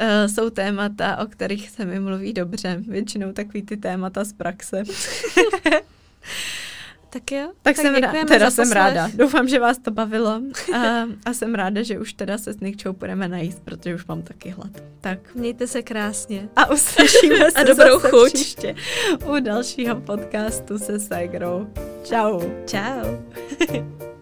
Uh, 0.00 0.32
jsou 0.32 0.50
témata, 0.50 1.16
o 1.16 1.26
kterých 1.26 1.70
se 1.70 1.84
mi 1.84 2.00
mluví 2.00 2.32
dobře. 2.32 2.82
Většinou 2.88 3.32
takový 3.32 3.62
ty 3.62 3.76
témata 3.76 4.24
z 4.24 4.32
praxe. 4.32 4.82
tak 7.10 7.32
jo. 7.32 7.46
Tak, 7.46 7.54
tak 7.62 7.76
jsem 7.76 7.94
ráda, 7.94 8.24
teda 8.24 8.50
jsem 8.50 8.72
ráda. 8.72 9.10
Doufám, 9.14 9.48
že 9.48 9.60
vás 9.60 9.78
to 9.78 9.90
bavilo 9.90 10.40
a, 10.74 11.04
a 11.26 11.32
jsem 11.32 11.54
ráda, 11.54 11.82
že 11.82 11.98
už 11.98 12.12
teda 12.12 12.38
se 12.38 12.52
s 12.52 12.60
Nikčou 12.60 12.92
půjdeme 12.92 13.28
najíst, 13.28 13.60
protože 13.64 13.94
už 13.94 14.06
mám 14.06 14.22
taky 14.22 14.50
hlad. 14.50 14.70
Tak. 15.00 15.34
Mějte 15.34 15.66
se 15.66 15.82
krásně. 15.82 16.48
A 16.56 16.70
uslyšíme 16.70 17.50
se 17.50 17.60
a 17.60 17.64
dobrou 17.64 18.00
zase 18.00 18.10
chuť. 18.10 18.32
příště 18.32 18.74
u 19.26 19.40
dalšího 19.40 19.96
podcastu 20.00 20.78
se 20.78 21.00
Segrou. 21.00 21.66
Ciao. 22.04 22.42
Ciao. 22.66 24.13